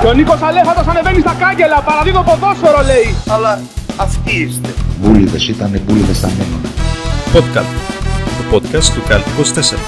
Και 0.00 0.06
ο 0.06 0.12
Νίκος 0.12 0.42
Αλέφατος 0.42 0.86
ανεβαίνει 0.86 1.20
στα 1.20 1.34
κάγκελα, 1.38 1.82
παραδίδω 1.82 2.22
ποδόσφαιρο 2.22 2.82
λέει. 2.82 3.14
Αλλά 3.28 3.60
αυτοί 3.96 4.42
είστε. 4.42 4.68
Μπούλιδες 5.00 5.48
ήταν 5.48 5.80
μπούλιδες 5.84 6.16
στα 6.16 6.28
μείνουν. 6.28 6.60
Podcast. 7.34 7.72
Το 8.38 8.56
podcast 8.56 8.84
του 8.84 9.02
Καλτ 9.08 9.26
24. 9.26 9.78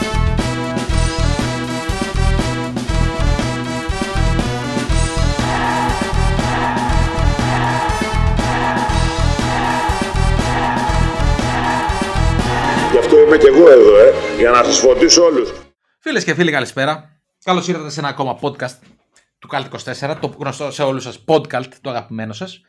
Γι' 12.92 12.98
αυτό 12.98 13.18
είμαι 13.18 13.36
και 13.36 13.46
εγώ 13.46 13.70
εδώ, 13.70 13.96
ε, 13.98 14.12
για 14.38 14.50
να 14.50 14.62
σας 14.64 14.78
φωτίσω 14.78 15.22
όλους. 15.22 15.52
Φίλες 16.00 16.24
και 16.24 16.34
φίλοι, 16.34 16.50
καλησπέρα. 16.50 17.20
Καλώς 17.44 17.68
ήρθατε 17.68 17.90
σε 17.90 18.00
ένα 18.00 18.08
ακόμα 18.08 18.38
podcast 18.40 18.99
του 19.40 19.48
Cult 19.52 19.64
24, 20.10 20.16
το 20.20 20.34
γνωστό 20.38 20.70
σε 20.70 20.82
όλους 20.82 21.02
σας 21.02 21.24
podcast, 21.26 21.68
το 21.80 21.90
αγαπημένο 21.90 22.32
σας. 22.32 22.60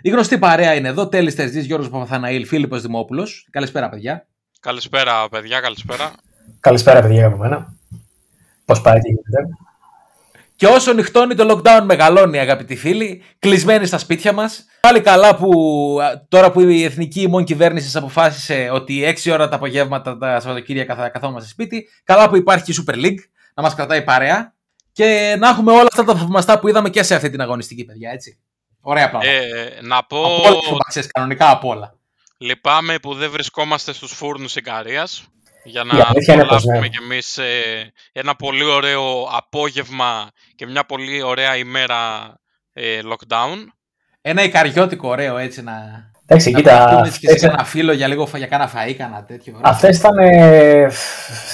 Η 0.00 0.10
γνωστή 0.10 0.38
παρέα 0.38 0.74
είναι 0.74 0.88
εδώ, 0.88 1.08
τέλης 1.08 1.34
Τερζής, 1.34 1.64
Γιώργος 1.64 1.88
Παπαθαναήλ, 1.88 2.46
Φίλιππος 2.46 2.82
Δημόπουλος. 2.82 3.48
Καλησπέρα, 3.50 3.88
παιδιά. 3.88 4.26
Καλησπέρα, 4.60 5.28
παιδιά, 5.28 5.60
καλησπέρα. 5.60 6.12
Καλησπέρα, 6.60 7.00
παιδιά, 7.00 7.26
από 7.26 7.36
μένα. 7.36 7.74
Πώς 8.64 8.80
πάει, 8.80 8.98
τι 8.98 9.08
γίνεται. 9.08 9.54
Και 10.56 10.66
όσο 10.66 10.92
νυχτώνει 10.92 11.34
το 11.34 11.52
lockdown 11.52 11.82
μεγαλώνει, 11.84 12.38
αγαπητοί 12.38 12.76
φίλοι, 12.76 13.22
κλεισμένοι 13.38 13.86
στα 13.86 13.98
σπίτια 13.98 14.32
μας. 14.32 14.64
Πάλι 14.80 15.00
καλά 15.00 15.36
που 15.36 15.50
α, 16.02 16.26
τώρα 16.28 16.50
που 16.50 16.60
η 16.60 16.84
εθνική 16.84 17.20
ημών 17.20 17.44
κυβέρνησης 17.44 17.96
αποφάσισε 17.96 18.70
ότι 18.72 19.14
6 19.24 19.32
ώρα 19.32 19.48
τα 19.48 19.56
απογεύματα 19.56 20.18
τα 20.18 20.40
Σαββατοκύριακα 20.40 20.94
θα 20.94 21.08
καθόμαστε 21.08 21.48
σπίτι. 21.48 21.88
Καλά 22.04 22.28
που 22.28 22.36
υπάρχει 22.36 22.72
η 22.72 22.74
Super 22.78 22.94
League 22.94 23.18
να 23.54 23.62
μας 23.62 23.74
κρατάει 23.74 24.02
παρέα. 24.02 24.54
Και 24.92 25.36
να 25.38 25.48
έχουμε 25.48 25.72
όλα 25.72 25.88
αυτά 25.92 26.04
τα 26.04 26.14
θαυμαστά 26.14 26.58
που 26.58 26.68
είδαμε 26.68 26.90
και 26.90 27.02
σε 27.02 27.14
αυτή 27.14 27.30
την 27.30 27.40
αγωνιστική, 27.40 27.84
παιδιά, 27.84 28.10
έτσι. 28.10 28.38
Ωραία 28.80 29.10
πράγματα. 29.10 29.36
Ε, 29.36 29.78
να 29.82 30.04
πω, 30.04 30.24
Από 30.24 30.42
όλα 30.48 30.60
τα 30.60 30.70
μπαξές, 30.70 31.06
κανονικά 31.06 31.50
από 31.50 31.68
όλα. 31.68 31.94
λυπάμαι 32.38 32.98
που 32.98 33.14
δεν 33.14 33.30
βρισκόμαστε 33.30 33.92
στους 33.92 34.12
φούρνους 34.12 34.56
Ικαρίας 34.56 35.24
για 35.64 35.82
Η 35.84 35.86
να 35.86 36.04
αλήθεια 36.06 36.34
είναι 36.34 36.44
πως 36.44 36.62
απολαύσουμε 36.62 36.78
ναι. 36.78 36.88
κι 36.88 36.98
εμείς 37.02 37.38
ε, 37.38 37.92
ένα 38.12 38.36
πολύ 38.36 38.64
ωραίο 38.64 39.28
απόγευμα 39.30 40.30
και 40.54 40.66
μια 40.66 40.84
πολύ 40.84 41.22
ωραία 41.22 41.56
ημέρα 41.56 42.34
ε, 42.72 43.00
lockdown. 43.04 43.56
Ένα 44.20 44.42
ικαριώτικο 44.42 45.08
ωραίο 45.08 45.36
έτσι 45.36 45.62
να. 45.62 46.09
Εντάξει, 46.32 46.50
να 46.50 46.58
κοίτα. 46.58 46.86
πούμε 46.90 47.08
και 47.08 47.26
σε 47.26 47.32
αυτές- 47.32 47.42
ένα 47.42 47.64
φίλο 47.64 47.92
για 47.92 48.06
λίγο 48.06 48.28
για 48.36 48.46
κάνα 48.46 48.68
φαΐ, 48.70 48.92
κάνα 48.98 49.24
τέτοιο. 49.26 49.52
ωραίο. 49.56 49.70
Αυτές 49.70 49.98
ήταν 49.98 50.18
ε, 50.18 50.86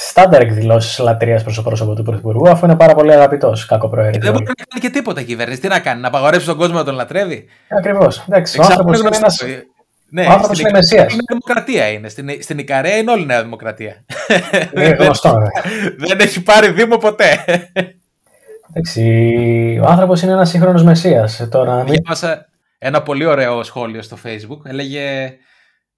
στάνταρ 0.08 0.40
εκδηλώσεις 0.40 0.98
λατρείας 0.98 1.42
προς 1.42 1.54
το 1.54 1.62
πρόσωπο 1.62 1.94
του 1.94 2.02
Πρωθυπουργού, 2.02 2.48
αφού 2.48 2.64
είναι 2.66 2.76
πάρα 2.76 2.94
πολύ 2.94 3.12
αγαπητός, 3.12 3.66
κακό 3.66 3.88
Δεν 3.88 3.90
προαίρετο. 3.96 4.32
μπορεί 4.32 4.44
να 4.44 4.52
κάνει 4.54 4.80
και 4.80 4.90
τίποτα 4.90 5.20
η 5.20 5.24
κυβέρνηση. 5.24 5.60
Τι 5.60 5.68
να 5.68 5.78
κάνει, 5.78 6.00
να 6.00 6.08
απαγορεύσει 6.08 6.46
τον 6.46 6.56
κόσμο 6.56 6.76
να 6.76 6.84
τον 6.84 6.94
λατρεύει; 6.94 7.44
Ακριβώς. 7.68 8.24
Εντάξει, 8.28 8.58
ο 8.58 8.62
Εξάλλου 8.62 8.80
άνθρωπος 8.80 8.98
είναι 8.98 9.08
είναι 9.08 9.16
γνωστό. 9.18 9.46
ένα. 9.46 9.62
Ναι, 10.10 10.22
ο 10.26 10.30
άνθρωπος 10.30 10.56
στην 10.56 10.68
είναι 10.68 10.78
Ικαρία 10.78 10.96
μεσσίας. 10.98 11.12
Είναι 11.12 11.22
δημοκρατία 11.28 11.88
είναι. 11.88 12.08
Στην, 12.08 12.28
στην 12.42 12.58
Ικαρία 12.58 12.96
είναι 12.96 13.10
όλη 13.10 13.22
η 13.22 13.26
Νέα 13.26 13.42
Δημοκρατία. 13.42 14.04
Είναι 14.76 14.88
γνωστό, 14.88 15.28
βέβαια. 15.32 15.50
Δεν 15.98 16.18
έχει 16.20 16.42
πάρει 16.42 16.70
Δήμο 16.70 16.96
ποτέ. 16.96 17.44
Εντάξει, 18.72 19.80
ο 19.82 19.86
άνθρωπος 19.88 20.22
είναι 20.22 20.32
ένας 20.32 20.48
σύγχρονος 20.48 20.82
μεσία. 20.84 21.28
Τώρα, 21.50 21.74
μην... 21.74 21.86
Διάβασα 21.86 22.46
ένα 22.86 23.02
πολύ 23.02 23.24
ωραίο 23.24 23.62
σχόλιο 23.62 24.02
στο 24.02 24.18
Facebook. 24.24 24.60
Έλεγε 24.64 25.36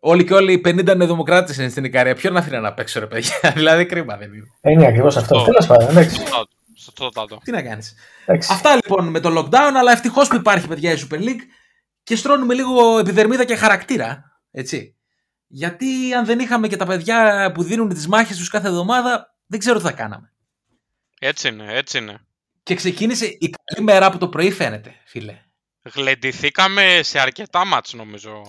Όλοι 0.01 0.25
και 0.25 0.35
όλοι 0.35 0.53
οι 0.53 0.61
50 0.65 0.97
νεοδημοκράτε 0.97 1.55
είναι 1.59 1.69
στην 1.69 1.85
Ικαρία. 1.85 2.15
Ποιο 2.15 2.31
να 2.31 2.39
αφήνει 2.39 2.61
να 2.61 2.75
παίξω, 2.75 3.01
ρε 3.01 3.07
παιδιά; 3.07 3.33
δηλαδή 3.57 3.87
κρίμα 3.87 4.17
δεν 4.17 4.33
είναι. 4.33 4.47
Ε, 4.61 4.71
είναι 4.71 4.87
ακριβώς 4.87 5.17
αυτό. 5.17 5.37
Αυτό. 5.39 5.51
Τέλος 5.51 5.67
πάντων, 5.67 5.89
εντάξει. 5.89 6.17
Σωστό, 6.17 6.49
Σωστότατο. 6.77 7.39
Τι 7.45 7.51
να 7.51 7.63
κάνεις. 7.63 7.95
εντάξει. 8.25 8.53
Αυτά 8.53 8.75
λοιπόν 8.75 9.09
με 9.09 9.21
το 9.21 9.39
lockdown, 9.39 9.73
αλλά 9.77 9.93
ευτυχώς 9.93 10.29
που 10.29 10.37
υπάρχει 10.37 10.69
παιδιά 10.69 10.93
η 10.93 10.97
Super 11.11 11.19
League 11.19 11.43
και 12.03 12.17
στρώνουμε 12.17 12.55
λίγο 12.55 12.99
επιδερμίδα 12.99 13.45
και 13.45 13.57
χαρακτήρα. 13.57 14.25
Έτσι. 14.51 14.97
Γιατί 15.47 16.15
αν 16.15 16.25
δεν 16.25 16.39
είχαμε 16.39 16.69
και 16.69 16.77
τα 16.77 16.87
παιδιά 16.87 17.51
που 17.55 17.63
δίνουν 17.63 17.89
τις 17.89 18.09
μάχες 18.09 18.37
τους 18.37 18.49
κάθε 18.49 18.69
εβδομάδα, 18.69 19.35
δεν 19.47 19.59
ξέρω 19.59 19.79
τι 19.79 19.85
θα 19.85 19.93
κάναμε. 19.93 20.33
Έτσι 21.21 21.49
είναι, 21.49 21.65
έτσι 21.69 21.99
είναι. 21.99 22.19
Και 22.63 22.75
ξεκίνησε 22.75 23.27
η 23.27 23.55
καλή 23.65 23.87
μέρα 23.87 24.07
από 24.07 24.19
το 24.19 24.29
πρωί, 24.29 24.51
φαίνεται, 24.51 24.95
φίλε. 25.05 25.39
Γλεντηθήκαμε 25.83 27.01
σε 27.03 27.19
αρκετά 27.21 27.65
μάτς 27.65 27.93
νομίζω. 27.95 28.43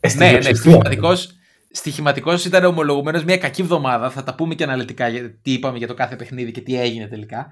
Ε, 0.00 0.08
στη 0.08 0.18
ναι, 0.18 0.24
ναι, 0.24 0.30
πλειοψηφία, 0.38 0.54
στοιχηματικός, 0.56 1.30
στοιχηματικός 1.70 2.44
ήταν 2.44 2.64
ομολογουμένως 2.64 3.24
μια 3.24 3.38
κακή 3.38 3.60
εβδομάδα. 3.60 4.10
Θα 4.10 4.22
τα 4.22 4.34
πούμε 4.34 4.54
και 4.54 4.64
αναλυτικά 4.64 5.08
για- 5.08 5.38
τι 5.42 5.52
είπαμε 5.52 5.78
για 5.78 5.86
το 5.86 5.94
κάθε 5.94 6.16
παιχνίδι 6.16 6.50
και 6.50 6.60
τι 6.60 6.80
έγινε 6.80 7.06
τελικά. 7.08 7.46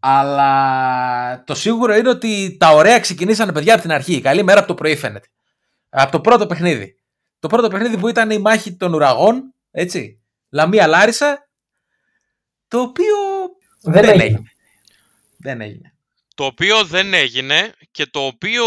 Αλλά 0.00 1.44
το 1.44 1.54
σίγουρο 1.54 1.94
είναι 1.94 2.08
ότι 2.08 2.56
τα 2.60 2.68
ωραία 2.70 3.00
ξεκινήσανε 3.00 3.52
παιδιά 3.52 3.72
από 3.72 3.82
την 3.82 3.92
αρχή. 3.92 4.14
Η 4.14 4.20
καλή 4.20 4.42
μέρα 4.42 4.58
από 4.58 4.68
το 4.68 4.74
πρωί 4.74 4.96
φαίνεται. 4.96 5.26
Από 5.88 6.12
το 6.12 6.20
πρώτο 6.20 6.46
παιχνίδι. 6.46 6.94
Το 7.38 7.48
πρώτο 7.48 7.68
παιχνίδι 7.68 7.98
που 7.98 8.08
ήταν 8.08 8.30
η 8.30 8.38
μάχη 8.38 8.76
των 8.76 8.94
ουραγών, 8.94 9.54
έτσι. 9.70 10.22
Λαμία 10.50 10.86
Λάρισα, 10.86 11.48
το 12.68 12.80
οποίο 12.80 13.14
Δεν 13.82 14.04
έγινε. 14.20 14.42
Δεν 15.38 15.60
έγινε. 15.60 15.91
Το 16.42 16.48
οποίο 16.48 16.84
δεν 16.84 17.14
έγινε 17.14 17.74
και 17.90 18.06
το 18.06 18.26
οποίο 18.26 18.64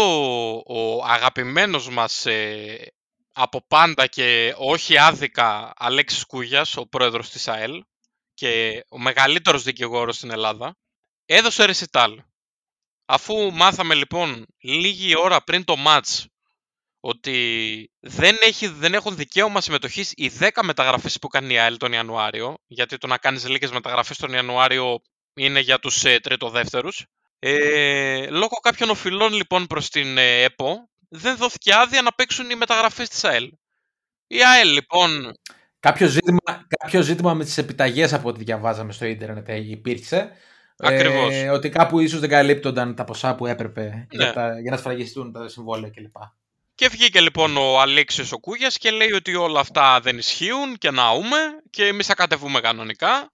ο 0.66 1.04
αγαπημένος 1.04 1.88
μας 1.88 2.26
ε, 2.26 2.92
από 3.32 3.66
πάντα 3.66 4.06
και 4.06 4.54
όχι 4.56 4.98
άδικα 4.98 5.72
Αλέξης 5.76 6.24
Κούγιας, 6.24 6.76
ο 6.76 6.86
πρόεδρος 6.86 7.30
της 7.30 7.48
ΑΕΛ 7.48 7.84
και 8.34 8.84
ο 8.88 8.98
μεγαλύτερος 8.98 9.62
δικηγόρος 9.62 10.16
στην 10.16 10.30
Ελλάδα, 10.30 10.76
έδωσε 11.24 11.64
ρεσιτάλ. 11.64 12.22
Αφού 13.04 13.52
μάθαμε 13.52 13.94
λοιπόν 13.94 14.46
λίγη 14.60 15.18
ώρα 15.18 15.42
πριν 15.42 15.64
το 15.64 15.76
μάτς 15.76 16.26
ότι 17.00 17.90
δεν, 18.00 18.36
έχει, 18.40 18.66
δεν 18.66 18.94
έχουν 18.94 19.16
δικαίωμα 19.16 19.60
συμμετοχής 19.60 20.12
οι 20.14 20.32
10 20.38 20.48
μεταγραφές 20.62 21.18
που 21.18 21.28
κάνει 21.28 21.54
η 21.54 21.58
ΑΕΛ 21.58 21.76
τον 21.76 21.92
Ιανουάριο, 21.92 22.56
γιατί 22.66 22.98
το 22.98 23.06
να 23.06 23.18
κάνεις 23.18 23.48
λίγες 23.48 23.70
μεταγραφές 23.70 24.16
τον 24.16 24.32
Ιανουάριο 24.32 25.00
είναι 25.34 25.60
για 25.60 25.78
τους 25.78 26.04
ε, 26.04 26.18
τριτοδεύτερους, 26.18 27.06
ε, 27.38 28.26
λόγω 28.30 28.56
κάποιων 28.62 28.90
οφειλών 28.90 29.32
λοιπόν 29.32 29.66
προς 29.66 29.88
την 29.88 30.18
ε, 30.18 30.42
ΕΠΟ 30.42 30.88
δεν 31.08 31.36
δόθηκε 31.36 31.74
άδεια 31.74 32.02
να 32.02 32.12
παίξουν 32.12 32.50
οι 32.50 32.54
μεταγραφές 32.54 33.08
της 33.08 33.24
ΑΕΛ. 33.24 33.52
Η 34.26 34.44
ΑΕΛ 34.44 34.68
λοιπόν, 34.68 35.34
Κάποιο 35.80 36.06
ζήτημα, 36.06 36.66
κάποιο 36.78 37.00
ζήτημα 37.00 37.34
με 37.34 37.44
τις 37.44 37.58
επιταγές 37.58 38.12
από 38.12 38.28
ό,τι 38.28 38.44
διαβάζαμε 38.44 38.92
στο 38.92 39.04
ίντερνετ 39.06 39.48
ε, 39.48 39.70
υπήρξε. 39.70 40.30
Ακριβώς. 40.78 41.34
Ε, 41.34 41.48
ότι 41.48 41.68
κάπου 41.68 42.00
ίσως 42.00 42.20
δεν 42.20 42.28
καλύπτονταν 42.28 42.94
τα 42.94 43.04
ποσά 43.04 43.34
που 43.34 43.46
έπρεπε 43.46 44.06
για, 44.10 44.26
Ναι. 44.26 44.32
τα, 44.32 44.60
για 44.60 44.70
να 44.70 44.76
σφραγιστούν 44.76 45.32
τα 45.32 45.48
συμβόλαια 45.48 45.90
κλπ. 45.90 46.16
και 46.74 46.88
βγήκε 46.88 47.20
λοιπόν 47.20 47.56
ο 47.56 47.80
Αλέξης 47.80 48.32
ο 48.32 48.38
Κούγιας 48.38 48.78
και 48.78 48.90
λέει 48.90 49.12
ότι 49.12 49.34
όλα 49.34 49.60
αυτά 49.60 50.00
δεν 50.00 50.18
ισχύουν 50.18 50.78
και 50.78 50.90
ναούμε 50.90 51.36
και 51.70 51.86
εμείς 51.86 52.06
θα 52.06 52.14
κατεβούμε 52.14 52.60
κανονικά. 52.60 53.32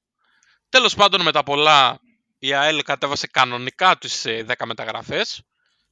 Τέλος 0.68 0.94
πάντων 0.94 1.22
με 1.22 1.32
τα 1.32 1.42
πολλά 1.42 2.00
η 2.44 2.54
ΑΕΛ 2.54 2.82
κατέβασε 2.82 3.26
κανονικά 3.26 3.98
τις 3.98 4.24
ε, 4.24 4.44
10 4.48 4.52
μεταγραφές. 4.64 5.42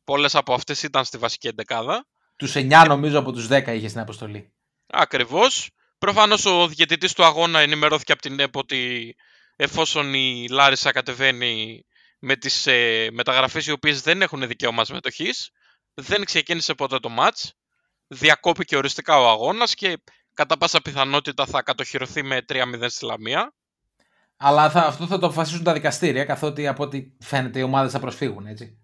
Πολλές 0.05 0.35
από 0.35 0.55
αυτές 0.55 0.83
ήταν 0.83 1.05
στη 1.05 1.19
βασική 1.19 1.47
εντεκάδα. 1.47 2.07
Τους 2.37 2.53
9 2.57 2.85
νομίζω 2.87 3.19
από 3.19 3.33
τους 3.33 3.49
10 3.51 3.67
είχε 3.67 3.89
στην 3.89 4.01
αποστολή. 4.01 4.53
Ακριβώς. 4.87 5.71
Προφανώς 5.99 6.45
ο 6.45 6.69
διαιτητής 6.69 7.13
του 7.13 7.25
αγώνα 7.25 7.61
ενημερώθηκε 7.61 8.13
από 8.13 8.23
την 8.23 8.41
ΕΠΟ 8.41 8.59
ότι 8.59 9.15
εφόσον 9.57 10.15
η 10.15 10.47
Λάρισα 10.51 10.93
κατεβαίνει 10.93 11.85
με 12.19 12.37
τις 12.37 12.67
ε, 12.67 13.09
μεταγραφές 13.13 13.67
οι 13.67 13.73
οποίες 13.73 14.01
δεν 14.03 14.23
έχουν 14.23 14.47
δικαίωμα 14.47 14.85
συμμετοχής, 14.85 15.51
δεν 15.95 16.25
ξεκίνησε 16.25 16.75
ποτέ 16.75 16.99
το 16.99 17.09
μάτς, 17.09 17.53
διακόπηκε 18.07 18.77
οριστικά 18.77 19.21
ο 19.21 19.29
αγώνας 19.29 19.75
και 19.75 20.03
κατά 20.35 20.59
πάσα 20.59 20.81
πιθανότητα 20.81 21.47
θα 21.47 21.63
κατοχυρωθεί 21.63 22.23
με 22.23 22.45
3-0 22.49 22.85
στη 22.87 23.05
Λαμία. 23.05 23.55
Αλλά 24.43 24.71
θα, 24.71 24.81
αυτό 24.81 25.07
θα 25.07 25.19
το 25.19 25.27
αποφασίσουν 25.27 25.65
τα 25.65 25.73
δικαστήρια, 25.73 26.25
καθότι 26.25 26.67
από 26.67 26.83
ό,τι 26.83 27.05
φαίνεται 27.19 27.59
οι 27.59 27.63
ομάδες 27.63 27.93
θα 27.93 27.99
προσφύγουν, 27.99 28.47
έτσι. 28.47 28.79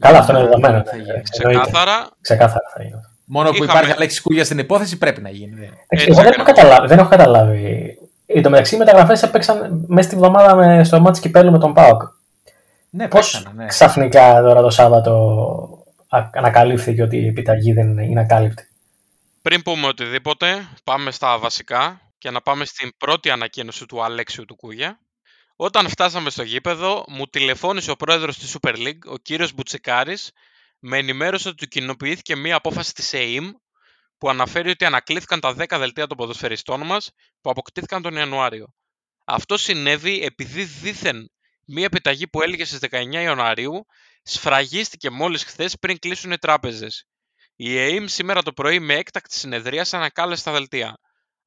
Καλά, 0.00 0.18
αυτό 0.18 0.32
είναι 0.32 0.42
δεδομένο. 0.42 0.82
Θα 0.84 0.96
γίνει. 0.96 1.08
Εντάξει, 1.08 1.40
εννοείται. 1.42 1.60
Ξεκάθαρα, 1.62 2.08
Ξεκάθαρα 2.20 2.70
θα 2.74 2.82
γίνει. 2.82 3.00
Μόνο 3.24 3.48
που 3.50 3.54
Είχαμε- 3.54 3.70
υπάρχει 3.72 3.92
Αλέξη 3.92 4.22
Κούγια 4.22 4.44
στην 4.44 4.58
υπόθεση 4.58 4.98
πρέπει 4.98 5.20
να 5.20 5.28
γίνει. 5.30 5.54
δεν- 5.54 5.62
Εντάξει, 5.64 5.86
Έτσι 5.88 6.06
Εγώ 6.10 6.20
δεν 6.22 6.32
έχω, 6.32 6.40
ακριβώς. 6.42 6.62
καταλάβει, 6.62 6.88
δεν 6.88 6.98
έχω 6.98 7.08
καταλάβει. 7.08 7.98
Εν 8.26 8.42
τω 8.42 8.50
μεταξύ, 8.50 8.74
οι 8.74 8.78
μεταγραφές 8.78 9.22
έπαιξαν 9.22 9.84
μέσα 9.88 10.08
στη 10.08 10.16
βδομάδα 10.18 10.54
με, 10.54 10.84
στο 10.84 11.00
μάτι 11.00 11.20
κυπέλου 11.20 11.50
με 11.50 11.58
τον 11.58 11.72
Πάοκ. 11.74 12.02
Ναι, 12.90 13.08
Πώς 13.08 13.30
παίξανε, 13.32 13.54
ναι. 13.62 13.66
ξαφνικά 13.66 14.42
τώρα 14.42 14.60
το 14.62 14.70
Σάββατο 14.70 15.12
α- 16.08 16.30
ανακαλύφθηκε 16.34 17.02
ότι 17.02 17.16
η 17.16 17.26
επιταγή 17.26 17.72
δεν 17.72 17.88
είναι, 17.88 18.04
είναι 18.04 18.20
ακάλυπτη; 18.20 18.68
πριν 19.42 19.62
πούμε 19.62 19.86
οτιδήποτε, 19.86 20.46
πάμε 20.84 21.10
στα 21.10 21.38
βασικά 21.38 22.00
και 22.18 22.30
να 22.30 22.40
πάμε 22.40 22.64
στην 22.64 22.96
πρώτη 22.96 23.30
ανακοίνωση 23.30 23.86
του 23.86 24.02
Αλέξιου 24.02 24.44
του 24.44 24.56
Κούγια. 24.56 25.00
Όταν 25.56 25.88
φτάσαμε 25.88 26.30
στο 26.30 26.42
γήπεδο, 26.42 27.04
μου 27.08 27.26
τηλεφώνησε 27.26 27.90
ο 27.90 27.96
πρόεδρος 27.96 28.38
της 28.38 28.56
Super 28.60 28.76
League, 28.76 29.04
ο 29.06 29.16
κύριος 29.16 29.52
Μπουτσικάρης, 29.52 30.30
με 30.78 30.98
ενημέρωσε 30.98 31.48
ότι 31.48 31.56
του 31.56 31.66
κοινοποιήθηκε 31.66 32.36
μία 32.36 32.56
απόφαση 32.56 32.94
της 32.94 33.12
ΕΕΜ 33.12 33.50
που 34.18 34.28
αναφέρει 34.28 34.70
ότι 34.70 34.84
ανακλήθηκαν 34.84 35.40
τα 35.40 35.54
10 35.58 35.78
δελτία 35.78 36.06
των 36.06 36.16
ποδοσφαιριστών 36.16 36.86
μας 36.86 37.10
που 37.40 37.50
αποκτήθηκαν 37.50 38.02
τον 38.02 38.14
Ιανουάριο. 38.14 38.66
Αυτό 39.24 39.56
συνέβη 39.56 40.22
επειδή 40.22 40.64
δήθεν 40.64 41.30
μία 41.66 41.84
επιταγή 41.84 42.28
που 42.28 42.42
έλεγε 42.42 42.64
στις 42.64 42.78
19 42.90 43.12
Ιανουαρίου 43.12 43.86
σφραγίστηκε 44.22 45.10
μόλις 45.10 45.44
χθες 45.44 45.78
πριν 45.78 45.98
κλείσουν 45.98 46.30
οι 46.30 46.38
τράπεζες. 46.38 47.06
Η 47.56 47.78
ΕΕΜ 47.78 48.06
σήμερα 48.06 48.42
το 48.42 48.52
πρωί 48.52 48.80
με 48.80 48.94
έκτακτη 48.94 49.34
συνεδρία 49.34 49.86
ανακάλεσε 49.90 50.44
τα 50.44 50.52
δελτία. 50.52 50.98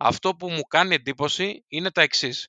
Αυτό 0.02 0.36
που 0.36 0.50
μου 0.50 0.62
κάνει 0.62 0.96
εντύπωση 0.96 1.66
είναι 1.68 1.92
τα 1.92 2.02
εξής. 2.02 2.48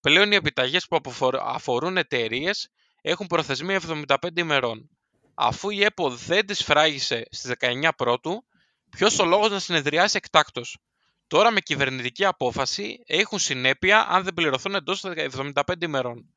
Πλέον 0.00 0.32
οι 0.32 0.34
επιταγές 0.34 0.86
που 0.86 1.00
αφορούν 1.42 1.96
εταιρείες 1.96 2.68
έχουν 3.00 3.26
προθεσμία 3.26 3.80
75 4.06 4.16
ημερών. 4.34 4.90
Αφού 5.34 5.70
η 5.70 5.84
ΕΠΟ 5.84 6.10
δεν 6.10 6.46
τις 6.46 6.64
φράγισε 6.64 7.24
στις 7.30 7.52
19 7.60 7.88
πρώτου, 7.96 8.44
ποιος 8.90 9.18
ο 9.18 9.24
λόγος 9.24 9.50
να 9.50 9.58
συνεδριάσει 9.58 10.16
εκτάκτος. 10.16 10.78
Τώρα 11.26 11.50
με 11.50 11.60
κυβερνητική 11.60 12.24
απόφαση 12.24 13.02
έχουν 13.06 13.38
συνέπεια 13.38 14.06
αν 14.08 14.24
δεν 14.24 14.34
πληρωθούν 14.34 14.74
εντός 14.74 15.04
75 15.04 15.62
ημερών. 15.78 16.34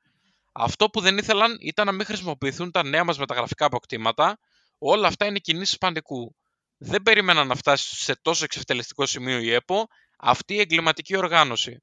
Αυτό 0.51 0.89
που 0.89 1.01
δεν 1.01 1.17
ήθελαν 1.17 1.57
ήταν 1.59 1.85
να 1.85 1.91
μην 1.91 2.05
χρησιμοποιηθούν 2.05 2.71
τα 2.71 2.83
νέα 2.83 3.03
μας 3.03 3.17
μεταγραφικά 3.17 3.65
αποκτήματα. 3.65 4.39
Όλα 4.77 5.07
αυτά 5.07 5.25
είναι 5.25 5.39
κινήσεις 5.39 5.77
πανικού. 5.77 6.35
Δεν 6.77 7.01
περίμεναν 7.01 7.47
να 7.47 7.55
φτάσει 7.55 8.03
σε 8.03 8.15
τόσο 8.21 8.43
εξευτελιστικό 8.43 9.05
σημείο 9.05 9.37
η 9.37 9.53
ΕΠΟ 9.53 9.87
αυτή 10.17 10.53
η 10.53 10.59
εγκληματική 10.59 11.17
οργάνωση. 11.17 11.81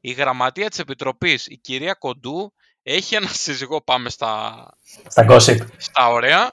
Η 0.00 0.12
γραμματεία 0.12 0.68
της 0.68 0.78
Επιτροπής, 0.78 1.46
η 1.46 1.56
κυρία 1.56 1.94
Κοντού, 1.94 2.52
έχει 2.82 3.14
ένα 3.14 3.28
σύζυγο, 3.28 3.82
πάμε 3.82 4.10
στα, 4.10 4.54
στα, 5.08 5.26
gossip. 5.28 5.58
στα 5.76 6.08
ωραία. 6.08 6.52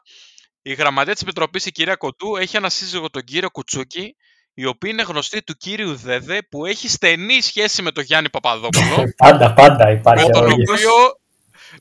Η 0.61 0.73
γραμματεία 0.73 1.13
της 1.13 1.21
Επιτροπής, 1.21 1.65
η 1.65 1.71
κυρία 1.71 1.95
Κοντού, 1.95 2.35
έχει 2.35 2.57
ένα 2.57 2.69
σύζυγο 2.69 3.09
τον 3.09 3.23
κύριο 3.23 3.51
Κουτσούκη, 3.51 4.15
η 4.53 4.65
οποία 4.65 4.89
είναι 4.89 5.03
γνωστή 5.03 5.43
του 5.43 5.53
κύριου 5.53 5.95
Δέδε, 5.95 6.41
που 6.49 6.65
έχει 6.65 6.87
στενή 6.87 7.41
σχέση 7.41 7.81
με 7.81 7.91
τον 7.91 8.03
Γιάννη 8.03 8.29
Παπαδόπουλο. 8.29 9.03
πάντα, 9.23 9.53
πάντα 9.53 9.91
υπάρχει. 9.91 10.25
Με 10.25 10.31
τον, 10.31 10.51
οποίο, 10.51 10.91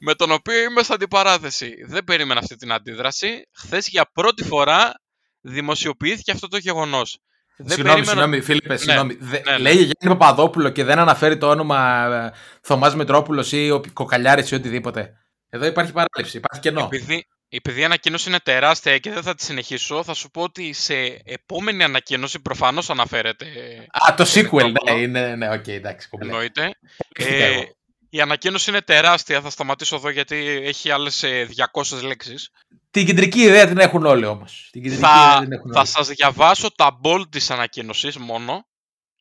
με 0.01 0.15
τον 0.15 0.31
οποίο 0.31 0.63
είμαι 0.63 0.83
στην 0.83 0.95
αντιπαράθεση. 0.95 1.75
Δεν 1.87 2.05
περίμενα 2.05 2.41
αυτή 2.41 2.57
την 2.57 2.73
αντίδραση. 2.73 3.49
Χθες 3.53 3.89
για 3.89 4.11
πρώτη 4.13 4.45
φορά 4.45 5.01
δημοσιοποιήθηκε 5.41 6.31
αυτό 6.31 6.49
το 6.49 6.57
γεγονός. 6.57 7.19
Συγγνώμη, 7.65 7.83
περίμενα... 7.83 8.05
συγγνώμη, 8.05 8.41
Φίλιππε, 8.41 8.69
ναι, 8.69 8.77
συγγνώμη. 8.77 9.19
Ναι, 9.21 9.39
ναι. 9.51 9.59
Λέει 9.59 9.73
Γιάννη 9.73 10.19
Παπαδόπουλο 10.19 10.69
και 10.69 10.85
δεν 10.85 10.99
αναφέρει 10.99 11.39
το 11.39 11.51
όνομα 11.51 12.05
ε, 12.05 12.33
Θωμάς 12.61 12.95
Μητρόπουλος 12.95 13.53
ή 13.53 13.71
ο 13.71 13.83
Κοκαλιάρης 13.93 14.51
ή 14.51 14.55
οτιδήποτε. 14.55 15.13
Εδώ 15.49 15.67
υπάρχει 15.67 15.93
παράληψη, 15.93 16.37
υπάρχει 16.37 16.61
κενό. 16.61 16.89
Επειδή, 16.93 17.27
επειδή 17.49 17.81
η 17.81 17.85
ανακοίνωση 17.85 18.29
είναι 18.29 18.39
τεράστια 18.39 18.99
και 18.99 19.11
δεν 19.11 19.23
θα 19.23 19.35
τη 19.35 19.45
συνεχίσω, 19.45 20.03
θα 20.03 20.15
σου 20.15 20.31
πω 20.31 20.43
ότι 20.43 20.73
σε 20.73 20.95
επόμενη 21.25 21.85
ανακοίνωση 21.85 22.41
προφανώς 22.41 22.91
αναφέρεται. 22.91 23.47
Α, 23.91 24.15
το 24.15 24.25
sequel, 24.35 24.73
ναι, 24.85 25.01
είναι, 25.01 25.35
ναι, 25.37 25.49
οκ, 25.51 25.63
okay, 25.63 25.69
εντάξει. 25.69 26.09
Εννοείται. 26.21 26.71
Ε, 27.15 27.61
η 28.11 28.21
ανακοίνωση 28.21 28.71
είναι 28.71 28.81
τεράστια, 28.81 29.41
θα 29.41 29.51
σταματήσω 29.51 29.97
εδώ 29.97 30.09
γιατί 30.11 30.37
έχει 30.65 30.91
άλλες 30.91 31.25
200 31.73 31.97
ε, 32.03 32.07
λέξεις. 32.07 32.51
Την 32.91 33.07
κεντρική 33.07 33.41
ιδέα 33.41 33.67
την 33.67 33.79
έχουν 33.79 34.07
όλοι 34.07 34.25
όμως. 34.25 34.69
Την 34.73 34.93
θα 34.93 35.39
την 35.43 35.53
έχουν 35.53 35.73
θα 35.73 35.85
σας 35.85 36.09
διαβάσω 36.09 36.75
τα 36.75 37.01
bold 37.03 37.25
της 37.31 37.51
ανακοίνωσης 37.51 38.17
μόνο 38.17 38.67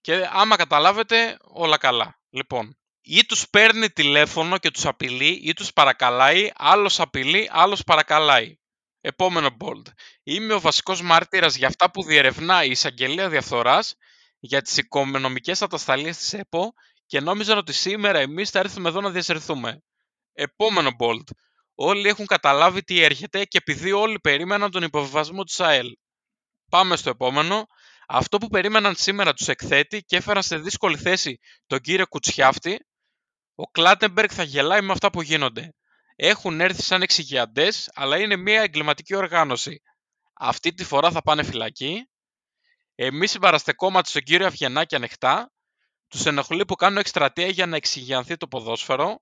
και 0.01 0.29
άμα 0.31 0.55
καταλάβετε 0.55 1.37
όλα 1.41 1.77
καλά. 1.77 2.19
Λοιπόν, 2.29 2.77
ή 3.01 3.25
τους 3.25 3.49
παίρνει 3.49 3.89
τηλέφωνο 3.89 4.57
και 4.57 4.71
τους 4.71 4.85
απειλεί 4.85 5.41
ή 5.43 5.53
τους 5.53 5.73
παρακαλάει, 5.73 6.49
άλλος 6.55 6.99
απειλεί, 6.99 7.49
άλλος 7.51 7.83
παρακαλάει. 7.83 8.57
Επόμενο 9.01 9.49
bold. 9.59 9.91
Είμαι 10.23 10.53
ο 10.53 10.59
βασικός 10.59 11.01
μάρτυρας 11.01 11.55
για 11.55 11.67
αυτά 11.67 11.91
που 11.91 12.03
διερευνά 12.03 12.63
η 12.63 12.69
εισαγγελία 12.69 13.29
διαφθοράς 13.29 13.95
για 14.39 14.61
τις 14.61 14.77
οικονομικές 14.77 15.61
ατασταλίες 15.61 16.17
της 16.17 16.33
ΕΠΟ 16.33 16.73
και 17.05 17.19
νόμιζαν 17.19 17.57
ότι 17.57 17.73
σήμερα 17.73 18.19
εμείς 18.19 18.49
θα 18.49 18.59
έρθουμε 18.59 18.89
εδώ 18.89 19.01
να 19.01 19.09
διασυρθούμε. 19.09 19.81
Επόμενο 20.33 20.89
bold. 20.99 21.23
Όλοι 21.81 22.07
έχουν 22.07 22.25
καταλάβει 22.25 22.83
τι 22.83 23.01
έρχεται 23.01 23.45
και 23.45 23.57
επειδή 23.57 23.91
όλοι 23.91 24.19
περίμεναν 24.19 24.71
τον 24.71 24.83
υποβιβασμό 24.83 25.43
της 25.43 25.59
ΑΕΛ. 25.59 25.87
Πάμε 26.69 26.95
στο 26.95 27.09
επόμενο. 27.09 27.65
Αυτό 28.07 28.37
που 28.37 28.47
περίμεναν 28.47 28.95
σήμερα 28.95 29.33
τους 29.33 29.47
εκθέτει 29.47 30.03
και 30.03 30.15
έφεραν 30.15 30.43
σε 30.43 30.57
δύσκολη 30.57 30.97
θέση 30.97 31.39
τον 31.67 31.79
κύριο 31.79 32.07
Κουτσιάφτη, 32.07 32.85
ο 33.55 33.63
Κλάτεμπεργκ 33.63 34.29
θα 34.33 34.43
γελάει 34.43 34.81
με 34.81 34.91
αυτά 34.91 35.09
που 35.09 35.21
γίνονται. 35.21 35.73
Έχουν 36.15 36.61
έρθει 36.61 36.81
σαν 36.81 37.01
εξηγιαντές, 37.01 37.91
αλλά 37.93 38.17
είναι 38.17 38.35
μια 38.35 38.61
εγκληματική 38.61 39.15
οργάνωση. 39.15 39.81
Αυτή 40.33 40.73
τη 40.73 40.83
φορά 40.83 41.11
θα 41.11 41.21
πάνε 41.21 41.43
φυλακή. 41.43 42.09
Εμείς 42.95 43.31
συμπαραστεκόμαστε 43.31 44.09
στον 44.09 44.21
κύριο 44.21 44.47
Αυγενάκη 44.47 44.95
ανοιχτά. 44.95 45.51
Τους 46.07 46.25
ενοχλεί 46.25 46.65
που 46.65 46.75
κάνουν 46.75 46.97
εκστρατεία 46.97 47.47
για 47.47 47.65
να 47.65 47.75
εξηγιανθεί 47.75 48.37
το 48.37 48.47
ποδόσφαιρο. 48.47 49.21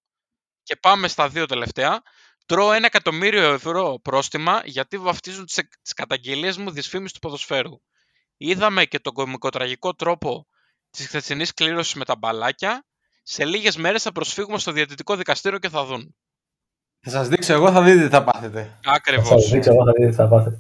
Και 0.63 0.75
πάμε 0.75 1.07
στα 1.07 1.29
δύο 1.29 1.45
τελευταία. 1.45 2.01
Τρώω 2.47 2.71
ένα 2.71 2.85
εκατομμύριο 2.85 3.53
ευρώ 3.53 3.99
πρόστιμα 4.01 4.61
γιατί 4.65 4.97
βαφτίζουν 4.97 5.45
τις 5.45 5.93
καταγγελίες 5.95 6.57
μου 6.57 6.71
δυσφήμιση 6.71 7.13
του 7.13 7.19
ποδοσφαίρου. 7.19 7.71
Είδαμε 8.37 8.85
και 8.85 8.99
τον 8.99 9.13
κομικοτραγικό 9.13 9.93
τρόπο 9.93 10.47
της 10.89 11.07
χθεσινής 11.07 11.53
κλήρωσης 11.53 11.93
με 11.93 12.05
τα 12.05 12.15
μπαλάκια. 12.15 12.85
Σε 13.23 13.45
λίγες 13.45 13.77
μέρες 13.77 14.01
θα 14.03 14.11
προσφύγουμε 14.11 14.57
στο 14.59 14.71
διαιτητικό 14.71 15.15
δικαστήριο 15.15 15.59
και 15.59 15.69
θα 15.69 15.85
δουν. 15.85 16.15
Θα 16.99 17.09
σας 17.09 17.27
δείξω 17.27 17.53
εγώ, 17.53 17.71
θα 17.71 17.81
δείτε 17.81 18.03
τι 18.03 18.09
θα 18.09 18.23
πάθετε. 18.23 18.79
Ακριβώς. 18.85 19.29
Θα 19.29 19.39
σας 19.39 19.49
δείξω 19.49 19.71
εγώ, 19.71 19.85
θα 19.85 19.91
δείτε 19.91 20.09
τι 20.09 20.15
θα 20.15 20.27
πάθετε. 20.27 20.59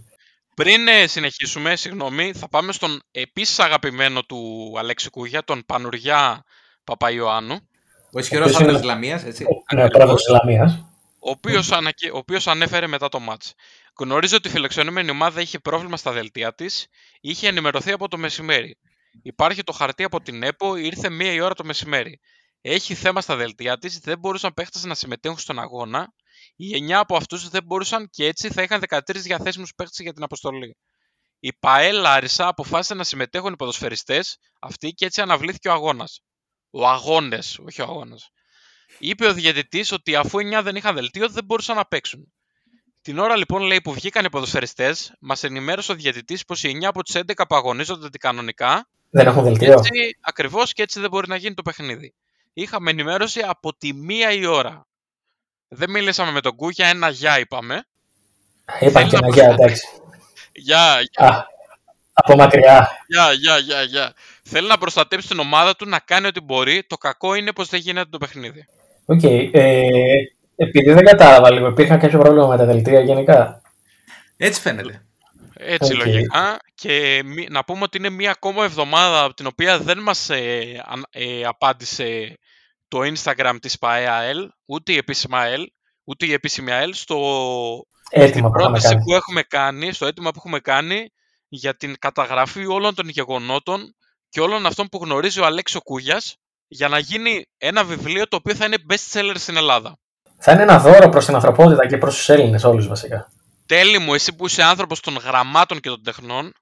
Πριν 0.55 0.87
ε, 0.87 1.07
συνεχίσουμε, 1.07 1.75
συγγνώμη, 1.75 2.33
θα 2.33 2.49
πάμε 2.49 2.71
στον 2.71 3.01
επίσης 3.11 3.59
αγαπημένο 3.59 4.23
του 4.23 4.73
Αλέξη 4.77 5.09
Κούγια, 5.09 5.43
τον 5.43 5.63
Πανουριά 5.65 6.43
Παπαϊωάννου. 6.83 7.55
Ο 8.11 8.19
ισχυρός 8.19 8.55
άντρας 8.55 8.75
της 8.75 8.83
Λαμίας, 8.83 9.23
έτσι. 9.23 9.45
Ναι, 9.73 9.89
πρόεδρος 9.89 10.23
της 10.23 10.31
Λαμίας 10.31 10.87
ο 11.19 11.29
οποίος, 11.29 11.71
ανακοι... 11.71 12.09
ο 12.09 12.17
οποίος 12.17 12.47
ανέφερε 12.47 12.87
μετά 12.87 13.09
το 13.09 13.19
μάτς. 13.19 13.53
Γνωρίζω 13.99 14.35
ότι 14.35 14.47
η 14.47 14.51
φιλοξενούμενη 14.51 15.09
ομάδα 15.09 15.41
είχε 15.41 15.59
πρόβλημα 15.59 15.97
στα 15.97 16.11
δελτία 16.11 16.53
της, 16.53 16.87
είχε 17.21 17.47
ενημερωθεί 17.47 17.91
από 17.91 18.07
το 18.07 18.17
μεσημέρι. 18.17 18.77
Υπάρχει 19.21 19.63
το 19.63 19.71
χαρτί 19.71 20.03
από 20.03 20.21
την 20.21 20.43
ΕΠΟ, 20.43 20.75
ήρθε 20.75 21.09
μία 21.09 21.31
η 21.31 21.39
ώρα 21.39 21.53
το 21.53 21.63
μεσημέρι. 21.63 22.19
Έχει 22.61 22.95
θέμα 22.95 23.21
στα 23.21 23.35
δελτία 23.35 23.77
της, 23.77 23.99
δεν 23.99 24.19
μπορούσαν 24.19 24.53
παίχτες 24.53 24.83
να 24.83 24.95
συμμετέχουν 24.95 25.37
στον 25.37 25.59
αγώνα. 25.59 26.13
Οι 26.55 26.85
9 26.87 26.91
από 26.91 27.15
αυτούς 27.15 27.49
δεν 27.49 27.63
μπορούσαν 27.63 28.09
και 28.09 28.25
έτσι 28.25 28.49
θα 28.49 28.61
είχαν 28.61 28.83
13 28.89 28.99
διαθέσιμους 29.13 29.73
παίχτες 29.75 29.99
για 29.99 30.13
την 30.13 30.23
αποστολή. 30.23 30.77
Η 31.39 31.53
ΠαΕ 31.53 31.91
Λάρισα 31.91 32.47
αποφάσισε 32.47 32.93
να 32.93 33.03
συμμετέχουν 33.03 33.53
οι 33.53 33.55
ποδοσφαιριστές 33.55 34.37
αυτοί 34.61 34.89
και 34.89 35.05
έτσι 35.05 35.21
αναβλήθηκε 35.21 35.67
ο 35.67 35.71
αγώνας. 35.71 36.21
Ο 36.69 36.87
αγώνες, 36.87 37.59
όχι 37.59 37.81
ο 37.81 37.83
αγώνας. 37.83 38.29
Είπε 38.99 39.27
ο 39.27 39.33
διαιτητής 39.33 39.91
ότι 39.91 40.15
αφού 40.15 40.37
9 40.37 40.61
δεν 40.63 40.75
είχαν 40.75 40.95
δελτίο 40.95 41.29
δεν 41.29 41.43
μπορούσαν 41.43 41.75
να 41.75 41.85
παίξουν. 41.85 42.31
Την 43.01 43.19
ώρα 43.19 43.35
λοιπόν 43.35 43.61
λέει 43.61 43.81
που 43.81 43.93
βγήκαν 43.93 44.25
οι 44.25 44.29
ποδοσφαιριστές, 44.29 45.13
μας 45.19 45.43
ενημέρωσε 45.43 45.91
ο 45.91 45.95
διαιτητής 45.95 46.45
πως 46.45 46.63
οι 46.63 46.77
9 46.81 46.85
από 46.85 47.03
τις 47.03 47.15
11 47.15 47.31
που 47.47 47.55
αγωνίζονται 47.55 48.05
αντικανονικά. 48.05 48.87
Δεν 49.09 49.27
έχουν 49.27 49.43
δελτίο. 49.43 49.81
Ακριβώς 50.21 50.73
και 50.73 50.81
έτσι 50.81 50.99
δεν 50.99 51.09
μπορεί 51.09 51.27
να 51.27 51.35
γίνει 51.35 51.55
το 51.55 51.61
παιχνίδι. 51.61 52.13
Είχαμε 52.53 52.89
ενημέρωση 52.89 53.39
από 53.39 53.77
τη 53.77 53.93
μία 53.93 54.31
η 54.31 54.45
ώρα. 54.45 54.87
Δεν 55.67 55.89
μίλησαμε 55.89 56.31
με 56.31 56.41
τον 56.41 56.55
Κούγια, 56.55 56.87
ένα 56.87 57.09
γεια 57.09 57.39
είπαμε. 57.39 57.85
Είπα 58.79 59.03
και 59.03 59.15
ένα 59.15 59.29
γεια, 59.29 59.49
εντάξει. 59.49 59.87
Γεια, 60.51 61.01
γεια. 61.11 61.47
Από 62.13 62.35
μακριά. 62.35 62.89
Γεια, 63.07 63.31
γεια, 63.31 63.57
γεια, 63.57 63.81
γεια. 63.81 64.13
Θέλει 64.43 64.67
να 64.67 64.77
προστατέψει 64.77 65.27
την 65.27 65.39
ομάδα 65.39 65.75
του, 65.75 65.89
να 65.89 65.99
κάνει 65.99 66.27
ό,τι 66.27 66.39
μπορεί. 66.39 66.83
Το 66.83 66.97
κακό 66.97 67.33
είναι 67.33 67.53
πως 67.53 67.69
δεν 67.69 67.79
γίνεται 67.79 68.09
το 68.09 68.17
παιχνίδι. 68.17 68.67
Οκ. 69.09 69.19
Okay. 69.23 69.49
Ε, 69.51 69.91
επειδή 70.55 70.93
δεν 70.93 71.05
κατάλαβα 71.05 71.51
λίγο, 71.51 71.67
υπήρχε 71.67 71.99
κάποιο 71.99 72.19
πρόβλημα 72.19 72.47
με 72.47 72.57
τα 72.57 72.65
δελτία 72.65 72.99
γενικά; 72.99 73.61
Έτσι 74.37 74.61
φαίνεται. 74.61 75.01
Έτσι 75.53 75.93
okay. 75.95 76.05
λογικά. 76.05 76.59
Και 76.75 77.23
να 77.49 77.63
πούμε 77.63 77.83
ότι 77.83 77.97
είναι 77.97 78.09
μία 78.09 78.31
ακόμα 78.31 78.63
εβδομάδα 78.63 79.23
από 79.23 79.33
την 79.33 79.45
οποία 79.45 79.79
δεν 79.79 79.97
μας 79.99 80.29
ε, 80.29 80.61
ε, 81.09 81.43
απάντησε 81.43 82.37
το 82.87 82.99
Instagram 82.99 83.55
της 83.61 83.77
ΠαΕΑΕΛ, 83.77 84.49
ούτε 84.65 84.91
η 84.91 84.97
επίσημα 84.97 85.39
ΑΕΛ, 85.39 85.67
ούτε 86.03 86.25
η 86.25 86.33
επίσημη 86.33 86.71
ΑΕΛ, 86.71 86.93
στο 86.93 87.17
έτοιμα 88.09 88.49
πρόταση 88.49 88.95
που, 88.95 89.03
που 89.03 89.13
έχουμε 89.13 89.41
κάνει, 89.41 89.91
στο 89.91 90.05
έτοιμο 90.05 90.29
που 90.29 90.37
έχουμε 90.37 90.59
κάνει 90.59 91.09
για 91.47 91.75
την 91.75 91.95
καταγραφή 91.99 92.65
όλων 92.65 92.95
των 92.95 93.09
γεγονότων 93.09 93.95
και 94.29 94.41
όλων 94.41 94.65
αυτών 94.65 94.87
που 94.87 94.99
γνωρίζει 95.03 95.39
ο 95.39 95.45
Αλέξο 95.45 95.81
Κούγιας 95.81 96.37
για 96.67 96.87
να 96.87 96.99
γίνει 96.99 97.45
ένα 97.57 97.83
βιβλίο 97.83 98.27
το 98.27 98.35
οποίο 98.35 98.55
θα 98.55 98.65
είναι 98.65 98.77
best 98.89 99.19
seller 99.19 99.35
στην 99.35 99.57
Ελλάδα. 99.57 99.97
Θα 100.37 100.51
είναι 100.51 100.61
ένα 100.61 100.79
δώρο 100.79 101.09
προς 101.09 101.25
την 101.25 101.35
ανθρωπότητα 101.35 101.87
και 101.87 101.97
προς 101.97 102.15
τους 102.15 102.29
Έλληνες 102.29 102.63
όλους 102.63 102.87
βασικά. 102.87 103.31
Τέλει 103.65 103.99
μου, 103.99 104.13
εσύ 104.13 104.35
που 104.35 104.45
είσαι 104.45 104.63
άνθρωπος 104.63 104.99
των 104.99 105.15
γραμμάτων 105.15 105.79
και 105.79 105.89
των 105.89 106.03
τεχνών. 106.03 106.53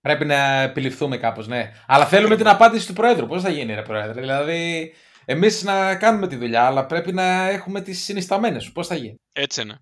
Πρέπει 0.00 0.24
να 0.24 0.60
επιληφθούμε 0.60 1.16
κάπως, 1.16 1.46
ναι. 1.46 1.72
Αλλά 1.86 2.06
θέλουμε 2.06 2.36
την 2.36 2.48
απάντηση 2.48 2.86
του 2.86 2.92
Πρόεδρου. 2.92 3.26
Πώς 3.26 3.42
θα 3.42 3.50
γίνει, 3.50 3.74
ρε 3.74 3.82
Πρόεδρε; 3.82 4.20
Δηλαδή, 4.20 4.92
εμείς 5.24 5.62
να 5.62 5.94
κάνουμε 5.94 6.26
τη 6.26 6.36
δουλειά, 6.36 6.66
αλλά 6.66 6.86
πρέπει 6.86 7.12
να 7.12 7.48
έχουμε 7.48 7.80
τις 7.80 8.04
συνισταμένες 8.04 8.62
σου. 8.62 8.72
Πώς 8.72 8.86
θα 8.86 8.94
γίνει; 8.94 9.14
Έτσι 9.32 9.60
είναι. 9.60 9.78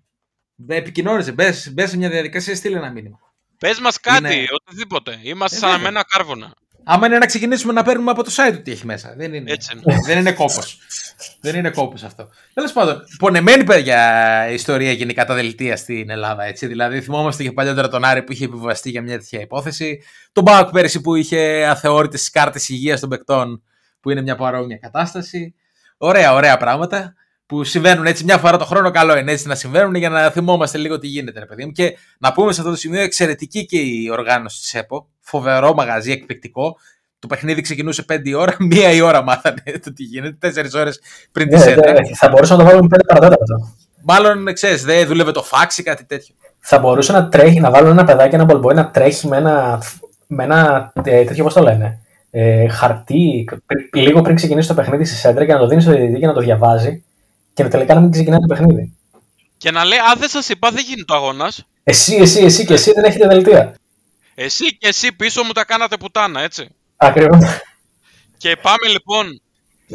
Επικοινώνησε, 0.67 1.31
μπες, 1.31 1.73
μπες 1.73 1.89
σε 1.89 1.97
μια 1.97 2.09
διαδικασία, 2.09 2.55
στείλε 2.55 2.77
ένα 2.77 2.91
μήνυμα. 2.91 3.19
Πες 3.57 3.79
μας 3.79 3.99
κάτι, 3.99 4.33
είναι... 4.35 4.45
οτιδήποτε. 4.51 5.19
Είμαστε 5.23 5.57
ε, 5.57 5.59
σαν 5.59 5.71
αμένα 5.71 6.03
κάρβουνα. 6.03 6.53
Άμα 6.83 7.07
είναι 7.07 7.17
να 7.17 7.25
ξεκινήσουμε 7.25 7.73
να 7.73 7.83
παίρνουμε 7.83 8.11
από 8.11 8.23
το 8.23 8.31
site 8.35 8.53
του 8.53 8.61
τι 8.61 8.71
έχει 8.71 8.85
μέσα. 8.85 9.13
Δεν 9.17 9.33
είναι, 9.33 9.51
Έτσι 9.51 9.69
είναι. 9.73 9.97
δεν 10.05 10.17
είναι 10.17 10.31
κόπος. 10.31 10.79
δεν 11.41 11.55
είναι 11.55 11.69
κόπος 11.69 12.03
αυτό. 12.03 12.29
Τέλος 12.53 12.71
πάντων, 12.73 13.03
πονεμένη 13.17 13.63
παιδιά 13.63 14.49
ιστορία 14.49 14.91
γενικά 14.91 15.25
τα 15.25 15.33
δελτία 15.33 15.77
στην 15.77 16.09
Ελλάδα. 16.09 16.43
Έτσι. 16.43 16.67
Δηλαδή, 16.67 17.01
θυμόμαστε 17.01 17.43
και 17.43 17.51
παλιότερα 17.51 17.87
τον 17.87 18.03
Άρη 18.05 18.23
που 18.23 18.31
είχε 18.31 18.45
επιβαστεί 18.45 18.89
για 18.89 19.01
μια 19.01 19.17
τέτοια 19.17 19.39
υπόθεση. 19.39 20.01
Τον 20.31 20.43
Μπάουκ 20.43 20.69
πέρυσι 20.69 21.01
που 21.01 21.15
είχε 21.15 21.65
αθεώρητες 21.69 22.29
κάρτες 22.29 22.69
υγείας 22.69 22.99
των 22.99 23.09
παικτών, 23.09 23.63
που 23.99 24.09
είναι 24.09 24.21
μια 24.21 24.35
παρόμοια 24.35 24.77
κατάσταση. 24.77 25.55
Ωραία, 25.97 26.33
ωραία 26.33 26.57
πράγματα 26.57 27.13
που 27.49 27.63
συμβαίνουν 27.63 28.05
έτσι 28.05 28.23
μια 28.23 28.37
φορά 28.37 28.57
το 28.57 28.65
χρόνο. 28.65 28.91
Καλό 28.91 29.17
είναι 29.17 29.31
έτσι 29.31 29.47
να 29.47 29.55
συμβαίνουν 29.55 29.95
για 29.95 30.09
να 30.09 30.29
θυμόμαστε 30.29 30.77
λίγο 30.77 30.99
τι 30.99 31.07
γίνεται, 31.07 31.39
ρε 31.39 31.45
παιδί 31.45 31.65
μου. 31.65 31.71
Και 31.71 31.97
να 32.19 32.31
πούμε 32.31 32.51
σε 32.51 32.59
αυτό 32.59 32.71
το 32.73 32.77
σημείο 32.79 33.01
εξαιρετική 33.01 33.65
και 33.65 33.77
η 33.79 34.09
οργάνωση 34.11 34.61
της 34.61 34.73
ΕΠΟ. 34.73 35.07
Φοβερό 35.19 35.73
μαγαζί, 35.73 36.11
εκπληκτικό. 36.11 36.77
Το 37.19 37.27
παιχνίδι 37.27 37.61
ξεκινούσε 37.61 38.05
5 38.13 38.19
η 38.23 38.33
ώρα, 38.33 38.55
μία 38.69 38.91
η 38.91 39.01
ώρα 39.01 39.23
μάθανε 39.23 39.61
το 39.83 39.93
τι 39.93 40.03
γίνεται, 40.03 40.51
4 40.75 40.79
ώρες 40.79 40.99
πριν 41.31 41.47
τη 41.49 41.55
Ναι, 41.55 41.61
σέντρα. 41.61 41.91
ναι, 41.91 41.99
θα 42.15 42.29
μπορούσε 42.29 42.53
να 42.55 42.59
το 42.59 42.65
βάλουμε 42.65 42.87
5 42.95 42.99
παρατέταρτο. 43.07 43.73
Μάλλον 44.03 44.53
ξέρεις, 44.53 44.83
δεν 44.83 45.07
δούλευε 45.07 45.31
το 45.31 45.43
φάξ 45.43 45.77
ή 45.77 45.83
κάτι 45.83 46.05
τέτοιο. 46.05 46.35
Θα 46.59 46.79
μπορούσε 46.79 47.11
να 47.11 47.29
τρέχει, 47.29 47.59
να 47.59 47.71
βάλουν 47.71 47.91
ένα 47.91 48.03
παιδάκι, 48.03 48.35
ένα 48.35 48.43
μπολμπόι 48.43 48.73
να 48.75 48.89
τρέχει 48.91 49.27
με 49.27 49.37
ένα, 49.37 49.81
με 50.27 50.43
ένα 50.43 50.91
ε, 51.03 51.23
τέτοιο, 51.23 51.43
πώς 51.43 51.53
το 51.53 51.61
λένε, 51.61 51.99
ε, 52.31 52.67
χαρτί 52.67 53.49
πρι- 53.65 53.95
λίγο 53.95 54.21
πριν 54.21 54.35
ξεκινήσει 54.35 54.67
το 54.67 54.73
παιχνίδι 54.73 55.05
στη 55.05 55.15
σέντρα 55.15 55.45
και 55.45 55.53
να 55.53 55.59
το 55.59 55.67
δίνει 55.67 55.81
στο 55.81 55.91
διαιτητή 55.91 56.19
και 56.19 56.25
να 56.27 56.33
το 56.33 56.39
διαβάζει 56.41 57.03
και 57.59 57.65
να 57.65 57.71
τελικά 57.71 57.93
να 57.93 57.99
μην 57.99 58.11
ξεκινάει 58.11 58.39
το 58.39 58.45
παιχνίδι. 58.45 58.97
Και 59.57 59.71
να 59.71 59.85
λέει, 59.85 59.99
Α, 59.99 60.15
δεν 60.17 60.29
σας 60.29 60.49
είπα, 60.49 60.71
δεν 60.71 60.83
γίνεται 60.87 61.13
ο 61.13 61.15
αγώνας. 61.15 61.63
Εσύ, 61.83 62.15
εσύ, 62.15 62.39
εσύ 62.43 62.65
και 62.65 62.73
εσύ 62.73 62.91
δεν 62.91 63.03
έχετε 63.03 63.27
δελτία. 63.27 63.75
Εσύ 64.35 64.77
και 64.77 64.87
εσύ 64.87 65.13
πίσω 65.13 65.43
μου 65.43 65.51
τα 65.51 65.65
κάνατε 65.65 65.97
πουτάνα, 65.97 66.41
έτσι. 66.41 66.75
Ακριβώς. 66.97 67.43
Και 68.37 68.55
πάμε 68.61 68.87
λοιπόν. 68.87 69.41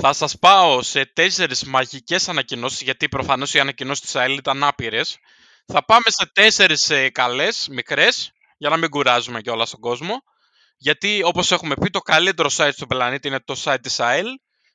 Θα 0.00 0.12
σας 0.12 0.38
πάω 0.38 0.82
σε 0.82 1.10
τέσσερις 1.12 1.64
μαγικές 1.64 2.28
ανακοινώσεις, 2.28 2.80
γιατί 2.80 3.08
προφανώς 3.08 3.54
οι 3.54 3.58
ανακοινώσεις 3.58 4.02
της 4.02 4.16
ΑΕΛ 4.16 4.36
ήταν 4.36 4.64
άπειρες. 4.64 5.18
Θα 5.66 5.84
πάμε 5.84 6.04
σε 6.06 6.30
τέσσερις 6.32 6.90
καλές, 7.12 7.68
μικρές, 7.70 8.32
για 8.56 8.68
να 8.68 8.76
μην 8.76 8.90
κουράζουμε 8.90 9.40
και 9.40 9.50
όλα 9.50 9.66
στον 9.66 9.80
κόσμο. 9.80 10.22
Γιατί 10.76 11.20
όπως 11.24 11.52
έχουμε 11.52 11.74
πει, 11.74 11.90
το 11.90 11.98
καλύτερο 11.98 12.50
site 12.56 12.72
στον 12.72 12.88
πλανήτη 12.88 13.28
είναι 13.28 13.40
το 13.44 13.62
site 13.64 13.76
της 13.82 14.00
ΑΕΛ 14.00 14.26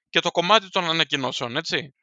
και 0.10 0.20
το 0.20 0.32
κομμάτι 0.32 0.70
των 0.70 0.90
ανακοινώσεων, 0.90 1.58
έτσι. 1.58 1.94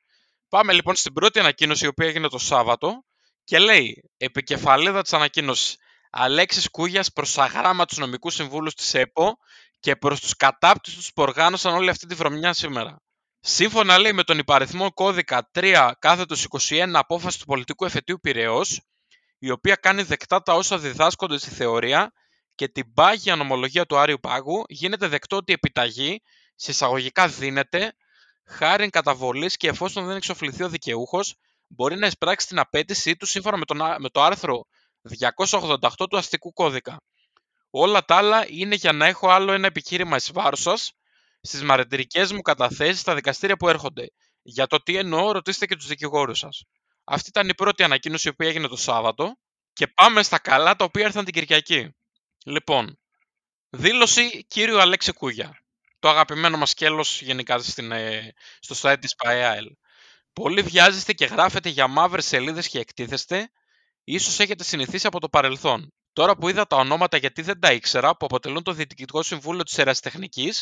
Πάμε 0.49 0.73
λοιπόν 0.73 0.95
στην 0.95 1.12
πρώτη 1.12 1.38
ανακοίνωση, 1.38 1.85
η 1.85 1.88
οποία 1.88 2.07
έγινε 2.07 2.29
το 2.29 2.38
Σάββατο 2.38 3.05
και 3.45 3.59
λέει 3.59 4.11
επικεφαλίδα 4.17 5.03
της 5.03 5.12
ανακοίνωσης. 5.12 5.76
Αλέξης 6.11 6.71
Κούγιας 6.71 7.12
προς 7.12 7.38
αγράμμα 7.38 7.85
τους 7.85 7.99
νομικούς 7.99 8.35
συμβούλους 8.35 8.75
της 8.75 8.95
ΕΠΟ 8.95 9.37
και 9.81 9.97
προς 9.97 10.21
τους 10.21 10.37
κατάπτυστους 10.37 11.12
που 11.12 11.23
οργάνωσαν 11.23 11.75
όλη 11.75 11.91
αυτή 11.91 12.07
τη 12.07 12.15
βρωμιά 12.15 12.53
σήμερα. 12.53 13.03
Σύμφωνα 13.41 13.99
λέει 13.99 14.12
με 14.12 14.23
τον 14.23 14.38
υπαριθμό 14.38 14.93
κώδικα 14.93 15.50
3 15.55 15.93
κάθετος 15.99 16.47
21 16.69 16.91
απόφασης 16.93 17.41
του 17.41 17.47
πολιτικού 17.47 17.85
εφετείου 17.85 18.21
Πυραιός, 18.21 18.81
η 19.38 19.50
οποία 19.50 19.75
κάνει 19.75 20.03
δεκτά 20.03 20.43
τα 20.43 20.55
όσα 20.55 20.79
διδάσκονται 20.79 21.38
στη 21.38 21.50
θεωρία 21.50 22.12
και 22.55 22.69
την 22.69 22.93
πάγια 22.93 23.37
νομολογία 23.37 23.87
του 23.87 23.97
Άριου 23.97 24.21
Πάγου, 24.21 24.65
γίνεται 24.69 25.09
δεκτό 25.09 25.37
ότι 25.37 25.50
η 25.50 25.55
επιταγή 25.55 26.23
σε 26.55 26.71
εισαγωγικά 26.71 27.29
δίνεται 27.29 27.93
χάρη 28.47 28.91
καταβολής 28.91 29.57
και 29.57 29.69
εφόσον 29.69 30.07
δεν 30.07 30.17
εξοφληθεί 30.17 30.62
ο 30.62 30.69
δικαιούχος, 30.69 31.35
μπορεί 31.67 31.97
να 31.97 32.07
εισπράξει 32.07 32.47
την 32.47 32.59
απέτησή 32.59 33.17
του 33.17 33.26
σύμφωνα 33.26 33.57
με, 33.57 33.65
τον, 33.65 33.83
α- 33.83 33.97
με 33.99 34.09
το 34.09 34.23
άρθρο 34.23 34.65
288 35.19 36.07
του 36.11 36.17
αστικού 36.17 36.53
κώδικα. 36.53 37.00
Όλα 37.71 38.05
τα 38.05 38.17
άλλα 38.17 38.45
είναι 38.49 38.75
για 38.75 38.93
να 38.93 39.07
έχω 39.07 39.29
άλλο 39.31 39.53
ένα 39.53 39.67
επιχείρημα 39.67 40.17
εις 40.17 40.33
βάρος 40.33 40.61
σας 40.61 40.93
στις 41.41 41.62
μαρτυρικές 41.62 42.33
μου 42.33 42.41
καταθέσεις 42.41 43.00
στα 43.00 43.15
δικαστήρια 43.15 43.57
που 43.57 43.69
έρχονται. 43.69 44.11
Για 44.43 44.67
το 44.67 44.83
τι 44.83 44.97
εννοώ, 44.97 45.33
ρωτήστε 45.33 45.67
και 45.67 45.76
τους 45.76 45.87
δικηγόρους 45.87 46.38
σας. 46.38 46.65
Αυτή 47.05 47.29
ήταν 47.29 47.49
η 47.49 47.55
πρώτη 47.55 47.83
ανακοίνωση 47.83 48.29
η 48.29 48.31
οποία 48.31 48.49
έγινε 48.49 48.69
το 48.69 48.76
Σάββατο 48.76 49.37
και 49.73 49.87
πάμε 49.87 50.23
στα 50.23 50.38
καλά 50.38 50.76
τα 50.76 50.85
οποία 50.85 51.05
ήρθαν 51.05 51.25
την 51.25 51.35
Κυριακή. 51.35 51.95
Λοιπόν, 52.45 52.99
δήλωση 53.71 54.47
κύριου 54.47 54.81
Αλέξη 54.81 55.12
Κούγια. 55.12 55.65
Το 56.07 56.13
αγαπημένο 56.13 56.57
μας 56.57 56.71
σκέλος 56.71 57.23
γενικά 57.23 57.59
στην, 57.59 57.93
ε, 57.93 58.35
στο 58.61 58.75
site 58.83 58.97
της 59.01 59.15
ΠαΕΑΕΛ. 59.15 59.67
Πολύ 60.33 60.63
βιάζεστε 60.63 61.13
και 61.13 61.25
γράφετε 61.25 61.69
για 61.69 61.87
μαύρες 61.87 62.27
σελίδες 62.27 62.69
και 62.69 62.79
εκτίθεστε. 62.79 63.51
Ίσως 64.05 64.41
έχετε 64.41 64.65
συνηθίσει 64.65 65.07
από 65.07 65.21
το 65.21 65.29
παρελθόν. 65.29 65.93
Τώρα 66.13 66.37
που 66.37 66.49
είδα 66.49 66.67
τα 66.67 66.77
ονόματα 66.77 67.17
γιατί 67.17 67.43
δεν 67.43 67.61
τα 67.61 67.73
ήξερα, 67.73 68.17
που 68.17 68.27
αποτελούν 68.27 68.63
το 68.63 68.73
Διοικητικό 68.73 69.23
Συμβούλιο 69.23 69.63
της 69.63 69.79
Ερασιτεχνική, 69.79 70.53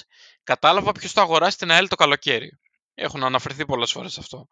κατάλαβα 0.43 0.93
ποιος 0.93 1.13
θα 1.13 1.23
αγοράσει 1.23 1.59
την 1.59 1.71
ΑΕΛ 1.71 1.89
το 1.89 1.97
καλοκαίρι. 1.97 2.59
Έχουν 2.95 3.25
αναφερθεί 3.25 3.65
πολλές 3.65 3.93
φορές 3.93 4.19
αυτό. 4.19 4.49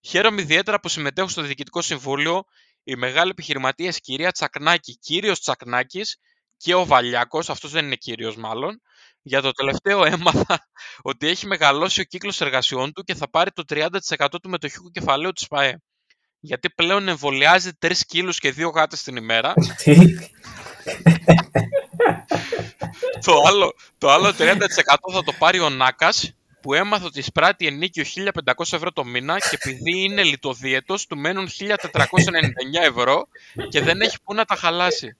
Χαίρομαι 0.00 0.40
ιδιαίτερα 0.40 0.80
που 0.80 0.88
συμμετέχουν 0.88 1.30
στο 1.30 1.42
Διοικητικό 1.42 1.82
Συμβούλιο 1.82 2.44
οι 2.82 2.96
μεγάλοι 2.96 3.30
επιχειρηματίε 3.30 3.92
κυρία 3.92 4.30
Τσακνάκη, 4.30 4.98
κύριος 4.98 5.40
Τσακνάκης 5.40 6.16
και 6.56 6.74
ο 6.74 6.86
Βαλιάκος, 6.86 7.50
αυτός 7.50 7.70
δεν 7.70 7.84
είναι 7.84 7.96
κύριος 7.96 8.36
μάλλον. 8.36 8.80
Για 9.22 9.40
το 9.40 9.50
τελευταίο 9.50 10.04
έμαθα 10.14 10.68
ότι 11.02 11.26
έχει 11.26 11.46
μεγαλώσει 11.46 12.00
ο 12.00 12.04
κύκλος 12.04 12.40
εργασιών 12.40 12.92
του 12.92 13.02
και 13.02 13.14
θα 13.14 13.30
πάρει 13.30 13.50
το 13.50 13.62
30% 13.68 13.88
του 14.42 14.48
μετοχικού 14.48 14.90
κεφαλαίου 14.90 15.32
της 15.32 15.46
ΠαΕ. 15.46 15.76
Γιατί 16.40 16.70
πλέον 16.70 17.08
εμβολιάζει 17.08 17.70
3 17.86 17.92
κίλους 18.06 18.38
και 18.38 18.54
2 18.56 18.72
γάτες 18.74 19.02
την 19.02 19.16
ημέρα 19.16 19.54
Τι; 19.82 19.96
το, 23.24 23.42
άλλο, 23.46 23.74
το 23.98 24.10
άλλο 24.10 24.28
30% 24.28 24.32
θα 25.12 25.22
το 25.24 25.32
πάρει 25.38 25.60
ο 25.60 25.70
Νάκας 25.70 26.32
που 26.60 26.74
έμαθε 26.74 27.04
ότι 27.04 27.18
εισπράττει 27.18 27.66
ενίκιο 27.66 28.04
1500 28.56 28.72
ευρώ 28.72 28.92
το 28.92 29.04
μήνα 29.04 29.38
και 29.38 29.48
επειδή 29.50 30.02
είναι 30.02 30.22
λιτοδίαιτος 30.22 31.06
του 31.06 31.18
μένουν 31.18 31.48
1499 31.48 31.52
ευρώ 32.82 33.28
και 33.68 33.80
δεν 33.80 34.00
έχει 34.00 34.16
που 34.24 34.34
να 34.34 34.44
τα 34.44 34.54
χαλάσει. 34.54 35.08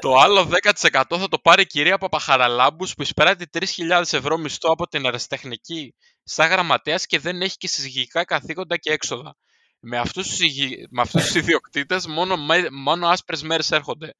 το 0.00 0.16
άλλο 0.16 0.48
10% 0.90 1.02
θα 1.08 1.28
το 1.28 1.38
πάρει 1.38 1.62
η 1.62 1.66
κυρία 1.66 1.98
Παπαχαραλάμπους 1.98 2.94
που 2.94 3.02
εισπράττει 3.02 3.46
3.000 3.52 4.00
ευρώ 4.12 4.36
μισθό 4.38 4.70
από 4.72 4.86
την 4.86 5.04
αεραστεχνική 5.04 5.94
σαν 6.22 6.48
γραμματέας 6.50 7.06
και 7.06 7.18
δεν 7.18 7.42
έχει 7.42 7.56
και 7.56 7.68
συζυγικά 7.68 8.24
καθήκοντα 8.24 8.76
και 8.76 8.92
έξοδα. 8.92 9.36
Με 9.80 9.98
αυτούς 9.98 10.28
τους, 10.28 10.40
υγι... 10.40 10.86
με 10.90 11.00
αυτούς 11.00 11.22
τους 11.24 11.34
ιδιοκτήτες 11.34 12.06
μόνο, 12.06 12.36
με- 12.36 12.70
μόνο 12.70 13.08
άσπρες 13.08 13.42
μέρες 13.42 13.70
έρχονται. 13.70 14.14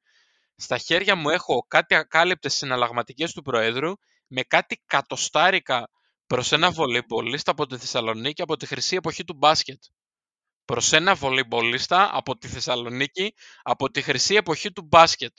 Στα 0.55 0.77
χέρια 0.77 1.15
μου 1.15 1.29
έχω 1.29 1.65
κάτι 1.67 1.95
ακάλυπτες 1.95 2.53
συναλλαγματικές 2.55 3.33
του 3.33 3.41
Προέδρου 3.41 3.91
με 4.27 4.41
κάτι 4.41 4.81
κατοστάρικα 4.85 5.89
προς 6.27 6.51
ένα 6.51 6.71
βολεϊμπολίστα 6.71 7.51
από 7.51 7.65
τη 7.65 7.77
Θεσσαλονίκη 7.77 8.41
από 8.41 8.57
τη 8.57 8.65
χρυσή 8.65 8.95
εποχή 8.95 9.23
του 9.23 9.33
μπάσκετ. 9.33 9.83
Προς 10.65 10.91
ένα 10.93 11.15
βολεϊμπολίστα 11.15 12.09
από 12.13 12.37
τη 12.37 12.47
Θεσσαλονίκη 12.47 13.33
από 13.63 13.89
τη 13.91 14.01
χρυσή 14.01 14.35
εποχή 14.35 14.71
του 14.71 14.81
μπάσκετ. 14.89 15.31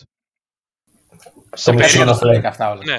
Στο 1.52 1.72
μισό 1.72 1.84
περίπτωση- 1.86 2.04
μας 2.04 2.20
λέει. 2.22 2.40
Και 2.40 2.46
αυτά 2.46 2.70
όλα. 2.70 2.82
Ναι. 2.84 2.98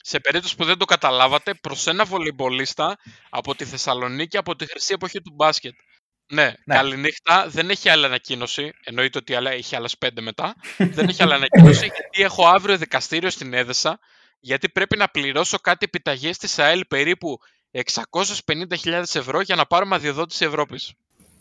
Σε 0.00 0.20
περίπτωση 0.20 0.56
που 0.56 0.64
δεν 0.64 0.78
το 0.78 0.84
καταλάβατε, 0.84 1.54
προς 1.54 1.86
ένα 1.86 2.04
βολεϊμπολίστα 2.04 2.96
από 3.30 3.54
τη 3.54 3.64
Θεσσαλονίκη 3.64 4.36
από 4.36 4.56
τη 4.56 4.66
χρυσή 4.66 4.92
εποχή 4.92 5.20
του 5.20 5.32
μπάσκετ. 5.34 5.72
Ναι, 6.32 6.52
Ναι. 6.64 6.74
καληνύχτα. 6.74 7.48
Δεν 7.48 7.70
έχει 7.70 7.88
άλλη 7.88 8.04
ανακοίνωση. 8.04 8.72
Εννοείται 8.84 9.18
ότι 9.18 9.34
άλλα- 9.34 9.50
έχει 9.50 9.76
άλλες 9.76 9.98
πέντε 9.98 10.20
μετά. 10.20 10.54
δεν 10.96 11.08
έχει 11.08 11.22
άλλη 11.22 11.32
ανακοίνωση 11.32 11.84
γιατί 11.84 12.22
έχω 12.22 12.46
αύριο 12.46 12.76
δικαστήριο 12.76 13.30
στην 13.30 13.52
Έδεσα. 13.54 13.98
Γιατί 14.40 14.68
πρέπει 14.68 14.96
να 14.96 15.08
πληρώσω 15.08 15.58
κάτι 15.58 15.84
επιταγές 15.84 16.38
της 16.38 16.58
ΑΕΛ 16.58 16.84
περίπου 16.84 17.38
650.000 17.70 19.02
ευρώ 19.14 19.40
για 19.40 19.56
να 19.56 19.66
πάρουμε 19.66 19.94
αδειοδότηση 19.94 20.44
Ευρώπης. 20.44 20.92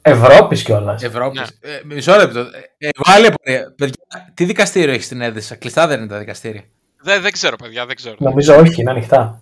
Ευρώπης 0.10 0.64
κιόλας. 0.64 1.04
Ευρώπης. 1.04 1.40
Ναι. 1.62 1.72
Ε, 1.72 1.82
μισό 1.86 2.16
λεπτό. 2.16 2.40
Ε, 2.40 2.46
εγώ 2.78 3.04
άλλη 3.04 3.26
απορία. 3.26 3.74
Παιδιά, 3.78 4.32
τι 4.34 4.46
δικαστήριο 4.46 4.94
έχεις 4.94 5.06
στην 5.06 5.22
Έδεσα. 5.22 5.56
Κλειστά 5.56 5.88
δεν 5.88 6.00
είναι 6.00 6.08
τα 6.08 6.18
δικαστήρια. 6.18 6.64
Δεν, 7.02 7.22
δεν 7.22 7.32
ξέρω, 7.32 7.56
παιδιά, 7.56 7.86
δεν 7.86 7.96
ξέρω. 7.96 8.16
Νομίζω 8.20 8.56
όχι, 8.56 8.82
είναι 8.82 8.92
ανοιχτά. 8.92 9.42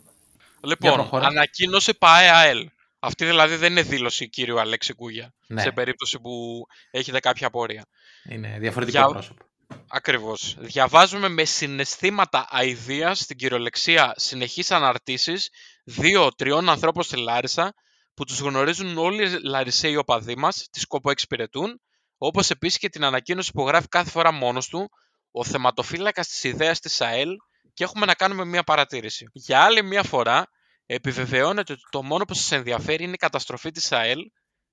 Για 0.61 0.73
Λοιπόν, 0.81 0.93
προχώρα. 0.93 1.27
ανακοίνωσε 1.27 1.93
ΠΑΕ 1.93 2.29
ΑΕΛ. 2.29 2.69
Αυτή 2.99 3.25
δηλαδή 3.25 3.55
δεν 3.55 3.71
είναι 3.71 3.81
δήλωση 3.81 4.29
κύριου 4.29 4.59
Αλέξη 4.59 4.93
Κούγια. 4.93 5.33
Ναι. 5.47 5.61
Σε 5.61 5.71
περίπτωση 5.71 6.19
που 6.19 6.63
έχετε 6.91 7.19
κάποια 7.19 7.47
απορία. 7.47 7.85
Είναι 8.29 8.55
διαφορετικό 8.59 8.97
Για- 8.97 9.07
πρόσωπο. 9.07 9.45
Ακριβώς. 9.87 10.55
Διαβάζουμε 10.59 11.29
με 11.29 11.43
συναισθήματα 11.43 12.47
αηδίας 12.49 13.19
στην 13.19 13.37
κυριολεξία 13.37 14.13
συνεχείς 14.15 14.71
αναρτήσεις 14.71 15.49
δύο-τριών 15.83 16.69
ανθρώπων 16.69 17.03
στη 17.03 17.17
Λάρισα 17.17 17.73
που 18.15 18.23
τους 18.23 18.39
γνωρίζουν 18.39 18.97
όλοι 18.97 19.23
οι 19.23 19.39
Λαρισαίοι 19.43 19.95
οπαδοί 19.95 20.37
μας, 20.37 20.67
τι 20.71 20.79
σκοπό 20.79 21.09
εξυπηρετούν, 21.09 21.81
όπως 22.17 22.49
επίσης 22.49 22.79
και 22.79 22.89
την 22.89 23.03
ανακοίνωση 23.03 23.51
που 23.51 23.67
γράφει 23.67 23.87
κάθε 23.87 24.09
φορά 24.09 24.31
μόνος 24.31 24.67
του 24.67 24.89
ο 25.31 25.43
θεματοφύλακας 25.43 26.27
της 26.27 26.43
ιδέας 26.43 26.79
της 26.79 27.01
ΑΕΛ 27.01 27.29
και 27.73 27.83
έχουμε 27.83 28.05
να 28.05 28.13
κάνουμε 28.13 28.45
μία 28.45 28.63
παρατήρηση. 28.63 29.25
Για 29.33 29.63
άλλη 29.63 29.83
μία 29.83 30.03
φορά 30.03 30.47
επιβεβαιώνεται 30.85 31.73
ότι 31.73 31.81
το 31.89 32.03
μόνο 32.03 32.25
που 32.25 32.33
σας 32.33 32.51
ενδιαφέρει 32.51 33.03
είναι 33.03 33.13
η 33.13 33.17
καταστροφή 33.17 33.71
της 33.71 33.91
ΑΕΛ 33.91 34.19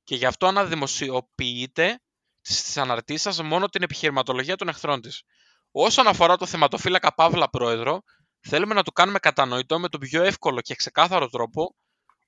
και 0.04 0.14
γι' 0.14 0.26
αυτό 0.26 0.46
αναδημοσιοποιείται 0.46 2.00
στις 2.40 2.76
αναρτήσεις 2.76 3.22
σας 3.22 3.42
μόνο 3.42 3.68
την 3.68 3.82
επιχειρηματολογία 3.82 4.56
των 4.56 4.68
εχθρών 4.68 5.00
της. 5.00 5.22
Όσον 5.70 6.06
αφορά 6.06 6.36
το 6.36 6.46
θεματοφύλακα 6.46 7.14
Παύλα 7.14 7.50
Πρόεδρο, 7.50 8.02
θέλουμε 8.40 8.74
να 8.74 8.82
του 8.82 8.92
κάνουμε 8.92 9.18
κατανοητό 9.18 9.78
με 9.78 9.88
τον 9.88 10.00
πιο 10.00 10.22
εύκολο 10.22 10.60
και 10.60 10.74
ξεκάθαρο 10.74 11.28
τρόπο 11.28 11.76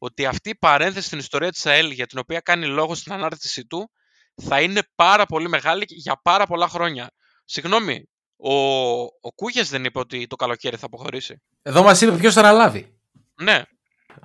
ότι 0.04 0.26
αυτή 0.26 0.48
η 0.50 0.54
παρένθεση 0.54 1.06
στην 1.06 1.18
ιστορία 1.18 1.50
της 1.50 1.66
ΑΕΛ 1.66 1.90
για 1.90 2.06
την 2.06 2.18
οποία 2.18 2.40
κάνει 2.40 2.66
λόγο 2.66 2.94
στην 2.94 3.12
ανάρτησή 3.12 3.66
του 3.66 3.90
θα 4.42 4.60
είναι 4.60 4.82
πάρα 4.94 5.26
πολύ 5.26 5.48
μεγάλη 5.48 5.84
για 5.88 6.20
πάρα 6.22 6.46
πολλά 6.46 6.68
χρόνια. 6.68 7.10
Συγγνώμη, 7.44 8.08
ο, 8.36 8.54
ο 9.02 9.32
Κούγιας 9.34 9.68
δεν 9.68 9.84
είπε 9.84 9.98
ότι 9.98 10.26
το 10.26 10.36
καλοκαίρι 10.36 10.76
θα 10.76 10.86
αποχωρήσει; 10.86 11.42
Εδώ 11.62 11.82
μας 11.82 12.00
είπε 12.00 12.12
ποιος 12.16 12.34
θα 12.34 12.40
αναλάβει. 12.40 12.98
Ναι. 13.34 13.62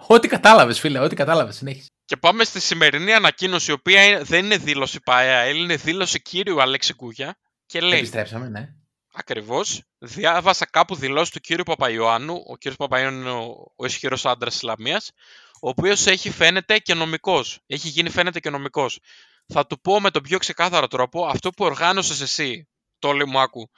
Ό,τι 0.07 0.27
κατάλαβες, 0.27 0.79
φίλε, 0.79 0.99
ό,τι 0.99 1.15
κατάλαβες. 1.15 1.55
Συνέχισε. 1.55 1.87
Και 2.05 2.17
πάμε 2.17 2.43
στη 2.43 2.59
σημερινή 2.59 3.13
ανακοίνωση, 3.13 3.71
η 3.71 3.73
οποία 3.73 4.03
είναι- 4.03 4.23
δεν 4.23 4.45
είναι 4.45 4.57
δήλωση 4.57 4.99
ΠΑΕΑΕΛ, 4.99 5.57
είναι 5.57 5.75
δήλωση 5.75 6.21
κύριου 6.21 6.61
Αλέξη 6.61 6.93
Κούγια. 6.93 7.37
Και 7.65 7.81
λέει, 7.81 7.97
Επιστρέψαμε, 7.97 8.49
ναι. 8.49 8.73
Ακριβώς. 9.13 9.81
Διάβασα 9.97 10.65
κάπου 10.65 10.95
δηλώσεις 10.95 11.29
του 11.33 11.39
κύριου 11.39 11.63
Παπαϊωάννου. 11.63 12.43
Ο 12.47 12.57
κύριος 12.57 12.77
Παπαϊωάννου 12.77 13.19
είναι 13.19 13.31
ο, 13.31 13.71
ο 13.75 13.85
ισχυρός 13.85 14.25
άντρας 14.25 14.53
της 14.53 14.61
Λαμίας, 14.61 15.11
ο 15.61 15.69
οποίο 15.69 15.95
έχει 16.05 16.31
φαίνεται 16.31 16.77
και 16.79 16.93
νομικός. 16.93 17.59
Έχει 17.67 17.87
γίνει 17.87 18.09
φαίνεται 18.09 18.39
και 18.39 18.49
νομικός. 18.49 18.99
Θα 19.47 19.67
του 19.67 19.79
πω 19.81 19.99
με 19.99 20.11
τον 20.11 20.21
πιο 20.21 20.37
ξεκάθαρο 20.37 20.87
τρόπο 20.87 21.25
αυτό 21.25 21.49
που 21.49 21.65
οργάνωσες 21.65 22.21
εσύ, 22.21 22.67
το 22.99 23.27
μου 23.27 23.39
άκου. 23.39 23.69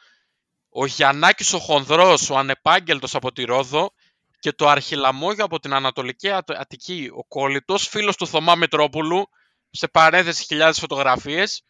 Ο 0.69 0.85
Γιαννάκης 0.85 1.53
ο 1.53 1.59
Χονδρός, 1.59 2.29
ο 2.29 2.37
ανεπάγγελτος 2.37 3.15
από 3.15 3.31
τη 3.31 3.43
Ρόδο 3.43 3.93
και 4.39 4.51
το 4.51 4.67
Αρχιλαμόγιο 4.69 5.43
από 5.43 5.59
την 5.59 5.73
Ανατολική 5.73 6.29
Ατ- 6.29 6.51
Αττική, 6.51 7.09
ο 7.13 7.25
κολλητός 7.25 7.87
φίλος 7.87 8.15
του 8.15 8.27
Θωμά 8.27 8.55
Μητρόπουλου, 8.55 9.29
σε 9.71 9.87
παρένθεση 9.87 10.43
χιλιάδες 10.43 10.79
φωτογραφίες, 10.79 11.63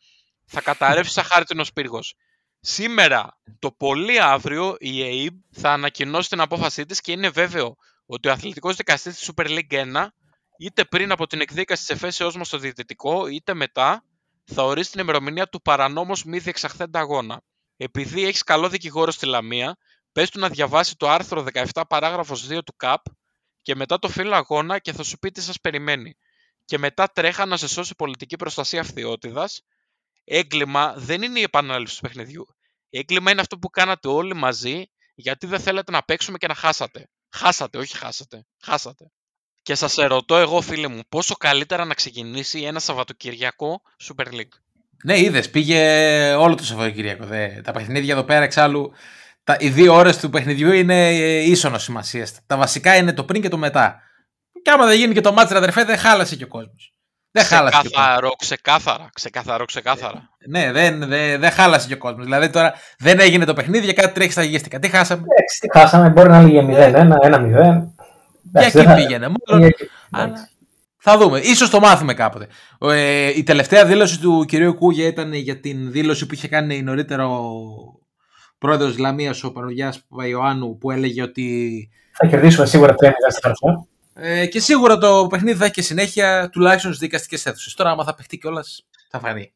θα 0.45 0.61
καταρρεύσει 0.61 1.13
σαν 1.13 1.23
χάρτινος 1.23 1.73
πύργος. 1.73 2.15
Σήμερα, 2.59 3.37
το 3.59 3.71
πολύ 3.71 4.21
αύριο, 4.21 4.75
η 4.79 5.01
ΕΕΠ 5.01 5.33
θα 5.51 5.71
ανακοινώσει 5.71 6.29
την 6.29 6.41
απόφασή 6.41 6.85
της 6.85 7.01
και 7.01 7.11
είναι 7.11 7.29
βέβαιο 7.29 7.75
ότι 8.13 8.27
ο 8.27 8.31
αθλητικός 8.31 8.75
δικαστής 8.75 9.15
της 9.15 9.31
Super 9.33 9.47
League 9.47 9.93
1, 9.93 10.07
είτε 10.57 10.85
πριν 10.85 11.11
από 11.11 11.27
την 11.27 11.41
εκδίκαση 11.41 11.85
της 11.85 11.95
εφέσεώς 11.95 12.35
μας 12.35 12.47
στο 12.47 12.57
διαιτητικό, 12.57 13.27
είτε 13.27 13.53
μετά, 13.53 14.03
θα 14.43 14.63
ορίσει 14.63 14.91
την 14.91 14.99
ημερομηνία 14.99 15.47
του 15.47 15.61
παρανόμως 15.61 16.23
μη 16.23 16.39
διεξαχθέντα 16.39 16.99
αγώνα. 16.99 17.41
Επειδή 17.77 18.25
έχεις 18.25 18.43
καλό 18.43 18.69
δικηγόρο 18.69 19.11
στη 19.11 19.25
Λαμία, 19.25 19.77
πες 20.11 20.29
του 20.29 20.39
να 20.39 20.49
διαβάσει 20.49 20.97
το 20.97 21.09
άρθρο 21.09 21.45
17 21.53 21.81
παράγραφος 21.89 22.47
2 22.47 22.63
του 22.63 22.73
ΚΑΠ 22.75 23.01
και 23.61 23.75
μετά 23.75 23.99
το 23.99 24.07
φύλλο 24.07 24.35
αγώνα 24.35 24.79
και 24.79 24.93
θα 24.93 25.03
σου 25.03 25.17
πει 25.17 25.31
τι 25.31 25.41
σας 25.41 25.59
περιμένει. 25.61 26.17
Και 26.65 26.77
μετά 26.77 27.07
τρέχα 27.07 27.45
να 27.45 27.57
σε 27.57 27.67
σώσει 27.67 27.95
πολιτική 27.95 28.35
προστασία 28.35 28.81
αυθιότητας. 28.81 29.61
Έγκλημα 30.23 30.93
δεν 30.97 31.21
είναι 31.21 31.39
η 31.39 31.43
επανάληψη 31.43 31.95
του 31.95 32.01
παιχνιδιού. 32.01 32.47
Έγκλημα 32.89 33.31
είναι 33.31 33.41
αυτό 33.41 33.57
που 33.57 33.69
κάνατε 33.69 34.07
όλοι 34.07 34.35
μαζί 34.35 34.83
γιατί 35.15 35.47
δεν 35.47 35.59
θέλετε 35.59 35.91
να 35.91 36.03
παίξουμε 36.03 36.37
και 36.37 36.47
να 36.47 36.55
χάσατε. 36.55 37.09
Χάσατε, 37.31 37.77
όχι 37.77 37.97
χάσατε. 37.97 38.45
Χάσατε. 38.61 39.11
Και 39.61 39.75
σας 39.75 39.97
ερωτώ 39.97 40.37
εγώ 40.37 40.61
φίλε 40.61 40.87
μου, 40.87 41.01
πόσο 41.09 41.35
καλύτερα 41.35 41.85
να 41.85 41.93
ξεκινήσει 41.93 42.61
ένα 42.61 42.79
Σαββατοκυριακό 42.79 43.81
Super 44.07 44.27
League; 44.33 44.55
Ναι, 45.03 45.19
είδες, 45.19 45.49
πήγε 45.49 46.33
όλο 46.33 46.55
το 46.55 46.63
Σαββατοκύριακο. 46.63 47.25
Δε. 47.25 47.61
Τα 47.61 47.71
παιχνίδια 47.71 48.13
εδώ 48.13 48.23
πέρα 48.23 48.43
εξάλλου. 48.43 48.91
Τα, 49.43 49.57
οι 49.59 49.69
δύο 49.69 49.93
ώρες 49.93 50.17
του 50.17 50.29
παιχνιδιού 50.29 50.71
είναι 50.71 51.09
ε, 51.09 51.39
ίσονος 51.39 51.83
σημασίας. 51.83 52.39
Τα 52.45 52.57
βασικά 52.57 52.95
είναι 52.95 53.13
το 53.13 53.23
πριν 53.23 53.41
και 53.41 53.49
το 53.49 53.57
μετά. 53.57 54.01
Και 54.63 54.71
άμα 54.71 54.85
δεν 54.85 54.97
γίνει 54.97 55.13
και 55.13 55.21
το 55.21 55.33
μάτσερ, 55.33 55.57
αδερφέ, 55.57 55.83
δεν 55.83 55.97
χάλασε 55.97 56.35
και 56.35 56.43
ο 56.43 56.47
κόσμος. 56.47 56.93
Δεν 57.31 57.43
χάλασε 57.43 57.79
και 57.81 57.87
ο 57.87 57.91
κόσμος. 57.91 58.35
Ξεκάθαρο, 58.35 58.35
ξεκάθαρα, 58.37 59.09
ξεκάθαρο, 59.13 59.65
ξεκάθαρα. 59.65 60.29
Ναι, 60.47 60.71
δεν, 60.71 60.99
δεν, 60.99 61.39
δεν 61.39 61.51
χάλασε 61.51 61.87
και 61.87 61.93
ο 61.93 61.97
κόσμος. 61.97 62.23
Δηλαδή 62.23 62.49
τώρα 62.49 62.73
δεν 62.97 63.19
έγινε 63.19 63.45
το 63.45 63.53
παιχνίδι 63.53 63.83
για 63.83 63.93
κάτι 63.93 64.13
τρέχει 64.13 64.31
στα 64.31 64.43
γηγιστικά. 64.43 64.79
Τι 64.79 64.87
χάσαμε. 64.87 65.21
Εντάξει, 65.21 65.59
τι 65.59 65.79
χάσαμε, 65.79 66.09
μπορεί 66.09 66.29
να 66.29 66.41
λέγε 66.41 66.61
0-1, 66.61 66.71
1-0. 67.33 67.51
Για 68.51 68.65
εκεί 68.65 68.93
πήγαινε. 68.95 69.27
Μάλλον, 69.47 69.67
εκεί, 69.67 69.89
αλλά 70.11 70.23
εντάξει. 70.23 70.47
θα 70.97 71.17
δούμε. 71.17 71.39
Ίσως 71.39 71.69
το 71.69 71.79
μάθουμε 71.79 72.13
κάποτε. 72.13 72.47
Ε, 72.79 73.37
η 73.37 73.43
τελευταία 73.43 73.85
δήλωση 73.85 74.19
του 74.19 74.45
κυρίου 74.47 74.75
Κούγια 74.75 75.07
ήταν 75.07 75.33
για 75.33 75.59
την 75.59 75.91
δήλωση 75.91 76.25
που 76.25 76.33
είχε 76.33 76.47
κάνει 76.47 76.81
νωρίτερα 76.81 77.27
ο 77.27 77.49
πρόεδρος 78.57 78.97
Λαμίας, 78.97 79.43
ο 79.43 79.51
Πανογιάς 79.51 80.03
Παπαϊωάννου, 80.09 80.77
που 80.77 80.91
έλεγε 80.91 81.21
ότι 81.21 81.89
Θα 82.11 82.27
κερδίσουμε 82.27 82.65
σίγουρα 82.65 82.93
3-0 82.93 83.07
στη 83.29 83.41
Χαρφιά. 83.41 83.85
Ε, 84.23 84.45
και 84.45 84.59
σίγουρα 84.59 84.97
το 84.97 85.27
παιχνίδι 85.29 85.57
θα 85.57 85.63
έχει 85.63 85.73
και 85.73 85.81
συνέχεια, 85.81 86.49
τουλάχιστον 86.49 86.93
στις 86.93 87.03
δικαστικές 87.07 87.45
αίθουσες. 87.45 87.73
Τώρα, 87.73 87.89
άμα 87.89 88.03
θα 88.03 88.15
παιχτεί 88.15 88.37
κιόλας, 88.37 88.85
θα 89.09 89.19
φανεί. 89.19 89.51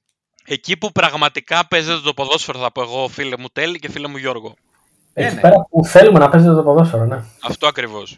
Εκεί 0.45 0.77
που 0.77 0.91
πραγματικά 0.91 1.67
παίζεται 1.67 1.99
το 1.99 2.13
ποδόσφαιρο, 2.13 2.59
θα 2.59 2.71
πω 2.71 2.81
εγώ, 2.81 3.07
φίλε 3.07 3.37
μου 3.37 3.47
Τέλη 3.53 3.79
και 3.79 3.89
φίλε 3.91 4.07
μου 4.07 4.17
Γιώργο. 4.17 4.55
Εκεί 5.13 5.35
ναι. 5.35 5.41
πέρα 5.41 5.55
που 5.69 5.85
θέλουμε 5.85 6.19
να 6.19 6.29
παίζετε 6.29 6.53
το 6.53 6.63
ποδόσφαιρο, 6.63 7.05
ναι. 7.05 7.23
Αυτό 7.41 7.67
ακριβώς. 7.67 8.17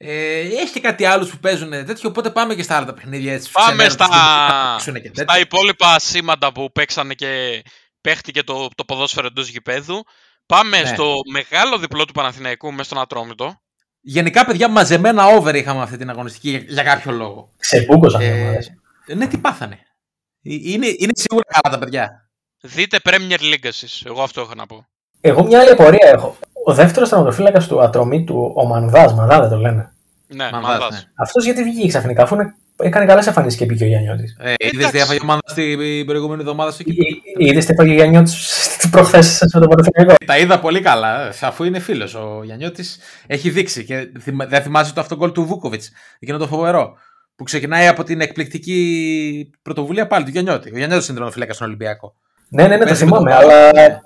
Ε, 0.00 0.38
έχει 0.40 0.72
και 0.72 0.80
κάτι 0.80 1.04
άλλους 1.04 1.30
που 1.30 1.38
παίζουν 1.38 1.70
τέτοιο, 1.70 2.08
οπότε 2.08 2.30
πάμε 2.30 2.54
και 2.54 2.62
στα 2.62 2.76
άλλα 2.76 2.86
τα 2.86 2.94
παιχνίδια. 2.94 3.32
Έτσι, 3.32 3.50
Πάμε 3.50 3.66
ξενέρω, 3.86 3.90
στα, 3.90 4.04
τους 4.04 4.14
δημιουργούς 4.14 4.48
να 4.48 4.70
παίξουν 4.72 4.94
και 4.94 5.00
τέτοια. 5.00 5.22
στα 5.22 5.38
υπόλοιπα 5.38 5.98
σήματα 5.98 6.52
που 6.52 6.72
παίξανε 6.72 7.14
και 7.14 7.62
παίχτηκε 8.00 8.42
το, 8.42 8.68
το 8.74 8.84
ποδόσφαιρο 8.84 9.26
εντός 9.26 9.48
γηπέδου. 9.48 10.04
Πάμε 10.46 10.80
Ναι. 10.80 10.86
στο 10.86 11.14
μεγάλο 11.32 11.78
διπλό 11.78 12.04
του 12.04 12.12
Παναθηναϊκού 12.12 12.70
μέσα 12.70 12.84
στον 12.84 12.98
Ατρόμητο. 12.98 13.60
Γενικά, 14.00 14.44
παιδιά, 14.44 14.68
μαζεμένα 14.68 15.24
over 15.26 15.54
είχαμε 15.54 15.82
αυτή 15.82 15.96
την 15.96 16.10
αγωνιστική 16.10 16.50
για, 16.50 16.58
για 16.68 16.82
κάποιο 16.82 17.12
λόγο. 17.12 17.50
Ξεμπούκωσαν 17.58 18.20
οι 18.20 18.24
Ε, 18.24 18.32
ομάδες. 18.42 18.72
ναι, 19.16 19.26
τι 19.26 19.38
πάθανε. 19.38 19.74
Ε, 19.74 19.80
Είναι, 20.42 20.86
είναι 20.86 21.12
σίγουρα 21.14 21.44
καλά 21.48 21.74
τα 21.76 21.78
παιδιά. 21.84 22.28
Δείτε 22.60 22.98
Premier 23.04 23.38
League 23.40 23.64
εσείς. 23.64 24.02
Εγώ 24.06 24.22
αυτό 24.22 24.40
έχω 24.40 24.54
να 24.54 24.66
πω. 24.66 24.86
Εγώ 25.20 25.44
μια 25.44 25.60
άλλη 25.60 25.70
απορία 25.70 26.08
έχω. 26.14 26.36
Ο 26.64 26.74
δεύτερος 26.74 27.08
τερματοφύλακα 27.08 27.58
του 27.60 27.80
ατρωμίτου, 27.82 28.52
ο 28.56 28.66
Μανδά, 28.66 29.14
Μανδά 29.14 29.40
δεν 29.40 29.48
το 29.48 29.56
λένε. 29.56 29.92
Ναι, 30.26 30.48
Μανδάς, 30.52 30.70
Μανδάς. 30.78 30.90
ναι. 30.90 31.10
Αυτός 31.14 31.44
γιατί 31.44 31.62
βγήκε 31.62 31.88
ξαφνικά, 31.88 32.22
αφού 32.22 32.34
είναι- 32.34 32.54
έκανε 32.82 33.06
καλές 33.06 33.26
εμφανίσεις 33.26 33.58
και 33.58 33.66
πήγε 33.66 33.84
ο 33.84 33.86
Γιάννιώτης. 33.86 34.36
Ε, 34.40 34.54
Είδες 34.58 34.72
Εντάξει. 34.72 34.92
τι 34.92 34.98
έφαγε 34.98 35.18
η 35.18 35.20
ομάδα 35.22 35.40
στην 35.46 36.06
προηγούμενη 36.06 36.40
εβδομάδα 36.40 36.70
στο 36.70 36.82
κύπελο. 36.82 37.16
Είδες 37.38 37.64
τι 37.64 37.72
έφαγε 37.72 37.90
ο 37.90 37.94
Γιάννιώτης 37.94 38.56
προχθές 38.90 39.40
με 39.54 39.60
τον 39.60 39.68
Παναθηναϊκό. 39.68 40.14
Τα 40.26 40.38
είδα 40.38 40.58
πολύ 40.60 40.80
καλά, 40.80 41.26
ε, 41.26 41.32
αφού 41.40 41.64
είναι 41.64 41.78
φίλος. 41.78 42.14
Ο 42.14 42.40
Γιαννιώτη 42.44 42.84
έχει 43.26 43.50
δείξει. 43.50 43.84
Και 43.84 44.08
θυμα- 44.20 44.46
δεν 44.48 44.62
θυμάσαι 44.62 44.92
το 44.92 45.00
αυτογκολ 45.00 45.32
του 45.32 45.44
Βούκοβιτς, 45.44 45.90
εκείνο 46.18 46.38
το 46.38 46.46
φοβερό. 46.46 46.92
Που 47.36 47.44
ξεκινάει 47.44 47.86
από 47.86 48.04
την 48.04 48.20
εκπληκτική 48.20 49.50
πρωτοβουλία 49.62 50.06
πάλι 50.06 50.24
του 50.24 50.30
Γιαννιώτη. 50.30 50.68
Ο 50.72 50.76
Γιαννιώτη 50.76 51.04
είναι 51.04 51.12
τερματοφύλακα 51.14 51.52
στον 51.52 51.66
Ολυμπιακό. 51.66 52.14
Ναι, 52.48 52.62
ναι, 52.62 52.68
ναι, 52.68 52.78
το 52.78 52.84
Παίζει 52.84 53.04
με 53.04 53.10
θυμάμαι, 53.10 53.30
τον 53.30 53.40
αλλά 53.40 53.70
Πάο. 53.70 53.98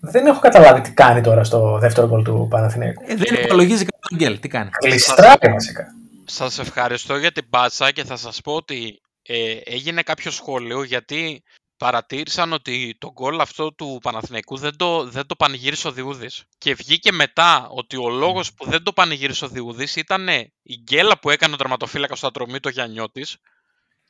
δεν 0.00 0.26
έχω 0.26 0.40
καταλάβει 0.40 0.80
τι 0.80 0.90
κάνει 0.92 1.20
τώρα 1.20 1.44
στο 1.44 1.78
δεύτερο 1.80 2.06
γκολ 2.08 2.22
του 2.24 2.46
Παναθηναϊκού. 2.50 3.02
Ε, 3.06 3.14
δεν 3.14 3.34
Ε, 3.36 3.40
υπολογίζει 3.44 3.84
κανένα 3.84 4.06
τον 4.08 4.18
γκέλ. 4.18 4.40
Τι 4.40 4.48
κάνει. 4.48 4.70
Κλειστράει 4.70 5.52
βασικά. 5.52 5.84
Σας 6.32 6.58
ευχαριστώ 6.58 7.16
για 7.16 7.32
την 7.32 7.48
πάτσα 7.48 7.90
και 7.90 8.04
θα 8.04 8.16
σας 8.16 8.40
πω 8.40 8.54
ότι 8.54 9.00
ε, 9.22 9.56
έγινε 9.64 10.02
κάποιο 10.02 10.30
σχόλιο 10.30 10.82
γιατί 10.82 11.42
παρατήρησαν 11.76 12.52
ότι 12.52 12.96
το 12.98 13.12
γκολ 13.12 13.40
αυτό 13.40 13.72
του 13.72 13.98
Παναθηναϊκού 14.02 14.56
δεν 14.56 14.76
το, 14.76 15.04
δεν 15.04 15.26
το 15.26 15.36
πανηγύρισε 15.36 15.88
ο 15.88 15.92
Διούδης. 15.92 16.44
Και 16.58 16.74
βγήκε 16.74 17.12
μετά 17.12 17.68
ότι 17.70 17.96
ο 17.96 18.08
λόγος 18.08 18.54
που 18.54 18.70
δεν 18.70 18.82
το 18.82 18.92
πανηγύρισε 18.92 19.44
ο 19.44 19.48
Διούδης 19.48 19.96
ήταν 19.96 20.28
η 20.62 20.76
γκέλα 20.82 21.18
που 21.18 21.30
έκανε 21.30 21.54
ο 21.54 21.56
τερματοφύλακας 21.56 22.18
στο 22.18 22.26
ατρομή 22.26 22.60
το 22.60 22.68
Γιαννιώτης 22.68 23.36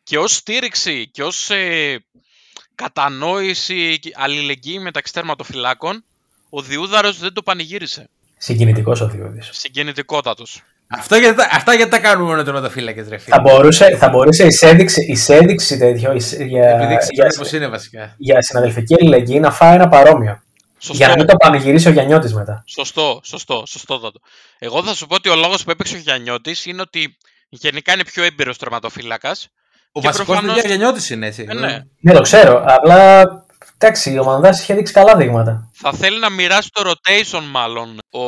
και 0.02 0.18
ως 0.18 0.34
στήριξη 0.34 1.10
και 1.10 1.22
ως 1.22 1.50
ε, 1.50 2.04
κατανόηση 2.74 3.98
και 3.98 4.10
αλληλεγγύη 4.14 4.78
μεταξύ 4.80 5.12
τερματοφυλάκων 5.12 6.04
ο 6.50 6.62
Διούδαρος 6.62 7.18
δεν 7.18 7.32
το 7.32 7.42
πανηγύρισε. 7.42 8.10
Συγκινητικός 8.36 9.00
ο 9.00 9.08
Διούδης. 9.08 9.48
Συγκινητικότατος. 9.52 10.62
Αυτό 10.92 11.16
γιατί, 11.16 11.36
τα- 11.36 11.48
αυτά 11.52 11.74
γιατί 11.74 11.90
τα 11.90 11.98
κάνουμε 11.98 12.28
μόνο 12.30 12.42
τερματοφύλακε, 12.42 13.00
ρε 13.08 13.18
φίλε. 13.18 13.34
Θα 13.36 13.40
μπορούσε, 13.40 13.96
θα 13.96 14.08
μπορούσε 14.08 14.44
η 14.46 14.50
σέδειξη, 14.50 15.04
η 15.08 15.16
σέδειξη 15.16 15.78
τέτοιο, 15.78 16.12
η 16.12 16.20
σ- 16.20 16.40
για, 16.40 16.68
Επειδή 16.68 16.86
για, 16.88 16.98
ξέρει 16.98 17.34
πώς 17.38 17.52
είναι 17.52 17.68
βασικά. 17.68 18.14
για 18.18 18.42
συναδελφική 18.42 18.94
αλληλεγγύη 19.00 19.38
να 19.42 19.50
φάει 19.50 19.74
ένα 19.74 19.88
παρόμοιο. 19.88 20.42
Σωστό. 20.78 20.96
Για 20.96 21.08
να 21.08 21.14
μην 21.16 21.26
το 21.26 21.36
πανηγυρίσει 21.36 21.88
ο 21.88 21.90
Γιαννιώτης 21.90 22.34
μετά. 22.34 22.62
Σωστό, 22.66 23.20
σωστό, 23.24 23.62
σωστότατο. 23.66 24.20
Εγώ 24.58 24.82
θα 24.82 24.94
σου 24.94 25.06
πω 25.06 25.14
ότι 25.14 25.28
ο 25.28 25.34
λόγος 25.36 25.64
που 25.64 25.70
έπαιξε 25.70 25.96
ο 25.96 25.98
Γιαννιώτης 25.98 26.66
είναι 26.66 26.80
ότι 26.80 27.16
γενικά 27.48 27.92
είναι 27.92 28.04
πιο 28.04 28.22
έμπειρος 28.24 28.58
τερματοφύλακας. 28.58 29.48
Ο 29.92 30.00
Και 30.00 30.06
βασικός 30.06 30.26
προφανώς- 30.26 30.54
παιδιά 30.54 30.68
Γιαννιώτης 30.76 31.10
είναι 31.10 31.26
έτσι. 31.26 31.46
Ε, 31.48 31.54
ναι. 31.54 31.78
Ναι, 32.00 32.12
το 32.12 32.20
ξέρω. 32.20 32.64
Απλά 32.66 33.22
εντάξει, 33.80 34.18
ο 34.18 34.24
Μανδάς 34.24 34.60
είχε 34.60 34.74
δείξει 34.74 34.92
καλά 34.92 35.16
δείγματα. 35.16 35.70
Θα 35.72 35.92
θέλει 35.92 36.18
να 36.20 36.30
μοιράσει 36.30 36.68
το 36.72 36.82
rotation, 36.90 37.42
μάλλον, 37.50 37.98
ο, 38.10 38.24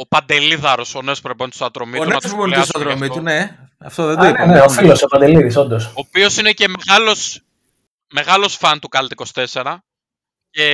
ο 0.00 0.06
Παντελίδαρος, 0.08 0.94
ο 0.94 1.02
νέος 1.02 1.20
προπονητής 1.20 1.58
του 1.58 1.64
Ατρομήτου. 1.64 2.00
Ο 2.02 2.04
να 2.04 2.10
νέος 2.10 2.22
το 2.22 2.28
προπονητής 2.28 2.60
του 2.60 2.66
σχολιάσουμε 2.66 2.84
γι' 2.84 3.04
Ατρομήτου, 3.04 3.18
αυτό. 3.18 3.30
ναι. 3.30 3.58
Αυτό 3.78 4.06
δεν 4.06 4.16
το 4.16 4.20
Α, 4.20 4.24
ναι, 4.24 4.30
είπαμε. 4.30 4.52
ναι, 4.52 4.60
ο 4.60 4.68
φίλος, 4.68 5.02
ο 5.02 5.06
Παντελίδης, 5.06 5.56
όντως. 5.56 5.86
Ο 5.86 5.92
οποίος 5.94 6.38
είναι 6.38 6.52
και 6.52 6.68
μεγάλος 6.68 7.40
μεγάλος 8.12 8.56
φαν 8.56 8.78
του 8.80 8.88
Κάλτ 8.88 9.12
24 9.34 9.76
και, 10.50 10.68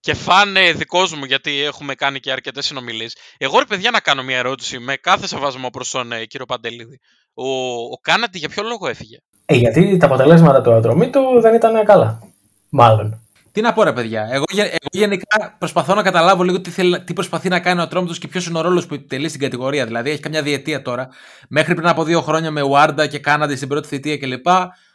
και 0.00 0.14
φαν 0.14 0.56
ε, 0.56 0.72
δικός 0.72 1.14
μου 1.14 1.24
γιατί 1.24 1.62
έχουμε 1.62 1.94
κάνει 1.94 2.20
και 2.20 2.32
αρκετές 2.32 2.66
συνομιλίες. 2.66 3.16
Εγώ 3.38 3.58
ρε 3.58 3.64
παιδιά 3.64 3.90
να 3.90 4.00
κάνω 4.00 4.22
μια 4.22 4.36
ερώτηση 4.36 4.78
με 4.78 4.96
κάθε 4.96 5.26
σεβασμό 5.26 5.70
προς 5.70 5.90
τον 5.90 6.12
ε, 6.12 6.24
κύριο 6.24 6.46
Παντελίδη. 6.46 7.00
Ο, 7.34 7.48
ο 7.72 7.98
Κάνατη 8.00 8.38
για 8.38 8.48
ποιο 8.48 8.62
λόγο 8.62 8.88
έφυγε; 8.88 9.18
Ε, 9.46 9.54
γιατί 9.54 9.96
τα 9.96 10.06
αποτελέσματα 10.06 10.60
του 10.60 10.72
Ατρωμίτου 10.72 11.40
δεν 11.40 11.54
ήταν 11.54 11.84
καλά. 11.84 12.22
Μάλλον. 12.70 13.23
Τι 13.54 13.60
να 13.60 13.72
πω, 13.72 13.82
ρε 13.82 13.92
παιδιά. 13.92 14.28
Εγώ, 14.30 14.44
γε- 14.50 14.66
εγώ 14.66 14.88
γενικά 14.92 15.56
προσπαθώ 15.58 15.94
να 15.94 16.02
καταλάβω 16.02 16.42
λίγο 16.42 16.60
τι, 16.60 16.70
θέλει, 16.70 17.04
τι 17.04 17.12
προσπαθεί 17.12 17.48
να 17.48 17.60
κάνει 17.60 17.80
ο 17.80 17.82
Ατρόμητο 17.82 18.14
και 18.14 18.28
ποιος 18.28 18.46
είναι 18.46 18.58
ο 18.58 18.60
ρόλος 18.60 18.86
που 18.86 18.94
επιτελεί 18.94 19.28
στην 19.28 19.40
κατηγορία. 19.40 19.86
Δηλαδή, 19.86 20.10
έχει 20.10 20.20
καμιά 20.20 20.42
διετία 20.42 20.82
τώρα. 20.82 21.08
Μέχρι 21.48 21.74
πριν 21.74 21.88
από 21.88 22.04
δύο 22.04 22.20
χρόνια 22.20 22.50
με 22.50 22.62
Βάρντα 22.62 23.06
και 23.06 23.18
Κάναντι 23.18 23.56
στην 23.56 23.68
πρώτη 23.68 23.88
θητεία 23.88 24.18
κλπ. 24.18 24.46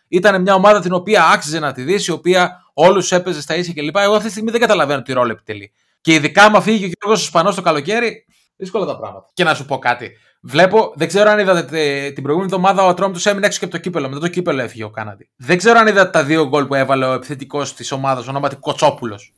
Ήταν 0.08 0.42
μια 0.42 0.54
ομάδα 0.54 0.80
την 0.80 0.94
οποία 0.94 1.26
άξιζε 1.26 1.60
να 1.60 1.72
τη 1.72 1.82
δεις, 1.82 2.08
η 2.08 2.12
οποία 2.12 2.64
όλους 2.74 3.12
έπαιζε 3.12 3.42
στα 3.42 3.56
ίσια 3.56 3.74
κλπ. 3.74 3.96
Εγώ 3.96 4.14
αυτή 4.14 4.26
τη 4.26 4.32
στιγμή 4.32 4.52
δεν 4.52 4.60
καταλαβαίνω 4.60 5.02
τι 5.02 5.14
ρόλο 5.14 5.32
επιτελεί. 5.32 5.72
Και 6.02 6.14
ειδικά 6.14 6.44
άμα 6.44 6.62
φύγει 6.62 6.86
ο 6.86 6.90
Γιώργος 7.00 7.24
Ισπανό 7.24 7.54
το 7.54 7.62
καλοκαίρι, 7.62 8.26
δύσκολα 8.56 8.86
τα 8.86 8.98
πράγματα. 8.98 9.30
Και 9.34 9.44
να 9.44 9.54
σου 9.54 9.66
πω 9.66 9.78
κάτι. 9.78 10.12
Βλέπω, 10.42 10.94
δεν 10.96 11.08
ξέρω 11.08 11.30
αν 11.30 11.40
είδατε 11.40 11.64
τε- 11.64 12.14
την 12.14 12.24
προηγούμενη 12.24 12.54
εβδομάδα 12.54 12.84
ο 12.84 12.88
Ατρόμητο 12.88 13.30
έμεινε 13.30 13.46
έξω 13.46 13.60
και 13.60 13.66
από 13.66 13.74
το 13.74 13.80
κύπελο. 13.80 14.08
Μετά 14.10 14.20
το 14.20 14.28
κύπελο 14.28 14.62
έφυγε 14.62 14.84
ο 14.84 14.90
Κάναντι. 14.90 15.30
Δεν 15.36 15.58
ξέρω 15.58 15.80
αν 15.80 15.88
είδατε 15.88 16.10
τα 16.10 16.24
δύο 16.24 16.48
γκολ 16.48 16.66
που 16.66 16.76
έβαλε 16.76 17.06
ο 17.06 17.14
επιθετικός 17.14 17.74
της 17.74 17.92
ομάδας, 17.92 18.28
ονόματι 18.28 18.56
Κοτσόπουλος. 18.56 19.34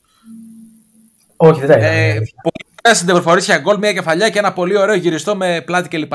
Όχι, 1.36 1.60
δεν 1.60 1.70
τα 1.70 1.78
είδα. 1.78 1.88
Ε, 1.88 2.14
πολύ 2.14 2.66
ωραία 2.84 2.96
συντεφορήσια 2.98 3.58
γκολ, 3.58 3.78
μια 3.78 3.94
κεφαλιά 3.94 4.30
και 4.30 4.40
ένα 4.40 4.54
πολύ 4.54 4.78
ωραίο 4.78 4.96
γυριστό 4.96 5.36
με 5.36 5.62
πλάτη 5.66 5.90
κλπ. 5.90 6.14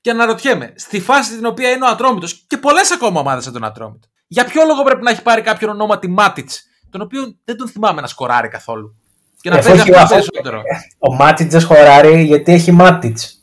Και 0.00 0.10
αναρωτιέμαι, 0.10 0.72
στη 0.76 1.00
φάση 1.00 1.36
την 1.36 1.46
οποία 1.46 1.70
είναι 1.70 1.84
ο 1.84 1.88
Ατρόμητος 1.88 2.44
και 2.46 2.56
πολλές 2.56 2.90
ακόμα 2.92 3.20
ομάδες 3.20 3.44
σαν 3.44 3.52
τον 3.52 3.64
Ατρόμητο, 3.64 4.08
για 4.26 4.44
ποιο 4.44 4.64
λόγο 4.64 4.82
πρέπει 4.82 5.02
να 5.02 5.10
έχει 5.10 5.22
πάρει 5.22 5.42
κάποιον 5.42 5.70
ονόματι 5.70 6.08
Μάτιτς, 6.08 6.62
τον 6.90 7.00
οποίο 7.00 7.20
δεν 7.44 7.56
τον 7.56 7.68
θυμάμαι 7.68 8.00
να 8.00 8.06
σκοράρει 8.06 8.48
καθόλου. 8.48 8.94
Και 9.40 9.50
να 9.50 9.56
Εφ' 9.56 9.66
παίζει 9.66 9.80
όχι, 9.80 9.90
αυτό 9.94 10.02
αφού- 10.02 10.16
περισσότερο. 10.30 10.62
Ο 10.98 11.14
Μάτιτς 11.14 11.50
δεν 11.50 11.60
σχοράρει 11.60 12.22
γιατί 12.22 12.52
έχει 12.52 12.72
Μάτιτς. 12.72 13.39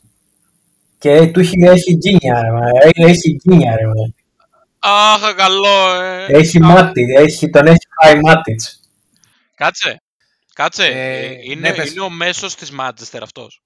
Και 0.98 1.26
του 1.26 1.40
έχει, 1.40 1.54
έχει 1.64 1.94
γκίνια, 1.96 2.42
ρε, 2.42 2.50
μα. 2.50 2.66
Ε, 2.82 3.10
Έχει 3.10 3.40
γκίνια, 3.42 3.76
ρε, 3.76 3.86
μα. 3.86 3.92
Αχ, 4.78 5.34
καλό, 5.34 6.00
ε. 6.02 6.24
Έχει 6.28 6.60
Μάτιτ, 6.60 7.18
έχει, 7.18 7.50
τον 7.50 7.66
έχει 7.66 7.78
φάει 8.02 8.20
Μάτιτς. 8.20 8.80
Κάτσε. 9.54 10.02
Κάτσε. 10.54 10.84
Ε, 10.84 10.90
Ε, 11.24 11.30
είναι, 11.42 11.68
ναι, 11.68 11.74
πες. 11.74 11.90
είναι 11.90 12.00
ο 12.00 12.10
μέσος 12.10 12.54
της 12.54 12.70
Μάντσεστερ 12.70 13.22
αυτός. 13.22 13.62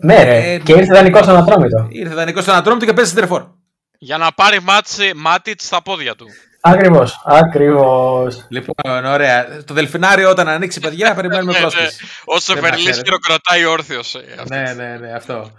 Ναι, 0.00 0.22
ρε. 0.22 0.52
Ε, 0.52 0.58
και 0.58 0.72
ήρθε 0.72 0.92
δανεικός 0.94 1.22
στον 1.24 1.36
Ατρόμητο. 1.36 1.86
Ήρθε 1.90 2.14
δανεικός 2.14 2.42
στον 2.42 2.54
Ατρόμητο 2.54 2.84
και 2.86 2.92
παίζει 2.92 3.14
τερφόρ. 3.14 3.44
Για 3.98 4.16
να 4.18 4.32
πάρει 4.32 4.60
μάτσε, 4.62 5.12
Μάτιτς 5.16 5.64
στα 5.64 5.82
πόδια 5.82 6.14
του. 6.14 6.26
Ακριβώς. 6.60 7.20
Ακριβώς. 7.24 8.46
Λοιπόν, 8.48 9.04
ωραία. 9.04 9.64
Το 9.64 9.74
δελφινάριο 9.74 10.30
όταν 10.30 10.48
ανοίξει, 10.48 10.80
παιδιά, 10.80 11.14
περιμένουμε 11.18 11.52
Ναι, 11.52 11.58
ναι. 11.58 11.64
πρόσκληση. 11.64 12.04
Όσο 12.24 12.52
Δεν 12.54 12.62
Φερλής 12.62 12.84
τα 12.84 12.90
ξέρετε. 12.90 13.10
χειροκροτάει 13.10 13.64
όρθιος. 13.64 14.14
ε, 14.14 14.24
αυτή. 14.38 14.54
ναι, 14.56 14.72
ναι, 14.72 14.96
ναι, 14.96 15.12
αυτό. 15.12 15.50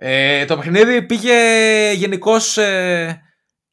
Ε, 0.00 0.44
το 0.44 0.56
παιχνίδι 0.56 1.02
πήγε 1.02 1.34
γενικώς 1.92 2.58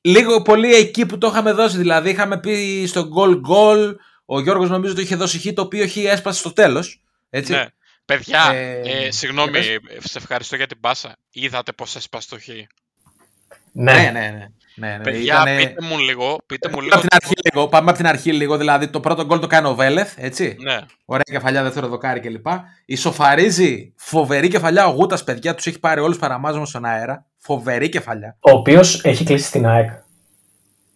λίγο 0.01 0.41
πολύ 0.41 0.73
εκεί 0.75 1.05
που 1.05 1.17
το 1.17 1.27
είχαμε 1.27 1.51
δώσει. 1.51 1.77
Δηλαδή, 1.77 2.09
είχαμε 2.09 2.39
πει 2.39 2.85
στο 2.87 3.09
goal 3.17 3.41
goal. 3.49 3.95
Ο 4.25 4.39
Γιώργος 4.41 4.69
νομίζω 4.69 4.93
το 4.95 5.01
είχε 5.01 5.15
δώσει 5.15 5.39
χ, 5.39 5.53
το 5.53 5.61
οποίο 5.61 5.87
χ 5.87 5.95
έσπασε 5.97 6.39
στο 6.39 6.53
τέλος. 6.53 7.01
Έτσι. 7.29 7.51
Ναι. 7.51 7.65
Παιδιά, 8.05 8.51
Ε, 8.53 8.81
ε, 9.05 9.11
συγγνώμη, 9.11 9.51
πες. 9.51 9.67
ε, 9.67 9.79
σε 10.03 10.17
ευχαριστώ 10.17 10.55
για 10.55 10.67
την 10.67 10.79
πάσα. 10.79 11.15
Είδατε 11.31 11.71
πώς 11.71 11.95
έσπασε 11.95 12.29
το 12.29 12.39
χ. 12.39 12.47
Ναι, 12.47 13.93
Ναι. 13.93 14.09
ναι, 14.11 14.47
ναι. 14.75 14.87
ναι, 14.87 14.97
ναι. 14.97 15.03
Παιδιά, 15.03 15.33
Ήτανε- 15.33 15.57
πείτε 15.67 15.85
μου 15.85 15.97
λίγο, 15.99 16.37
πείτε 16.45 16.67
μου 16.69 16.73
Πάμε 16.75 16.83
λίγο. 16.85 16.95
από 16.97 17.07
την 17.07 17.17
αρχή 17.21 17.33
λίγο. 17.53 17.67
Πάμε 17.67 17.89
από 17.89 17.97
την 17.97 18.07
αρχή 18.07 18.31
λίγο. 18.33 18.57
Δηλαδή, 18.57 18.87
το 18.87 18.99
πρώτο 18.99 19.25
γκολ 19.25 19.39
το 19.39 19.47
κάνει 19.47 19.67
ο 19.67 19.75
Βέλεθ, 19.75 20.13
έτσι. 20.17 20.55
Ναι, 20.59 20.77
Ωραία 21.05 21.23
κεφαλιά, 21.31 21.63
δεύτερο 21.63 21.87
δοκάρι 21.87 22.19
κλπ. 22.19 22.45
Ισοφαρίζει 22.85 23.93
φοβερή 23.95 24.47
κεφαλιά. 24.47 24.87
Ο 24.87 24.91
Γούτας, 24.91 25.23
παιδιά, 25.23 25.55
τους 25.55 25.65
έχει 25.65 25.79
πάρει 25.79 25.99
όλους 25.99 26.17
παραμάζωμα 26.17 26.65
στον 26.65 26.85
αέρα. 26.85 27.25
Φοβερή 27.37 27.89
κεφαλιά. 27.89 28.37
Ο 28.39 28.51
οποίος 28.51 29.03
έχει 29.03 29.23
κλείσει 29.23 29.51
την 29.51 29.65
ΑΕΚ. 29.67 29.89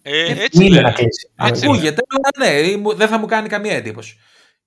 ε, 0.02 0.32
έτσι 0.32 0.48
Είναι 0.65 0.70
λέει. 0.70 0.82
να 0.84 0.92
κλείσει. 0.92 1.30
Έτσι 1.36 1.65
Ακούγεται, 1.65 2.02
αλλά 2.10 2.50
ναι, 2.52 2.78
μου- 2.78 2.94
δεν 2.96 3.08
θα 3.08 3.18
μου 3.18 3.26
κάνει 3.26 3.48
καμία 3.50 3.76
εντύπωση. 3.76 4.18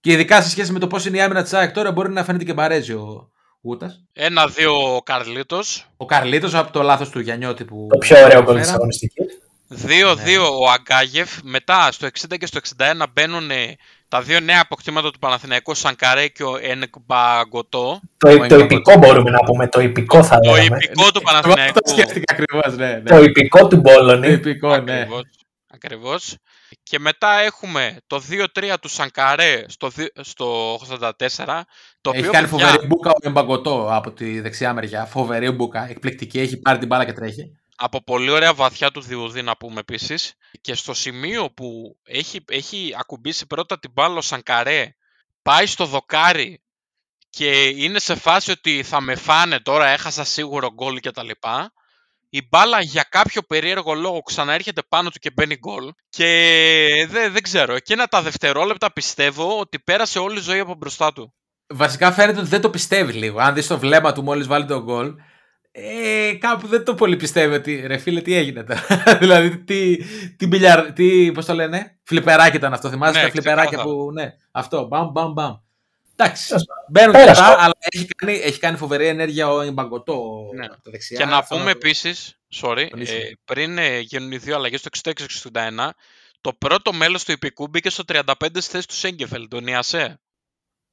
Και 0.00 0.12
ειδικά 0.12 0.42
σε 0.42 0.50
σχέση 0.50 0.72
με 0.72 0.78
το 0.78 0.86
πώς 0.86 1.06
είναι 1.06 1.16
η 1.16 1.20
άμυνα 1.20 1.42
της 1.42 1.52
ΑΕΚ 1.52 1.72
τώρα, 1.72 1.92
μπορεί 1.92 2.12
να 2.12 2.24
φαίνεται 2.24 2.44
και 2.44 2.52
μπαρέζει 2.52 2.92
ο 2.92 3.30
Γούτας. 3.62 4.02
Ένα-δύο 4.12 4.94
ο 4.96 5.02
Καρλίτος. 5.02 5.86
Ο 5.96 6.04
Καρλίτος 6.06 6.54
από 6.54 6.72
το 6.72 6.82
λάθος 6.82 7.10
του 7.10 7.20
Γιαννιώτη 7.20 7.64
που. 7.64 7.86
Το 7.90 7.98
πιο 7.98 8.16
ωραίο 8.24 8.28
γκολ 8.28 8.40
αναφέρα. 8.40 8.60
της 8.60 8.70
αγωνιστικής. 8.72 9.38
2-2 9.68 10.50
ο 10.60 10.70
Αγκάγεφ. 10.70 11.30
Μετά 11.42 11.92
στο 11.92 12.06
60 12.06 12.36
και 12.38 12.46
στο 12.46 12.60
61 12.78 13.04
μπαίνουν 13.12 13.50
ε, 13.50 13.76
τα 14.08 14.22
δύο 14.22 14.40
νέα 14.40 14.60
αποκτήματα 14.60 15.10
του 15.10 15.18
Παναθηναϊκού, 15.18 15.74
Σανκαρέ 15.74 16.28
και 16.28 16.42
ο 16.44 16.56
Ενεκμπαγκοτό. 16.62 18.00
Το, 18.18 18.28
το 18.28 18.28
Εμπακοτό. 18.28 18.58
υπηκό 18.64 18.96
μπορούμε 18.98 19.30
να 19.30 19.38
πούμε. 19.38 19.68
Το 19.68 19.80
υπηκό 19.80 20.22
θα 20.24 20.38
Το 20.38 20.50
λέγαμε. 20.50 20.76
υπηκό 20.82 21.02
του 21.12 21.20
Εγώ 21.24 21.32
Παναθηναϊκού. 21.32 21.80
το 21.80 21.90
σκέφτηκα 21.90 22.34
ακριβώς, 22.34 22.76
ναι. 22.76 22.92
ναι. 22.92 23.02
Το 23.02 23.22
υπηκό 23.22 23.66
του 23.68 23.80
Το 23.80 23.80
Μπόλωνη. 23.80 24.28
υπηκό, 24.32 24.76
ναι. 24.76 24.92
Ακριβώς, 25.00 25.22
ακριβώς. 25.74 26.36
Και 26.92 26.98
μετά 26.98 27.38
έχουμε 27.38 27.96
το 28.06 28.22
2-3 28.30 28.74
του 28.80 28.88
Σανκαρέ 28.88 29.64
στο, 29.68 29.88
δι- 29.88 30.12
στο 30.20 30.74
84. 30.74 31.10
Το 32.00 32.10
Έχει 32.10 32.18
οποίο, 32.18 32.30
κάνει 32.30 32.48
παιδιά, 32.48 32.66
φοβερή 32.66 32.86
μπουκα 32.86 33.10
ο 33.10 33.14
Εμπαγκοτό 33.20 33.88
από 33.90 34.12
τη 34.12 34.40
δεξιά 34.40 34.72
μεριά. 34.72 35.04
Φοβερή 35.04 35.50
μπουκα, 35.50 35.88
εκπληκτική. 35.90 36.40
Έχει 36.40 36.56
πάρει 36.56 36.78
την 36.78 36.88
μπάλα 36.88 37.04
και 37.04 37.12
τρέχει. 37.12 37.58
από 37.76 38.02
πολύ 38.04 38.30
ωραία 38.30 38.54
βαθιά 38.54 38.90
του 38.90 39.00
Διουδή 39.00 39.42
να 39.42 39.56
πούμε 39.56 39.80
επίσης. 39.80 40.34
Και 40.60 40.74
στο 40.74 40.94
σημείο 40.94 41.50
που 41.50 41.96
έχει, 42.04 42.44
έχει 42.48 42.94
ακουμπήσει 42.98 43.46
πρώτα 43.46 43.78
την 43.78 43.90
μπάλα 43.94 44.16
ο 44.16 44.20
Σανκαρέ, 44.20 44.94
πάει 45.42 45.66
στο 45.66 45.84
δοκάρι 45.86 46.62
και 47.30 47.66
είναι 47.66 47.98
σε 47.98 48.14
φάση 48.14 48.50
ότι 48.50 48.82
θα 48.82 49.00
με 49.00 49.14
φάνε 49.14 49.60
τώρα, 49.60 49.86
έχασα 49.88 50.24
σίγουρο 50.24 50.72
γκολ 50.72 51.00
κτλ. 51.00 51.30
Η 52.34 52.48
μπάλα 52.50 52.80
για 52.80 53.06
κάποιο 53.08 53.42
περίεργο 53.42 53.94
λόγο 53.94 54.20
ξαναέρχεται 54.20 54.82
πάνω 54.88 55.10
του 55.10 55.18
και 55.18 55.30
μπαίνει 55.30 55.56
γκολ. 55.56 55.90
Και 56.08 56.26
δεν, 57.10 57.32
δεν 57.32 57.42
ξέρω, 57.42 57.74
εκείνα 57.74 58.06
τα 58.06 58.22
δευτερόλεπτα 58.22 58.92
πιστεύω 58.92 59.58
ότι 59.58 59.78
πέρασε 59.78 60.18
όλη 60.18 60.38
η 60.38 60.42
ζωή 60.42 60.58
από 60.58 60.74
μπροστά 60.74 61.12
του. 61.12 61.34
Βασικά 61.66 62.12
φαίνεται 62.12 62.38
ότι 62.38 62.48
δεν 62.48 62.60
το 62.60 62.70
πιστεύει 62.70 63.12
λίγο. 63.12 63.40
Αν 63.40 63.54
δεις 63.54 63.66
το 63.66 63.78
βλέμμα 63.78 64.12
του 64.12 64.22
μόλις 64.22 64.46
βάλει 64.46 64.64
τον 64.64 64.82
γκολ, 64.82 65.14
ε, 65.72 66.32
κάπου 66.38 66.66
δεν 66.66 66.84
το 66.84 66.94
πολύ 66.94 67.16
πιστεύει 67.16 67.54
ότι 67.54 67.84
ρε 67.86 67.98
φίλε 67.98 68.20
τι 68.20 68.34
έγινε 68.34 68.62
τώρα. 68.62 68.82
δηλαδή 69.20 69.58
τι, 69.58 69.96
τι, 70.36 70.46
μπιλιαρ, 70.46 70.92
τι 70.92 71.32
πώς 71.32 71.44
το 71.44 71.54
λένε, 71.54 71.98
φλιπεράκι 72.02 72.56
ήταν 72.56 72.72
αυτό. 72.72 72.88
Θυμάσαι 72.88 73.18
Ναι, 73.18 73.24
τα 73.24 73.30
φλιπεράκια 73.30 73.64
ξεκάθαρα. 73.64 73.94
που. 73.94 74.12
Ναι, 74.12 74.32
αυτό. 74.50 74.86
Μπαμ, 74.86 75.10
μπαμ, 75.10 75.32
μπαμ. 75.32 75.54
Εντάξει. 76.24 76.48
Τέλος 76.48 76.64
Μπαίνουν 76.88 77.12
και 77.12 77.18
Πέρασε. 77.18 77.40
αυτά, 77.42 77.62
αλλά 77.62 77.72
έχει 77.78 78.06
κάνει, 78.06 78.32
έχει 78.32 78.58
κάνει 78.58 78.76
φοβερή 78.76 79.06
ενέργεια 79.06 79.48
ο 79.48 79.70
Μπαγκοτό 79.70 80.48
Ναι. 80.54 80.64
από 80.64 80.74
τα 80.82 80.90
δεξιά. 80.90 81.18
Και 81.18 81.24
να 81.24 81.36
Αυτό 81.36 81.54
πούμε 81.56 81.72
το- 81.72 81.78
επίσης, 81.78 82.38
sorry, 82.54 82.86
τονίσουμε. 82.90 83.18
ε, 83.18 83.32
πριν 83.44 83.78
ε, 83.78 83.98
γίνουν 83.98 84.32
οι 84.32 84.36
δύο 84.36 84.54
αλλαγές 84.56 84.80
το 84.82 84.88
66-61, 84.92 85.90
το 86.40 86.52
πρώτο 86.52 86.92
μέλος 86.92 87.24
του 87.24 87.32
υπηκού 87.32 87.68
μπήκε 87.68 87.90
στο 87.90 88.04
35 88.12 88.60
στη 88.60 88.70
θέση 88.70 88.86
του 88.88 88.94
Σέγκεφελ, 88.94 89.48
τον 89.48 89.66
Ιασέ. 89.66 90.20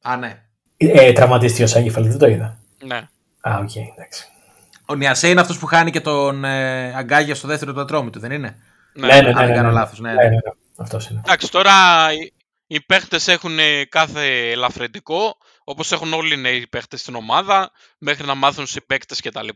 Α, 0.01 0.17
ναι. 0.17 0.43
Ε, 0.77 1.13
τραυματίστηκε 1.13 1.63
ο 1.63 1.67
Σάγκεφελ, 1.67 2.07
δεν 2.07 2.17
το 2.17 2.27
είδα. 2.27 2.59
Ναι. 2.83 2.95
Α, 3.41 3.57
οκ, 3.61 3.75
εντάξει. 3.75 4.25
Ο 4.85 4.95
Νιασέ 4.95 5.29
είναι 5.29 5.41
αυτός 5.41 5.57
που 5.59 5.65
χάνει 5.65 5.91
και 5.91 6.01
τον 6.01 6.43
ε, 6.45 6.93
Αγκάγια 6.95 7.35
στο 7.35 7.47
δεύτερο 7.47 7.73
του 7.73 7.79
ατρόμι 7.81 8.09
του, 8.09 8.19
δεν 8.19 8.31
είναι; 8.31 8.55
Ναι, 8.93 9.07
Ναι, 9.07 9.13
ναι, 9.21 9.27
Αν 9.27 9.33
ναι. 9.33 9.33
δεν 9.39 9.47
ναι, 9.47 9.53
κάνω 9.55 9.67
ναι. 9.67 9.73
λάθος, 9.73 9.99
ναι, 9.99 10.09
Ναι, 10.09 10.15
ναι. 10.15 10.23
ναι, 10.23 10.29
ναι. 10.29 10.39
Αυτός 10.77 11.09
είναι. 11.09 11.21
Εντάξει, 11.25 11.51
τώρα 11.51 11.73
οι, 12.69 12.75
οι 12.75 12.81
παίχτες 12.81 13.27
έχουν 13.27 13.59
ε, 13.59 13.85
κάθε 13.85 14.51
ελαφρυντικό, 14.51 15.37
όπως 15.63 15.91
έχουν 15.91 16.13
όλοι 16.13 16.33
οι 16.33 16.37
νέοι 16.37 16.67
παίχτες 16.67 17.01
στην 17.01 17.15
ομάδα, 17.15 17.71
μέχρι 17.97 18.25
να 18.25 18.35
μάθουν 18.35 18.67
συμπαίκτε 18.67 19.15
κτλ. 19.23 19.47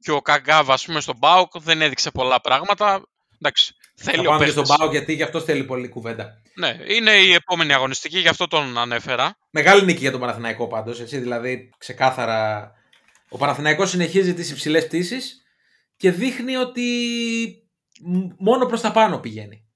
Και 0.00 0.10
ο 0.10 0.20
Καγκάβα, 0.20 0.72
ας 0.72 0.84
πούμε, 0.84 1.00
στον 1.00 1.16
Μπάουκ 1.16 1.58
δεν 1.58 1.82
έδειξε 1.82 2.10
πολλά 2.10 2.40
πράγματα. 2.40 3.02
Εντάξει, 3.40 3.74
Θα 3.96 4.10
θέλει 4.12 4.26
ο 4.26 4.30
πάμε 4.30 4.44
και 4.44 4.50
στον 4.50 4.62
παίχτης. 4.62 4.78
Πάο 4.78 4.90
γιατί 4.90 5.12
γι' 5.12 5.22
αυτό 5.22 5.40
θέλει 5.40 5.64
πολύ 5.64 5.88
κουβέντα. 5.88 6.42
Ναι, 6.54 6.76
είναι 6.86 7.10
η 7.10 7.32
επόμενη 7.32 7.72
αγωνιστική, 7.72 8.18
γι' 8.18 8.28
αυτό 8.28 8.46
τον 8.48 8.78
ανέφερα. 8.78 9.38
Μεγάλη 9.50 9.84
νίκη 9.84 9.98
για 9.98 10.10
τον 10.10 10.20
Παναθηναϊκό 10.20 10.66
πάντως. 10.66 11.04
Δηλαδή, 11.04 11.70
ξεκάθαρα. 11.78 12.72
Ο 13.28 13.38
Παναθηναϊκός 13.38 13.90
συνεχίζει 13.90 14.34
τις 14.34 14.50
υψηλές 14.50 14.86
πτήσεις 14.86 15.42
και 15.96 16.10
δείχνει 16.10 16.56
ότι 16.56 16.84
μ- 18.00 18.32
μόνο 18.38 18.66
προς 18.66 18.80
τα 18.80 18.92
πάνω 18.92 19.18
πηγαίνει. 19.18 19.67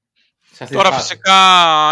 Σε 0.52 0.62
αυτή 0.62 0.76
τη 0.76 0.82
Τώρα 0.82 0.90
φάση. 0.94 1.00
φυσικά 1.08 1.36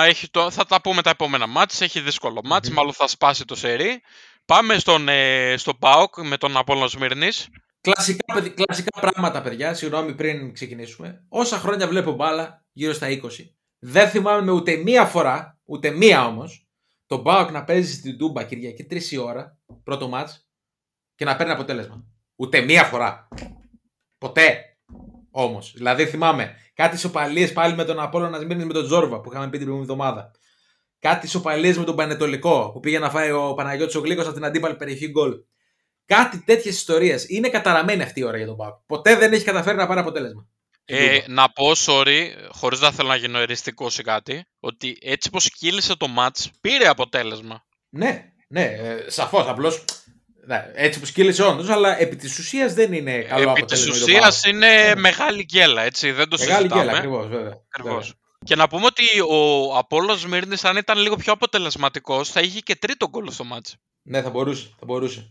έχει 0.05 0.29
το, 0.31 0.51
θα 0.51 0.67
τα 0.67 0.81
πούμε 0.81 1.03
τα 1.03 1.11
επόμενα 1.11 1.47
μάτς, 1.47 1.81
έχει 1.81 2.01
δύσκολο 2.01 2.41
μάτς, 2.45 2.69
Μμμ. 2.69 2.75
μάλλον 2.77 2.93
θα 2.93 3.07
σπάσει 3.07 3.45
το 3.45 3.55
σερί. 3.55 4.01
Πάμε 4.45 4.79
στον, 4.79 5.09
ε, 5.09 5.55
στον 5.57 5.79
ΠΑΟΚ 5.79 6.15
με 6.19 6.37
τον 6.37 6.57
Απόλλων 6.57 6.89
Σμύρνης. 6.89 7.49
Κλασικά, 7.81 8.35
παιδι- 8.35 8.65
κλασικά 8.65 9.01
πράγματα, 9.01 9.43
παιδιά. 9.43 9.75
Συγγνώμη 9.75 10.15
πριν 10.15 10.53
ξεκινήσουμε. 10.53 11.25
Όσα 11.29 11.59
χρόνια 11.59 11.89
βλέπω 11.89 12.13
μπάλα, 12.13 12.65
γύρω 12.73 12.93
στα 12.93 13.09
20, 13.09 13.55
δεν 13.79 14.09
θυμάμαι 14.09 14.43
με 14.43 14.51
ούτε 14.51 14.77
μία 14.77 15.05
φορά, 15.05 15.59
ούτε 15.65 15.91
μία 15.91 16.27
όμως, 16.27 16.67
τον 17.07 17.21
Μπάουκ 17.21 17.51
να 17.51 17.65
παίζει 17.65 17.93
στην 17.95 18.19
Τούμπα 18.19 18.45
Κυριακή 18.45 18.85
3 18.85 19.11
η 19.13 19.17
ώρα, 19.17 19.59
πρώτο 19.85 20.09
μάτς, 20.09 20.47
και 21.15 21.25
να 21.25 21.37
παίρνει 21.37 21.53
αποτέλεσμα. 21.53 22.05
Ούτε 22.37 22.61
μία 22.61 22.85
φορά. 22.85 23.29
Ποτέ. 24.19 24.70
Όμως. 25.31 25.73
Δηλαδή 25.77 26.07
θυμάμαι 26.07 26.57
κάτι 26.75 26.99
σοπαλίε 26.99 27.49
πάλι 27.49 27.75
με 27.75 27.85
τον 27.85 28.01
Απόλαιο 28.01 28.29
να 28.29 28.39
μείνει 28.39 28.65
με 28.65 28.73
τον 28.73 28.85
Τζόρβα 28.85 29.21
που 29.21 29.31
είχαμε 29.31 29.49
πει 29.49 29.59
την 29.59 29.67
προηγούμενη 29.67 29.93
εβδομάδα. 29.93 30.31
Κάτι 30.99 31.29
σοπαλίε 31.29 31.75
με 31.77 31.85
τον 31.85 31.97
Πανετολικό 31.97 32.71
που 32.73 32.81
πήγε 32.81 32.99
να 32.99 33.11
φάει 33.11 33.31
ο 33.31 33.55
Παναγιώτης 33.55 33.95
ο 33.95 34.01
Γλίκος 34.01 34.25
από 34.25 34.35
την 34.35 34.45
αντίπαλη 34.45 34.77
περιοχή 34.77 35.09
γκολ. 35.09 35.35
Κάτι 36.07 36.43
τέτοιες 36.45 36.75
ιστορίες. 36.75 37.29
Είναι 37.29 37.49
καταραμένη 37.49 38.03
αυτή 38.03 38.21
η 38.21 38.25
ώρα 38.25 38.37
για 38.37 38.47
τον 38.47 38.57
Πάουκ. 38.57 38.75
Ποτέ 38.87 39.17
δεν 39.17 39.33
έχει 39.33 39.45
καταφέρει 39.45 39.77
να 39.77 39.87
πάρει 39.87 40.01
αποτέλεσμα. 40.01 40.49
Ε, 40.85 41.19
να 41.27 41.51
πω, 41.51 41.71
sorry, 41.87 42.31
χωρίς 42.49 42.81
να 42.81 42.91
θέλω 42.93 43.09
να 43.09 43.17
γίνω 43.17 43.39
εριστικός 43.39 43.99
ή 43.99 44.03
κάτι, 44.03 44.45
ότι 44.61 44.99
έτσι 45.01 45.31
πως 45.31 45.51
κύλησε 45.51 45.97
το 45.97 46.07
match 46.19 46.47
πήρε 46.61 46.89
αποτέλεσμα. 46.89 47.65
Ναι, 47.89 48.33
ναι, 48.49 48.63
ε, 48.63 49.11
σαφώς. 49.11 49.47
Απλώς. 49.47 49.85
Ναι, 50.47 50.71
έτσι 50.75 51.01
που 51.01 51.07
σκύλησε 51.07 51.43
όντως, 51.43 51.69
αλλά 51.69 52.01
επί 52.01 52.17
της 52.17 52.39
ουσίας 52.39 52.75
δεν 52.75 52.93
είναι 52.93 53.19
καλό 53.19 53.51
Επί 53.51 53.63
της 53.65 53.87
αποτέλεσμα 53.87 53.95
για 53.95 54.01
τον 54.01 54.03
ουσίας 54.03 54.41
Πάοκ. 54.41 54.55
είναι 54.55 54.95
μεγάλη 55.01 55.43
γκέλα, 55.45 55.83
έτσι, 55.83 56.11
δεν 56.13 56.29
το 56.29 56.37
Μεγάλη 56.39 56.57
συζητάμε. 56.57 56.83
γκέλα, 56.83 56.97
ακριβώς, 56.97 57.29
βέβαια. 57.29 57.53
Ακριβώς. 57.75 57.95
Βέβαια. 57.95 58.15
Και 58.45 58.57
να 58.57 58.69
πούμε 58.69 58.85
ότι 58.87 59.05
ο 59.29 59.77
Απόλλωνας 59.79 60.27
Μύρνης 60.27 60.65
αν 60.65 60.77
ήταν 60.77 60.99
λίγο 60.99 61.17
πιο 61.17 61.33
αποτελεσματικός 61.33 62.29
θα 62.31 62.41
είχε 62.41 62.61
και 62.61 62.77
τρίτο 62.77 63.09
γκολ 63.09 63.29
στο 63.31 63.45
μάτς. 63.45 63.77
Ναι, 64.03 64.23
θα 64.23 64.31
μπορούσε. 64.31 64.71
Θα 64.79 64.85
μπορούσε. 64.87 65.31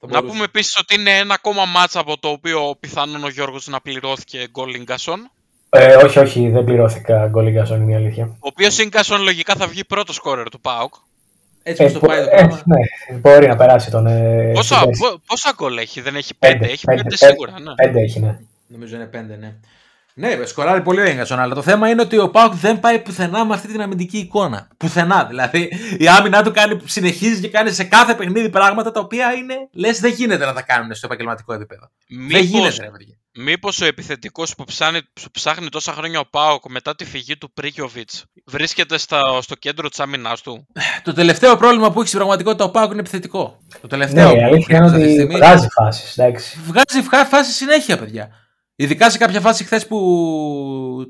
Θα 0.00 0.06
Να 0.06 0.12
μπορούσε. 0.12 0.32
πούμε 0.32 0.44
επίσης 0.44 0.76
ότι 0.78 0.94
είναι 0.94 1.18
ένα 1.18 1.34
ακόμα 1.34 1.64
μάτς 1.64 1.96
από 1.96 2.18
το 2.18 2.28
οποίο 2.28 2.76
πιθανόν 2.80 3.24
ο 3.24 3.28
Γιώργος 3.28 3.66
να 3.66 3.80
πληρώθηκε 3.80 4.48
γκολ 4.50 4.74
Ίγκασον. 4.74 5.30
Ε, 5.68 5.94
όχι, 5.94 6.18
όχι, 6.18 6.48
δεν 6.48 6.64
πληρώθηκα 6.64 7.28
γκολ 7.28 7.46
Ίγκασον, 7.46 7.80
είναι 7.82 7.92
η 7.92 7.94
αλήθεια. 7.94 8.24
Ο 8.24 8.36
οποίος 8.40 8.78
Ίγκασον 8.78 9.22
λογικά 9.22 9.54
θα 9.54 9.66
βγει 9.66 9.84
πρώτος 9.84 10.14
σκόρερ 10.14 10.48
του 10.48 10.60
ΠΑΟΚ. 10.60 10.94
Έτσι 11.62 11.82
Ε, 11.82 11.86
πως 11.86 11.92
το 12.00 12.06
πάει 12.06 12.24
το 12.24 12.30
ε, 12.30 12.36
πράγμα. 12.36 12.62
ναι, 12.64 13.16
μπορεί 13.18 13.46
να 13.46 13.56
περάσει 13.56 13.90
τον. 13.90 14.06
Ε, 14.06 14.50
Πόσα, 14.54 14.74
στη 14.76 14.84
θέση. 14.86 15.00
πο- 15.00 15.20
πόσα 15.26 15.52
γκολ 15.56 15.78
έχει, 15.78 16.00
δεν 16.00 16.16
έχει 16.16 16.34
πέντε, 16.34 16.66
έχει 16.66 16.84
πέντε, 16.84 17.02
πέντε, 17.02 17.16
σίγουρα. 17.16 17.60
Ναι. 17.60 17.74
Πέντε 17.74 18.00
έχει, 18.00 18.20
ναι. 18.20 18.38
Νομίζω 18.66 18.96
είναι 18.96 19.04
πέντε, 19.04 19.36
ναι. 19.36 19.54
Ναι, 20.14 20.44
σκοράρει 20.44 20.80
πολύ 20.82 21.00
ο 21.00 21.04
Έγκασον, 21.04 21.38
αλλά 21.38 21.54
το 21.54 21.62
θέμα 21.62 21.88
είναι 21.88 22.02
ότι 22.02 22.18
ο 22.18 22.30
Πάουκ 22.30 22.54
δεν 22.54 22.80
πάει 22.80 22.98
πουθενά 22.98 23.44
με 23.44 23.54
αυτή 23.54 23.68
την 23.68 23.80
αμυντική 23.82 24.18
εικόνα. 24.18 24.68
Πουθενά. 24.76 25.24
Δηλαδή 25.24 25.70
η 25.98 26.08
άμυνά 26.08 26.42
του 26.42 26.52
κάνει, 26.52 26.80
συνεχίζει 26.84 27.40
και 27.40 27.48
κάνει 27.48 27.70
σε 27.70 27.84
κάθε 27.84 28.14
παιχνίδι 28.14 28.48
πράγματα 28.50 28.90
τα 28.90 29.00
οποία 29.00 29.32
είναι 29.32 29.54
λες 29.72 30.00
δεν 30.00 30.12
γίνεται 30.12 30.44
να 30.46 30.52
τα 30.52 30.62
κάνουν 30.62 30.94
στο 30.94 31.06
επαγγελματικό 31.06 31.52
επίπεδο. 31.52 31.90
Δεν 32.08 32.18
Μήπως, 32.18 32.40
γίνεται, 32.40 32.82
ρε 32.82 32.90
παιδιά. 32.90 33.14
Μήπως 33.36 33.80
ο 33.80 33.84
επιθετικός 33.84 34.54
που 34.54 34.64
ψάχνει, 34.64 35.00
που 35.02 35.30
ψάχνει 35.32 35.68
τόσα 35.68 35.92
χρόνια 35.92 36.20
ο 36.20 36.24
ΠΑΟΚ 36.30 36.70
μετά 36.70 36.94
τη 36.94 37.04
φυγή 37.04 37.36
του 37.38 37.52
Πρίκιοβιτς 37.52 38.24
βρίσκεται 38.46 38.98
στα, 38.98 39.42
στο 39.42 39.54
κέντρο 39.54 39.88
της 39.88 40.00
άμυνάς 40.00 40.40
του; 40.40 40.66
Το 41.02 41.12
τελευταίο 41.12 41.56
πρόβλημα 41.56 41.90
που 41.92 41.98
έχει 41.98 42.06
στην 42.08 42.18
πραγματικότητα 42.18 42.64
ο 42.64 42.70
Πάουκ 42.70 42.90
είναι 42.90 43.00
επιθετικό. 43.00 43.58
Το 43.72 43.78
Ναι, 43.82 43.88
τελευταίο. 43.88 44.30
η 44.30 44.34
που 44.38 44.44
αλήθεια 44.44 44.56
έχει 44.56 44.74
είναι 44.76 44.84
αυτή 44.86 44.96
τη 44.98 45.02
ότι 45.04 45.12
στιγμή. 45.12 45.34
βγάζει 45.36 45.68
φάσεις. 45.70 46.18
Εντάξει. 46.18 46.58
Βγάζει 46.64 47.08
φα- 47.08 47.24
φάση 47.26 47.52
συνέχεια, 47.52 47.98
παιδιά. 47.98 48.28
Ειδικά 48.76 49.10
σε 49.10 49.18
κάποια 49.18 49.40
φάση 49.40 49.64
χθες 49.64 49.86
που 49.86 49.98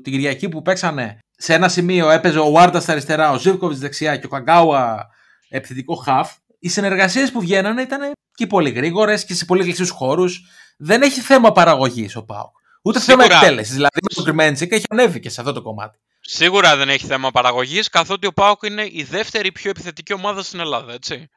την 0.03 0.11
Κυριακή 0.13 0.49
που 0.49 0.61
παίξανε 0.61 1.19
σε 1.37 1.53
ένα 1.53 1.67
σημείο 1.69 2.09
έπαιζε 2.09 2.39
ο 2.39 2.51
Βάρντα 2.51 2.79
στα 2.79 2.91
αριστερά, 2.91 3.31
ο 3.31 3.37
Ζίβκοβιτ 3.39 3.77
δεξιά 3.77 4.17
και 4.17 4.25
ο 4.25 4.29
Καγκάουα 4.29 5.07
επιθετικό 5.49 5.95
χαφ. 5.95 6.31
Οι 6.59 6.69
συνεργασίες 6.69 7.31
που 7.31 7.39
βγαίνανε 7.41 7.81
ήταν 7.81 8.11
και 8.33 8.47
πολύ 8.47 8.69
γρήγορες 8.69 9.25
και 9.25 9.33
σε 9.33 9.45
πολύ 9.45 9.63
κλειστού 9.63 9.95
χώρους. 9.95 10.41
Δεν 10.77 11.01
έχει 11.01 11.19
θέμα 11.21 11.51
παραγωγής 11.51 12.15
ο 12.15 12.23
Πάοκ. 12.23 12.55
Ούτε 12.81 12.99
θέμα 12.99 13.21
Σίγουρα. 13.21 13.39
Ναι. 13.39 13.45
εκτέλεσης. 13.45 13.73
Δηλαδή 13.73 13.99
με 14.09 14.15
τον 14.15 14.23
Κρυμέντσικ 14.23 14.71
έχει 14.71 14.85
ανέβει 14.89 15.19
και 15.19 15.29
σε 15.29 15.41
αυτό 15.41 15.53
το 15.53 15.61
κομμάτι. 15.61 15.99
Σίγουρα 16.21 16.75
δεν 16.75 16.89
έχει 16.89 17.05
θέμα 17.05 17.31
παραγωγής, 17.31 17.89
καθότι 17.89 18.27
ο 18.27 18.31
ΠΑΟΚ 18.33 18.63
είναι 18.63 18.81
η 18.91 19.07
δεύτερη 19.09 19.51
πιο 19.51 19.69
επιθετική 19.69 20.13
ομάδα 20.13 20.43
στην 20.43 20.59
Ελλάδα, 20.59 20.93
έτσι. 20.93 21.29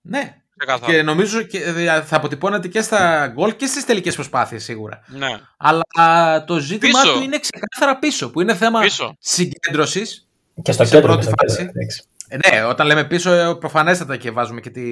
Ναι. 0.00 0.38
Ξεκάθαρα. 0.56 0.92
Και 0.92 1.02
νομίζω 1.02 1.42
και 1.42 1.58
ε, 1.62 2.02
θα 2.02 2.16
αποτυπώνεται 2.16 2.68
και 2.68 2.82
στα 2.82 3.26
γκολ 3.26 3.56
και 3.56 3.66
στις 3.66 3.84
τελικές 3.84 4.14
προσπάθειες 4.14 4.64
σίγουρα. 4.64 5.00
Ναι. 5.06 5.40
Αλλά 5.56 5.82
α, 6.00 6.44
το 6.44 6.58
ζήτημά 6.58 7.00
Πίσω. 7.02 7.14
του 7.14 7.22
είναι 7.22 7.38
ξεκάθαρα 7.38 7.98
πίσω, 7.98 8.30
που 8.30 8.40
είναι 8.40 8.54
θέμα 8.54 8.80
Πίσω. 8.80 9.16
συγκέντρωσης. 9.18 10.28
Και 10.62 10.72
στο 10.72 10.84
Σε 10.84 10.90
κέντρο. 10.94 11.06
πρώτη 11.12 11.26
και 11.26 11.32
στο 11.32 11.46
φάση. 11.46 11.56
κέντρο, 11.56 11.72
εντάξει. 11.76 12.02
Ε, 12.28 12.36
ναι, 12.56 12.62
όταν 12.64 12.86
λέμε 12.86 13.04
πίσω, 13.04 13.30
ε, 13.32 13.54
προφανέστατα 13.54 14.16
και 14.16 14.30
βάζουμε 14.30 14.60
και 14.60 14.70
τη, 14.70 14.82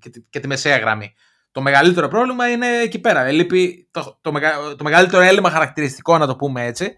και 0.00 0.10
τη, 0.10 0.20
και 0.30 0.40
τη 0.40 0.46
μεσαία 0.46 0.78
γραμμή. 0.78 1.14
Το 1.52 1.60
μεγαλύτερο 1.60 2.08
πρόβλημα 2.08 2.48
είναι 2.48 2.66
εκεί 2.82 2.98
πέρα. 2.98 3.24
Ε, 3.24 3.30
Λείπει 3.30 3.88
το, 3.90 4.18
το, 4.20 4.32
μεγα- 4.32 4.74
το 4.76 4.84
μεγαλύτερο 4.84 5.22
έλλειμμα 5.22 5.50
χαρακτηριστικό, 5.50 6.18
να 6.18 6.26
το 6.26 6.36
πούμε 6.36 6.64
έτσι, 6.64 6.92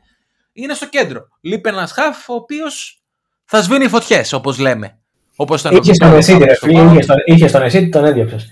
είναι 0.53 0.75
στο 0.75 0.89
κέντρο. 0.89 1.29
Λείπει 1.41 1.69
ένας 1.69 1.93
χαφ 1.93 2.29
ο 2.29 2.35
οποίος 2.35 3.03
θα 3.45 3.63
σβήνει 3.63 3.89
φωτιές, 3.89 4.33
όπως 4.33 4.59
λέμε. 4.59 4.99
Όπως 5.37 5.63
τον 5.63 5.77
Είχες 5.77 5.97
στον 5.97 6.13
Εσίτη, 6.15 6.45
ρε 6.45 6.55
φίλε. 6.55 6.83
είχες 6.93 7.05
στον- 7.05 7.17
Είχες 7.25 7.51
στον 7.51 7.63
Εσίτη, 7.63 7.89
τον 7.89 8.05
έδιωξες. 8.05 8.49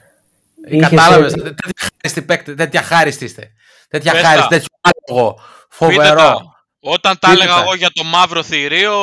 Κατάλαβες. 0.80 1.32
Τέτοια 1.32 1.54
χάριστη 2.00 2.22
παίκτη, 2.22 2.54
τέτοια 2.54 2.82
χάριστη 2.82 3.24
είστε. 3.24 3.50
Τέτοια 3.88 4.12
Πες 4.12 4.20
χάριστη, 4.22 4.48
τα. 4.48 4.56
τέτοιο 4.56 4.66
άλογο. 4.80 5.32
Πείτε 5.34 5.92
Φοβερό. 5.92 6.16
τα. 6.16 6.36
Όταν 6.80 7.18
τα 7.18 7.28
Πείτε 7.28 7.32
έλεγα 7.42 7.54
τα. 7.56 7.60
εγώ 7.62 7.74
για 7.74 7.90
το 7.92 8.04
μαύρο 8.04 8.42
θηρίο, 8.42 8.94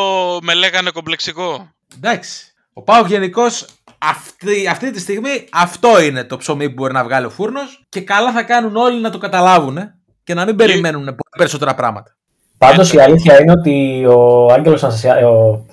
με 0.42 0.54
λέγανε 0.54 0.92
κομπλεξικό. 0.92 1.72
Εντάξει. 1.96 2.44
Ο 2.74 2.82
Πάοκ 2.82 3.08
γενικώς 3.08 3.66
αυτή, 4.00 4.68
αυτή 4.68 4.92
τη 4.92 5.00
στιγμή 5.00 5.48
αυτό 5.52 6.02
είναι 6.02 6.24
το 6.24 6.38
ψωμί 6.38 6.68
που 6.68 6.74
μπορεί 6.74 6.94
να 6.94 7.04
βγάλει 7.04 7.26
ο 7.26 7.30
φούρνος 7.30 7.86
και 7.90 8.02
καλά 8.02 8.32
θα 8.32 8.44
κάνουν 8.44 8.76
όλοι 8.76 9.02
να 9.02 9.10
το 9.10 9.18
καταλάβουν 9.18 9.78
ε, 9.78 9.96
και 10.24 10.34
να 10.34 10.46
μην 10.46 10.56
περιμένουν 10.56 11.04
πολύ 11.04 11.18
περισσότερα 11.38 11.76
πράγματα. 11.76 12.16
Πάντως 12.58 12.86
Έτσι. 12.86 12.96
η 12.96 13.00
αλήθεια 13.00 13.42
είναι 13.42 13.52
ότι 13.52 14.06
ο 14.06 14.46
Άγγελος 14.54 14.84
Αναστασιά. 14.84 15.28
Ο, 15.28 15.32
Ο 15.32 15.64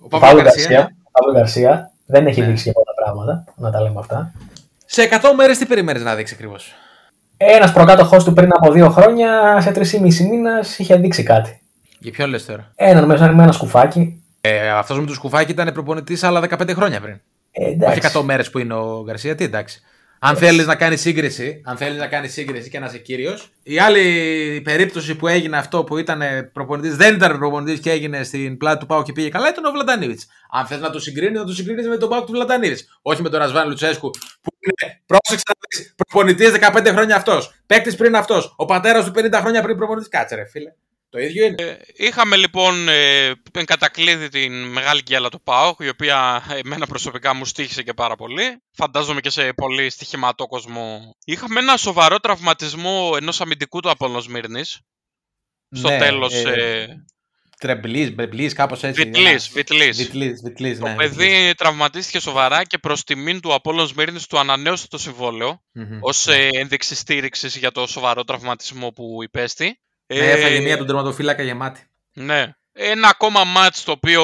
ο 0.00 0.08
Παύλο 0.08 0.26
Παύλο 0.26 0.42
Γκαρσία, 0.42 0.68
Γκαρσία, 0.68 0.96
ο 1.02 1.10
Παύλο 1.10 1.32
Γκαρσία 1.38 1.90
δεν 2.06 2.26
έχει 2.26 2.40
Ναι. 2.40 2.46
δείξει 2.46 2.64
και 2.64 2.72
πολλά 2.72 2.94
πράγματα. 3.04 3.44
Να 3.56 3.70
τα 3.70 3.80
λέμε 3.80 3.98
αυτά. 3.98 4.32
σε 4.86 5.02
100 5.02 5.34
μέρες 5.36 5.58
τι 5.58 5.66
περιμένεις 5.66 6.02
να 6.02 6.14
δείξει 6.14 6.34
ακριβώς; 6.34 6.72
Ένας 7.36 7.72
προκάτοχός 7.72 8.24
του 8.24 8.32
πριν 8.32 8.48
από 8.52 8.72
δύο 8.72 8.90
χρόνια, 8.90 9.60
σε 9.60 9.70
3,5 9.70 10.24
μήνας, 10.28 10.78
είχε 10.78 10.96
δείξει 10.96 11.22
κάτι. 11.22 11.60
Για 11.98 12.12
ποιον 12.12 12.28
λες 12.30 12.44
τώρα; 12.46 12.70
Έναν 12.74 13.04
μέσα 13.04 13.32
με 13.32 13.42
ένα 13.42 13.52
σκουφάκι. 13.52 14.23
Ε, 14.46 14.70
Αυτός 14.70 14.98
με 15.00 15.06
το 15.06 15.14
σκουφάκι 15.14 15.50
ήταν 15.50 15.72
προπονητής 15.72 16.22
άλλα 16.22 16.40
15 16.40 16.74
χρόνια 16.74 17.00
πριν. 17.00 17.20
Ε, 17.50 17.64
Όχι 17.64 17.72
εντάξει. 17.72 18.10
100 18.14 18.22
μέρες 18.22 18.50
που 18.50 18.58
είναι 18.58 18.74
ο 18.74 19.02
Γκαρσία, 19.04 19.34
τι 19.34 19.44
εντάξει. 19.44 19.82
Αν 20.18 20.36
θέλεις 20.36 20.66
να 20.66 20.74
κάνεις 20.74 21.00
σύγκριση, 21.00 21.60
αν 21.64 21.76
θέλεις 21.76 21.98
να 21.98 22.06
κάνεις 22.06 22.32
σύγκριση 22.32 22.70
και 22.70 22.78
να 22.78 22.86
είσαι 22.86 22.98
κύριος. 22.98 23.50
Η 23.62 23.78
άλλη 23.78 24.60
περίπτωση 24.64 25.14
που 25.14 25.26
έγινε 25.26 25.56
αυτό 25.56 25.84
που 25.84 25.98
ήταν 25.98 26.20
προπονητής, 26.52 26.96
δεν 26.96 27.14
ήταν 27.14 27.38
προπονητής 27.38 27.80
και 27.80 27.90
έγινε 27.90 28.22
στην 28.22 28.56
πλάτη 28.56 28.78
του 28.78 28.86
Πάου 28.86 29.02
και 29.02 29.12
πήγε 29.12 29.28
καλά, 29.28 29.48
ήταν 29.48 29.64
ο 29.64 29.70
Βλαντανίβιτ. 29.70 30.20
Αν 30.50 30.66
θες 30.66 30.80
να 30.80 30.90
το 30.90 30.98
συγκρίνεις, 31.00 31.38
να 31.38 31.44
το 31.46 31.52
συγκρίνεις 31.52 31.88
με 31.88 31.96
τον 31.96 32.08
Πάου 32.08 32.24
του 32.24 32.32
Βλαντανίβιτ. 32.32 32.78
Όχι 33.02 33.22
με 33.22 33.28
τον 33.28 33.38
Ρασβάν 33.38 33.68
Λουτσέσκου 33.68 34.10
που 34.40 34.50
είναι, 34.60 35.00
πρόσεξε 35.06 35.44
να 35.48 35.54
δεις, 35.68 35.94
προπονητής 35.96 36.50
15 36.50 36.90
χρόνια 36.92 37.16
αυτός. 37.16 37.54
Παίκτης 37.66 37.94
πριν 37.94 38.16
αυτός. 38.16 38.54
Ο 38.56 38.64
πατέρας 38.64 39.04
του 39.04 39.12
50 39.14 39.40
χρόνια 39.40 39.62
πριν 39.62 39.76
προπονητής. 39.76 40.08
Κάτσε, 40.08 40.34
ρε 40.34 40.44
φίλε. 40.44 40.72
Το 41.14 41.20
ίδιο 41.20 41.44
είναι. 41.46 41.80
Είχαμε 41.94 42.36
λοιπόν 42.36 42.88
ε, 42.88 43.26
εν 43.52 43.64
κατακλείδη 43.64 44.28
την 44.28 44.64
μεγάλη 44.64 45.00
γκέλα 45.02 45.28
του 45.28 45.42
ΠΑΟΚ, 45.42 45.80
η 45.80 45.88
οποία 45.88 46.42
εμένα 46.64 46.86
προσωπικά 46.86 47.34
μου 47.34 47.44
στήχησε 47.44 47.82
και 47.82 47.94
πάρα 47.94 48.16
πολύ. 48.16 48.62
Φαντάζομαι 48.72 49.20
και 49.20 49.30
σε 49.30 49.52
πολύ 49.52 49.90
στοιχηματό 49.90 50.46
κόσμο. 50.46 51.14
Είχαμε 51.24 51.60
ένα 51.60 51.76
σοβαρό 51.76 52.18
τραυματισμό 52.20 53.12
ενός 53.16 53.40
αμυντικού 53.40 53.80
του 53.80 53.90
Απόλλωνος 53.90 54.28
Μύρνης. 54.28 54.80
Στο 55.70 55.88
Ναι, 55.88 55.98
τέλος. 55.98 56.34
ε, 56.34 56.50
Ε, 56.50 56.86
Τρεμπλής, 57.58 58.14
μπεμπλή, 58.14 58.52
κάπως 58.52 58.82
έτσι. 58.82 59.02
Βιτλής, 59.02 59.48
Βιτλής. 59.48 59.96
Βιτλής, 59.96 60.40
Βιτλής, 60.44 60.78
Το 60.78 60.86
ναι, 60.88 60.94
παιδί 60.94 61.54
τραυματίστηκε 61.56 62.20
σοβαρά 62.20 62.64
και 62.64 62.78
προς 62.78 63.04
τιμήν 63.04 63.40
του 63.40 63.54
Απόλλωνος 63.54 63.92
Μύρνης 63.94 64.26
του 64.26 64.38
ανανέωσε 64.38 64.88
το 64.88 64.98
συμβόλαιο 64.98 65.62
Μμμ. 65.72 65.98
ως 66.00 66.26
ε, 66.26 66.48
ένδειξη 66.52 66.94
στήριξης 66.94 67.56
για 67.56 67.70
το 67.70 67.86
σοβαρό 67.86 68.24
τραυματισμό 68.24 68.88
που 68.90 69.22
υπέστη. 69.22 69.78
Ναι, 70.06 70.18
Ε, 70.18 70.30
έφαγε 70.30 70.60
μία 70.60 70.76
τον 70.76 70.86
τερματοφύλακα 70.86 71.42
γεμάτη. 71.42 71.80
Ναι. 72.12 72.44
Ένα 72.72 73.08
ακόμα 73.08 73.44
μάτς 73.44 73.84
το 73.84 73.92
οποίο 73.92 74.22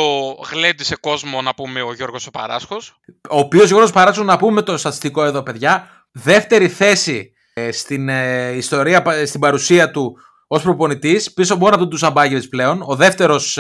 γλέντισε 0.53 0.97
κόσμο 1.01 1.43
να 1.43 1.55
πούμε 1.55 1.83
ο 1.83 1.93
Γιώργος 1.95 2.27
ο 2.27 2.31
Παράσχος. 2.31 3.01
Ο 3.31 3.39
οποίος 3.39 3.69
Γιώργος 3.69 3.93
Παράξο, 3.93 4.23
να 4.23 4.37
πούμε 4.37 4.63
το 4.63 4.77
στατιστικό 4.77 5.25
εδώ, 5.25 5.43
παιδιά. 5.43 5.89
Δεύτερη 6.13 6.69
θέση 6.69 7.33
ε, 7.53 7.73
στην 7.73 8.09
ε, 8.09 8.49
ιστορία, 8.51 9.03
πα- 9.03 9.27
στην 9.27 9.41
παρουσία 9.41 9.91
του 9.91 10.17
ως 10.47 10.63
προπονητής, 10.63 11.33
πίσω 11.33 11.57
μόνο 11.57 11.69
από 11.71 11.79
τον 11.79 11.91
Τουσαμπάγεβιτ 11.91 12.45
πλέον. 12.51 12.83
Ο 12.87 12.95
δεύτερος 12.97 13.53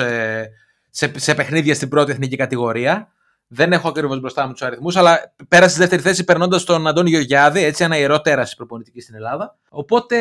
σε, 0.90 1.12
σε 1.16 1.34
παιχνίδια 1.34 1.74
στην 1.74 1.88
πρώτη 1.88 2.12
εθνική 2.12 2.36
κατηγορία. 2.36 3.12
Δεν 3.52 3.72
έχω 3.72 3.88
ακριβώς 3.88 4.20
μπροστά 4.20 4.46
μου 4.46 4.52
τους 4.52 4.62
αριθμούς, 4.62 4.96
αλλά 4.96 5.34
πέρασε 5.48 5.70
στη 5.70 5.78
δεύτερη 5.80 6.02
θέση 6.02 6.24
περνώντας 6.24 6.64
τον 6.64 6.86
Αντώνη 6.86 7.10
Γεωργιάδη, 7.10 7.62
έτσι 7.64 7.84
ένα 7.84 7.96
ιερό 7.98 8.20
τέρας 8.20 8.54
προπονητικής 8.54 9.02
στην 9.02 9.14
Ελλάδα. 9.14 9.58
Οπότε 9.70 10.16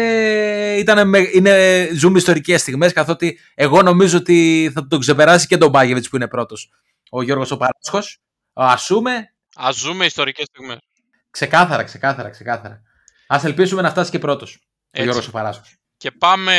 ήταν, 0.78 1.10
με- 1.10 1.30
είναι, 1.34 1.88
ζούμε 1.94 2.18
ιστορικές 2.18 2.62
στιγμές, 2.62 2.94
καθότι 2.94 3.40
εγώ 3.56 3.82
νομίζω 3.82 4.18
ότι 4.18 4.72
θα 4.74 4.88
τον 4.88 5.00
ξεπεράσει 5.00 5.48
και 5.48 5.58
τον 5.58 5.70
Μπάγεβιτς 5.70 6.10
που 6.10 6.16
είναι 6.16 6.28
πρώτος. 6.28 6.72
Ο 7.10 7.22
Γιώργος 7.22 7.52
ο 7.52 7.58
Παράσχος. 7.58 8.20
Α 8.54 8.76
πούμε, 8.88 9.34
Ας 9.56 9.76
ζούμε 9.76 10.06
ιστορικές 10.06 10.46
στιγμές. 10.46 10.78
Ξεκάθαρα, 11.30 11.84
ξεκάθαρα, 11.84 12.30
ξεκάθαρα. 12.30 12.82
Α 13.28 13.40
ελπίσουμε 13.44 13.82
να 13.82 13.90
φτάσει 13.90 14.12
και 14.12 14.20
πρώτος. 14.20 14.54
Ο 14.54 14.62
Έτσι. 14.92 15.04
Γιώργος 15.04 15.28
ο 15.28 15.32
Παράσχος. 15.32 15.76
Και 16.00 16.12
πάμε 16.12 16.54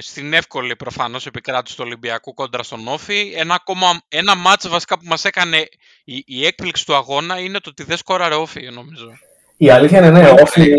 στην 0.00 0.32
εύκολη 0.32 0.76
προφανώς 0.76 1.26
επικράτηση 1.26 1.76
του 1.76 1.82
Ολυμπιακού 1.86 2.34
κόντρα 2.34 2.62
στον 2.62 2.88
Όφη. 2.88 3.32
Ένα, 3.36 3.54
ακόμα, 3.54 3.86
ένα 4.08 4.36
μάτς 4.36 4.68
βασικά 4.68 4.98
που 4.98 5.04
μας 5.06 5.24
έκανε 5.24 5.56
η, 6.04 6.22
η 6.26 6.46
έκπληξη 6.46 6.86
του 6.86 6.94
αγώνα 6.94 7.38
είναι 7.38 7.58
το 7.58 7.70
ότι 7.70 7.82
δεν 7.82 7.96
σκόραρε 7.96 8.34
Όφη 8.34 8.70
νομίζω. 8.72 9.08
Η 9.56 9.70
αλήθεια 9.70 9.98
είναι 9.98 10.10
ναι, 10.10 10.28
ο 10.28 10.34
Όφη, 10.40 10.72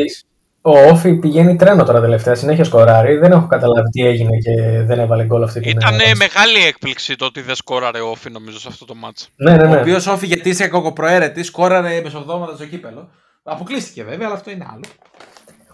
ο 0.61 0.79
Όφη 0.79 1.13
πηγαίνει 1.13 1.55
τρένο 1.55 1.83
τώρα 1.83 2.01
τελευταία. 2.01 2.35
Συνέχεια 2.35 2.63
σκοράρει. 2.63 3.17
Δεν 3.17 3.31
έχω 3.31 3.47
καταλάβει 3.47 3.89
τι 3.89 4.05
έγινε 4.05 4.37
και 4.37 4.81
δεν 4.81 4.99
έβαλε 4.99 5.23
γκολ 5.23 5.43
αυτή 5.43 5.59
την 5.59 5.69
Ήταν 5.69 5.99
ε, 5.99 6.15
μεγάλη 6.15 6.65
έκπληξη 6.65 7.15
το 7.15 7.25
ότι 7.25 7.41
δεν 7.41 7.55
σκόραρε 7.55 7.99
Όφη 7.99 8.31
νομίζω 8.31 8.59
σε 8.59 8.67
αυτό 8.67 8.85
το 8.85 8.95
μάτς. 8.95 9.29
Ναι, 9.35 9.55
ναι, 9.55 9.63
Ο 9.63 9.69
ναι. 9.69 9.79
οποίος 9.79 10.07
όφη 10.07 10.25
γιατί 10.25 10.49
είσαι 10.49 10.67
κοκοπροαίρετης, 10.67 11.47
σκόραρε 11.47 12.01
μεσοβδόματα 12.03 12.55
στο 12.55 12.65
κύπελο. 12.65 13.09
Αποκλείστηκε 13.43 14.03
βέβαια, 14.03 14.27
αλλά 14.27 14.35
αυτό 14.35 14.51
είναι 14.51 14.65
άλλο. 14.73 14.83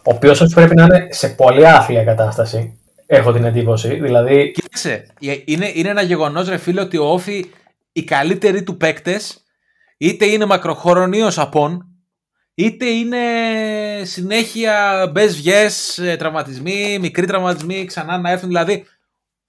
Ο 0.08 0.14
οποίος 0.14 0.54
πρέπει 0.54 0.76
να 0.76 0.84
είναι 0.84 1.08
σε 1.12 1.30
πολύ 1.30 1.68
άθλια 1.68 2.04
κατάσταση. 2.04 2.80
έχω 3.06 3.34
την 3.34 3.44
εντύπωση. 3.44 4.00
Δηλαδή, 4.00 4.52
Κοίταξε, 4.52 5.08
ε, 5.22 5.36
είναι, 5.46 5.72
είναι 5.74 5.90
ένα 5.90 6.02
γεγονός, 6.02 6.48
ρε 6.48 6.58
φίλε, 6.58 6.82
ότι 6.82 6.98
ο 6.98 7.06
Όφη 7.06 7.46
οι 7.92 8.04
καλύτεροι 8.04 8.64
του 8.64 8.78
παίκτες 8.78 9.44
είτε 9.98 10.26
είναι 10.26 10.46
μακροχρονίω 10.46 11.32
απόν, 11.36 11.86
είτε 12.54 12.86
είναι 12.86 13.18
συνέχεια 14.04 15.08
μπες 15.12 15.36
βγες, 15.36 15.98
ε, 15.98 16.16
τραυματισμοί, 16.16 16.98
μικροί 17.00 17.26
τραυματισμοί, 17.26 17.86
ξανά 17.86 18.18
να 18.18 18.32
έρθουν. 18.32 18.48
Δηλαδή, 18.48 18.86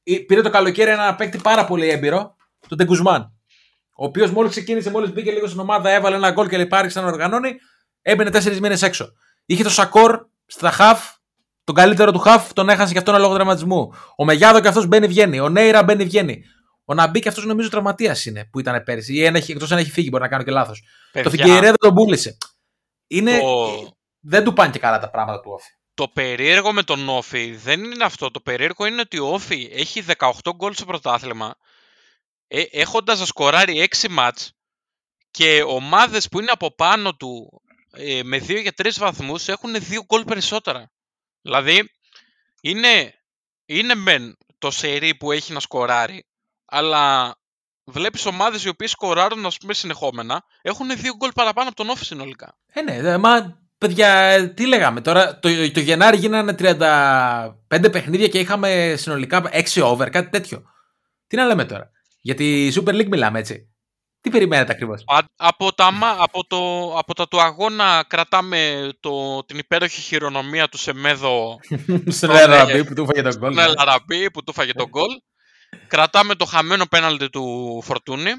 ε, 0.03 0.17
πήρε 0.27 0.41
το 0.41 0.51
καλοκαίρι 0.51 0.91
ένα 0.91 1.15
παίκτη 1.15 1.39
πάρα 1.39 1.65
πολύ 1.65 1.89
έμπειρο, 1.89 2.37
τον 2.69 2.79
Τεγκουσμάν. 2.79 3.33
Ο 3.97 4.05
οποίος 4.05 4.31
μόλις 4.31 4.51
ξεκίνησε, 4.51 4.91
μόλις 4.91 5.13
μπήκε 5.13 5.31
λίγο 5.31 5.47
στην 5.47 5.61
ομάδα, 5.61 5.91
έβαλε 5.91 6.17
ένα 6.17 6.31
γκολ 6.31 6.49
και 6.49 6.57
λοιπά, 6.57 6.79
άρχισε 6.79 7.01
να 7.01 7.07
οργανώνει, 7.07 7.55
έμπαινε 8.03 8.31
τέσσερις 8.31 8.61
μήνες 8.61 8.83
έξω. 8.83 9.13
Είχε 9.47 9.63
το 9.63 9.71
Σακόρ 9.71 10.27
στα 10.49 10.71
χαφ, 10.71 11.15
τον 11.65 11.75
καλύτερο 11.75 12.13
του 12.13 12.19
χαφ, 12.19 12.53
τον 12.53 12.69
έχασε 12.69 12.93
και 12.93 12.99
αυτόν 12.99 13.21
λόγω 13.21 13.35
τραυματισμού. 13.35 13.93
Ο 14.17 14.25
Μεγιάδο 14.25 14.61
και 14.61 14.69
αυτός 14.69 14.87
μπαίνει 14.87 15.07
βγαίνει. 15.07 15.41
Ο 15.41 15.49
Νέιρα 15.49 15.83
μπαίνει 15.83 16.05
βγαίνει. 16.05 16.43
Ο 16.85 16.95
Ναμπί 16.95 17.21
και 17.21 17.29
αυτός 17.29 17.45
νομίζω 17.45 17.69
τραυματίας 17.69 18.25
είναι 18.25 18.45
που 18.53 18.61
ήταν 18.61 18.83
πέρυσι. 18.85 19.15
Ή 19.15 19.25
εκτός 19.25 19.73
αν 19.73 19.79
έχει 19.79 19.91
φύγει, 19.91 20.09
μπορεί 20.11 20.23
να 20.23 20.29
κάνω 20.29 20.43
και 20.43 20.51
λάθος. 20.51 20.83
Το 21.13 21.21
Παιδιά, 21.23 21.45
Φιγκερέδο 21.45 21.77
τον 21.77 21.95
πούλησε. 21.95 22.37
Είναι... 23.07 23.39
το- 23.39 23.97
Δεν 24.21 24.45
του 24.45 24.53
πάνε 24.53 24.71
και 24.71 24.79
καλά 24.79 24.99
τα 24.99 25.11
πράγματα 25.11 25.41
του 25.41 25.51
Όφη. 25.53 25.71
Το 25.95 26.09
περίεργο 26.09 26.73
με 26.73 26.83
τον 26.83 27.09
Όφη 27.09 27.57
δεν 27.57 27.85
είναι 27.85 28.05
αυτό. 28.05 28.31
Το 28.31 28.41
περίεργο 28.41 28.87
είναι 28.87 29.01
ότι 29.01 29.19
ο 29.19 29.27
Όφη 29.33 29.71
έχει 29.73 30.05
18 30.19 30.31
γκολ 30.57 30.75
στο 30.75 30.85
πρωτάθλημα 30.85 31.55
ε, 32.49 32.63
έχοντας 32.71 33.19
να 33.21 33.27
σκοράρει 33.27 33.89
6 34.01 34.07
μάτς 34.11 34.53
και 35.31 35.63
ομάδες 35.67 36.29
που 36.29 36.41
είναι 36.41 36.51
από 36.51 36.75
πάνω 36.75 37.15
του 37.15 37.63
ε, 37.93 38.21
με 38.25 38.37
2 38.39 38.61
για 38.61 38.73
3 38.83 38.89
βαθμούς 38.99 39.49
έχουν 39.49 39.75
2 39.77 39.79
γκολ 40.07 40.25
περισσότερα. 40.25 40.91
Δηλαδή 41.43 41.91
είναι, 42.61 43.15
είναι 43.67 43.95
μεν 43.95 44.37
το 44.59 44.71
σερί 44.71 45.15
που 45.15 45.33
έχει 45.33 45.53
να 45.53 45.61
σκοράρει 45.61 46.27
αλλά 46.65 47.35
βλέπεις 47.85 48.27
ομάδες 48.27 48.65
οι 48.65 48.69
οποίες 48.69 48.91
σκοράρουν 48.91 49.47
ας 49.47 49.59
πούμε 49.59 49.75
συνεχόμενα 49.75 50.45
έχουν 50.63 50.87
2 50.91 50.93
γκολ 51.17 51.31
παραπάνω 51.35 51.69
από 51.69 51.77
τον 51.77 51.89
Όφη 51.89 52.05
συνολικά. 52.05 52.59
Ε, 52.73 52.83
ναι, 52.83 53.01
δε- 53.03 53.19
μα 53.19 53.61
παιδιά, 53.79 54.09
ε, 54.09 54.49
τι 54.49 54.67
λέγαμε 54.67 55.01
τώρα. 55.01 55.39
Το, 55.39 55.71
το 55.73 55.81
Γενάρη 55.81 56.17
γίνανε 56.17 56.55
35 56.59 57.91
παιχνίδια 57.93 58.29
και 58.29 58.39
είχαμε 58.39 58.95
συνολικά 58.97 59.43
6 59.53 59.83
over, 59.83 60.09
κάτι 60.11 60.29
τέτοιο. 60.31 60.63
Τι 61.27 61.37
να 61.37 61.45
λέμε 61.47 61.65
τώρα. 61.65 61.91
Για 62.21 62.35
τη 62.35 62.69
Super 62.75 62.93
League 62.95 63.09
μιλάμε 63.09 63.39
έτσι. 63.39 63.69
Τι 64.29 64.35
περιμένετε 64.35 64.73
ακριβώς; 64.73 65.03
Α- 65.07 65.19
Από 65.37 65.73
τα, 65.73 65.91
μα- 65.93 66.17
από, 66.19 66.47
το, 66.47 66.93
από 66.99 67.15
τα 67.15 67.29
του 67.29 67.41
αγώνα 67.41 68.05
κρατάμε 68.09 68.89
το, 69.01 69.45
την 69.45 69.59
υπέροχη 69.59 70.01
χειρονομία 70.01 70.69
του 70.69 70.79
Σεμέδο 70.79 71.59
Στον 72.09 72.31
Ωραία. 72.31 72.43
Εραμπή 72.43 72.85
που 72.85 72.95
του 72.95 73.03
έφαγε 73.03 73.23
τον 73.23 73.39
γκολ. 73.39 73.53
στον 73.53 73.65
Ελαραμπή 73.65 74.31
που 74.31 74.45
του 74.45 74.53
φάγε 74.53 74.73
τον 74.73 74.89
γκολ. 74.89 75.11
Κρατάμε 75.87 76.35
το 76.35 76.45
χαμένο 76.45 76.87
πέναλτι 76.87 77.31
του 77.31 77.81
Φορτούνη. 77.85 78.31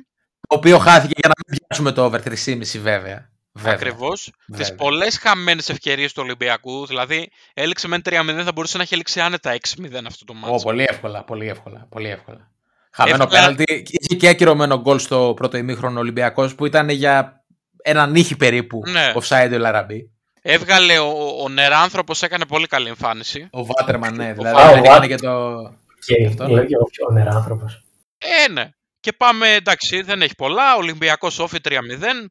Το 0.47 0.55
οποίο 0.55 0.77
χάθηκε 0.77 1.13
για 1.17 1.27
να 1.29 1.33
μην 1.47 1.57
πιάσουμε 1.67 1.91
το 1.91 2.03
over 2.03 2.19
3,5 2.27 2.79
βέβαια. 2.81 3.29
βέβαια. 3.53 3.73
Ακριβώς. 3.73 4.21
Τις 4.23 4.31
Βέβαια. 4.57 4.75
πολλές 4.75 5.17
χαμένες 5.17 5.69
ευκαιρίες 5.69 6.13
του 6.13 6.21
Ολυμπιακού. 6.25 6.85
Δηλαδή, 6.85 7.31
έληξε 7.53 7.87
με 7.87 7.97
3-0, 8.09 8.41
θα 8.43 8.51
μπορούσε 8.51 8.77
να 8.77 8.83
έχει 8.83 8.93
έληξει 8.93 9.19
άνετα 9.19 9.51
6-0 9.51 10.05
αυτό 10.07 10.25
το 10.25 10.33
Ω, 10.35 10.39
μάτσο. 10.39 10.63
πολύ 10.65 10.83
εύκολα, 10.89 11.23
πολύ 11.23 11.47
εύκολα. 11.47 11.87
Πολύ 11.89 12.09
εύκολα. 12.09 12.51
Χαμένο 12.91 13.23
Εύκολα. 13.23 13.39
πέναλτι. 13.41 13.83
Είχε 13.87 14.15
και 14.19 14.27
ακυρωμένο 14.27 14.79
γκολ 14.81 14.99
στο 14.99 15.33
πρώτο 15.35 15.57
ημίχρονο 15.57 15.99
Ολυμπιακός 15.99 16.55
που 16.55 16.65
ήταν 16.65 16.89
για 16.89 17.43
ένα 17.83 18.07
νύχι 18.07 18.35
περίπου 18.37 18.81
Ναι. 18.85 19.13
offside 19.15 19.49
ο 19.53 19.57
Λαραμπή. 19.57 20.11
Έβγαλε 20.41 20.97
ο, 20.99 21.13
ο 21.43 21.49
Νεράνθρωπος, 21.49 22.21
έκανε 22.23 22.45
πολύ 22.45 22.67
καλή 22.67 22.87
εμφάνιση. 22.87 23.47
Ο 23.51 23.65
Βάτερμαν, 23.65 24.15
ναι. 24.15 24.29
Ο 24.29 24.33
Δηλαδή 24.33 24.55
Βάτερμαν. 24.55 24.83
έκανε 24.83 25.07
και 25.07 25.15
το. 25.15 25.57
Και 26.05 26.25
Αυτό, 26.27 26.43
ναι. 26.47 26.53
λέει 26.53 26.65
και 26.65 26.75
ο 26.77 26.83
πιο 26.83 27.07
νεράνθρωπος. 27.11 27.81
Ε, 28.17 28.51
ναι. 28.51 28.69
Και 28.99 29.13
πάμε, 29.13 29.53
εντάξει, 29.53 30.01
δεν 30.01 30.21
έχει 30.21 30.35
πολλά. 30.35 30.75
Ολυμπιακός 30.75 31.39
Όφη 31.39 31.57
3-0. 31.69 31.71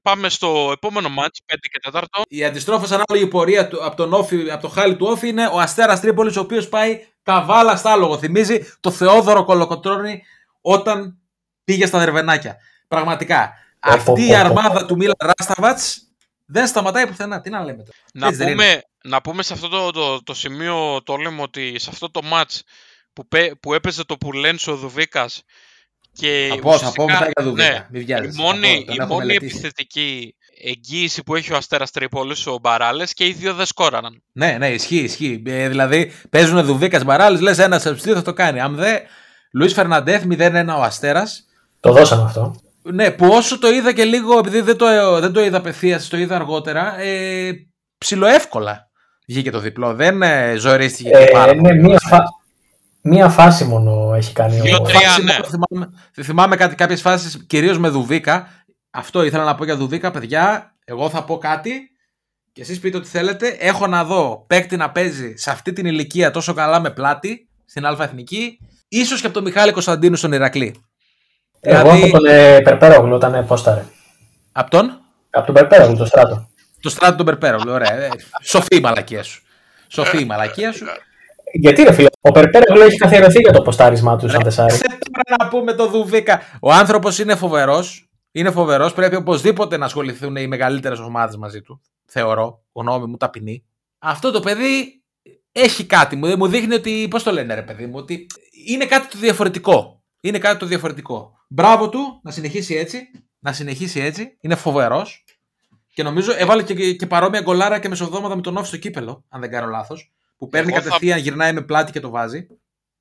Πάμε 0.02 0.28
στο 0.28 0.70
επόμενο 0.72 1.08
μάτς, 1.08 1.40
5 1.46 1.54
και 1.72 1.78
4. 1.92 2.02
Η 2.28 2.44
αντιστρόφως 2.44 2.90
ανάλογη 2.90 3.26
πορεία 3.30 3.68
του, 3.68 3.84
από, 3.84 3.96
τον 3.96 4.12
Όφη, 4.12 4.50
από 4.50 4.62
το 4.62 4.68
χάλι 4.68 4.96
του 4.96 5.06
Όφη 5.10 5.28
είναι 5.28 5.46
ο 5.52 5.58
Αστέρας 5.60 6.00
Τρίπολης, 6.00 6.36
ο 6.36 6.40
οποίος 6.40 6.68
πάει 6.68 7.00
καβάλα 7.22 7.76
στα 7.76 7.92
άλογο. 7.92 8.18
Θυμίζει 8.18 8.72
το 8.80 8.90
Θεόδωρο 8.90 9.44
Κολοκοτρώνη 9.44 10.22
όταν 10.60 11.18
πήγε 11.64 11.86
στα 11.86 11.98
Δερβενάκια. 11.98 12.56
Πραγματικά. 12.88 13.52
Πω, 13.80 13.90
πω, 14.04 14.12
αυτή 14.12 14.22
η 14.24 14.26
πω, 14.28 14.32
πω. 14.34 14.38
αρμάδα 14.40 14.86
του 14.86 14.96
Μίλα 14.96 15.14
Ράσταβατς 15.18 16.02
δεν 16.46 16.66
σταματάει 16.66 17.06
πουθενά. 17.06 17.40
Τι 17.40 17.50
να 17.50 17.58
λέμε 17.64 17.82
τώρα. 17.82 17.98
Να 18.12 18.26
Έτσι 18.26 18.38
δεν 18.38 18.48
πούμε, 18.50 18.82
να 19.04 19.20
πούμε 19.20 19.42
σε 19.42 19.52
αυτό 19.52 19.68
το, 19.68 19.90
το, 19.90 20.22
το 20.22 20.34
σημείο, 20.34 21.02
το 21.02 21.16
λέμε 21.16 21.42
ότι 21.42 21.78
σε 21.78 21.90
αυτό 21.92 22.10
το 22.10 22.22
μάτς 22.22 22.62
που, 23.12 23.28
πέ- 23.28 23.54
που 23.54 23.74
έπαιζε 23.74 24.04
το 24.04 24.16
Πουλένσο 24.16 24.72
ο 24.72 24.76
Δουβίκας 24.76 25.42
και 26.12 26.46
Θα 26.50 26.58
πω, 26.58 26.70
θα 26.70 26.74
ουσιαστικά- 26.76 27.04
πω 27.04 27.12
μετά 27.12 27.30
για 27.36 27.44
Δουβίκα. 27.44 27.68
ναι, 27.70 27.86
Μην 27.90 28.00
η 28.00 28.04
βιάζεσαι. 28.04 28.40
μόνη, 28.40 28.68
Θα 28.68 28.78
πω, 28.78 28.84
τον 28.84 28.94
η 28.94 28.98
έχω 29.00 29.06
μόνη 29.14 29.26
μελετήσει. 29.26 29.52
επιθετική 29.56 30.34
εγγύηση 30.64 31.22
που 31.22 31.34
έχει 31.34 31.52
ο 31.52 31.56
Αστέρας 31.56 31.90
Τρίπολης, 31.90 32.46
ο 32.46 32.58
Μπαράλες 32.60 33.12
και 33.12 33.26
οι 33.26 33.32
δύο 33.32 33.54
δεν 33.54 33.66
σκόραραν. 33.66 34.22
Ναι, 34.32 34.56
ναι, 34.58 34.68
ισχύει, 34.70 34.96
ισχύει. 34.98 35.42
Ε, 35.46 35.68
δηλαδή 35.68 36.12
παίζουν 36.30 36.64
Δουβίκας 36.64 37.04
Μπαράλη, 37.04 37.40
λες 37.40 37.58
ένας 37.58 37.82
σεμστή 37.82 38.12
θα 38.12 38.22
το 38.22 38.32
κάνει. 38.32 38.60
Αν 38.60 38.74
δεν, 38.74 39.00
Λουίς 39.52 39.72
Φερναντέθ 39.72 40.24
0-1 40.30 40.66
ο 40.78 40.82
Αστέρας. 40.82 41.44
Το 41.80 41.92
δώσαμε 41.92 42.22
αυτό. 42.22 42.54
Ναι, 42.82 43.10
που 43.10 43.26
όσο 43.30 43.58
το 43.58 43.68
είδα 43.68 43.92
και 43.92 44.04
λίγο, 44.04 44.38
επειδή 44.38 44.60
δεν 44.60 44.76
το, 44.76 44.86
δεν 45.20 45.32
το 45.32 45.40
είδα 45.44 45.56
απευθείας, 45.56 46.08
το 46.08 46.16
είδα 46.16 46.34
αργότερα, 46.34 47.00
ε, 47.00 47.50
ψιλοεύκολα 47.98 48.88
βγήκε 49.28 49.50
το 49.50 49.58
διπλό. 49.60 49.94
Δεν 49.94 50.22
ε, 50.22 50.54
ζορίστηκε 50.56 51.08
και 51.10 51.16
Ε, 51.16 51.30
πάρα 51.30 51.54
ναι, 51.54 51.60
πολύ. 51.60 51.82
μία, 51.82 51.98
φα... 51.98 52.18
μία 53.00 53.28
φάση 53.28 53.64
μόνο 53.64 54.14
έχει 54.14 54.32
κάνει 54.32 54.60
Δύο, 54.60 54.76
ο. 54.76 54.80
τρία. 54.82 55.00
Φάση 55.00 55.22
ναι. 55.24 55.32
μόνο 55.32 55.44
Θυμάμαι, 55.48 55.88
θυμάμαι 56.22 56.56
κάτι, 56.56 56.74
κάποιες 56.74 57.00
φάσεις, 57.00 57.44
κυρίως 57.46 57.78
με 57.78 57.88
Δουβίκα. 57.88 58.48
Αυτό 58.90 59.22
ήθελα 59.22 59.44
να 59.44 59.54
πω 59.54 59.64
για 59.64 59.76
Δουβίκα, 59.76 60.10
παιδιά. 60.10 60.74
Εγώ 60.84 61.10
θα 61.10 61.24
πω 61.24 61.38
κάτι 61.38 61.90
και 62.52 62.60
εσείς 62.60 62.80
πείτε 62.80 62.96
ό,τι 62.96 63.08
θέλετε. 63.08 63.48
Έχω 63.48 63.86
να 63.86 64.04
δω 64.04 64.44
παίκτη 64.46 64.76
να 64.76 64.90
παίζει 64.90 65.36
σε 65.36 65.50
αυτή 65.50 65.72
την 65.72 65.86
ηλικία 65.86 66.30
τόσο 66.30 66.54
καλά 66.54 66.80
με 66.80 66.90
πλάτη 66.90 67.48
στην 67.64 67.86
Α 67.86 67.96
Εθνική. 68.00 68.58
Ίσως 68.88 69.20
και 69.20 69.26
από 69.26 69.34
τον 69.34 69.44
Μιχάλη 69.44 69.72
Κωνσταντίνου 69.72 70.16
στον 70.16 70.32
Ηρακλή. 70.32 70.74
Εγώ 71.60 71.82
Δηλαδή- 71.82 72.02
από 72.02 72.10
τον 72.12 72.24
ε, 72.26 72.60
Περπέρογλου 72.60 73.14
όταν 73.14 73.34
ε, 73.34 73.42
πόσταρε. 73.42 73.84
Από 74.52 74.70
τον, 74.70 75.00
Από 75.30 75.46
τον 75.46 75.54
Περπέρογλου, 75.54 75.96
το 75.96 76.04
στράτο. 76.04 76.48
το 76.80 76.88
στράτο 76.88 77.16
τον 77.16 77.26
Περπέρολο. 77.26 77.72
Ωραία. 77.72 77.92
Ε, 77.92 78.08
Σοφή 78.42 78.76
η 78.76 78.80
μαλακία 78.80 79.22
σου. 79.22 79.42
Σοφή 79.88 80.20
η 80.20 80.24
μαλακία 80.24 80.72
σου. 80.72 80.84
Γιατί 81.52 81.82
ρε 81.82 81.92
φίλε, 81.92 82.08
ο 82.20 82.30
Περπέρογλου 82.32 82.82
έχει 82.82 82.96
καθιερωθεί 82.96 83.38
για 83.40 83.52
το 83.52 83.62
ποστάρισμά 83.62 84.16
του 84.16 84.28
σαν 84.28 84.42
τεσάρι. 84.42 84.72
Σε 84.74 84.82
τώρα 84.86 85.36
να 85.42 85.48
πούμε 85.48 85.72
το 85.72 85.86
Δουβίκα. 85.88 86.40
Ο 86.60 86.72
άνθρωπος 86.72 87.18
είναι 87.18 87.34
φοβερός. 87.36 88.08
Είναι 88.32 88.50
φοβερός. 88.50 88.92
Πρέπει 88.92 89.16
οπωσδήποτε 89.16 89.76
να 89.76 89.84
ασχοληθούν 89.84 90.36
οι 90.36 90.46
μεγαλύτερες 90.46 90.98
ομάδες 90.98 91.36
μαζί 91.36 91.62
του. 91.62 91.80
Θεωρώ. 92.06 92.62
Γνώμη 92.72 93.06
μου 93.06 93.16
ταπεινή. 93.16 93.64
Αυτό 93.98 94.30
το 94.30 94.40
παιδί 94.40 94.97
έχει 95.60 95.84
κάτι. 95.84 96.16
Μου, 96.16 96.36
μου 96.36 96.46
δείχνει 96.48 96.74
ότι. 96.74 97.06
Πώς 97.10 97.22
το 97.22 97.32
λένε, 97.32 97.54
ρε 97.54 97.62
παιδί 97.62 97.86
μου, 97.86 97.92
ότι 97.96 98.26
είναι 98.66 98.86
κάτι 98.86 99.08
το 99.08 99.18
διαφορετικό. 99.18 100.02
Είναι 100.20 100.38
κάτι 100.38 100.58
το 100.58 100.66
διαφορετικό. 100.66 101.32
Μπράβο 101.48 101.88
του 101.88 102.20
να 102.22 102.30
συνεχίσει 102.30 102.74
έτσι. 102.74 103.10
Να 103.38 103.52
συνεχίσει 103.52 104.00
έτσι. 104.00 104.36
Είναι 104.40 104.54
φοβερός. 104.54 105.24
Και 105.94 106.02
νομίζω 106.02 106.32
έβαλε 106.36 106.62
και, 106.62 106.92
και 106.94 107.06
παρόμοια 107.06 107.40
γκολάρα 107.40 107.78
και 107.78 107.88
μεσοδόματα 107.88 108.36
με 108.36 108.42
τον 108.42 108.56
Όφη 108.56 108.66
στο 108.66 108.76
κύπελο, 108.76 109.24
αν 109.28 109.40
δεν 109.40 109.50
κάνω 109.50 109.66
λάθος. 109.66 110.12
Που 110.36 110.48
παίρνει 110.48 110.72
Εγώ 110.72 110.78
θα- 110.80 110.84
κατευθείαν, 110.84 111.18
γυρνάει 111.18 111.52
με 111.52 111.62
πλάτη 111.62 111.92
και 111.92 112.00
το 112.00 112.10
βάζει. 112.10 112.46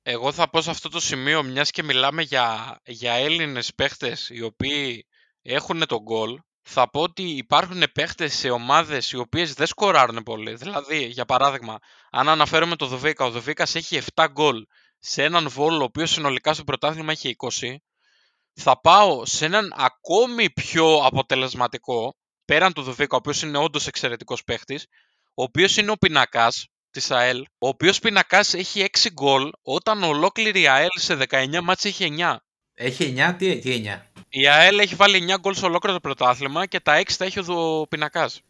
Εγώ 0.02 0.32
θα 0.32 0.50
πω 0.50 0.60
σε 0.60 0.70
αυτό 0.70 0.88
το 0.88 1.00
σημείο, 1.00 1.42
μιας 1.42 1.70
και 1.70 1.82
μιλάμε 1.82 2.22
για, 2.22 2.78
για 2.84 3.12
Έλληνες 3.12 3.74
παίχτες 3.74 4.28
οι 4.32 4.42
οποίοι 4.42 5.06
έχουν 5.42 5.86
τον 5.86 5.98
γκολ, 6.02 6.38
θα 6.70 6.90
πω 6.90 7.00
ότι 7.00 7.22
υπάρχουν 7.22 7.82
παίχτες 7.94 8.34
σε 8.34 8.50
ομάδες 8.50 9.12
οι 9.12 9.16
οποίες 9.16 9.52
δεν 9.52 9.66
σκοράρουν 9.66 10.22
πολύ. 10.22 10.54
Δηλαδή, 10.54 11.04
για 11.04 11.24
παράδειγμα, 11.24 11.78
αν 12.10 12.28
αναφέρουμε 12.28 12.76
το 12.76 12.86
Δουβίκα, 12.86 13.24
ο 13.24 13.30
Δουβίκας 13.30 13.74
έχει 13.74 14.00
7 14.14 14.26
γκολ 14.30 14.66
σε 14.98 15.24
έναν 15.24 15.48
Βόλο 15.48 15.80
ο 15.80 15.84
οποίος 15.84 16.10
συνολικά 16.10 16.54
στο 16.54 16.64
πρωτάθλημα 16.64 17.12
έχει 17.12 17.36
20, 17.38 17.74
θα 18.52 18.80
πάω 18.80 19.24
σε 19.26 19.44
έναν 19.44 19.74
ακόμη 19.76 20.50
πιο 20.50 20.96
αποτελεσματικό, 20.96 22.16
πέραν 22.44 22.72
του 22.72 22.82
Δουβίκα, 22.82 23.14
ο 23.14 23.18
οποίος 23.18 23.42
είναι 23.42 23.58
όντως 23.58 23.86
εξαιρετικός 23.86 24.44
παίχτης, 24.44 24.86
ο 25.34 25.42
οποίος 25.42 25.76
είναι 25.76 25.90
ο 25.90 25.96
Πινακάς 25.96 26.66
της 26.90 27.10
ΑΕΛ, 27.10 27.40
ο 27.40 27.68
οποίος 27.68 27.98
Πινακάς 27.98 28.54
έχει 28.54 28.80
6 28.80 29.10
γκολ, 29.12 29.50
όταν 29.62 30.02
ολόκληρη 30.02 30.60
η 30.60 30.68
ΑΕΛ 30.68 30.88
σε 30.94 31.14
19 31.14 31.60
μάτς 31.60 31.84
έχει 31.84 32.14
9. 32.18 32.36
Έχει 32.74 33.14
9, 33.16 33.34
τι, 33.38 33.58
τι 33.58 33.82
9. 33.84 34.07
Η 34.28 34.48
ΑΕΛ 34.48 34.78
έχει 34.78 34.94
βάλει 34.94 35.16
9 35.16 35.38
γκολ 35.40 35.54
σε 35.54 35.64
ολόκληρο 35.64 35.94
το 35.96 36.00
πρωτάθλημα 36.00 36.66
και 36.66 36.80
τα 36.80 36.96
6 37.00 37.16
τα 37.18 37.24
έχει 37.24 37.38
ο 37.38 37.42
Δου- 37.42 37.88
Πινακάς. 37.88 38.40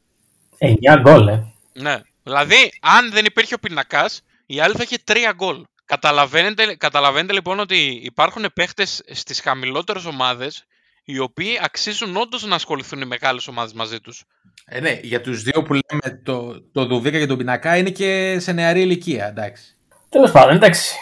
9 0.59 1.01
γκολ, 1.01 1.29
ε. 1.29 1.53
Ναι. 1.73 2.01
Δηλαδή, 2.23 2.73
αν 2.81 3.11
δεν 3.13 3.25
υπήρχε 3.25 3.55
ο 3.55 3.59
Πινακάς, 3.59 4.21
η 4.47 4.61
ΑΕΛ 4.61 4.73
θα 4.77 4.83
είχε 4.83 4.97
3 5.05 5.33
γκολ. 5.35 5.65
Καταλαβαίνετε, 5.85 6.75
καταλαβαίνετε 6.77 7.33
λοιπόν 7.33 7.61
ότι 7.61 8.01
υπάρχουν 8.05 8.45
παίχτες 8.55 9.03
στις 9.11 9.41
χαμηλότερες 9.41 10.05
ομάδες 10.05 10.65
οι 11.05 11.19
οποίοι 11.19 11.59
αξίζουν 11.63 12.17
όντως 12.17 12.47
να 12.47 12.55
ασχοληθούν 12.55 13.01
οι 13.01 13.05
μεγάλες 13.05 13.49
ομάδες 13.49 13.73
μαζί 13.73 14.01
τους. 14.01 14.25
Ε, 14.65 14.81
ναι, 14.81 14.99
για 15.03 15.21
τους 15.21 15.43
δύο 15.43 15.63
που 15.63 15.73
λέμε, 15.73 16.21
το, 16.23 16.61
το 16.73 16.85
Δουβίκα 16.87 17.19
και 17.19 17.27
τον 17.27 17.37
Πινακά 17.39 17.77
είναι 17.77 17.91
και 17.91 18.37
σε 18.41 18.53
νεαρή 18.53 18.81
ηλικία, 18.81 19.27
εντάξει. 19.29 19.77
Τέλος 20.09 20.31
πάντων, 20.31 20.57
εντάξει. 20.57 20.95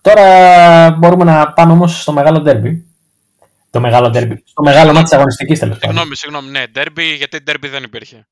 Τώρα 0.00 0.90
μπορούμε 0.90 1.24
να 1.24 1.52
πάμε 1.52 1.72
όμως 1.72 2.00
στο 2.00 2.12
μεγάλο 2.12 2.40
ντέρμπι. 2.40 2.86
Το 3.72 3.80
μεγάλο 3.80 4.10
ντέρμπι. 4.10 4.42
Στο 4.46 4.62
μεγάλο 4.62 4.92
μάτι 4.92 5.04
της 5.04 5.12
αγωνιστικής 5.12 5.58
τέλος 5.58 5.78
πάντων. 5.78 5.90
Συγγνώμη, 5.96 6.16
συγγνώμη. 6.16 6.50
Ναι, 6.50 6.66
ντέρμπι, 6.72 7.04
γιατί 7.14 7.42
ντέρμπι 7.42 7.68
δεν 7.68 7.82
υπήρχε. 7.82 8.26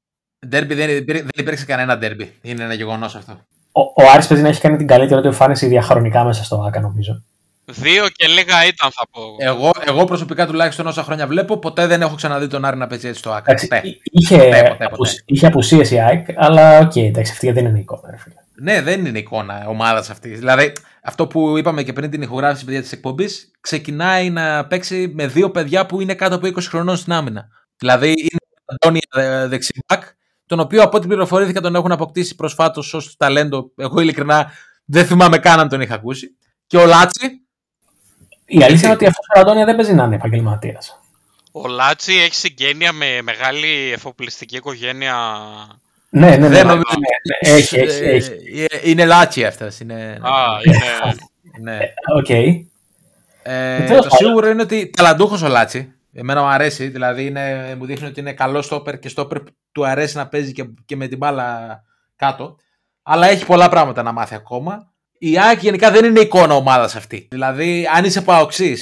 Ντέρμπι 0.46 0.74
δεν, 0.74 0.96
υπήρ- 0.96 1.18
δεν 1.20 1.30
υπήρξε 1.36 1.64
κανένα 1.64 1.98
ντέρμπι. 1.98 2.32
Είναι 2.42 2.62
ένα 2.64 2.74
γεγονός 2.74 3.14
αυτό. 3.14 3.32
Ο, 3.72 3.80
ο 3.80 4.10
Άρης 4.14 4.26
παίζει 4.26 4.42
να 4.42 4.48
έχει 4.48 4.60
κάνει 4.60 4.76
την 4.76 4.86
καλύτερη 4.86 5.20
του 5.20 5.26
εμφάνιση 5.26 5.66
διαχρονικά 5.66 6.24
μέσα 6.24 6.44
στο 6.44 6.64
ΑΚΑ, 6.66 6.80
νομίζω. 6.80 7.22
Δύο 7.64 8.08
και 8.08 8.26
λίγα 8.26 8.66
ήταν, 8.66 8.90
θα 8.90 9.06
πω. 9.10 9.20
Εγώ, 9.38 9.70
εγώ 9.86 10.04
προσωπικά 10.04 10.46
τουλάχιστον 10.46 10.86
όσα 10.86 11.02
χρόνια 11.02 11.26
βλέπω, 11.26 11.56
ποτέ 11.58 11.86
δεν 11.86 12.02
έχω 12.02 12.14
ξαναδεί 12.14 12.46
τον 12.46 12.64
Άρη 12.64 12.76
να 12.76 12.86
παίζει 12.86 13.06
έτσι 13.08 13.18
στο 13.18 13.30
ΑΚΑ. 13.30 13.42
Εντάξει, 13.50 13.66
Ποτέ. 13.68 13.88
εί- 13.88 14.00
είχε, 14.02 14.36
Ποτέ, 14.36 14.66
ποτέ, 14.68 14.84
απουσ- 14.84 15.10
ποτέ. 15.12 15.22
είχε 15.26 15.46
απουσίες 15.46 15.90
η 15.90 15.98
ΑΕΚ, 16.00 16.26
αλλά 16.36 16.78
οκ, 16.78 16.96
εντάξει, 16.96 17.32
αυτή 17.32 17.50
δεν 17.52 17.64
είναι 17.66 17.78
εικόνα. 17.78 18.10
Ρε, 18.10 18.16
φίλε. 18.16 18.34
Ναι, 18.62 18.82
δεν 18.82 19.06
είναι 19.06 19.18
εικόνα 19.18 19.64
ομάδας 19.68 20.10
αυτής. 20.10 20.38
Δηλαδή, 20.38 20.72
αυτό 21.02 21.26
που 21.26 21.58
είπαμε 21.58 21.82
και 21.82 21.92
πριν 21.92 22.10
την 22.10 22.22
ηχογράφηση 22.22 22.64
παιδιά 22.64 22.80
της 22.80 22.92
εκπομπής, 22.92 23.50
ξεκινάει 23.60 24.30
να 24.30 24.66
παίξει 24.66 25.12
με 25.14 25.26
δύο 25.26 25.50
παιδιά 25.50 25.86
που 25.86 26.00
είναι 26.00 26.14
κάτω 26.14 26.34
από 26.34 26.46
20 26.46 26.68
χρονών 26.68 26.96
στην 26.96 27.12
άμυνα. 27.12 27.48
Δηλαδή, 27.76 28.08
είναι 28.08 28.38
ο 28.64 28.74
Αντώνια 28.74 29.00
ε, 29.14 29.46
δεξιμπάκ, 29.46 30.02
τον 30.46 30.60
οποίο 30.60 30.82
από 30.82 30.96
ό,τι 30.96 31.06
πληροφορήθηκα 31.06 31.60
τον 31.60 31.74
έχουν 31.74 31.92
αποκτήσει 31.92 32.34
προσφάτως 32.34 32.94
ως 32.94 33.16
ταλέντο. 33.16 33.70
Εγώ 33.76 34.00
ειλικρινά 34.00 34.50
δεν 34.84 35.06
θυμάμαι 35.06 35.38
καν 35.38 35.60
αν 35.60 35.68
τον 35.68 35.80
είχα 35.80 35.94
ακούσει. 35.94 36.36
Και 36.66 36.76
ο 36.76 36.86
Λάτσι, 36.86 37.44
Η 38.44 38.62
αλήθεια 38.62 38.84
είναι 38.84 38.94
ότι 38.94 39.06
αυτός 39.06 39.26
ο 39.36 39.40
Αντώνια 39.40 39.64
δεν 39.64 39.76
παίζει 39.76 39.94
να 39.94 40.04
είναι 40.04 40.14
επαγγελματίας. 40.14 41.00
Ο 41.52 41.68
Λάτσι 41.68 42.12
έχει 42.12 42.34
συγγένεια 42.34 42.92
με 42.92 43.22
μεγάλη 43.22 43.90
εφοπλιστική 43.92 44.56
οικογένεια. 44.56 45.14
Ναι, 46.12 46.28
ναι, 46.28 46.36
ναι. 46.36 46.48
δεν 46.48 46.66
ναι, 46.66 46.72
νομίζω. 46.72 46.82
ναι, 46.98 47.50
ναι, 47.50 47.56
Έχει, 47.56 47.76
έχει, 47.78 48.02
Ε, 48.04 48.10
έχει. 48.10 48.30
ε, 48.70 48.90
Είναι 48.90 49.04
Λάτσι 49.04 49.44
αυτό. 49.44 49.68
Είναι... 49.82 50.18
Α, 50.22 50.32
είναι. 50.64 50.78
ναι. 51.62 51.78
Οκ. 52.16 52.28
Ε, 53.42 53.76
τέλος 53.84 54.02
το 54.02 54.08
πάντων. 54.08 54.10
σίγουρο 54.16 54.48
είναι 54.48 54.62
ότι 54.62 54.90
ταλαντούχος 54.96 55.42
ο 55.42 55.48
Λάτσι. 55.48 55.94
Εμένα 56.12 56.40
μου 56.42 56.46
αρέσει, 56.48 56.88
δηλαδή 56.88 57.26
είναι, 57.26 57.74
μου 57.78 57.86
δείχνει 57.86 58.06
ότι 58.06 58.20
είναι 58.20 58.32
καλό 58.32 58.62
στόπερ 58.62 58.98
και 58.98 59.08
στόπερ 59.08 59.40
που 59.40 59.50
του 59.72 59.86
αρέσει 59.86 60.16
να 60.16 60.28
παίζει 60.28 60.52
και, 60.52 60.64
και 60.84 60.96
με 60.96 61.06
την 61.06 61.18
μπάλα 61.18 61.82
κάτω. 62.16 62.56
Αλλά 63.02 63.26
έχει 63.26 63.46
πολλά 63.46 63.68
πράγματα 63.68 64.02
να 64.02 64.12
μάθει 64.12 64.34
ακόμα. 64.34 64.92
Η 65.18 65.38
ΑΕΚ 65.38 65.60
γενικά 65.62 65.90
δεν 65.90 66.04
είναι 66.04 66.20
εικόνα 66.20 66.54
ομάδας 66.54 66.96
αυτή. 66.96 67.28
Δηλαδή, 67.30 67.88
αν 67.94 68.04
είσαι 68.04 68.22
ΠΑΟΚτσή 68.22 68.76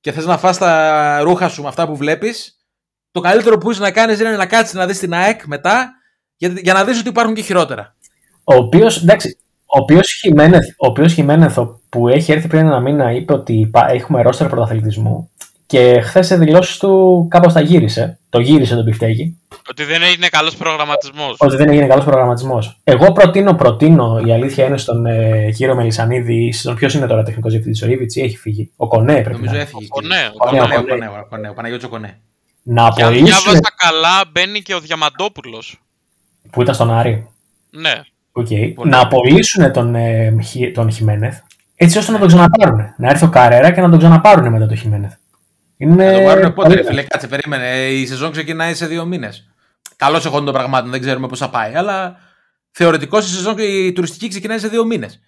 και 0.00 0.12
θες 0.12 0.26
να 0.26 0.38
φας 0.38 0.58
τα 0.58 1.20
ρούχα 1.22 1.48
σου 1.48 1.62
με 1.62 1.68
αυτά 1.68 1.86
που 1.86 1.96
βλέπεις, 1.96 2.58
το 3.10 3.20
καλύτερο 3.20 3.58
που 3.58 3.70
είσαι 3.70 3.80
να 3.80 3.90
κάνεις 3.90 4.20
είναι 4.20 4.36
να 4.36 4.46
κάτσεις 4.46 4.74
να 4.74 4.86
δεις 4.86 4.98
την 4.98 5.14
ΑΕΚ 5.14 5.44
μετά 5.44 5.92
για, 6.40 6.52
για 6.62 6.72
να 6.72 6.84
δεις 6.84 6.98
ότι 6.98 7.08
υπάρχουν 7.08 7.34
και 7.34 7.42
χειρότερα. 7.42 7.94
Ο 8.44 8.54
οποίος, 8.54 9.02
εντάξει, 9.02 9.38
ο 9.66 9.78
οποίος 9.80 10.12
Χιμένεθ, 10.20 10.68
ο 10.78 10.86
οποίος 10.86 11.12
Χιμένεθ, 11.12 11.58
ο 11.58 11.80
που 11.88 12.08
έχει 12.08 12.32
έρθει 12.32 12.48
πριν 12.48 12.66
ένα 12.66 12.80
μήνα, 12.80 13.12
είπε 13.12 13.32
ότι 13.32 13.68
πα- 13.72 13.90
έχουμε 13.90 14.22
ρόστερ 14.22 14.48
πρωταθλητισμού 14.48 15.30
και 15.66 16.00
χθες 16.00 16.26
σε 16.26 16.36
δηλώσεις 16.36 16.76
του 16.78 17.26
κάπως 17.30 17.52
τα 17.52 17.60
γύρισε. 17.60 18.18
Το 18.28 18.40
γύρισε 18.40 18.74
τον 18.74 18.84
πιφτέκι. 18.84 19.38
Ότι 19.70 19.84
δεν 19.84 20.02
έγινε 20.02 20.28
καλός 20.28 20.56
προγραμματισμός. 20.56 21.36
Ότι 21.38 21.56
δεν 21.56 21.68
έγινε 21.68 21.86
καλός 21.86 22.04
προγραμματισμός. 22.04 22.80
Εγώ 22.84 23.12
προτείνω, 23.12 23.54
προτείνω, 23.54 24.22
η 24.26 24.32
αλήθεια 24.32 24.64
είναι 24.66 24.76
στον 24.78 25.06
ε, 25.06 25.50
κύριο 25.56 25.74
Μελισανίδη, 25.74 26.46
ή 26.46 26.52
στον 26.52 26.74
ποιος 26.74 26.94
είναι 26.94 27.06
τώρα 27.06 27.22
τεχνικός 27.22 27.52
διευθυντής, 27.52 27.82
ο 27.82 27.86
Ρίβιτ 27.86 28.16
ή 28.16 28.20
έχει 28.22 28.36
φύγει. 28.36 28.70
Ο 28.76 28.88
Κονέ 28.88 29.12
πρέπει 29.12 29.30
Νομίζω 29.30 29.44
να 29.50 29.52
είναι. 29.52 29.62
έφυγε. 29.62 29.86
Ο 29.90 30.00
ναι, 30.00 30.28
Ο 30.32 30.34
Ο 30.36 30.44
Κονέ, 30.46 30.58
Κονέ, 30.60 30.74
ο 30.74 30.78
ο 30.78 30.84
Κονέ. 30.84 31.06
Κονέ, 31.06 31.18
ο 31.20 31.26
Κονέ, 31.28 31.48
ο 31.48 31.52
Παναγιώτης 31.54 31.86
ο 31.86 31.88
Κονέ. 31.88 32.20
Να 32.62 32.90
Και 32.96 33.02
αν 33.02 33.08
απολύσουν. 33.08 33.26
διάβαζα 33.42 33.72
καλά, 33.76 34.22
μπαίνει 34.32 34.60
και 34.62 34.74
ο 34.74 34.80
Διαμαντόπουλος. 34.80 35.80
Που 36.50 36.62
ήταν 36.62 36.74
στον 36.74 36.90
Άρη. 36.90 37.28
Ναι. 37.70 37.92
Οκ. 38.32 38.46
Πολύ. 38.74 38.90
Να 38.90 39.00
απολύσουν 39.00 39.72
τον, 39.72 39.94
ε, 39.94 40.34
Χι- 40.42 40.74
τον 40.74 40.90
Χιμένεθ 40.92 41.38
έτσι 41.76 41.98
ώστε 41.98 42.12
να 42.12 42.18
τον 42.18 42.26
ξαναπάρουν. 42.28 42.94
Να 42.96 43.08
έρθει 43.08 43.24
ο 43.24 43.28
Καρέρα 43.28 43.70
και 43.72 43.80
να 43.80 43.90
τον 43.90 43.98
ξαναπάρουν 43.98 44.52
μετά 44.52 44.66
τον 44.66 44.76
Χιμένεθ. 44.76 45.12
Είναι. 45.76 46.12
Θα 46.12 46.18
το 46.18 46.24
πάρουν 46.24 46.52
πότε, 46.54 46.68
ρε 46.68 46.74
πολύ- 46.74 46.86
φίλε, 46.86 47.02
κάτσε, 47.02 47.26
περίμενε. 47.26 47.70
Ε, 47.70 47.86
Η 47.86 48.06
σεζόν 48.06 48.30
ξεκινάει 48.32 48.74
σε 48.74 48.86
δύο 48.86 49.04
μήνες. 49.04 49.48
Καλώς 49.96 50.24
εχόντων 50.26 50.44
των 50.44 50.54
πραγμάτων, 50.54 50.90
δεν 50.90 51.00
ξέρουμε 51.00 51.26
πώς 51.26 51.38
θα 51.38 51.50
πάει. 51.50 51.74
Αλλά 51.74 52.16
θεωρητικώς 52.70 53.18
η 53.18 53.22
σεζόν 53.22 53.56
και 53.56 53.62
η 53.62 53.92
τουριστική 53.92 54.28
ξεκινάει 54.28 54.58
σε 54.58 54.68
δύο 54.68 54.84
μήνες. 54.84 55.20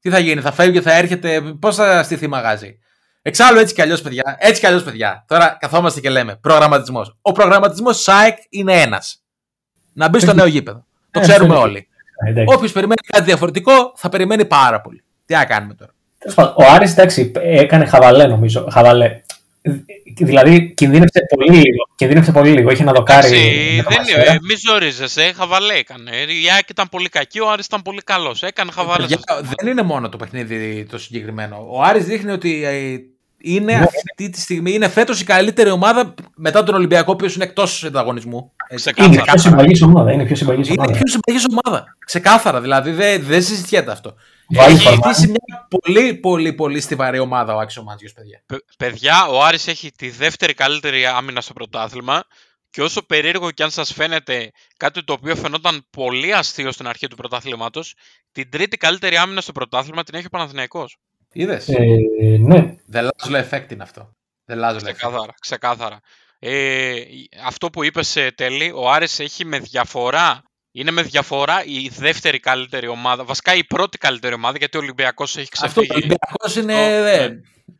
Τι 0.00 0.10
θα 0.10 0.18
γίνει, 0.18 0.40
θα 0.40 0.52
φεύγει 0.52 0.72
και 0.72 0.80
θα 0.80 0.92
έρχεται, 0.92 1.40
πώς 1.40 1.76
θα 1.76 2.02
στηθεί 2.02 2.26
μαγάζι. 2.26 2.78
Εξάλλου 3.22 3.58
έτσι 3.58 3.74
κι 3.74 3.82
αλλιώς, 3.82 4.02
παιδιά. 4.02 4.36
Έτσι 4.38 4.60
κι 4.60 4.66
αλλιώς, 4.66 4.82
παιδιά. 4.82 5.24
Τώρα 5.28 5.56
καθόμαστε 5.60 6.00
και 6.00 6.10
λέμε 6.10 6.36
προγραμματισμός. 6.36 7.16
Ο 7.20 7.32
προγραμματισμός 7.32 8.02
ΣΑΕΚ 8.02 8.36
είναι 8.48 8.80
ένας. 8.80 9.22
Να 9.98 10.08
μπει 10.08 10.20
στο 10.20 10.32
νέο 10.34 10.46
γήπεδο. 10.46 10.84
Το 11.10 11.20
Ε, 11.20 11.22
ξέρουμε 11.22 11.52
αυτό 11.54 11.64
όλοι. 11.66 11.88
Ε, 12.26 12.30
εντάξει. 12.30 12.54
Όποιος 12.56 12.72
περιμένει 12.72 13.00
κάτι 13.06 13.24
διαφορετικό 13.24 13.92
θα 13.96 14.08
περιμένει 14.08 14.44
πάρα 14.44 14.80
πολύ. 14.80 15.02
Τι 15.26 15.34
να 15.34 15.44
κάνουμε 15.44 15.74
τώρα. 15.74 15.90
Τέλος 16.18 16.34
πάντων, 16.34 16.54
Ο 16.56 16.64
Άρης 16.72 16.90
εντάξει, 16.92 17.32
έκανε 17.42 17.84
χαβαλέ 17.86 18.26
νομίζω. 18.26 18.68
Χαβαλέ. 18.72 19.20
Δηλαδή 20.16 20.72
κινδύνευσε 20.74 21.20
πολύ 21.36 21.50
λίγο. 21.56 21.88
Κινδύνευσε 21.94 22.32
πολύ 22.32 22.50
λίγο. 22.50 22.70
Είχε 22.70 22.82
ένα 22.82 22.92
δοκάρι. 22.92 23.26
Εντάξει, 23.26 23.76
με 23.76 23.82
το 23.82 23.88
δεν 23.88 23.98
Μασέρα. 23.98 24.30
είναι. 24.30 24.38
Μη 24.42 24.54
ζορίζεσαι. 24.68 25.32
Χαβαλέ 25.36 25.74
έκανε. 25.74 26.10
Η 26.16 26.50
ΑΕΚ 26.54 26.68
ήταν 26.68 26.88
πολύ 26.90 27.08
κακή, 27.08 27.40
ο 27.40 27.50
Άρης 27.50 27.66
ήταν 27.66 27.82
πολύ 27.82 28.02
καλός. 28.02 28.42
Έκανε 28.42 28.70
χαβαλέ. 28.72 29.06
Παιδιά, 29.06 29.18
δεν 29.58 29.68
είναι 29.70 29.82
μόνο 29.82 30.08
το 30.08 30.16
παιχνίδι 30.16 30.86
το 30.90 30.98
συγκεκριμένο. 30.98 31.66
Ο 31.70 31.82
Άρης 31.82 32.04
δείχνει 32.04 32.30
ότι 32.30 32.64
ε, 32.64 32.96
είναι 33.54 33.76
Ναι. 33.76 33.84
αυτή 33.84 34.30
τη 34.30 34.40
στιγμή, 34.40 34.72
είναι 34.72 34.88
φέτος 34.88 35.20
η 35.20 35.24
καλύτερη 35.24 35.70
ομάδα 35.70 36.14
μετά 36.36 36.62
τον 36.62 36.74
Ολυμπιακό, 36.74 37.06
ο 37.08 37.14
οποίος 37.14 37.34
είναι 37.34 37.44
εκτός 37.44 37.84
ανταγωνισμού. 37.84 38.52
Έτσι, 38.68 38.84
Ξεκάθαρα. 38.92 39.12
Είναι 39.14 39.22
πιο 39.24 39.38
συμπαγής 39.38 39.82
ομάδα. 39.82 40.12
Είναι 40.12 40.24
πιο 40.24 40.36
συμπαγής 40.36 40.68
Είναι 40.68 40.76
ομάδα. 40.78 40.98
πιο 40.98 41.06
συμπαγής 41.06 41.46
ομάδα. 41.64 41.96
Ξεκάθαρα, 42.06 42.60
δηλαδή 42.60 42.90
δεν 42.90 43.22
δεν 43.22 43.42
συζητιέται 43.42 43.90
αυτό. 43.90 44.14
Βάλει 44.48 44.74
Έχει 44.74 44.82
φορμάκι. 44.84 45.08
χτίσει 45.08 45.26
μια 45.26 45.66
πολύ, 45.80 46.14
πολύ, 46.14 46.52
πολύ 46.52 46.80
στιβαρή 46.80 47.18
ομάδα 47.18 47.54
ο 47.54 47.58
Άξιο 47.58 47.82
Μάτζιο, 47.82 48.10
παιδιά. 48.14 48.42
Παι- 48.46 48.64
Παιδιά, 48.78 49.26
ο 49.26 49.42
Άρης 49.44 49.66
έχει 49.68 49.92
τη 49.92 50.10
δεύτερη 50.10 50.54
καλύτερη 50.54 51.06
άμυνα 51.06 51.40
στο 51.40 51.52
πρωτάθλημα 51.52 52.22
και 52.70 52.82
όσο 52.82 53.02
περίεργο 53.06 53.50
και 53.50 53.62
αν 53.62 53.70
σας 53.70 53.92
φαίνεται 53.92 54.50
κάτι 54.76 55.04
το 55.04 55.12
οποίο 55.12 55.36
φαινόταν 55.36 55.86
πολύ 55.90 56.34
αστείο 56.34 56.72
στην 56.72 56.86
αρχή 56.86 57.06
του 57.08 57.16
πρωταθλήματος, 57.16 57.94
την 58.32 58.50
τρίτη 58.50 58.76
καλύτερη 58.76 59.16
άμυνα 59.16 59.40
στο 59.40 59.52
πρωτάθλημα 59.52 60.02
την 60.02 60.14
έχει 60.14 60.26
ο 60.26 60.28
Παναθηναϊκός. 60.28 60.96
Είδες; 61.38 61.68
Ε, 61.68 61.76
ναι. 62.38 62.74
The 62.92 62.96
Lazlo 63.08 63.44
effect 63.50 63.72
είναι 63.72 63.82
αυτό. 63.82 64.10
The 64.46 64.54
Lazlo 64.54 64.74
effect. 64.76 64.82
Ξεκάθαρα, 64.82 65.34
ξεκάθαρα. 65.40 66.00
Ε, 66.38 67.00
αυτό 67.44 67.70
που 67.70 67.84
είπες 67.84 68.16
ε, 68.16 68.30
τέλει, 68.36 68.72
ο 68.74 68.90
Άρης 68.90 69.20
έχει 69.20 69.44
με 69.44 69.58
διαφορά, 69.58 70.42
είναι 70.72 70.90
με 70.90 71.02
διαφορά 71.02 71.64
η 71.64 71.88
δεύτερη 71.98 72.40
καλύτερη 72.40 72.88
ομάδα, 72.88 73.24
βασικά 73.24 73.54
η 73.54 73.64
πρώτη 73.64 73.98
καλύτερη 73.98 74.34
ομάδα, 74.34 74.58
γιατί 74.58 74.76
ο 74.76 74.80
Ολυμπιακός 74.80 75.36
έχει 75.36 75.48
Αυτό 75.52 75.66
ξεφύγει. 75.80 75.90
ο 75.92 75.94
Ολυμπιακός 75.94 76.56
είναι. 76.56 76.72
Το- 76.72 77.02
δε- 77.02 77.30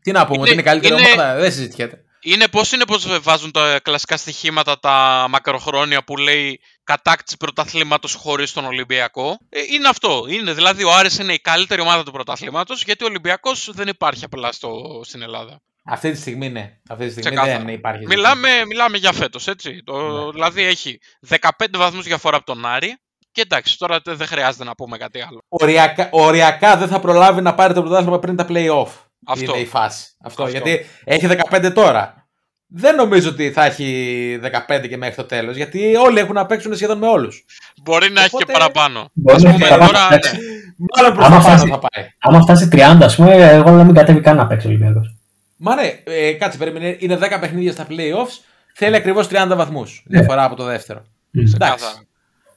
Τι 0.03 0.13
να 0.13 0.27
πούμε, 0.27 0.35
Είναι- 0.35 0.43
ότι 0.43 0.53
είναι 0.53 0.61
η 0.61 0.65
καλύτερη 0.65 0.95
είναι- 0.95 1.11
ομάδα. 1.13 1.35
Δεν 1.41 1.53
συζητιέται. 1.53 2.01
Είναι 2.29 2.49
πώς 2.49 2.73
είναι 2.73 2.85
πως 2.85 3.21
βάζουν 3.21 3.51
τα 3.51 3.81
κλασικά 3.83 4.17
στοιχήματα 4.17 4.79
τα 4.79 5.27
μακροχρόνια 5.29 6.05
που 6.05 6.17
λέει 6.17 6.61
κατάκτηση 6.85 7.37
πρωταθλήματος 7.37 8.15
χωρίς 8.15 8.53
τον 8.53 8.65
Ολυμπιακό. 8.65 9.39
Ε, 9.49 9.61
είναι 9.73 9.89
αυτό. 9.89 10.25
Είναι, 10.29 10.53
δηλαδή 10.53 10.85
ο 10.85 10.93
Άρης 10.95 11.19
είναι 11.19 11.33
η 11.33 11.39
καλύτερη 11.39 11.81
ομάδα 11.81 12.03
του 12.03 12.13
πρωταθλήματος 12.13 12.83
γιατί 12.83 13.05
ο 13.05 13.07
Ολυμπιακός 13.07 13.71
δεν 13.73 13.89
υπάρχει 13.89 14.25
απλά 14.25 14.53
στο, 14.53 15.01
στην 15.05 15.23
Ελλάδα. 15.23 15.61
Αυτή 15.85 16.11
τη 16.11 16.19
στιγμή 16.19 16.49
ναι. 16.49 16.73
Αυτή 16.89 17.05
τη 17.05 17.11
στιγμή 17.11 17.31
Ξεκάθαρα. 17.31 17.65
δεν 17.65 17.75
υπάρχει. 17.75 18.07
Μιλάμε, 18.07 18.65
μιλάμε 18.67 18.97
για 18.97 19.13
φέτος, 19.13 19.47
έτσι. 19.49 19.83
Το, 19.85 20.25
Ναι. 20.25 20.31
Δηλαδή 20.33 20.63
έχει 20.63 20.99
15 21.29 21.39
βαθμούς 21.77 22.05
διαφορά 22.05 22.37
από 22.37 22.47
τον 22.47 22.67
Άρη 22.67 22.97
και 23.33 23.41
εντάξει, 23.41 23.79
τώρα 23.79 24.03
τε- 24.03 24.17
δεν 24.17 24.27
χρειάζεται 24.27 24.65
να 24.65 24.75
πούμε 24.75 24.97
κάτι 24.99 25.21
άλλο. 25.21 25.39
οριακά, 25.49 26.09
οριακά 26.13 26.77
δεν 26.77 26.89
θα 26.89 27.01
προλάβει 27.01 27.41
να 27.41 27.55
πάρει 27.55 27.75
το 27.75 27.81
πρωτάθλημα 27.83 28.19
πριν 28.19 28.37
τα 28.37 28.47
play-off. 28.49 28.89
Αυτό. 29.27 29.53
Είναι 29.53 29.61
η 29.63 29.67
φάση. 29.67 30.07
Αυτό, 30.23 30.43
Αυτό. 30.45 30.59
Γιατί 30.59 30.87
έχει 31.05 31.27
15 31.51 31.71
τώρα. 31.75 32.29
Δεν 32.69 32.95
νομίζω 32.95 33.29
ότι 33.29 33.51
θα 33.51 33.65
έχει 33.65 34.41
15 34.43 34.89
και 34.89 34.97
μέχρι 34.97 35.15
το 35.15 35.25
τέλος. 35.25 35.57
Γιατί 35.57 35.95
όλοι 35.97 36.19
έχουν 36.19 36.35
να 36.35 36.47
παίξουν 36.47 36.75
σχεδόν 36.77 36.99
με 36.99 37.07
όλους. 37.07 37.45
Μπορεί 37.83 38.11
να 38.11 38.21
έχει 38.21 38.31
Οπότε- 38.35 38.53
και 38.53 38.59
παραπάνω. 38.59 39.09
Μπορεί 39.13 39.37
Ας 39.37 39.43
να 39.43 39.51
πούμε 39.53 39.65
έχει 39.65 39.75
παραπάνω, 39.75 39.99
τώρα, 39.99 40.15
εντάξει. 40.15 40.37
ναι. 40.37 40.87
Μάλλον 40.97 41.15
προς 41.17 41.27
Άμα 41.27 41.37
τα 41.37 41.43
πάνω 41.43 41.57
φτάσει- 41.57 41.73
θα 41.73 41.79
πάει. 41.79 42.07
Άμα 42.19 42.41
φτάσει 42.41 42.69
30, 42.69 43.05
ας 43.05 43.17
πούμε, 43.17 43.35
εγώ 43.35 43.71
να 43.71 43.85
μην 43.85 43.95
κατέβει 43.95 44.21
καν 44.21 44.37
να 44.37 44.47
παίξει 44.47 44.67
ο 44.67 44.71
Ολυμπιακός. 44.71 45.15
Μα 45.57 45.75
ναι, 45.75 46.01
ε, 46.05 46.33
κάτσε, 46.33 46.59
περίμενε. 46.59 46.97
Είναι 46.99 47.17
10 47.17 47.39
παιχνίδια 47.41 47.73
στα 47.73 47.87
playoffs. 47.91 48.35
Θέλει 48.75 48.97
ακριβώς 48.97 49.27
30 49.29 49.57
βαθμούς. 49.57 50.03
Διαφορά 50.07 50.45
από 50.45 50.57
το 50.57 50.65
δεύτερο. 50.65 51.05
Εντάξει. 51.35 51.57
Ξεκάθαρα. 51.59 52.03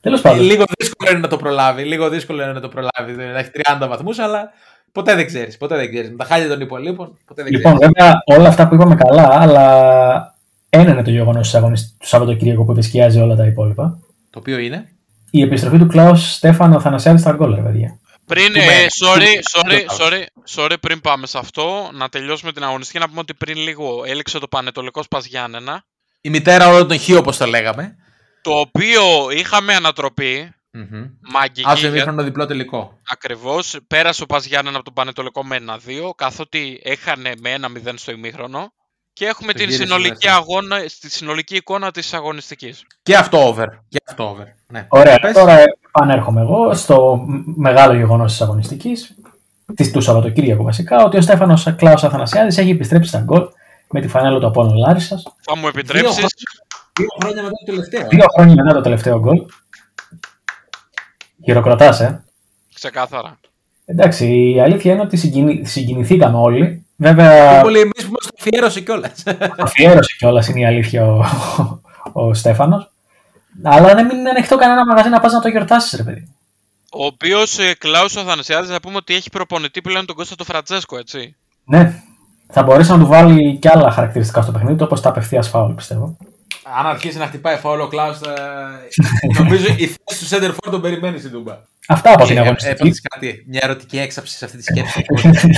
Τέλος 0.02 0.20
Ε, 0.20 0.22
πάντων. 0.22 0.44
Λίγο 0.46 0.64
δύσκολο 0.80 1.12
είναι 1.12 1.20
να 1.20 1.28
το 1.28 1.38
προλάβει. 1.38 1.84
Λίγο 1.84 2.10
δύσκολο 2.10 2.44
είναι 2.44 2.52
να 2.54 2.60
το 2.60 2.68
προλάβει. 2.70 3.12
δηλαδή, 3.12 3.32
Να 3.34 3.40
έχει 3.40 3.50
30 3.54 3.88
βαθμούς, 3.88 4.20
αλλά 4.20 4.52
ποτέ 4.92 5.16
δεν 5.16 5.26
ξέρεις. 5.26 5.58
Ποτέ 5.58 5.76
δεν 5.76 5.90
ξέρεις. 5.90 6.10
Με 6.10 6.16
τα 6.16 6.26
χάλια 6.26 6.48
των 6.48 6.62
υπολείπων, 6.62 7.18
ποτέ 7.26 7.44
δεν 7.44 7.52
Λοιπόν, 7.52 7.76
ξέρεις. 7.78 7.94
βέβαια 7.98 8.22
όλα 8.26 8.48
αυτά 8.48 8.68
που 8.68 8.76
είπαμε 8.76 8.96
καλά, 8.96 9.28
αλλά 9.42 10.36
ένα 10.70 10.92
είναι 10.92 11.04
το 11.04 11.10
γεγονός 11.12 11.52
του 11.52 12.08
Σαββατοκύριακου 12.08 12.66
που 12.66 12.72
επισκιάζει 12.72 13.20
όλα 13.20 13.36
τα 13.36 13.46
υπόλοιπα. 13.46 14.00
Το 14.30 14.40
οποίο 14.40 14.58
είναι; 14.58 14.90
Η 15.32 15.42
επιστροφή 15.42 15.78
του 15.78 15.88
Κλάους 15.88 16.34
Στέφανο 16.34 16.80
Θανασιάδη 16.80 17.20
στα 17.20 17.32
γκολ, 17.32 17.56
ρε 17.56 17.62
παιδιά. 17.62 18.00
Πριν, 18.26 18.54
Του 18.54 18.60
ε, 18.60 18.66
Μένε. 18.66 18.88
sorry, 19.06 19.20
Του- 19.20 19.60
sorry, 19.60 19.84
του- 19.88 19.96
sorry, 20.00 20.24
sorry, 20.72 20.76
πριν 20.80 21.02
πάμε 21.02 21.28
σε 21.28 21.38
αυτό, 21.38 21.90
να 21.94 22.10
τελειώσουμε 22.10 22.52
την 22.52 22.64
αγωνιστική, 22.64 23.00
να 23.00 23.08
πούμε 23.08 23.20
ότι 23.20 23.34
πριν 23.34 23.58
λίγο 23.58 24.04
έληξε 24.06 24.40
το 24.40 24.48
Πανετολικό 24.48 25.04
Πας 25.10 25.26
Γιάννενα, 25.26 25.84
Η 26.22 26.30
μητέρα 26.30 26.68
όλων 26.68 26.88
των 26.88 27.00
χ, 27.00 27.10
όπως 27.18 27.38
το 27.38 27.46
λέγαμε. 27.46 27.96
το 28.42 28.52
οποίο 28.52 29.02
είχαμε 29.38 29.74
ανατροπή, 29.74 30.52
Μμμ. 30.72 31.06
Μαγική. 31.34 31.64
Άσο 31.66 31.80
για- 31.80 31.90
ημίχρονο 31.90 32.24
διπλό 32.24 32.46
τελικό. 32.46 33.00
Ακριβώς. 33.12 33.78
Πέρασε 33.88 34.24
ο 34.24 34.26
Πας 34.26 34.46
Γιάννενα 34.46 34.76
από 34.76 34.86
τον 34.86 34.94
Πανετολικό 34.94 35.44
με 35.44 35.56
1-2, 35.56 36.14
καθότι 36.16 36.80
έχανε 36.84 37.32
με 37.42 37.50
1-0 37.52 37.98
στο 37.98 38.12
ημίχρονο. 38.12 38.74
Και 39.14 39.26
έχουμε 39.26 39.52
Το 39.52 39.58
την 39.58 39.68
γύρισε 39.68 39.84
συνολική, 39.86 40.10
δεύτερο. 40.10 40.36
αγώνα, 40.36 40.78
στη 40.88 41.10
συνολική 41.10 41.56
εικόνα 41.56 41.92
της 41.92 42.14
αγωνιστικής. 42.14 42.84
Και 43.04 43.16
αυτό 43.16 43.48
over. 43.48 43.68
Και 43.88 43.98
αυτό 44.08 44.30
over. 44.30 44.46
Ναι. 44.68 44.86
Ωραία, 44.90 45.20
Πες. 45.20 45.34
τώρα 45.34 45.64
επανέρχομαι 45.88 46.42
εγώ 46.42 46.74
στο 46.74 47.24
μ- 47.28 47.58
μεγάλο 47.58 47.94
γεγονός 47.94 48.32
της 48.32 48.42
αγωνιστικής, 48.42 49.16
του 49.92 50.02
Σαββατοκύριακου 50.02 50.64
βασικά, 50.64 51.04
ότι 51.04 51.18
ο 51.18 51.22
Στέφανος 51.22 51.74
Κλάους 51.78 52.04
Αθανασιάδης 52.04 52.58
έχει 52.58 52.70
επιστρέψει 52.70 53.10
στα 53.10 53.20
γκολ 53.20 53.48
με 53.92 54.02
τη 54.02 54.08
φανέλα 54.08 54.40
του 54.40 54.48
Απόλλων 54.48 54.76
Λάρισας. 54.78 55.24
Θα 55.42 55.56
μου 55.58 55.68
επιτρέψεις, 55.68 56.14
χρόνια. 56.14 56.30
Δύο 57.00 57.08
χρόνια 57.22 57.44
μετά 57.44 57.56
το 57.56 57.66
τελευταίο. 57.66 58.08
Δύο 58.08 58.26
χρόνια 58.36 58.56
μετά 58.64 58.76
το 58.76 58.82
τελευταίο 58.82 59.20
γκολ. 59.20 59.46
Χειροκροτάς, 61.44 62.00
ε. 62.00 62.24
ξεκάθαρα. 62.74 63.40
Εντάξει, 63.86 64.52
η 64.54 64.62
αλήθεια 64.62 64.94
είναι 64.94 65.02
ότι 65.02 65.18
συγκινη... 65.18 65.66
συγκινηθήκαμε 65.66 66.38
όλοι. 66.38 66.66
Πιο 66.66 66.84
Βέβαια, 66.96 67.62
πολύ 67.62 67.80
εμείς 67.80 68.06
που 68.06 68.12
μα 68.12 68.18
το 68.18 68.30
αφιέρωσε 68.40 68.82
κιόλας. 68.82 69.24
αφιέρωσε 69.58 70.16
κιόλας 70.18 70.48
είναι 70.48 70.60
η 70.60 70.66
αλήθεια 70.66 71.06
ο, 71.06 71.26
ο 72.14 72.34
Στέφανος. 72.34 72.90
Αλλά 73.64 73.94
να 73.94 74.04
μην 74.06 74.18
είναι 74.18 74.30
ανοιχτό 74.30 74.58
κανένα 74.58 74.86
μαγαζί 74.86 75.10
να 75.10 75.20
πας 75.20 75.34
να 75.34 75.40
το 75.40 75.48
γιορτάσεις, 75.48 75.98
ρε 75.98 76.04
παιδί. 76.04 76.28
Ο 76.92 77.06
οποίος 77.06 77.60
ε, 77.60 77.76
Κλάους 77.78 78.18
Αθανασιάδης 78.18 78.70
να 78.70 78.80
πούμε 78.80 78.96
ότι 78.96 79.14
έχει 79.14 79.30
προπονητή 79.30 79.82
πλέον 79.82 80.06
τον 80.06 80.16
Κώστα 80.16 80.36
του 80.36 80.44
Φραντζέσκο, 80.44 80.98
έτσι. 80.98 81.36
Ναι, 81.66 82.02
θα 82.52 82.64
μπορέσει 82.64 82.92
να 82.92 83.00
του 83.00 83.08
βάλει 83.08 83.58
κι 83.58 83.68
άλλα 83.68 83.92
χαρακτηριστικά 83.92 84.42
στο 84.42 84.52
παιχνίδι, 84.52 84.84
όπως 84.84 85.02
τα 85.02 85.10
απευθείας 85.10 85.50
φάουλ, 85.50 85.74
πιστεύω. 85.74 86.18
Αν 86.64 86.86
αρχίσει 86.86 87.18
να 87.18 87.26
χτυπάει 87.28 87.58
φάουλο 87.58 87.84
ο 87.84 87.88
Κλάους, 87.88 88.18
θα... 88.18 88.34
νομίζω 89.40 89.66
η 89.78 89.86
θέση 89.86 90.20
του 90.20 90.26
Σέντερ 90.26 90.52
Φόρ 90.52 90.72
τον 90.72 90.82
περιμένει 90.82 91.20
στην 91.20 91.32
Τούμπα. 91.32 91.62
Αυτά 91.88 92.14
από 92.14 92.26
την 92.26 92.38
Ε, 92.38 92.40
αγωνιστική. 92.40 92.72
Έπαθες 92.72 93.02
κάτι, 93.02 93.46
μια 93.48 93.60
ερωτική 93.64 94.00
έξαψη 94.00 94.38
σε 94.38 94.46
αυτή 94.46 94.58
τη 94.58 94.64
σκέψη. 94.64 95.06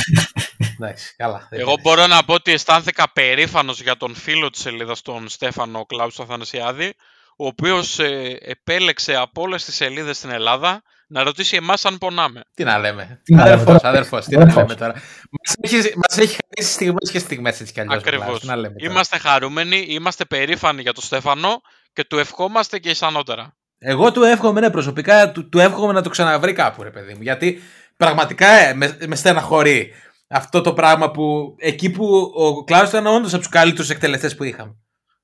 Εντάξει, 0.79 1.13
καλά. 1.17 1.47
δεν 1.49 1.59
Εγώ 1.59 1.75
μπορώ 1.81 2.07
να 2.07 2.23
πω 2.23 2.33
ότι 2.33 2.51
αισθάνθηκα 2.51 3.11
περήφανος 3.13 3.81
για 3.81 3.97
τον 3.97 4.15
φίλο 4.15 4.49
της 4.49 4.61
σελίδας, 4.61 5.01
τον 5.01 5.29
Στέφανο 5.29 5.85
Κλάους 5.85 6.19
Αθανασιάδη, 6.19 6.93
ο 7.37 7.45
οποίος 7.45 7.99
ε, 7.99 8.37
επέλεξε 8.41 9.15
από 9.15 9.41
όλες 9.41 9.65
τις 9.65 9.75
σελίδες 9.75 10.17
στην 10.17 10.29
Ελλάδα 10.29 10.81
να 11.11 11.23
ρωτήσει 11.23 11.55
εμάς 11.55 11.85
αν 11.85 11.97
πονάμε. 11.97 12.41
Τι 12.53 12.63
να 12.63 12.77
λέμε. 12.79 13.21
Τι 13.23 13.33
να 13.33 13.43
λέμε 13.43 13.53
Αδερφός, 13.55 13.75
τώρα. 13.81 13.89
αδερφός, 13.89 14.25
τι 14.25 14.35
να 14.35 14.41
Αδερφός. 14.41 14.61
λέμε 14.63 14.75
τώρα. 14.75 14.93
Μας 14.93 15.55
έχεις, 15.61 15.93
μας 15.95 16.17
έχεις 16.17 16.37
χαρίσει 16.45 16.73
στιγμές 16.73 17.11
και 17.11 17.19
στιγμές 17.19 17.61
έτσι 17.61 17.73
κι 17.73 17.79
αλλιώς. 17.79 17.95
ο 17.97 18.01
Κλάους, 18.01 18.17
Ακριβώς. 18.21 18.39
τι 18.41 18.47
να 18.47 18.55
λέμε 18.55 18.75
τώρα. 18.79 18.91
Είμαστε 18.91 19.17
χαρούμενοι, 19.17 19.85
είμαστε 19.89 20.25
περήφανοι 20.25 20.81
για 20.81 20.93
τον 20.93 21.03
Στέφανο 21.03 21.61
και 21.93 22.03
του 22.03 22.17
ευχόμαστε 22.17 22.79
και 22.79 22.89
ισανότερα. 22.89 23.55
Εγώ 23.77 24.11
του 24.11 24.23
εύχομαι, 24.23 24.59
ναι, 24.59 24.69
προσωπικά 24.69 25.31
του, 25.31 25.49
του 25.49 25.59
εύχομαι 25.59 25.93
να 25.93 26.01
το 26.01 26.09
ξαναβρει 26.09 26.53
κάπου, 26.53 26.83
ρε 26.83 26.89
παιδί 26.89 27.13
μου. 27.13 27.21
Γιατί 27.21 27.61
πραγματικά 27.97 28.47
ε, 28.47 28.73
με, 28.73 28.97
με 29.07 29.15
στεναχωρεί 29.15 29.93
αυτό 30.27 30.61
το 30.61 30.73
πράγμα 30.73 31.11
που 31.11 31.55
εκεί 31.59 31.89
που 31.89 32.31
ο 32.35 32.63
Κλάου 32.63 32.85
ήταν 32.85 33.07
όντως 33.07 33.31
από 33.33 33.41
τους 33.41 33.51
καλύτερους 33.51 33.89
εκτελεστές 33.89 34.35
που 34.35 34.43
είχαμε. 34.43 34.75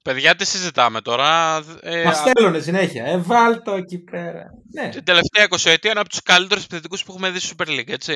Παιδιά, 0.07 0.35
τι 0.35 0.45
συζητάμε 0.45 1.01
τώρα; 1.01 1.63
Ε, 1.81 2.03
Μας 2.03 2.17
στέλνουν 2.17 2.61
συνέχεια. 2.61 3.05
Ε, 3.05 3.17
βάλ 3.17 3.61
το 3.61 3.71
εκεί 3.71 3.97
πέρα. 3.97 4.45
Ναι. 4.73 4.89
την 4.89 5.03
τελευταία 5.03 5.47
20 5.49 5.69
ετία 5.71 5.91
είναι 5.91 5.99
από 5.99 6.09
τους 6.09 6.21
καλύτερους 6.21 6.63
επιθετικούς 6.63 7.03
που 7.03 7.11
έχουμε 7.11 7.29
δει 7.29 7.39
στη 7.39 7.55
Super 7.57 7.67
League, 7.67 7.89
έτσι. 7.89 8.11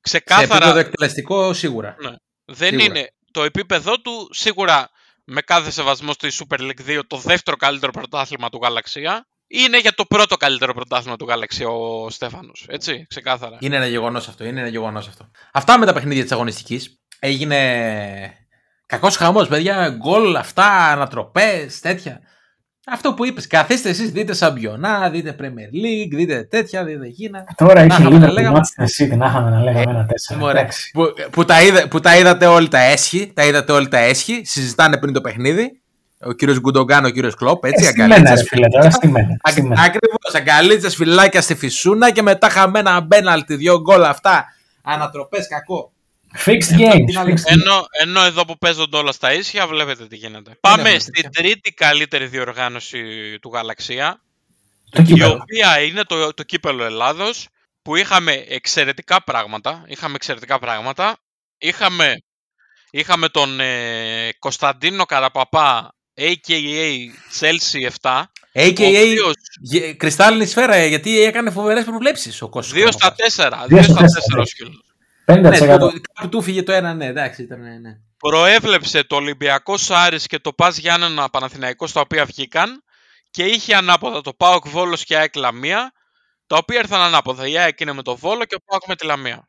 Σε 0.00 0.20
Ξεκάθαρα 0.20 0.54
επίπεδο 0.54 0.78
εκτελεστικό 0.78 1.52
σίγουρα. 1.52 1.96
δεν 2.44 2.68
σίγουρα. 2.68 2.84
είναι 2.84 3.06
το 3.30 3.42
επίπεδό 3.42 4.00
του 4.00 4.28
σίγουρα 4.32 4.90
με 5.24 5.40
κάθε 5.40 5.70
σεβασμό 5.70 6.12
στη 6.12 6.28
Super 6.32 6.60
League 6.60 6.98
2 6.98 7.00
το 7.06 7.16
δεύτερο 7.16 7.56
καλύτερο 7.56 7.92
πρωτάθλημα 7.92 8.48
του 8.48 8.58
Γαλαξία. 8.62 9.26
Είναι 9.46 9.78
για 9.78 9.92
το 9.92 10.04
πρώτο 10.04 10.36
καλύτερο 10.36 10.74
πρωτάθλημα 10.74 11.16
του 11.16 11.26
Γαλαξία 11.26 11.68
ο 11.68 12.10
Στέφανος, 12.10 12.66
έτσι, 12.68 13.06
ξεκάθαρα. 13.08 13.56
Είναι 13.60 13.76
ένα 13.76 13.86
γεγονός 13.86 14.28
αυτό. 14.28 14.44
Είναι 14.44 14.60
ένα 14.60 14.68
γεγονός 14.68 15.08
αυτό. 15.08 15.30
Αυτά 15.52 15.78
με 15.78 15.86
τα 15.86 15.92
παιχνίδια 15.92 16.22
της 16.22 16.32
αγωνιστικής. 16.32 17.00
Έγινε 17.18 18.45
κακός 18.86 19.16
χαμός, 19.16 19.48
παιδιά. 19.48 19.88
Γκολ, 19.96 20.36
αυτά, 20.36 20.66
ανατροπές, 20.92 21.80
τέτοια. 21.80 22.20
Αυτό 22.88 23.14
που 23.14 23.24
είπες, 23.26 23.46
καθίστε 23.46 23.88
εσείς, 23.88 24.10
δείτε 24.10 24.32
Σαμπιονά, 24.32 25.10
δείτε 25.10 25.36
Premier 25.40 25.74
League, 25.84 26.16
δείτε 26.16 26.42
τέτοια, 26.50 26.84
δείτε 26.84 27.06
γίνα. 27.06 27.44
Τώρα 27.56 27.74
Να 27.74 27.80
έχει 27.80 27.88
είχαμε 27.88 28.08
λίγο 28.08 28.18
να 28.20 28.26
τη 28.28 28.32
λέγαμε. 28.32 28.58
Manchester 28.60 29.02
City 29.04 29.16
να 29.16 29.26
είχαμε 29.26 29.50
να 29.50 29.60
λέγαμε 29.62 29.90
ένα 29.90 30.06
τέσσερα. 30.06 30.38
Μωρέ, 30.40 30.58
Εντάξει. 30.58 30.90
που, 30.92 31.04
που, 31.30 31.44
τα 31.44 31.62
είδα, 31.62 31.88
που 31.88 32.00
τα 32.00 32.16
είδατε 32.16 32.46
όλοι 32.46 32.68
τα 32.68 32.78
έσχη, 32.78 33.32
τα 33.34 33.44
είδατε 33.44 33.72
όλοι 33.72 33.88
τα 33.88 33.98
έσχη, 33.98 34.40
συζητάνε 34.44 34.96
πριν 34.98 35.12
το 35.12 35.20
παιχνίδι. 35.20 35.80
Ο 36.20 36.32
κύριος 36.32 36.60
Γκουντογκάν, 36.60 37.04
ο 37.04 37.08
κύριος 37.10 37.34
Κλόπ, 37.34 37.64
έτσι, 37.64 37.84
Ε, 37.84 37.88
Στημένα, 37.88 38.14
αγκαλίτσα. 38.14 38.34
ρε 38.42 38.48
φίλε, 38.48 38.66
τώρα 38.68 38.90
στημένα. 38.90 39.36
στημένα. 39.48 39.82
Ακριβώς, 39.82 40.34
αγκαλίτσα, 40.34 40.90
φυλάκια 40.90 41.40
στη 41.40 41.54
φυσούνα 41.54 42.10
και 42.10 42.22
μετά 42.22 42.48
χαμένα 42.48 43.00
μπέναλτι, 43.00 43.54
δύο 43.56 43.80
γκολ 43.80 44.04
αυτά. 44.04 44.44
Ανατροπές, 44.82 45.48
κακό. 45.48 45.92
Fixed 46.44 46.78
games. 46.78 47.02
την 47.06 47.18
άλλη- 47.18 47.34
fixed 47.36 47.50
games. 47.50 47.52
Ενώ, 47.52 47.86
ενώ 48.02 48.20
εδώ 48.24 48.44
που 48.44 48.58
παίζονται 48.58 48.96
όλα 48.96 49.12
στα 49.12 49.32
ίσια, 49.32 49.66
βλέπετε 49.66 50.06
τι 50.06 50.16
γίνεται. 50.16 50.56
Πάμε 50.60 50.82
έχουμε 50.82 50.98
στην 50.98 51.12
τέτοια. 51.14 51.30
τρίτη 51.30 51.72
καλύτερη 51.72 52.26
διοργάνωση 52.26 53.02
του 53.40 53.50
Γαλαξία, 53.54 54.22
Το 54.90 55.02
η 55.02 55.04
κύπελο. 55.04 55.38
οποία 55.42 55.80
είναι 55.80 56.02
το, 56.02 56.34
το 56.34 56.42
κύπελο 56.42 56.84
Ελλάδος, 56.84 57.48
που 57.82 57.96
είχαμε 57.96 58.44
εξαιρετικά 58.48 59.22
πράγματα. 59.24 59.84
Είχαμε 59.86 60.14
εξαιρετικά 60.14 60.58
πράγματα. 60.58 61.16
Είχαμε, 61.58 62.14
είχαμε 62.90 63.28
τον 63.28 63.60
ε, 63.60 64.28
Κωνσταντίνο 64.38 65.04
Καραπαπά, 65.04 65.94
a.k.a. 66.18 66.96
Chelsea 67.40 67.88
7, 68.00 68.22
ο 68.54 68.60
AKA 68.60 68.70
οποίος 68.76 69.34
γε- 69.60 69.96
κρυστάλλινη 69.96 70.46
σφαίρα, 70.46 70.74
ε, 70.74 70.86
γιατί 70.86 71.20
έκανε 71.22 71.50
φοβερές 71.50 71.84
προβλέψεις 71.84 72.42
ο 72.42 72.48
Κώστας 72.48 72.78
2 72.78 72.92
στα 72.92 73.14
Καραπαπάς. 73.16 73.34
4, 73.36 73.64
2 73.64 73.68
Δύο 73.68 73.82
στα 73.82 73.92
στα 73.92 74.00
4 74.00 74.14
τέσσερα, 74.14 74.36
ο 74.36 74.38
ναι. 74.38 74.46
Σκύλος. 74.46 74.80
50%. 75.26 75.40
Ναι, 75.40 75.78
του, 75.78 76.00
κάπου 76.12 76.28
του 76.28 76.42
φύγε 76.42 76.62
το 76.62 76.72
ένα, 76.72 76.94
ναι, 76.94 77.06
εντάξει, 77.06 77.42
ήταν, 77.42 77.60
ναι, 77.60 77.78
ναι. 77.78 77.98
προέβλεψε 78.16 79.04
το 79.04 79.16
Ολυμπιακός 79.16 79.90
Άρης 79.90 80.26
και 80.26 80.38
το 80.38 80.52
Πας 80.52 80.78
Γιάννενα 80.78 81.28
Παναθηναϊκός 81.28 81.90
στα 81.90 82.00
οποία 82.00 82.24
βγήκαν 82.24 82.82
και 83.30 83.44
είχε 83.44 83.74
ανάποδα 83.74 84.20
το 84.20 84.32
ΠΑΟΚ 84.32 84.68
Βόλος 84.68 85.04
και 85.04 85.16
ΑΕΚ 85.16 85.36
Λαμία 85.36 85.92
τα 86.46 86.56
οποία 86.56 86.78
ήρθαν 86.78 87.00
ανάποδα. 87.00 87.48
Η 87.48 87.58
ΑΕΚ 87.58 87.80
είναι 87.80 87.92
με 87.92 88.02
το 88.02 88.16
Βόλο 88.16 88.44
και 88.44 88.54
ο 88.54 88.58
ΠΑΟΚ 88.64 88.86
με 88.86 88.94
τη 88.96 89.06
Λαμία. 89.06 89.48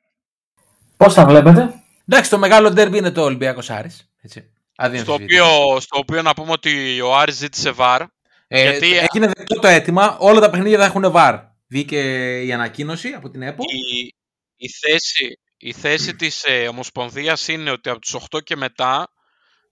Πώς 0.98 1.14
τα 1.14 1.26
βλέπετε; 1.26 1.74
Εντάξει, 2.10 2.30
το 2.30 2.38
μεγάλο 2.38 2.72
ντέρμπι 2.72 2.98
είναι 2.98 3.12
το 3.12 3.24
Ολυμπιακός 3.24 3.70
Άρης. 3.70 4.10
Έτσι. 4.22 4.40
Στο 4.40 4.86
Αδιαμφισβήτητο. 4.86 5.46
οποίο, 5.46 5.80
στο 5.80 5.98
οποίο 5.98 6.22
να 6.22 6.34
πούμε 6.34 6.52
ότι 6.52 7.02
ο 7.02 7.16
Άρης 7.16 7.36
ζήτησε 7.36 7.72
βαρ. 7.72 8.02
Ε, 8.48 8.62
γιατί- 8.62 8.98
Έγινε 8.98 9.28
δεκτό 9.28 9.60
το 9.60 9.68
αίτημα, 9.68 10.18
όλα 10.20 10.40
τα 10.40 10.50
παιχνίδια 10.50 10.78
θα 10.78 10.86
έχουν 10.86 11.12
βαρ. 11.12 11.36
Βγήκε 11.68 12.00
η 12.42 12.54
ανακοίνωση 12.54 13.10
από 13.10 13.30
την 13.30 13.42
ΕΠΟ. 13.42 13.64
Η, 13.68 14.14
η 14.56 14.70
θέση, 14.70 15.40
η 15.58 15.74
θέση 15.74 16.16
της 16.16 16.44
ε, 16.44 16.68
Ομοσπονδίας 16.68 17.48
είναι 17.48 17.72
ότι 17.72 17.90
από 17.90 18.00
τους 18.00 18.16
8 18.36 18.44
και 18.44 18.56
μετά 18.56 19.08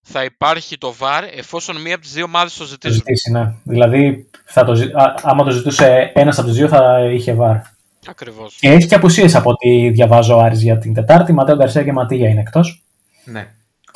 θα 0.02 0.24
υπάρχει 0.24 0.78
το 0.78 0.94
βαρ 0.94 1.24
εφόσον 1.24 1.82
μία 1.82 1.94
από 1.96 2.04
τις 2.04 2.14
δύο 2.14 2.24
ομάδες 2.24 2.54
το 2.54 2.60
Το 2.64 2.66
ζητήσουν. 2.70 2.96
ζητήσει, 2.98 3.32
ναι. 3.32 3.54
Δηλαδή, 3.64 4.30
θα 4.46 4.64
το, 4.64 4.76
ζη- 4.76 4.96
α, 4.96 5.16
άμα 5.22 5.44
το 5.44 5.52
ζητούσε 5.52 6.12
ένας 6.14 6.38
από 6.38 6.48
τους 6.48 6.58
δύο, 6.58 6.68
θα 6.68 7.00
είχε 7.12 7.34
βάρ. 7.34 7.56
Ακριβώς. 8.08 8.58
Και 8.60 8.68
έχεις 8.70 8.86
και 8.88 8.96
απουσίες 8.96 9.36
από 9.36 9.50
ό,τι 9.50 9.90
διαβάζω 9.90 10.36
ο 10.36 10.40
Άρης 10.40 10.62
για 10.62 10.78
την 10.78 10.94
Τετάρτη. 10.94 11.34
Ματέο 11.34 11.56
Γκαρσία 11.56 11.84
και 11.84 11.92
Ματία 11.92 12.30
είναι 12.30 12.40
εκτός. 12.40 12.84
Ναι. 13.26 13.54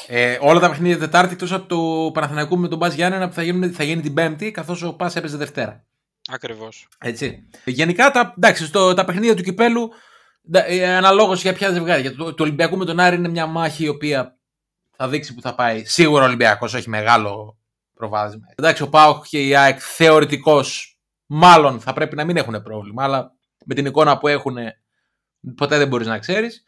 Ε, 0.08 0.38
όλα 0.42 0.60
τα 0.60 0.70
παιχνίδια 0.70 0.98
Τετάρτη 0.98 1.34
εκτός 1.34 1.52
από 1.52 1.68
το 1.68 2.12
Παναθηναϊκό 2.12 2.58
με 2.58 2.68
τον 2.68 2.78
Μπα 2.78 2.88
Γιάννενα 2.88 3.28
που 3.28 3.34
θα, 3.34 3.44
γίνουν, 3.44 3.74
θα 3.74 3.84
γίνει 3.84 4.02
την 4.02 4.14
Πέμπτη, 4.14 4.52
καθώς 4.52 4.82
ο 4.84 4.94
Πας 4.94 5.16
έπαιζε 5.16 5.38
Δευτέρα. 5.38 5.84
Ακριβώς. 6.32 6.88
Έτσι. 7.00 7.50
Γενικά 7.66 8.12
τα, 8.12 8.34
εντάξει, 8.38 8.66
στο, 8.66 8.94
τα 8.94 9.06
παιχνίδια 9.06 9.36
του 9.36 9.44
κυπέλου 9.44 9.90
αναλόγως 10.98 11.42
για 11.42 11.54
ποια 11.54 11.72
ζευγάρια. 11.72 12.16
Το, 12.16 12.34
το 12.34 12.44
Ολυμπιακό 12.44 12.78
με 12.78 12.86
τον 12.86 13.00
Άρη 13.00 13.16
είναι 13.16 13.28
μια 13.30 13.46
μάχη 13.46 13.84
η 13.84 13.88
οποία 13.88 14.38
θα 14.96 15.08
δείξει 15.08 15.34
που 15.34 15.42
θα 15.42 15.56
πάει. 15.56 15.86
Σίγουρα 15.86 16.24
ο 16.24 16.26
Ολυμπιακός 16.28 16.74
έχει 16.76 16.90
μεγάλο 16.90 17.58
προβάδισμα. 17.94 18.46
Εντάξει, 18.56 18.84
ο 18.84 18.90
Πάοκ 18.90 19.26
και 19.28 19.48
η 19.48 19.56
ΑΕΚ 19.56 19.80
θεωρητικώς 19.82 21.00
μάλλον 21.26 21.80
θα 21.80 21.94
πρέπει 21.94 22.16
να 22.16 22.26
μην 22.26 22.38
έχουν 22.38 22.62
πρόβλημα, 22.62 23.04
αλλά 23.04 23.32
με 23.66 23.74
την 23.76 23.86
εικόνα 23.86 24.18
που 24.18 24.28
έχουν 24.28 24.58
ποτέ 25.56 25.78
δεν 25.78 25.88
μπορείς 25.88 26.08
να 26.08 26.18
ξέρεις. 26.20 26.64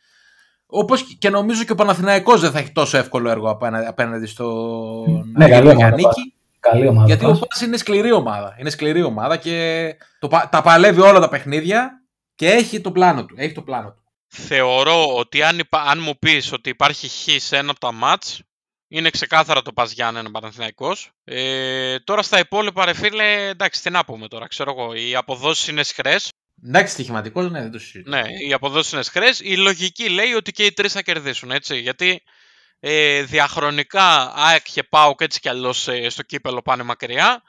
Όπως 0.65 1.03
και 1.17 1.29
νομίζω 1.29 1.63
και 1.63 1.71
ο 1.71 1.75
Παναθηναϊκός 1.75 2.41
δεν 2.41 2.51
θα 2.51 2.59
έχει 2.59 2.71
τόσο 2.71 2.97
εύκολο 2.97 3.29
έργο 3.29 3.49
απέναντι, 3.49 3.85
απέναντι 3.85 4.25
στον 4.25 5.31
Ναι, 5.37 5.49
καλή 5.49 5.61
ομάδα. 5.69 5.75
Γιάννικη. 5.75 6.33
Καλή 6.59 6.87
ομάδα. 6.87 7.07
Γιατί 7.07 7.25
ο 7.25 7.29
Πας. 7.29 7.39
Πας 7.39 7.61
είναι 7.61 7.77
σκληρή 7.77 8.11
ομάδα. 8.11 8.55
Είναι 8.59 8.69
σκληρή 8.69 9.03
ομάδα 9.03 9.37
και 9.37 9.95
το, 10.19 10.27
πα- 10.27 10.49
τα 10.51 10.61
παλεύει 10.61 11.01
όλα 11.01 11.19
τα 11.19 11.29
παιχνίδια 11.29 12.00
και 12.41 12.49
έχει 12.49 12.81
το 12.81 12.91
πλάνο 12.91 13.25
του. 13.25 13.35
Έχει 13.37 13.53
το 13.53 13.61
πλάνο 13.61 13.91
του. 13.91 14.03
Θεωρώ 14.27 15.15
ότι 15.15 15.43
αν, 15.43 15.59
υπα- 15.59 15.81
αν 15.81 15.99
μου 15.99 16.19
πεις 16.19 16.51
ότι 16.51 16.69
υπάρχει 16.69 17.07
χ 17.07 17.41
σε 17.41 17.57
ένα 17.57 17.71
από 17.71 17.79
τα 17.79 17.91
μάτς, 17.91 18.41
είναι 18.87 19.09
ξεκάθαρα 19.09 19.61
το 19.61 19.73
Πας 19.73 19.91
Γιάννενα 19.91 20.31
Παναθηναϊκός. 20.31 21.11
Ε, 21.23 21.99
τώρα 21.99 22.21
στα 22.21 22.39
υπόλοιπα, 22.39 22.85
ρε 22.85 22.93
φίλε, 22.93 23.47
εντάξει, 23.47 23.81
τι 23.81 23.89
να 23.89 24.05
πούμε 24.05 24.27
τώρα, 24.27 24.47
ξέρω 24.47 24.71
εγώ. 24.77 24.93
Οι 24.93 25.15
αποδόσεις 25.15 25.67
είναι 25.67 25.83
σχρές. 25.83 26.31
Εντάξει, 26.65 26.93
στοιχηματικός, 26.93 27.51
ναι, 27.51 27.61
δεν 27.61 27.71
το 27.71 27.79
συζητώ. 27.79 28.09
Ναι, 28.09 28.21
οι 28.47 28.53
αποδόσεις 28.53 28.91
είναι 28.91 29.03
σχρές. 29.03 29.39
Η 29.39 29.57
λογική 29.57 30.09
λέει 30.09 30.33
ότι 30.33 30.51
και 30.51 30.65
οι 30.65 30.71
τρεις 30.71 30.91
θα 30.93 31.01
κερδίσουν, 31.01 31.51
έτσι. 31.51 31.77
Γιατί 31.79 32.23
ε, 32.79 33.21
διαχρονικά 33.21 34.33
ΑΕΚ 34.35 34.65
και 34.73 34.83
ΠΑΟΚ 34.83 35.21
έτσι 35.21 35.39
κι 35.39 35.49
αλλιώς 35.49 35.87
ε, 35.87 36.09
στο 36.09 36.23
κύπελο 36.23 36.61
πάνε 36.61 36.83
μακριά. 36.83 37.43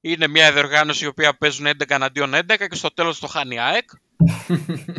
Είναι 0.00 0.26
μια 0.28 0.52
διοργάνωση 0.52 1.04
η 1.04 1.06
οποία 1.06 1.36
παίζουν 1.38 1.66
11 1.66 1.70
εναντίον 1.88 2.34
11 2.34 2.42
και 2.68 2.74
στο 2.74 2.94
τέλος 2.94 3.18
το 3.18 3.26
χάνει 3.26 3.54
η 3.54 3.58
ΑΕΚ. 3.58 3.90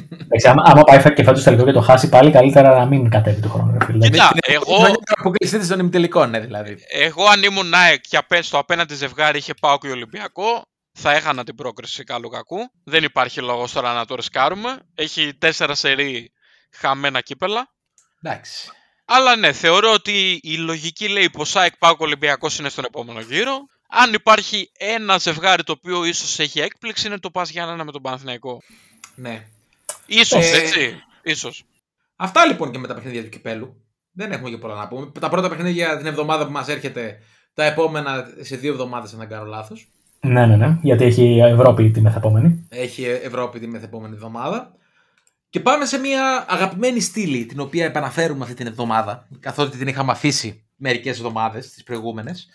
Εντάξει, 0.09 0.47
άμα, 0.47 0.63
άμα 0.65 0.83
πάει 0.83 1.13
και 1.13 1.23
φέτο 1.23 1.43
τελικό 1.43 1.65
και 1.65 1.71
το 1.71 1.81
χάσει 1.81 2.09
πάλι, 2.09 2.31
καλύτερα 2.31 2.77
να 2.77 2.85
μην 2.85 3.09
κατέβει 3.09 3.41
του 3.41 3.49
χρόνου. 3.49 3.77
Ρε, 3.79 3.85
φίλε. 3.85 4.09
Κοίτα, 4.09 4.31
Είναι 4.31 4.55
εγώ, 4.57 4.95
αποκλειστή 5.17 5.57
της 5.59 5.67
των 5.67 5.79
ημιτελικών, 5.79 6.29
ναι, 6.29 6.39
δηλαδή. 6.39 6.77
εγώ 6.91 7.25
αν 7.25 7.43
ήμουν 7.43 7.73
ΑΕΚ 7.73 8.01
και 8.01 8.17
απέ- 8.17 8.43
στο 8.43 8.57
απέναντι 8.57 8.95
ζευγάρι 8.95 9.37
είχε 9.37 9.53
πάω 9.53 9.77
και 9.77 9.87
Ολυμπιακό, 9.89 10.61
θα 10.93 11.11
έχανα 11.13 11.43
την 11.43 11.55
πρόκριση 11.55 12.03
καλού 12.03 12.29
κακού. 12.29 12.57
Δεν 12.83 13.03
υπάρχει 13.03 13.41
λόγος 13.41 13.71
τώρα 13.71 13.93
να 13.93 14.05
το 14.05 14.15
ρισκάρουμε. 14.15 14.77
Έχει 14.95 15.33
τέσσερα 15.37 15.75
σερί 15.75 16.31
χαμένα 16.71 17.21
κύπελα. 17.21 17.67
Εντάξει. 18.23 18.69
Αλλά 19.05 19.35
ναι, 19.35 19.51
θεωρώ 19.51 19.91
ότι 19.93 20.39
η 20.43 20.55
λογική 20.57 21.07
λέει 21.07 21.29
πως 21.29 21.55
ΑΕΚ 21.55 21.77
Πάοκ 21.77 21.99
Ολυμπιακός 22.01 22.59
είναι 22.59 22.69
στον 22.69 22.85
επόμενο 22.85 23.19
γύρο. 23.19 23.57
Αν 23.91 24.13
υπάρχει 24.13 24.71
ένα 24.77 25.17
ζευγάρι 25.17 25.63
το 25.63 25.71
οποίο 25.71 26.05
ίσως 26.05 26.39
έχει 26.39 26.59
έκπληξη 26.59 27.07
είναι 27.07 27.17
το 27.17 27.29
Πας 27.29 27.49
Γιάννενα 27.49 27.83
με 27.83 27.91
τον 27.91 28.01
Παναθηναϊκό. 28.01 28.61
Ναι. 29.15 29.45
Ίσως, 30.05 30.51
Ε, 30.51 30.57
έτσι. 30.57 31.03
Ίσως. 31.23 31.63
Αυτά 32.15 32.45
λοιπόν 32.45 32.71
και 32.71 32.77
με 32.77 32.87
τα 32.87 32.93
παιχνίδια 32.93 33.23
του 33.23 33.29
κυπέλου. 33.29 33.83
Δεν 34.11 34.31
έχουμε 34.31 34.49
και 34.49 34.57
πολλά 34.57 34.75
να 34.75 34.87
πούμε. 34.87 35.11
Τα 35.19 35.29
πρώτα 35.29 35.49
παιχνίδια 35.49 35.97
την 35.97 36.05
εβδομάδα 36.05 36.45
που 36.45 36.51
μας 36.51 36.67
έρχεται, 36.67 37.19
τα 37.53 37.63
επόμενα 37.63 38.25
σε 38.41 38.55
δύο 38.55 38.71
εβδομάδες, 38.71 39.13
αν 39.13 39.19
δεν 39.19 39.27
κάνω 39.27 39.45
λάθος. 39.45 39.87
Ναι, 40.21 40.45
ναι, 40.45 40.55
ναι. 40.55 40.77
Γιατί 40.81 41.03
έχει 41.03 41.39
Ευρώπη 41.43 41.91
τη 41.91 42.01
μεθεπόμενη. 42.01 42.67
Έχει 42.69 43.03
Ευρώπη 43.03 43.59
την 43.59 43.69
μεθεπόμενη 43.69 44.13
εβδομάδα. 44.13 44.73
Και 45.49 45.59
πάμε 45.59 45.85
σε 45.85 45.97
μια 45.97 46.45
αγαπημένη 46.49 46.99
στήλη, 46.99 47.45
την 47.45 47.59
οποία 47.59 47.85
επαναφέρουμε 47.85 48.43
αυτή 48.43 48.55
την 48.55 48.67
εβδομάδα, 48.67 49.27
καθότι 49.39 49.77
την 49.77 49.87
είχαμε 49.87 50.11
αφήσει 50.11 50.63
μερικές 50.75 51.17
εβδομάδες, 51.17 51.69
τις 51.69 51.83
προηγούμενες. 51.83 52.47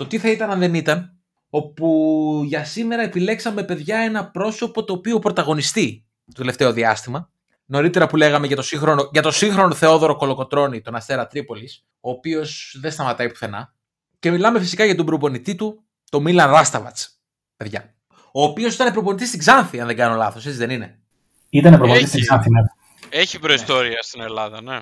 Το 0.00 0.06
τι 0.06 0.18
θα 0.18 0.30
ήταν 0.30 0.50
αν 0.50 0.58
δεν 0.58 0.74
ήταν, 0.74 1.16
όπου 1.50 2.42
για 2.46 2.64
σήμερα 2.64 3.02
επιλέξαμε 3.02 3.62
παιδιά 3.62 3.98
ένα 3.98 4.30
πρόσωπο 4.30 4.84
το 4.84 4.92
οποίο 4.92 5.18
πρωταγωνιστεί 5.18 6.04
το 6.26 6.32
τελευταίο 6.36 6.72
διάστημα. 6.72 7.30
Νωρίτερα 7.64 8.06
που 8.06 8.16
λέγαμε 8.16 8.46
για 8.46 8.56
το 8.56 8.62
σύγχρονο, 8.62 9.08
για 9.12 9.22
το 9.22 9.30
σύγχρονο 9.30 9.74
Θεόδωρο 9.74 10.16
Κολοκοτρώνη, 10.16 10.80
τον 10.80 10.94
Αστέρα 10.94 11.26
Τρίπολης, 11.26 11.84
ο 12.00 12.10
οποίος 12.10 12.76
δεν 12.80 12.90
σταματάει 12.92 13.28
πουθενά. 13.28 13.74
Και 14.18 14.30
μιλάμε 14.30 14.58
φυσικά 14.60 14.84
για 14.84 14.94
τον 14.96 15.06
προπονητή 15.06 15.54
του, 15.54 15.82
το 16.10 16.20
Μίλαν 16.20 16.50
Ράσταβατς, 16.50 17.20
παιδιά. 17.56 17.94
Ο 18.32 18.42
οποίος 18.42 18.74
ήταν 18.74 18.92
προπονητής 18.92 19.28
στην 19.28 19.40
Ξάνθη, 19.40 19.80
αν 19.80 19.86
δεν 19.86 19.96
κάνω 19.96 20.14
λάθος, 20.14 20.46
έτσι 20.46 20.58
δεν 20.58 20.70
είναι; 20.70 20.98
Ήταν 21.50 21.72
προπονητής 21.72 22.00
Έχει. 22.02 22.08
στην 22.10 22.22
Ξάνθη. 22.22 22.50
ναι. 22.50 22.60
Έχει 23.08 23.38
προϊστορία 23.38 23.98
στην 24.02 24.20
Ελλάδα, 24.20 24.62
ναι. 24.62 24.78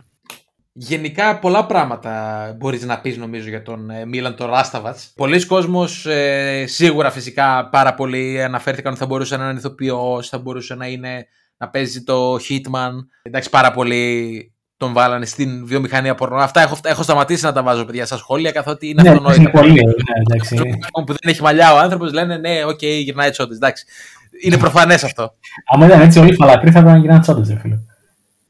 Γενικά 0.80 1.38
πολλά 1.38 1.66
πράγματα 1.66 2.54
μπορείς 2.58 2.84
να 2.84 3.00
πεις 3.00 3.16
νομίζω 3.16 3.48
για 3.48 3.62
τον 3.62 3.90
ε, 3.90 4.04
Μίλαν 4.06 4.36
τον 4.36 4.50
Ράσταβατς. 4.50 5.12
Πολλοί 5.16 5.46
κόσμος 5.46 6.06
ε, 6.06 6.64
σίγουρα 6.66 7.10
φυσικά 7.10 7.68
πάρα 7.68 7.94
πολλοί 7.94 8.42
αναφέρθηκαν 8.42 8.90
ότι 8.90 9.00
θα 9.00 9.06
μπορούσε 9.06 9.36
να 9.36 9.44
είναι 9.48 9.58
ηθοποιός, 9.58 10.28
θα 10.28 10.38
μπορούσε 10.38 10.74
να 10.74 10.86
είναι 10.86 11.26
να 11.56 11.68
παίζει 11.68 12.02
το 12.02 12.34
Hitman. 12.34 12.92
Εντάξει 13.22 13.50
πάρα 13.50 13.70
πολλοί 13.70 14.52
τον 14.76 14.92
βάλανε 14.92 15.26
στην 15.26 15.66
βιομηχανία 15.66 16.14
πορνό. 16.14 16.36
Αυτά 16.36 16.60
έχω, 16.60 16.78
έχω 16.82 17.02
σταματήσει 17.02 17.44
να 17.44 17.52
τα 17.52 17.62
βάζω 17.62 17.84
παιδιά 17.84 18.06
στα 18.06 18.16
σχόλια 18.16 18.50
καθότι 18.50 18.88
είναι 18.88 19.02
Ναι, 19.02 19.08
αυτονόητο. 19.08 19.40
είναι 19.40 19.50
πολύ. 19.50 19.72
Ναι, 19.72 19.80
εντάξει. 20.30 20.56
που 21.06 21.06
δεν 21.06 21.16
έχει 21.32 21.42
μαλλιά 21.42 21.74
ο 21.74 21.78
άνθρωπος 21.78 22.12
λένε 22.12 22.36
ναι, 22.36 22.64
οκ, 22.64 22.82
γυρνάει 22.82 23.30
τσόντες. 23.30 23.56
Εντάξει. 23.56 23.84
Είναι 24.44 24.56
προφανές 24.58 25.04
αυτό. 25.04 25.34
Άμα 25.74 25.86
ήταν 25.86 26.00
έτσι 26.00 26.18
όλοι 26.18 26.30
οι 26.30 26.34
φαλακροί 26.34 26.70
θα 26.70 26.80
ήταν 26.80 27.00
γίνανε 27.00 27.20
τσόντες, 27.20 27.52
ρε 27.52 27.58
φίλε. 27.60 27.78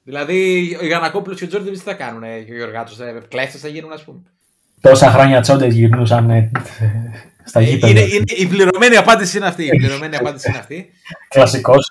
Δηλαδή 0.09 0.77
ο 0.81 0.87
Γιαννακόπουλος 0.87 1.35
και 1.35 1.45
ο 1.45 1.47
Τζόρντι 1.47 1.71
τι 1.71 1.79
θα 1.79 1.95
κάνουν, 1.95 2.23
ε, 2.23 2.39
και 2.39 2.53
ο 2.53 2.55
Γεωργάτος, 2.55 2.93
κλέφτες 3.29 3.61
θα 3.61 3.69
γίνουν, 3.69 3.93
ας 3.93 4.03
πούμε. 4.05 4.19
Τόσα 4.81 5.11
χρόνια 5.11 5.41
τσόντες 5.41 5.75
γυρνούσαν 5.75 6.31
ε, 6.31 6.51
στα 7.45 7.61
Ε, 7.61 7.63
γήπεδα. 7.63 7.91
είναι, 7.91 8.01
είναι, 8.01 8.25
η 8.37 8.47
πληρωμένη 8.47 8.97
απάντηση 8.97 9.37
είναι 9.37 9.47
αυτή. 9.47 9.65
Η 9.65 9.77
πληρωμένη 9.77 10.17
απάντηση 10.17 10.49
είναι 10.49 10.59
αυτή. 10.59 10.89
Κλασικός. 11.29 11.91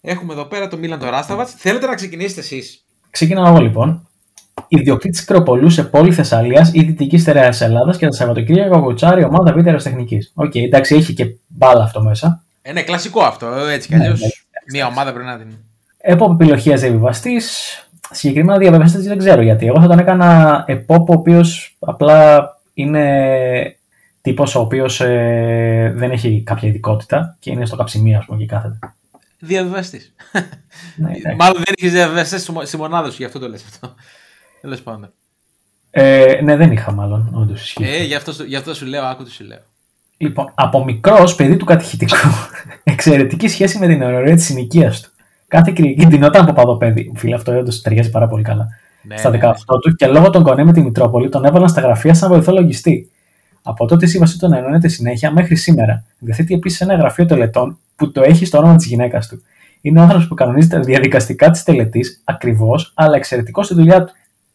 Έχουμε 0.00 0.32
εδώ 0.32 0.44
πέρα 0.44 0.68
το 0.68 0.76
Μίλαν 0.78 0.98
το 0.98 1.08
Ράσταβατς. 1.10 1.52
Θέλετε 1.52 1.86
να 1.86 1.94
ξεκινήσετε 1.94 2.40
εσείς; 2.40 2.84
Ξεκινάω 3.10 3.46
εγώ 3.46 3.60
λοιπόν. 3.60 4.08
Ιδιοκτήτης 4.68 5.24
Κροπολού 5.24 5.70
σε 5.70 5.84
πόλη 5.84 6.12
Θεσσαλίας 6.12 6.70
ή 6.74 6.82
δυτική 6.82 7.18
στερεά 7.18 7.54
Ελλάδας 7.60 7.96
και 7.96 8.06
τα 8.06 8.12
Σαββατοκύριακα 8.12 8.78
κοτσάρει 8.78 9.24
ομάδα 9.24 9.52
β' 9.52 9.66
αεροτεχνικής. 9.66 10.32
Οκ, 10.34 10.54
εντάξει, 10.54 10.94
έχει 10.94 11.14
και 11.14 11.26
μπάλα 11.46 11.82
αυτό 11.84 12.02
μέσα. 12.02 12.44
Ε, 12.62 12.72
ναι, 12.72 12.82
κλασικό 12.82 13.22
αυτό. 13.22 13.46
ε, 13.46 13.72
Έτσι 13.72 13.88
κι 13.88 13.94
Ναι, 13.94 14.02
αλλιώς. 14.04 14.20
ναι. 14.20 14.28
Μια 14.72 14.86
ομάδα 14.86 15.12
πρέπει 15.12 15.26
να 15.26 15.38
την. 15.38 15.48
Επόπ 16.04 16.32
επιλογή 16.32 16.74
διαβιβαστής. 16.74 17.76
Συγκεκριμένα 18.10 18.58
διαβιβαστής 18.58 19.04
δεν 19.04 19.18
ξέρω 19.18 19.42
γιατί. 19.42 19.66
Εγώ 19.66 19.80
θα 19.80 19.86
τον 19.88 19.98
έκανα 19.98 20.64
επόπ 20.66 21.10
ο 21.10 21.12
οποίος 21.12 21.76
απλά 21.78 22.48
είναι 22.74 23.76
τύπος 24.20 24.54
ο 24.54 24.60
οποίος 24.60 24.96
δεν 25.94 26.10
έχει 26.10 26.42
κάποια 26.46 26.68
ειδικότητα 26.68 27.36
και 27.38 27.50
είναι 27.50 27.66
στο 27.66 27.76
καψιμί, 27.76 28.16
ας 28.16 28.24
πούμε, 28.24 28.38
και 28.38 28.46
κάθεται. 28.46 28.78
Διαβιβαστής. 29.38 30.14
Ναι, 30.96 31.08
εντάξει. 31.16 31.36
Μάλλον 31.38 31.62
δεν 31.64 31.74
έχει 31.78 31.88
διαβιβαστές 31.88 32.50
στη 32.62 32.76
μονάδα 32.76 33.10
σου, 33.10 33.16
γι' 33.18 33.24
αυτό 33.24 33.38
το 33.38 33.48
λες 33.48 33.64
αυτό. 33.64 33.94
Τέλος 34.60 34.82
πάντων. 34.82 35.12
Ε, 35.90 36.40
ναι, 36.42 36.56
δεν 36.56 36.72
είχα 36.72 36.92
μάλλον, 36.92 37.30
όντως 37.34 37.62
ισχύει. 37.62 37.84
Ε, 37.84 38.02
γι' 38.04 38.14
αυτό, 38.14 38.32
σου- 38.32 38.44
γι' 38.46 38.56
αυτό 38.56 38.74
σου 38.74 38.86
λέω, 38.86 39.04
άκου 39.04 39.22
τι 39.24 39.30
σου 39.30 39.44
λέω. 39.44 39.58
Λοιπόν, 40.16 40.52
από 40.54 40.84
μικρός 40.84 41.34
παιδί 41.34 41.56
του 41.56 41.64
κατηχητικού, 41.64 42.16
εξαιρετική 42.84 43.48
σχέση 43.48 43.78
με 43.78 43.86
την 43.86 44.02
ωραία 44.02 44.34
της 44.34 44.44
συνοικίας 44.44 45.00
του. 45.00 45.10
Κάθε 45.52 45.72
Κυριακή 45.74 46.06
ντυνόταν 46.06 46.42
από 46.42 46.52
παδοπέδι. 46.52 47.12
Φίλε, 47.14 47.34
αυτό 47.34 47.58
όντως 47.58 47.80
ταιριάζει 47.80 48.10
πάρα 48.10 48.28
πολύ 48.28 48.42
καλά. 48.42 48.68
Ναι, 49.02 49.16
στα 49.16 49.30
ναι, 49.30 49.38
18 49.42 49.80
του 49.80 49.94
και 49.94 50.06
λόγω 50.06 50.30
των 50.30 50.42
κονέ 50.42 50.64
με 50.64 50.72
τη 50.72 50.80
Μητρόπολη 50.80 51.28
τον 51.28 51.44
έβαλαν 51.44 51.68
στα 51.68 51.80
γραφεία 51.80 52.14
σαν 52.14 52.28
βοηθό 52.30 52.52
λογιστή. 52.52 53.10
Από 53.62 53.86
τότε 53.86 54.04
η 54.04 54.08
σύμβαση 54.08 54.38
του 54.38 54.46
ανανεώνεται 54.46 54.88
συνέχεια 54.88 55.32
μέχρι 55.32 55.56
σήμερα. 55.56 56.04
Διαθέτει 56.18 56.54
επίσης 56.54 56.80
ένα 56.80 56.94
γραφείο 56.94 57.26
τελετών 57.26 57.78
που 57.96 58.12
το 58.12 58.22
έχει 58.22 58.44
στο 58.44 58.58
όνομα 58.58 58.76
της 58.76 58.86
γυναίκας 58.86 59.28
του. 59.28 59.42
Είναι 59.80 59.98
ο 59.98 60.02
άνθρωπος 60.02 60.28
που 60.28 60.34
κανονίζει 60.34 60.68
τα 60.68 60.80
διαδικαστικά 60.80 61.50
της 61.50 61.62
τελετής 61.62 62.20
ακριβώς, 62.24 62.92
αλλά 62.94 63.16
εξαιρετικός 63.16 63.66
στη 63.66 63.74
δουλειά 63.74 64.04
του. 64.04 64.12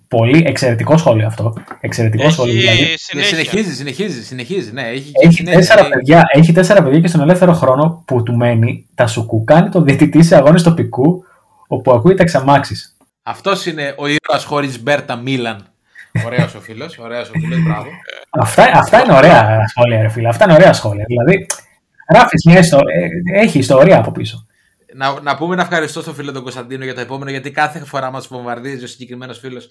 Πολύ 0.08 0.44
εξαιρετικό 0.48 0.98
σχόλιο 0.98 1.28
αυτό. 1.28 1.54
Εξαιρετικό 1.80 2.30
σχόλιο. 2.30 2.54
Δηλαδή. 2.54 2.78
Έχει 2.82 2.90
Ναι, 2.90 2.96
συνέχεια. 2.98 3.30
συνεχίζει, 3.38 3.76
συνεχίζει, 3.76 4.24
συνεχίζει. 4.24 4.72
Ναι, 4.72 4.82
έχει, 4.82 5.12
Έχει 5.24 5.34
συνέχεια, 5.34 5.60
τέσσερα, 5.60 5.82
ναι. 5.84 5.90
παιδιά, 5.90 6.24
έχει 6.34 6.52
τέσσερα 6.52 6.84
παιδιά 6.84 7.00
και 7.00 7.08
στον 7.08 7.22
ελεύθερο 7.22 7.54
χρόνο 7.54 8.04
που 8.08 8.24
του 8.24 8.36
μένει, 8.36 8.88
τα 8.96 9.08
σουκού 9.08 9.44
κάνει 9.44 9.70
το 9.70 9.82
διαιτητή 9.82 10.24
σε 10.24 10.36
αγώνες 10.36 10.64
τοπικού, 10.64 11.24
όπου 11.68 11.92
ακούει 11.92 12.14
τα 12.14 12.24
ξαμάξει. 12.24 12.76
Αυτός 13.24 13.66
είναι 13.66 13.94
ο 13.98 14.08
ήρωας 14.08 14.44
χωρίς 14.46 14.82
Μπέρτα 14.84 15.16
Μίλαν. 15.16 15.66
Ωραίος 16.26 16.56
ο 16.56 16.60
φίλος. 16.60 16.98
Ωραίος 16.98 17.30
ο 17.30 17.32
φίλος, 17.40 17.64
μπράβο. 17.64 17.88
Αυτά, 18.30 18.72
αυτά 18.74 19.04
είναι 19.04 19.14
ωραία 19.14 19.66
σχόλια, 19.68 20.02
ρε 20.02 20.10
φίλε. 20.10 20.28
Αυτά 20.28 20.44
είναι 20.44 20.54
ωραία 20.54 20.74
σχόλια. 20.74 21.06
Δηλαδή, 21.08 21.46
γράφεις 22.14 22.46
μια 22.46 22.60
ιστορία. 22.60 23.08
Έχει 23.34 23.60
ιστορία 23.60 23.98
από 23.98 24.12
πίσω. 24.12 24.46
να, 24.94 25.22
να 25.22 25.36
πούμε 25.38 25.56
να 25.56 25.62
ευχαριστώ 25.62 26.02
στον 26.02 26.14
φίλο 26.14 26.32
τον 26.32 26.42
Κωνσταντίνο 26.44 26.84
για 26.84 26.94
το 26.96 27.02
επόμενο, 27.02 27.30
γιατί 27.32 27.52
κάθε 27.52 27.80
φορά 27.80 28.12
μας 28.12 28.28
βομβαρδίζει 28.28 28.84
ο 28.84 28.88
συγκεκριμένος 28.88 29.40
φίλος 29.40 29.68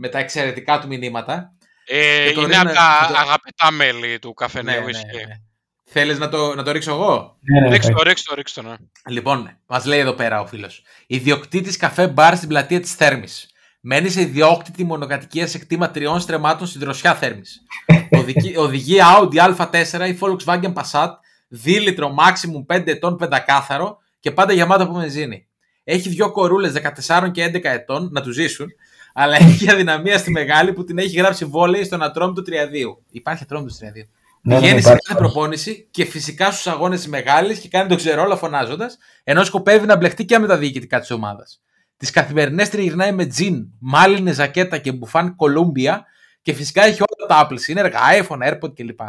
με 0.00 0.08
τα 0.08 0.18
εξαιρετικά 0.18 0.80
του 0.80 0.86
μηνύματα. 0.86 1.52
Ε, 1.86 2.26
Και 2.28 2.34
το 2.34 2.40
είναι 2.40 2.48
Ρίνα- 2.50 2.60
από 2.60 2.72
τα 2.72 3.04
και 3.06 3.12
το- 3.12 3.18
αγαπητά 3.18 3.70
μέλη 3.70 4.18
του 4.18 4.28
Ναι, 4.28 4.34
καφενείου. 4.34 4.82
ναι, 4.82 4.90
ισχύει. 4.90 5.26
ναι. 5.26 5.34
Θέλεις 5.84 6.18
να 6.18 6.28
το, 6.28 6.54
να 6.54 6.62
το 6.62 6.70
ρίξω 6.70 6.90
εγώ; 6.90 7.36
Ναι, 7.40 7.60
ναι, 7.60 7.68
Ρίξτε 7.68 7.92
ναι. 7.92 7.98
το, 7.98 8.02
ρίξτε 8.02 8.28
το, 8.30 8.34
ρίξτε 8.34 8.60
το, 8.62 8.68
ναι. 8.68 8.74
Λοιπόν, 9.08 9.56
μας 9.66 9.84
λέει 9.84 9.98
εδώ 9.98 10.12
πέρα 10.12 10.40
ο 10.40 10.46
φίλος. 10.46 10.82
Ιδιοκτήτης 11.06 11.76
καφέ 11.76 12.08
μπαρ 12.08 12.36
στην 12.36 12.48
πλατεία 12.48 12.80
της 12.80 12.94
Θέρμης. 12.94 13.50
Μένει 13.80 14.08
σε 14.10 14.20
ιδιόκτητη 14.20 14.84
μονοκατοικία 14.84 15.46
σε 15.46 15.58
κτήμα 15.58 15.90
τριών 15.90 16.20
στρεμμάτων 16.20 16.66
στη 16.66 16.78
δροσιά 16.78 17.14
Θέρμης. 17.14 17.62
Οδηγεί, 18.10 18.56
οδηγεί 18.64 18.98
Audi 19.16 19.54
A4 19.56 20.08
ή 20.08 20.18
Volkswagen 20.20 20.72
Passat, 20.72 21.08
2 21.64 21.80
λίτρο 21.80 22.14
maximum 22.18 22.74
5 22.76 22.86
ετών 22.86 23.16
πεντακάθαρο 23.16 23.98
και 24.20 24.30
πάντα 24.30 24.52
γεμάτο 24.52 24.82
από 24.82 24.92
βενζίνη. 24.92 25.46
Έχει 25.84 26.08
δύο 26.08 26.32
κορούλες 26.32 26.72
14 26.72 27.30
και 27.30 27.44
11 27.44 27.64
ετών 27.64 28.08
να 28.12 28.22
τους 28.22 28.34
ζήσουν, 28.34 28.68
αλλά 29.12 29.36
έχει 29.44 29.70
αδυναμία 29.70 30.18
στη 30.18 30.30
μεγάλη 30.30 30.72
που 30.72 30.84
την 30.84 30.98
έχει 30.98 31.16
γράψει 31.16 31.44
βόλεϊ 31.44 31.84
στον 31.84 32.02
ατρόμητο 32.02 32.42
τριαδίου. 32.42 33.04
Υπάρχει 33.10 33.42
ατρόμητο 33.42 33.76
τριαδίου. 33.78 34.04
Ναι, 34.42 34.54
ναι, 34.54 34.60
Πηγαίνει 34.60 34.80
σε 34.80 34.88
υπάρχει. 34.88 35.06
κάθε 35.06 35.20
προπόνηση 35.20 35.88
και 35.90 36.04
φυσικά 36.04 36.50
στους 36.50 36.66
αγώνες 36.66 37.06
μεγάλης 37.06 37.58
και 37.58 37.68
κάνει 37.68 37.88
τον 37.88 37.96
ξερόλα 37.96 38.36
φωνάζοντας, 38.36 38.98
ενώ 39.24 39.44
σκοπεύει 39.44 39.86
να 39.86 39.96
μπλεχτεί 39.96 40.24
και 40.24 40.38
με 40.38 40.46
τα 40.46 40.56
διοικητικά 40.56 41.00
της 41.00 41.10
ομάδας. 41.10 41.62
Τις 41.96 42.10
καθημερινές 42.10 42.68
τριγυρνάει 42.68 43.12
με 43.12 43.26
τζιν, 43.26 43.66
μάλινες 43.78 44.34
ζακέτα 44.34 44.78
και 44.78 44.92
μπουφάν 44.92 45.36
Κολούμπια 45.36 46.04
και 46.42 46.52
φυσικά 46.52 46.84
έχει 46.84 47.02
όλα 47.02 47.28
τα 47.28 47.48
Apple 47.48 47.58
σύνεργα, 47.58 47.98
iPhone, 48.20 48.48
AirPod 48.48 48.74
κλπ. 48.74 49.00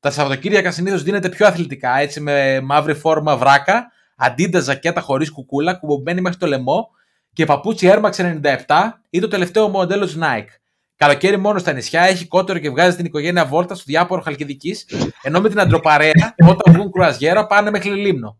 Τα 0.00 0.10
Σαββατοκύριακα 0.10 0.70
συνήθως 0.70 1.02
δίνεται 1.02 1.28
πιο 1.28 1.46
αθλητικά, 1.46 1.98
έτσι 1.98 2.20
με 2.20 2.60
μαύρη 2.60 2.94
φόρμα 2.94 3.36
βράκα, 3.36 3.92
αντίντα 4.16 4.60
ζακέτα 4.60 5.00
χωρίς 5.00 5.30
κουκούλα, 5.30 5.74
κουμπωμένη 5.74 6.20
μέχρι 6.20 6.38
το 6.38 6.46
λαιμό 6.46 6.88
και 7.36 7.44
παπούτσι 7.44 7.90
Air 7.92 8.02
Max 8.04 8.40
97 8.66 8.66
ή 9.10 9.20
το 9.20 9.28
τελευταίο 9.28 9.68
μοντέλο 9.68 10.04
της 10.04 10.18
Nike. 10.20 10.48
Καλοκαίρι 10.96 11.36
μόνο 11.36 11.58
στα 11.58 11.72
νησιά, 11.72 12.02
έχει 12.02 12.26
κότερο 12.26 12.58
και 12.58 12.70
βγάζει 12.70 12.96
την 12.96 13.04
οικογένεια 13.04 13.46
βόλτα 13.46 13.74
στο 13.74 13.84
διάπορο 13.86 14.20
Χαλκιδικής, 14.20 14.86
ενώ 15.22 15.40
με 15.40 15.48
την 15.48 15.60
αντροπαρέα, 15.60 16.34
όταν 16.48 16.74
βγουν 16.74 16.92
κρουαζιέρα, 16.92 17.46
πάνε 17.46 17.70
μέχρι 17.70 17.90
λίμνο. 17.90 18.38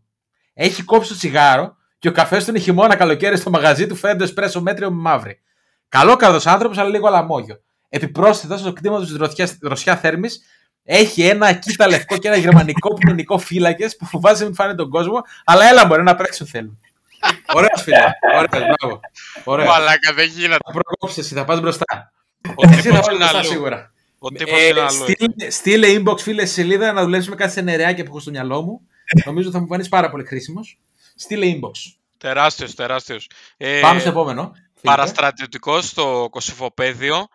Έχει 0.53 0.83
κόψει 0.83 1.09
το 1.09 1.15
τσιγάρο 1.15 1.75
και 1.99 2.07
ο 2.07 2.11
καφές 2.11 2.43
του 2.43 2.49
είναι 2.49 2.59
χειμώνα 2.59 2.95
καλοκαίρι 2.95 3.37
στο 3.37 3.49
μαγαζί 3.49 3.87
του 3.87 3.95
φέρνει 3.95 4.17
το 4.17 4.23
εσπρέσο 4.23 4.61
μέτριο 4.61 4.91
με 4.91 5.01
μαύρη. 5.01 5.41
Καλό 5.89 6.15
καρδός 6.15 6.47
άνθρωπος, 6.47 6.77
αλλά 6.77 6.89
λίγο 6.89 7.09
λαμόγιο. 7.09 7.61
Επιπρόσθετα, 7.89 8.57
στο 8.57 8.73
κτήμα 8.73 8.99
τους 8.99 9.17
Δροσιά 9.61 9.95
Θέρμης 9.95 10.41
Έχει 10.83 11.21
ένα 11.21 11.53
κοίτα 11.53 11.87
λευκό 11.87 12.17
και 12.17 12.27
ένα 12.27 12.37
γερμανικό 12.37 12.93
ποινικό 12.93 13.37
φύλακες 13.37 13.95
που 13.95 14.05
φοβάσαι 14.05 14.43
μην 14.43 14.53
φάνε 14.53 14.75
τον 14.75 14.89
κόσμο, 14.89 15.21
αλλά 15.43 15.65
έλα 15.65 15.85
μπορεί 15.85 16.03
να 16.03 16.15
πρέξουν 16.15 16.47
θέλουν. 16.47 16.79
Ωραία, 17.53 17.69
φίλε. 17.83 17.97
Ωραία, 18.37 18.75
μπράβο. 18.79 18.99
Ωραία. 19.43 19.65
Μαλάκα, 19.65 20.13
δεν 20.13 20.27
γίνεται. 20.29 20.57
Θα 20.65 20.71
προκόψεις 20.71 21.17
εσύ, 21.17 21.33
θα 21.33 21.45
πας 21.45 21.59
μπροστά. 21.59 22.11
Ο 22.55 22.63
Εσύ 22.67 22.73
θα 22.75 22.81
τύπος 22.81 22.97
πας 22.99 23.07
είναι 23.07 23.17
μπροστά 23.17 23.37
αλλού. 23.37 23.47
σίγουρα. 23.47 23.91
Ο 24.19 24.29
τύπος 24.29 24.59
Ε, 24.59 24.65
είναι 24.67 24.79
αλλού. 24.79 24.89
στείλε- 24.91 25.51
Στείλε 25.51 25.87
inbox, 26.01 26.19
φίλε, 26.19 26.45
στη 26.45 26.53
σελίδα 26.53 26.91
να 26.91 27.01
δουλέψουμε 27.03 27.35
κάτι 27.35 27.51
σε 27.51 27.61
νεαράκια 27.61 28.03
που 28.03 28.09
έχω 28.09 28.19
στο 28.19 28.31
μυαλό 28.31 28.61
μου. 28.61 28.81
Νομίζω 29.25 29.51
θα 29.51 29.59
μου 29.59 29.67
φανείς 29.67 29.89
πάρα 29.89 30.09
πολύ 30.09 30.25
χρήσιμος. 30.25 30.77
Στείλε 31.15 31.45
inbox. 31.55 31.71
Τεράστιος, 32.17 32.75
τεράστιος. 32.75 33.29
Ε, 33.57 33.79
Πάμε 33.79 33.99
στο 33.99 34.09
επόμενο. 34.09 34.41
Φίλιππε. 34.51 34.81
Παραστρατιωτικός 34.81 35.87
στο 35.87 36.27
Κωσυφοπαίδιο. 36.31 37.27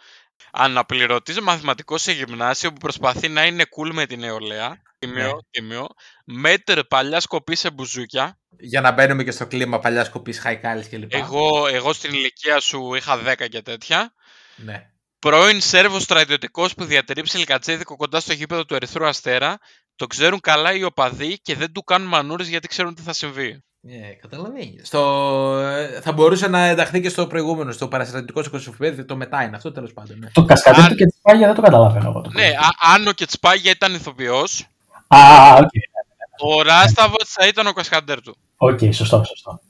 Αναπληρωτής 0.55 1.41
μαθηματικός 1.41 2.03
σε 2.03 2.13
γυμνάσιο 2.13 2.73
που 2.73 2.79
προσπαθεί 2.79 3.29
να 3.29 3.47
είναι 3.47 3.65
cool 3.77 3.91
με 3.93 4.07
την 4.07 4.21
νεολαία. 4.21 4.83
Τίμιο, 4.99 5.27
Ναι. 5.27 5.33
τίμιο. 5.51 5.87
Μέτρ 6.25 6.81
παλιά 6.81 7.21
σκοπή 7.21 7.55
σε 7.55 7.71
μπουζούκια. 7.71 8.39
Για 8.59 8.81
να 8.81 8.91
μπαίνουμε 8.93 9.25
και 9.25 9.31
στο 9.31 9.47
κλίμα 9.47 9.79
παλιά 9.79 10.05
κοπή, 10.05 10.33
χαϊκάλης 10.33 10.89
κλπ. 10.89 11.15
Εγώ, 11.15 11.67
εγώ 11.67 11.93
στην 11.93 12.13
ηλικία 12.13 12.61
σου 12.61 12.95
είχα 12.95 13.17
10 13.17 13.49
και 13.49 13.63
τέτοια. 13.63 14.13
Ναι. 14.57 14.87
Πρώην 15.19 15.61
Σέρβος 15.61 16.03
στρατιωτικός 16.03 16.75
που 16.75 16.85
διατηρεί 16.85 17.23
ψιλικατσέδικο 17.23 17.97
κοντά 17.97 18.21
στο 18.21 18.33
γήπεδο 18.33 18.65
του 18.65 18.75
Ερυθρού 18.75 19.07
Αστέρα. 19.07 19.59
Το 19.97 20.07
ξέρουν 20.07 20.41
καλά 20.41 20.73
οι 20.73 20.83
οπαδοί 20.83 21.39
και 21.39 21.55
δεν 21.55 21.73
του 21.73 21.83
κάνουν 21.83 22.09
μανούρες 22.09 22.49
γιατί 22.49 22.69
ξέρουν 22.69 22.95
τι 22.95 23.03
θα 23.03 23.13
συμβεί. 23.13 23.65
Ε, 23.89 24.13
καταλαβαίνει. 24.21 24.79
Στο... 24.83 25.01
ε, 25.63 26.01
Θα 26.01 26.13
μπορούσε 26.13 26.49
να 26.49 26.65
ενταχθεί 26.65 27.01
και 27.01 27.09
στο 27.09 27.27
προηγούμενο, 27.27 27.73
στο 27.73 27.89
παραστατικό 27.89 28.43
στο 28.43 28.51
το 29.07 29.17
μετά 29.17 29.43
είναι 29.43 29.57
αυτό 29.57 29.73
τέλος 29.73 29.93
πάντων. 29.93 30.19
Ναι. 30.19 30.29
Το 30.33 30.45
κασκαντέρ 30.45 30.83
Αν- 30.83 30.89
του 30.89 30.95
και 30.95 31.05
της 31.05 31.19
πάγια 31.23 31.47
δεν 31.47 31.57
το 31.57 31.63
καταλαβαίνω 31.63 32.09
εγώ. 32.09 32.21
Το 32.21 32.31
Ναι, 32.33 32.47
α, 32.47 32.93
αν 32.95 33.07
ο 33.07 33.13
Κετσπάγια 33.13 33.71
ήταν 33.71 33.95
ηθοποιός, 33.95 34.67
Α, 35.09 35.19
οκ. 35.55 35.69
ο 36.57 36.63
Ράσταβατς 36.63 37.23
θα 37.27 37.47
ήταν 37.47 37.67
ο 37.67 37.73
κασκαντέρ 37.73 38.21
του. 38.21 38.37
Οκ, 38.57 38.79
σωστό, 38.93 39.25
σωστό. 39.25 39.61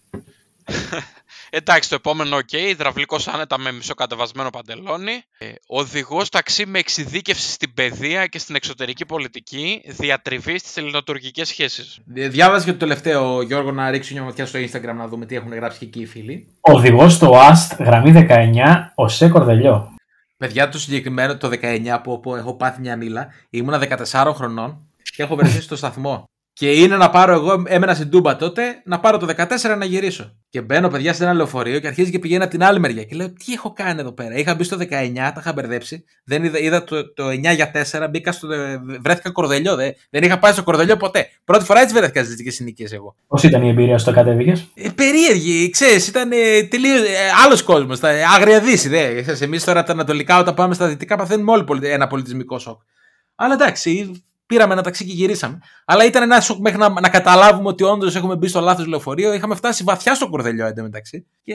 Εντάξει, 1.54 1.88
το 1.88 1.94
επόμενο 1.94 2.36
οκ, 2.36 2.52
υδραυλικός 2.52 3.28
άνετα 3.28 3.58
με 3.58 3.72
μισοκατεβασμένο 3.72 4.50
παντελόνι. 4.50 5.12
Ε, 5.38 5.46
Οδηγός 5.66 6.28
ταξί 6.28 6.66
με 6.66 6.78
εξειδίκευση 6.78 7.50
στην 7.50 7.74
παιδεία 7.74 8.26
και 8.26 8.38
στην 8.38 8.54
εξωτερική 8.54 9.06
πολιτική, 9.06 9.82
διατριβή 9.86 10.58
στις 10.58 10.76
ελληνοτουρκικές 10.76 11.48
σχέσεις. 11.48 12.00
Ε, 12.14 12.28
Διάβαζε 12.28 12.64
και 12.64 12.72
το 12.72 12.78
τελευταίο, 12.78 13.42
Γιώργο, 13.42 13.72
να 13.72 13.90
ρίξει 13.90 14.12
μια 14.12 14.22
ματιά 14.22 14.46
στο 14.46 14.58
Instagram 14.58 14.94
να 14.96 15.08
δούμε 15.08 15.26
τι 15.26 15.34
έχουν 15.34 15.54
γράψει 15.54 15.78
και 15.78 15.84
εκεί 15.84 16.00
οι 16.00 16.06
φίλοι. 16.06 16.48
Οδηγός 16.60 17.12
στο 17.12 17.32
AST, 17.34 17.76
γραμμή 17.78 18.12
19, 18.12 18.92
ο 18.94 19.08
Σε 19.08 19.28
Κορδελιό. 19.28 19.96
Παιδιά, 20.36 20.68
το 20.68 20.78
συγκεκριμένο 20.78 21.36
το 21.36 21.50
19 21.62 22.00
που, 22.02 22.20
που 22.20 22.36
έχω 22.36 22.54
πάθει 22.54 22.80
μια 22.80 22.96
μήλα, 22.96 23.28
ήμουνα 23.50 23.78
14 24.12 24.32
χρονών 24.34 24.86
και 25.16 25.22
έχω 25.22 25.34
βρεθεί 25.34 25.60
στο 25.60 25.76
σταθμό. 25.76 26.24
Και 26.54 26.72
είναι 26.72 26.96
να 26.96 27.10
πάρω 27.10 27.32
εγώ, 27.32 27.62
έμενα 27.66 27.94
στην 27.94 28.10
Τούμπα 28.10 28.36
τότε, 28.36 28.62
να 28.84 29.00
πάρω 29.00 29.16
το 29.18 29.26
14 29.36 29.76
να 29.78 29.84
γυρίσω. 29.84 30.36
Και 30.48 30.60
μπαίνω, 30.60 30.88
παιδιά, 30.88 31.12
σε 31.12 31.24
ένα 31.24 31.32
λεωφορείο 31.32 31.78
και 31.80 31.86
αρχίζει 31.86 32.10
και 32.10 32.18
πηγαίνει 32.18 32.42
από 32.42 32.50
την 32.50 32.62
άλλη 32.64 32.80
μεριά. 32.80 33.04
Και 33.04 33.14
λέω, 33.14 33.32
τι 33.32 33.52
έχω 33.52 33.72
κάνει 33.72 34.00
εδώ 34.00 34.12
πέρα; 34.12 34.34
Είχα 34.34 34.54
μπει 34.54 34.64
στο 34.64 34.76
19, 34.80 34.86
τα 35.14 35.34
είχα 35.38 35.52
μπερδέψει. 35.52 36.04
Δεν 36.24 36.44
είδα, 36.44 36.58
είδα 36.58 36.84
το, 36.84 37.12
το 37.12 37.28
9 37.28 37.54
για 37.54 37.70
4, 37.92 38.06
μπήκα 38.10 38.32
στο. 38.32 38.48
Βρέθηκα 39.00 39.30
κορδελιό. 39.30 39.74
Δε, 39.76 39.90
δεν 40.10 40.22
είχα 40.22 40.38
πάει 40.38 40.52
στο 40.52 40.62
κορδελιό 40.62 40.96
ποτέ. 40.96 41.28
Πρώτη 41.44 41.64
φορά 41.64 41.80
έτσι 41.80 41.94
βρέθηκα 41.94 42.24
στι 42.24 42.34
δικέ 42.34 42.50
συνοικίες 42.50 42.92
εγώ. 42.92 43.14
Πώς 43.26 43.42
ήταν 43.42 43.62
η 43.62 43.68
εμπειρία 43.68 43.98
στο 43.98 44.12
κατέβηκες; 44.12 44.68
Ε, 44.74 44.88
περίεργη, 44.94 45.70
ξέρεις, 45.70 46.08
ήταν 46.08 46.32
ε, 46.32 46.62
τελείως 46.62 47.00
ε, 47.00 47.06
άλλος 47.44 47.62
κόσμος. 47.62 48.00
Άγρια 48.36 48.60
δύση. 48.60 48.88
Δε. 48.88 49.22
Εμείς 49.40 49.64
τώρα 49.64 49.78
από 49.78 49.86
τα 49.88 49.92
Ανατολικά, 49.94 50.38
όταν 50.38 50.54
πάμε 50.54 50.74
στα 50.74 50.86
Δυτικά, 50.88 51.16
παθαίνουμε 51.16 51.52
όλοι 51.52 51.64
πολι- 51.64 51.84
ένα 51.84 52.06
πολιτισμικό 52.06 52.58
σοκ. 52.58 52.80
Αλλά 53.34 53.54
εντάξει, 53.54 54.22
πήραμε 54.46 54.72
ένα 54.72 54.82
ταξί 54.82 55.04
και 55.04 55.12
γυρίσαμε. 55.12 55.58
Αλλά 55.84 56.04
ήταν 56.04 56.22
ένα 56.22 56.40
σοκ 56.40 56.58
μέχρι 56.58 56.78
να, 56.78 57.00
να 57.00 57.08
καταλάβουμε 57.08 57.68
ότι 57.68 57.82
όντως 57.82 58.16
έχουμε 58.16 58.36
μπει 58.36 58.48
στο 58.48 58.60
λάθος 58.60 58.86
λεωφορείο. 58.86 59.32
Είχαμε 59.32 59.54
φτάσει 59.54 59.84
βαθιά 59.84 60.14
στο 60.14 60.28
κορδελιό 60.28 60.66
εντωμεταξύ. 60.66 61.26
Και 61.42 61.54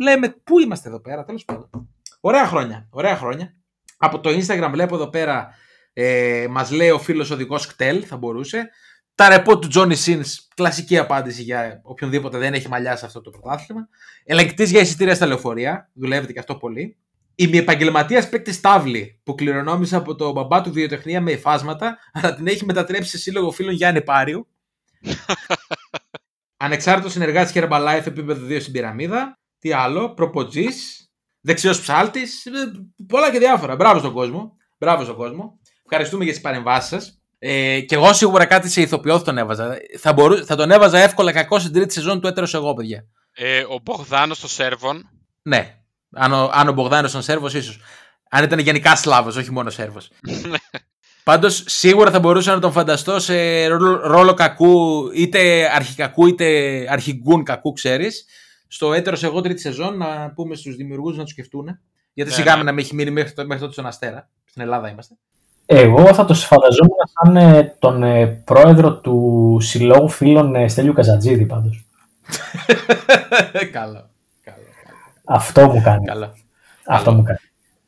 λέμε, 0.00 0.34
πού 0.44 0.58
είμαστε 0.58 0.88
εδώ 0.88 1.00
πέρα, 1.00 1.24
τέλος 1.24 1.44
πάντων. 1.44 1.88
Ωραία 2.20 2.46
χρόνια. 2.46 2.86
Ωραία 2.90 3.16
χρόνια. 3.16 3.54
Από 3.96 4.20
το 4.20 4.30
Instagram 4.30 4.68
βλέπω 4.70 4.94
εδώ 4.94 5.08
πέρα 5.08 5.48
ε, 5.92 6.46
μας 6.50 6.70
λέει 6.70 6.90
ο 6.90 6.98
φίλος 6.98 7.30
οδηγό 7.30 7.56
Κτέλ, 7.68 8.04
θα 8.06 8.16
μπορούσε. 8.16 8.70
Τα 9.14 9.28
ρεπό 9.28 9.58
του 9.58 9.68
Johnny 9.74 9.96
Sins, 10.04 10.24
κλασική 10.54 10.98
απάντηση 10.98 11.42
για 11.42 11.80
οποιονδήποτε 11.82 12.38
δεν 12.38 12.54
έχει 12.54 12.68
μαλλιά 12.68 12.96
σε 12.96 13.06
αυτό 13.06 13.20
το 13.20 13.30
πρωτάθλημα. 13.30 13.88
Ελεγκτής 14.24 14.70
για 14.70 14.80
εισιτήρια 14.80 15.14
στα 15.14 15.26
λεωφορεία, 15.26 15.90
δουλεύεται 15.92 16.32
και 16.32 16.38
αυτό 16.38 16.54
πολύ. 16.54 16.96
Η 17.34 17.46
μη 17.46 17.58
επαγγελματίας 17.58 18.28
παίκτη 18.28 18.60
Τάβλη, 18.60 19.20
που 19.22 19.34
κληρονόμησε 19.34 19.96
από 19.96 20.14
τον 20.14 20.32
μπαμπά 20.32 20.60
του 20.60 20.72
βιοτεχνία 20.72 21.20
με 21.20 21.30
υφάσματα, 21.30 21.98
αλλά 22.12 22.34
την 22.34 22.46
έχει 22.46 22.64
μετατρέψει 22.64 23.10
σε 23.10 23.18
σύλλογο 23.18 23.50
φίλων 23.50 23.74
Γιάννη 23.74 24.02
Πάριου. 24.02 24.48
Ανεξάρτητος 26.56 27.12
συνεργάτης 27.12 27.52
Herbalife 27.54 28.06
επίπεδο 28.06 28.46
2 28.46 28.60
στην 28.60 28.72
πυραμίδα. 28.72 29.38
Τι 29.58 29.72
άλλο, 29.72 30.14
προποτζής. 30.14 31.06
Δεξιός 31.40 31.80
ψάλτης. 31.80 32.42
Πολλά 33.08 33.30
και 33.30 33.38
διάφορα. 33.38 33.76
Μπράβο 33.76 33.98
στον 33.98 34.12
κόσμο. 34.12 34.56
Μπράβο 34.78 35.02
στον 35.02 35.16
κόσμο. 35.16 35.58
Ευχαριστούμε 35.84 36.24
για 36.24 36.32
τις 36.32 36.42
παρεμβάσεις 36.42 36.88
σας. 36.88 37.22
Ε, 37.38 37.80
και 37.80 37.94
εγώ 37.94 38.12
σίγουρα 38.12 38.44
κάτι 38.44 38.68
σε 38.68 38.80
ηθοποιό 38.80 39.18
θα 39.18 39.24
τον 39.24 39.38
έβαζα. 39.38 39.76
Θα, 39.98 40.12
μπορού, 40.12 40.46
θα 40.46 40.56
τον 40.56 40.70
έβαζα 40.70 40.98
εύκολα 40.98 41.32
κακό 41.32 41.58
στην 41.58 41.72
τρίτη 41.72 41.92
σεζόν 41.92 42.20
του 42.20 42.26
έτερος 42.26 42.54
εγώ, 42.54 42.74
παιδιά. 42.74 43.06
Ε, 43.32 43.60
ο 43.60 43.78
Μπογδάνος 43.82 44.36
στο 44.36 44.48
Σέρβον. 44.48 45.08
Ναι. 45.42 45.81
Αν 46.12 46.32
ο, 46.32 46.50
αν 46.52 46.68
ο 46.68 46.72
Μπογδάνο 46.72 47.08
ήταν 47.08 47.22
Σέρβος, 47.22 47.54
ίσως. 47.54 47.78
Αν 48.30 48.44
ήταν 48.44 48.58
γενικά 48.58 48.96
Σλάβος, 48.96 49.36
όχι 49.36 49.50
μόνο 49.52 49.70
Σέρβος. 49.70 50.10
Πάντως 51.24 51.62
σίγουρα 51.66 52.10
θα 52.10 52.18
μπορούσα 52.20 52.54
να 52.54 52.60
τον 52.60 52.72
φανταστώ 52.72 53.20
σε 53.20 53.66
ρόλο, 53.66 53.96
ρόλο 54.06 54.34
κακού, 54.34 55.10
είτε 55.14 55.70
αρχικακού 55.74 56.26
είτε 56.26 56.46
αρχιγκούν 56.90 57.42
κακού, 57.44 57.72
ξέρεις. 57.72 58.24
Στο 58.68 58.92
έτερος 58.92 59.22
εγώ 59.22 59.40
τρίτη 59.40 59.60
σεζόν 59.60 59.96
να 59.96 60.32
πούμε 60.34 60.54
στους 60.54 60.76
δημιουργούς 60.76 61.16
να 61.16 61.22
τους 61.22 61.32
σκεφτούν. 61.32 61.78
Γιατί 62.12 62.30
Ναι, 62.30 62.36
σιγά 62.36 62.56
ναι. 62.56 62.62
να 62.62 62.72
με 62.72 62.80
έχει 62.80 62.94
μείνει 62.94 63.10
μέχρι, 63.10 63.32
το- 63.32 63.42
μέχρι 63.46 63.58
τότε 63.60 63.72
στον 63.72 63.86
Αστέρα. 63.86 64.28
Στην 64.44 64.62
Ελλάδα 64.62 64.90
είμαστε. 64.90 65.14
Εγώ 65.66 66.14
θα 66.14 66.24
το 66.24 66.34
φανταζόμουν 66.34 66.96
σαν 67.12 67.36
ε, 67.36 67.76
τον 67.78 68.02
ε, 68.02 68.26
πρόεδρο 68.26 68.96
του 69.00 69.58
Συλλόγου 69.60 70.08
Φίλων 70.08 70.54
ε, 70.54 70.68
Στέλιου 70.68 70.92
Καζατζίδη 70.92 71.46
πάντως. 71.46 71.84
καλό. 73.72 74.10
Καλό. 75.24 75.38
Αυτό 75.40 75.68
μου 75.68 75.82
κάνει. 75.82 76.06
καλό. 76.06 76.34
Αυτό 76.86 77.12
μου 77.12 77.22
κάνει. 77.22 77.38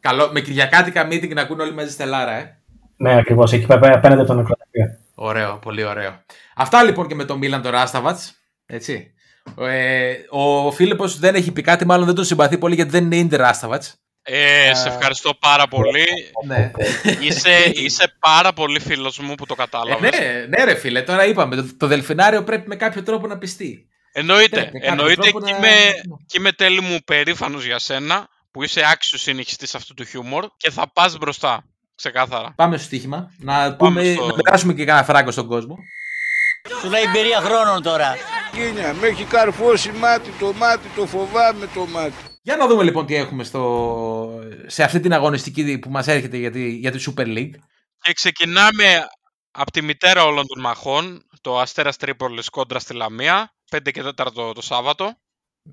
καλό. 0.00 0.30
Με 0.32 0.40
κυριακάτικα 0.40 1.06
meeting 1.06 1.34
να 1.34 1.40
ακούνε 1.42 1.62
όλοι 1.62 1.74
μαζί 1.74 1.90
στελάρα, 1.90 2.32
ε. 2.32 2.58
Ναι, 2.96 3.16
ακριβώς. 3.18 3.52
Εκεί 3.52 3.66
πέ- 3.66 3.84
απέναντι 3.84 4.20
από 4.20 4.26
τον 4.26 4.36
νεκροταφείο. 4.36 4.98
Ωραίο, 5.14 5.58
πολύ 5.58 5.84
ωραίο. 5.84 6.12
Αυτά 6.56 6.82
λοιπόν 6.82 7.06
και 7.08 7.14
με 7.14 7.24
τον 7.24 7.38
Μίλαν 7.38 7.62
τον 7.62 7.70
Ράσταβατς. 7.72 8.34
Έτσι. 8.66 9.12
Ε, 9.60 10.12
ο 10.30 10.70
Φίλιππος 10.72 11.18
δεν 11.18 11.34
έχει 11.34 11.52
πει 11.52 11.62
κάτι, 11.62 11.86
μάλλον 11.86 12.06
δεν 12.06 12.14
τον 12.14 12.24
συμπαθεί 12.24 12.58
πολύ 12.58 12.74
γιατί 12.74 12.90
δεν 12.90 13.04
είναι 13.04 13.16
Ιντερ 13.16 13.40
Ράσταβατς. 13.40 13.94
Ε, 14.22 14.74
σε 14.74 14.88
ευχαριστώ 14.88 15.34
πάρα 15.40 15.66
πολύ. 15.68 16.04
Ναι. 16.46 16.70
είσαι, 17.20 17.50
είσαι 17.74 18.12
πάρα 18.18 18.52
πολύ 18.52 18.80
φίλος 18.80 19.18
μου 19.18 19.34
που 19.34 19.46
το 19.46 19.54
Ε, 19.58 19.60
κατάλαβες. 19.62 20.10
ναι, 20.10 20.46
ναι, 20.48 20.64
ρε 20.64 20.74
φίλε, 20.74 21.02
τώρα 21.02 21.26
είπαμε. 21.26 21.56
Το, 21.56 21.66
το 21.76 21.86
Δελφινάριο 21.86 22.42
πρέπει 22.44 22.68
με 22.68 22.76
κάποιο 22.76 23.02
τρόπο 23.02 23.26
να 23.26 23.38
πιστεί. 23.38 23.88
Εννοείται. 24.16 24.60
Πρέπει 24.60 24.72
με 24.72 24.78
κάποιο 24.78 24.90
Εννοείται 24.92 25.22
τρόπο 25.22 25.40
και, 25.46 25.50
να- 25.52 25.56
είμαι, 25.58 25.90
και 26.26 26.38
είμαι 26.38 26.52
τέλει 26.52 26.80
μου 26.80 26.98
περήφανος 27.04 27.64
για 27.64 27.78
σένα 27.78 28.28
που 28.50 28.62
είσαι 28.62 28.82
άξιος 28.90 29.20
συνεχιστής 29.20 29.74
αυτού 29.74 29.94
του 29.94 30.04
χιούμορ 30.04 30.46
και 30.56 30.70
θα 30.70 30.90
πας 30.92 31.16
μπροστά. 31.18 31.64
Ξεκάθαρα. 31.94 32.52
Πάμε 32.56 32.76
στο 32.76 32.86
στοίχημα. 32.86 33.30
Να, 33.38 33.76
πούμε, 33.76 34.12
στο- 34.14 34.26
να 34.26 34.32
περάσουμε 34.42 34.74
και 34.74 34.84
κανένα 34.84 35.04
φράγκο 35.06 35.30
στον 35.30 35.46
κόσμο. 35.46 35.76
Σου 36.80 36.90
λέει 36.90 37.02
εμπειρία 37.02 37.40
χρόνων 37.40 37.82
τώρα. 37.82 38.16
Κίνια, 38.52 38.94
με 38.94 39.06
έχει 39.06 39.24
καρφώσει 39.24 39.90
μάτι 39.90 40.30
το 40.38 40.52
μάτι, 40.52 40.88
το 40.96 41.06
φοβάμαι 41.06 41.66
το 41.74 41.86
μάτι. 41.86 42.14
Για 42.42 42.56
να 42.56 42.66
δούμε 42.66 42.82
λοιπόν 42.82 43.06
τι 43.06 43.14
έχουμε 43.14 43.44
στο... 43.44 44.40
σε 44.66 44.82
αυτή 44.82 45.00
την 45.00 45.12
αγωνιστική 45.12 45.78
που 45.78 45.90
μας 45.90 46.06
έρχεται 46.06 46.36
για 46.36 46.50
τη, 46.50 46.68
για 46.68 46.90
τη 46.90 47.04
Super 47.06 47.26
League. 47.26 47.50
Και 48.00 48.12
ξεκινάμε 48.12 49.06
από 49.50 49.70
τη 49.70 49.82
μητέρα 49.82 50.24
όλων 50.24 50.46
των 50.46 50.60
μαχών, 50.60 51.26
το 51.40 51.60
Αστέρας 51.60 51.96
Τρίπολης 51.96 52.48
κόντρα 52.48 52.78
στη 52.78 52.94
Λαμία, 52.94 53.53
5 53.70 53.90
και 53.92 54.02
4 54.02 54.52
το 54.54 54.62
Σάββατο, 54.62 55.16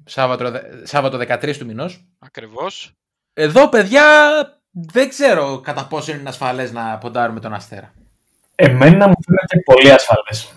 Σάββατο, 0.06 0.52
Σάββατο 0.84 1.18
13 1.18 1.58
του 1.58 1.66
μηνός. 1.66 2.06
ακριβώς. 2.20 2.92
Εδώ, 3.34 3.70
παιδιά, 3.70 4.06
δεν 4.72 5.10
ξέρω 5.10 5.60
κατά 5.60 5.88
πόσο 5.88 6.12
είναι 6.12 6.30
ασφαλές 6.30 6.72
να 6.72 6.98
ποντάρουμε 6.98 7.40
τον 7.40 7.54
Αστέρα. 7.54 7.94
Εμένα 8.56 9.08
μου 9.08 9.16
φαίνεται 9.26 9.60
πολύ 9.66 9.92
ασφαλές. 9.92 10.54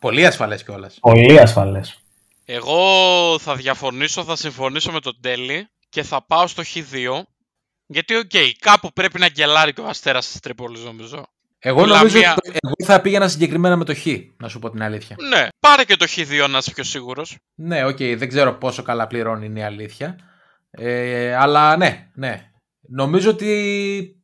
Πολύ 0.00 0.26
ασφαλές 0.26 0.64
κιόλας. 0.64 0.98
Πολύ 1.00 1.40
ασφαλές. 1.40 2.00
Εγώ 2.44 3.38
θα 3.38 3.56
διαφωνήσω, 3.56 4.24
θα 4.24 4.36
συμφωνήσω 4.36 4.92
με 4.92 5.00
τον 5.00 5.18
Τέλη 5.20 5.68
και 5.88 6.02
θα 6.02 6.26
πάω 6.26 6.46
στο 6.46 6.62
Χ2. 6.74 7.22
Γιατί, 7.86 8.14
οκ, 8.14 8.30
κάπου 8.58 8.92
πρέπει 8.92 9.18
να 9.18 9.28
γκελάρει 9.28 9.72
και 9.72 9.80
ο 9.80 9.86
Αστέρας 9.86 10.30
της 10.30 10.40
Τρίπολης, 10.40 10.84
νομίζω. 10.84 11.26
Εγώ 11.62 11.84
Η 11.84 11.86
νομίζω 11.88 12.14
Λαμία- 12.18 12.34
ότι 12.36 12.50
το- 12.50 12.58
εγώ 12.62 12.92
θα 12.92 13.00
πήγαινα 13.00 13.28
συγκεκριμένα 13.28 13.76
με 13.76 13.84
το 13.84 13.94
Χ, 13.94 14.06
να 14.36 14.48
σου 14.48 14.58
πω 14.58 14.70
την 14.70 14.82
αλήθεια. 14.82 15.16
Ναι, 15.28 15.48
πάρε 15.60 15.84
και 15.84 15.96
το 15.96 16.06
Χ2 16.08 16.48
να 16.50 16.58
είσαι 16.58 16.70
πιο 16.74 16.84
σίγουρος. 16.84 17.36
Ναι, 17.54 17.84
οκ, 17.84 17.96
δεν 17.96 18.28
ξέρω 18.28 18.52
πόσο 18.54 18.82
καλά 18.82 19.06
πληρώνει 19.06 19.46
είναι 19.46 19.58
η 19.60 19.62
αλήθεια. 19.62 20.16
Ε, 20.70 21.34
αλλά 21.34 21.76
ναι, 21.76 22.08
ναι. 22.14 22.50
Νομίζω 22.88 23.30
ότι 23.30 24.16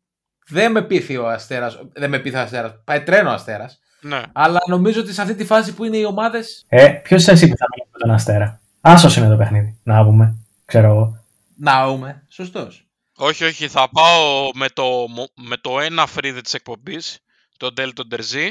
δεν 0.46 0.72
με 0.72 0.82
πείθει 0.82 1.16
ο 1.16 1.28
Αστέρας, 1.28 1.78
δεν 1.92 2.10
με 2.10 2.18
πείθει 2.18 2.36
ο 2.36 2.40
Αστέρας, 2.40 2.72
πάει 2.84 3.02
τρένο 3.02 3.30
ο 3.30 3.32
Αστέρας. 3.32 3.78
Ναι. 4.00 4.22
Αλλά 4.32 4.58
νομίζω 4.68 5.00
ότι 5.00 5.12
σε 5.12 5.22
αυτή 5.22 5.34
τη 5.34 5.44
φάση 5.44 5.74
που 5.74 5.84
είναι 5.84 5.96
οι 5.96 6.04
ομάδες, 6.04 6.64
Ε, 6.68 6.88
ποιος 6.88 7.28
εσύ 7.28 7.48
που 7.48 7.56
θα 7.56 7.64
μιλήσεις 7.70 7.92
με 7.92 7.98
τον 7.98 8.10
Αστέρα; 8.10 8.60
Άσος 8.80 9.16
είναι 9.16 9.28
το 9.28 9.36
παιχνίδι. 9.36 9.78
Να 9.82 10.04
πούμε. 10.04 10.38
Ξέρω 10.64 10.86
εγώ. 10.88 11.24
ναούμε, 11.58 12.24
σωστός. 12.28 12.86
Όχι, 13.16 13.44
όχι, 13.44 13.68
θα 13.68 13.88
πάω 13.90 14.50
με 14.54 14.68
το, 14.68 14.82
μο- 15.08 15.30
με 15.48 15.56
το 15.56 15.80
ένα 15.80 16.06
φρύδι 16.06 16.40
της 16.40 16.54
εκπομπής, 17.60 17.92
το 17.94 18.02
Delta 18.06 18.14
Derzi, 18.14 18.48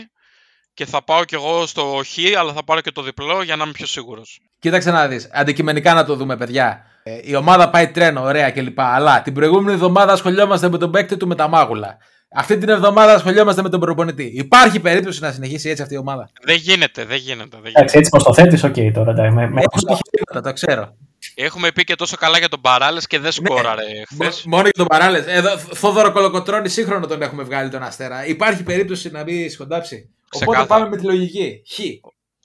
και 0.73 0.85
θα 0.85 1.03
πάω 1.03 1.23
κι 1.23 1.35
εγώ 1.35 1.65
στο 1.65 2.01
Χ, 2.05 2.37
αλλά 2.39 2.53
θα 2.53 2.63
πάρω 2.63 2.81
και 2.81 2.91
το 2.91 3.01
διπλό 3.01 3.43
για 3.43 3.55
να 3.55 3.63
είμαι 3.63 3.71
πιο 3.71 3.85
σίγουρος. 3.85 4.39
Κοίταξε 4.59 4.91
να 4.91 5.07
δεις, 5.07 5.29
αντικειμενικά 5.31 5.93
να 5.93 6.05
το 6.05 6.15
δούμε 6.15 6.37
παιδιά. 6.37 6.85
Ε, 7.03 7.19
η 7.23 7.35
ομάδα 7.35 7.69
πάει 7.69 7.91
τρένο, 7.91 8.21
ωραία 8.21 8.51
κλπ. 8.51 8.79
Αλλά 8.79 9.21
την 9.21 9.33
προηγούμενη 9.33 9.73
εβδομάδα 9.73 10.13
ασχολιόμαστε 10.13 10.69
με 10.69 10.77
τον 10.77 10.91
παίκτη 10.91 11.17
του 11.17 11.27
με 11.27 11.35
τα 11.35 11.47
μάγουλα. 11.47 11.97
Αυτή 12.35 12.57
την 12.57 12.69
εβδομάδα 12.69 13.13
ασχολιόμαστε 13.13 13.61
με 13.61 13.69
τον 13.69 13.79
προπονητή. 13.79 14.31
Υπάρχει 14.35 14.79
περίπτωση 14.79 15.21
να 15.21 15.31
συνεχίσει 15.31 15.69
έτσι 15.69 15.81
αυτή 15.81 15.93
η 15.93 15.97
ομάδα; 15.97 16.29
Δεν 16.43 16.55
γίνεται, 16.55 17.05
δεν 17.05 17.17
γίνεται. 17.17 17.47
Δεν 17.49 17.59
γίνεται. 17.59 17.79
Εντάξει, 17.79 17.97
έτσι 17.97 18.09
πως 18.09 18.23
το 18.23 18.33
θέτεις, 18.33 18.63
οκ 18.63 18.75
τώρα. 18.93 19.11
εντάξει, 19.11 19.31
Με, 19.33 19.47
με, 19.49 19.61
Έχω 19.61 19.93
επιχειρήματα, 19.93 20.41
το 20.49 20.53
ξέρω. 20.53 20.95
Έχουμε 21.35 21.71
πει 21.71 21.83
και 21.83 21.95
τόσο 21.95 22.15
καλά 22.17 22.37
για 22.37 22.49
τον 22.49 22.61
Μπαράλες 22.61 23.07
και 23.07 23.19
δεν 23.19 23.31
σκόραρε 23.31 23.81
χθες. 24.11 24.43
Μο- 24.45 24.55
Μόνο 24.55 24.63
για 24.63 24.71
τον 24.73 24.85
Μπαράλες. 24.87 25.25
Εδώ, 25.27 25.57
Θόδωρο 25.57 26.11
Κολοκοτρώνη 26.11 26.69
σύγχρονο 26.69 27.07
τον 27.07 27.21
έχουμε 27.21 27.43
βγάλει 27.43 27.69
τον 27.69 27.83
Αστέρα. 27.83 28.25
Υπάρχει 28.25 28.63
περίπτωση 28.63 29.11
να 29.11 29.23
μπει 29.23 29.49
σκοντάψει; 29.49 30.09
Οπότε 30.35 30.45
Ξεκάθαρα. 30.51 30.65
πάμε 30.65 30.89
με 30.89 30.97
τη 30.97 31.05
λογική. 31.05 31.61
Χ. 31.73 31.79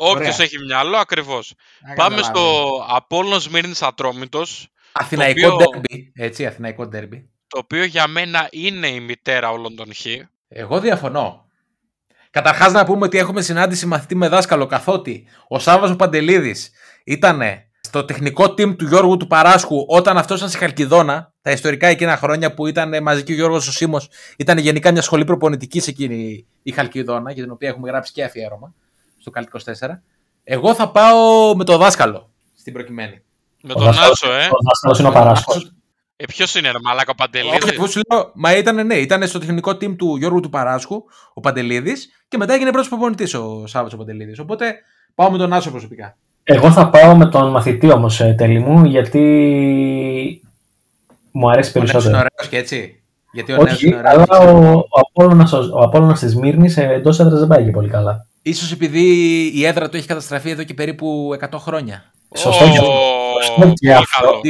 Όποιος 0.03 0.35
Ωραία. 0.35 0.37
έχει 0.47 0.59
μυαλό, 0.59 0.97
ακριβώς. 0.97 1.55
Να 1.89 1.95
Πάμε 1.95 2.17
καταλάβουμε. 2.17 2.41
στο 2.41 2.95
Απόλλων 2.97 3.41
Σμύρνη 3.41 3.73
Ατρόμητος, 3.81 4.69
Αθηναϊκό 4.93 5.49
το 5.49 5.55
οποίο- 5.55 5.67
ντέρμπι. 5.71 6.13
Έτσι, 6.15 6.47
Αθηναϊκό 6.47 6.87
ντέρμπι. 6.87 7.29
Το 7.51 7.59
οποίο 7.59 7.85
για 7.85 8.07
μένα 8.07 8.49
είναι 8.51 8.87
η 8.89 9.01
μητέρα 9.01 9.51
όλων 9.51 9.77
των 9.77 9.95
Χ. 9.95 10.07
Εγώ 10.49 10.81
διαφωνώ. 10.81 11.45
Καταρχάς 12.31 12.73
να 12.73 12.85
πούμε 12.85 13.05
ότι 13.07 13.19
έχουμε 13.19 13.41
συνάντηση 13.43 13.87
μαθητή 13.87 14.15
με 14.15 14.29
δάσκαλο 14.29 14.67
καθότι 14.67 15.25
ο 15.49 15.59
Σάββας 15.59 15.91
ο 15.91 15.97
Παντελίδης 15.97 16.71
ήταν 17.05 17.41
στο 17.81 18.05
τεχνικό 18.05 18.45
team 18.45 18.77
του 18.77 18.87
Γιώργου 18.87 19.17
του 19.17 19.27
Παράσχου 19.27 19.85
όταν 19.89 20.19
αυτός 20.19 20.37
ήταν 20.39 20.49
στη 20.51 20.59
Χαλκιδόνα, 20.59 21.33
τα 21.43 21.51
ιστορικά 21.51 21.87
εκείνα 21.87 22.17
χρόνια 22.17 22.55
που 22.55 22.67
ήταν 22.67 23.03
μαζί 23.03 23.23
και 23.23 23.33
ο 23.33 23.35
Γιώργος 23.35 23.69
ο 23.69 23.73
Σίμος, 23.73 24.09
ήταν 24.37 24.59
γενικά 24.59 24.93
μια 24.93 25.03
σχολή 25.03 25.25
προπονητικής 25.25 25.87
εκείνη 25.87 26.47
η 26.63 26.73
Χαλκιδόνα, 26.73 27.33
για 27.33 27.43
την 27.43 27.53
οποία 27.53 27.69
έχουμε 27.69 27.89
γράψει 27.91 28.13
και 28.13 28.25
αφιέρωμα 28.25 28.75
στο 29.19 29.31
Καλ 29.31 29.45
24. 29.45 30.03
Εγώ 30.45 30.75
θα 30.75 30.91
πάω 30.91 31.57
με 31.57 31.65
το 31.65 31.77
δάσκαλο 31.77 32.31
στην 32.55 32.73
προκειμένη. 32.73 33.23
Με 33.63 33.73
Ο 33.73 33.77
τον 33.77 33.85
δάσκαλος- 33.85 34.23
Άσο, 34.23 34.33
ε. 34.33 34.45
Ο 34.45 34.59
δάσκαλος 34.69 34.99
είναι 34.99 35.09
ο 35.09 35.13
Παράσχο. 35.13 35.53
Ε 36.23 36.25
Ποιος 36.27 36.55
είναι, 36.55 36.71
ρε 36.71 36.79
Μαλάκα 36.85 37.13
ο 37.13 37.15
Όχι, 37.23 37.31
Παντελίδη. 37.31 37.75
εγώ 37.75 37.87
σου 37.87 38.01
λέω, 38.13 38.31
μα 38.35 38.57
ήταν, 38.57 38.87
ναι, 38.87 38.95
ήταν 38.95 39.27
στο 39.27 39.39
τεχνικό 39.39 39.71
team 39.71 39.97
του 39.97 40.17
Γιώργου 40.17 40.41
του 40.41 40.51
Παράσχου, 40.51 41.03
ο 41.35 41.41
Παντελίδης, 41.41 42.09
και 42.29 42.37
μετά 42.37 42.55
έγινε 42.55 42.71
πρώτος 42.71 42.89
προπονητής 42.89 43.35
ο 43.35 43.63
Σάββατος 43.67 43.93
ο 43.93 43.97
Παντελίδης. 43.97 44.39
Οπότε 44.39 44.75
πάω 45.15 45.31
με 45.31 45.39
τον 45.39 45.53
Άσο 45.53 45.71
προσωπικά. 45.71 46.17
Εγώ 46.43 46.71
θα 46.71 46.89
πάω 46.91 47.17
με 47.17 47.27
τον 47.27 47.51
μαθητή 47.51 47.91
όμως 47.93 48.17
τέλει 48.37 48.59
μου, 48.59 48.85
γιατί 48.85 49.21
μου 51.33 51.51
αρέσει 51.51 51.73
Ο 51.79 51.81
Νέος 51.83 51.91
είναι 51.93 52.01
περισσότερο. 52.01 52.17
ωραίος 52.17 52.49
και 52.51 52.57
έτσι. 52.57 53.03
Γιατί 53.33 53.53
ο 53.53 53.57
Νέος 53.57 53.73
Όχι, 53.73 53.87
είναι 53.87 53.97
ωραίος. 53.97 54.13
αλλά 54.29 54.53
ο, 54.53 54.73
ο 54.79 55.01
Απόλλωνας, 55.11 55.53
ο, 55.53 55.59
ο 55.75 55.79
Απόλλωνας 55.83 56.19
της 56.21 56.37
Μύρνης 56.37 56.77
ε, 56.77 56.83
εντός 56.93 57.21
έδρας 57.21 57.39
δεν 57.39 57.49
πάει 57.49 57.65
και 57.65 57.71
πολύ 57.71 57.89
καλά. 57.89 58.27
Ίσως 58.43 58.73
επειδή 58.73 59.03
η 59.55 59.67
έδρα 59.67 59.89
του 59.89 59.97
έχει 59.97 60.07
καταστραφεί 60.07 60.51
εδώ 60.51 60.63
και 60.63 60.75
περίπου 60.75 61.37
100 61.51 61.59
χρόνια. 61.59 62.13
Σωστό 62.37 62.65
και- 62.65 62.77
σωστό 62.77 63.73
και 63.73 63.73
πολύ 63.79 63.93
αυτό. 63.93 64.41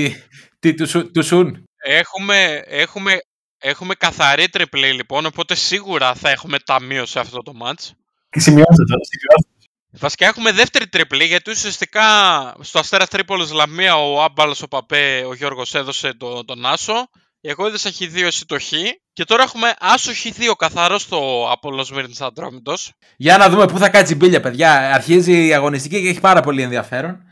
Καλό. 0.61 0.75
Τι, 0.75 0.75
τι 0.75 0.75
του, 0.75 0.89
σου- 0.89 1.11
του 1.11 1.23
σουν; 1.23 1.65
Έχουμε, 1.85 2.63
έχουμε, 2.67 3.19
έχουμε 3.59 3.95
καθαρή 3.95 4.49
τριπλή 4.49 4.93
λοιπόν, 4.93 5.27
οπότε 5.27 5.55
σίγουρα 5.55 6.15
θα 6.15 6.31
έχουμε 6.31 6.59
ταμείο 6.59 7.07
σε 7.07 7.19
αυτό 7.21 7.43
το 7.43 7.53
match. 7.65 7.89
Και 8.31 8.41
σημειώστε 8.41 8.85
το. 8.85 8.95
σημειώστε. 9.11 9.49
Βασικά 9.93 10.27
έχουμε 10.27 10.53
δεύτερη 10.53 10.89
τριπλή, 10.89 11.25
γιατί 11.25 11.51
ουσιαστικά 11.51 12.03
στο 12.61 12.79
Αστέρα 12.79 13.07
Τρίπολης 13.07 13.51
Λαμία 13.53 13.97
ο 13.97 14.23
Άμπαλος 14.23 14.63
ο 14.63 14.69
Παπέ, 14.69 15.25
ο 15.29 15.35
Γιώργος 15.35 15.75
έδωσε 15.75 16.15
το, 16.15 16.45
τον 16.45 16.67
Άσο. 16.67 17.09
Εγώ 17.43 17.67
έδωσα 17.67 17.91
Χ2 17.99 18.23
εσύ 18.23 18.47
το 18.47 18.59
Χ. 18.61 18.73
Και 19.13 19.25
τώρα 19.25 19.43
έχουμε 19.43 19.75
Άσο 19.81 20.11
Χ2 20.25 20.53
καθαρό 20.59 20.99
στο 20.99 21.49
Απόλλωνος 21.51 21.91
Μύρνης 21.91 22.21
Αντρόμητος. 22.21 22.93
Για 23.17 23.37
να 23.37 23.49
δούμε 23.49 23.67
πού 23.67 23.79
θα 23.79 23.89
κάτσει 23.89 24.13
η 24.13 24.17
μπίλια, 24.19 24.41
παιδιά. 24.41 24.95
Αρχίζει 24.95 25.47
η 25.47 25.55
αγωνιστική 25.55 26.03
και 26.03 26.09
έχει 26.09 26.21
πάρα 26.21 26.41
πολύ 26.41 26.63
ενδιαφέρον. 26.63 27.23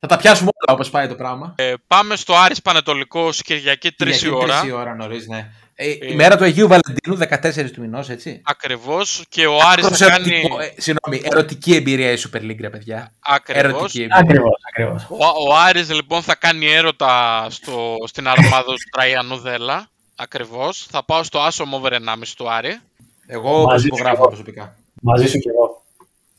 Θα 0.00 0.06
τα 0.06 0.16
πιάσουμε 0.16 0.50
όλα 0.54 0.74
όπως 0.76 0.90
πάει 0.90 1.08
το 1.08 1.14
πράγμα. 1.14 1.54
Ε, 1.56 1.74
πάμε 1.86 2.16
στο 2.16 2.34
Άρης 2.34 2.62
Πανετολικός 2.62 3.42
Κυριακή 3.42 3.88
3 3.88 3.90
η 3.90 3.94
Κυριακή, 4.12 4.28
ώρα. 4.28 4.58
τρεις 4.60 4.70
η 4.70 4.72
ώρα 4.72 4.94
νωρίς, 4.94 5.26
ναι. 5.28 5.48
Ε, 5.74 5.88
η 5.90 5.98
Ε, 6.02 6.14
μέρα 6.14 6.36
του 6.36 6.44
Αγίου 6.44 6.68
Βαλεντίνου, 6.68 7.16
14 7.16 7.70
του 7.72 7.80
μηνός, 7.80 8.08
έτσι. 8.08 8.40
Ακριβώς. 8.44 9.24
Και 9.28 9.46
ο 9.46 9.56
Άρης 9.72 9.84
Άκρος 9.84 9.98
θα 9.98 10.08
κάνει... 10.08 10.30
ερωτικό, 10.34 10.60
ε, 10.60 10.72
συγγνώμη, 10.76 11.22
ερωτική 11.32 11.74
εμπειρία 11.74 12.12
η 12.12 12.16
Super 12.18 12.40
League, 12.40 12.60
ρε 12.60 12.70
παιδιά. 12.70 13.12
Ακριβώς. 13.20 13.62
Ερωτική 13.64 14.00
εμπειρία. 14.02 14.18
Ακριβώς, 14.20 14.60
ακριβώς. 14.68 15.04
Ο, 15.10 15.50
ο 15.50 15.54
Άρης 15.56 15.92
λοιπόν 15.92 16.22
θα 16.22 16.34
κάνει 16.34 16.66
έρωτα 16.66 17.46
στο, 17.50 17.94
στην 18.06 18.28
αρμάδα 18.28 18.64
του 18.64 18.88
Τραϊανού 18.92 19.36
Δέλα. 19.38 19.88
Ακριβώς. 20.16 20.86
Θα 20.90 21.04
πάω 21.04 21.22
στο 21.22 21.38
Άσο 21.40 21.64
Μόβερ 21.64 21.92
1,5 21.92 21.98
του 22.36 22.50
Άρη. 22.50 22.78
Εγώ 23.26 23.50
Μαζί 23.50 23.66
προσυπογράφω 23.68 24.22
σου. 24.22 24.28
προσωπικά. 24.28 24.74
Μαζί 25.02 25.26
σου 25.26 25.38
κι 25.38 25.48
εγώ. 25.48 25.82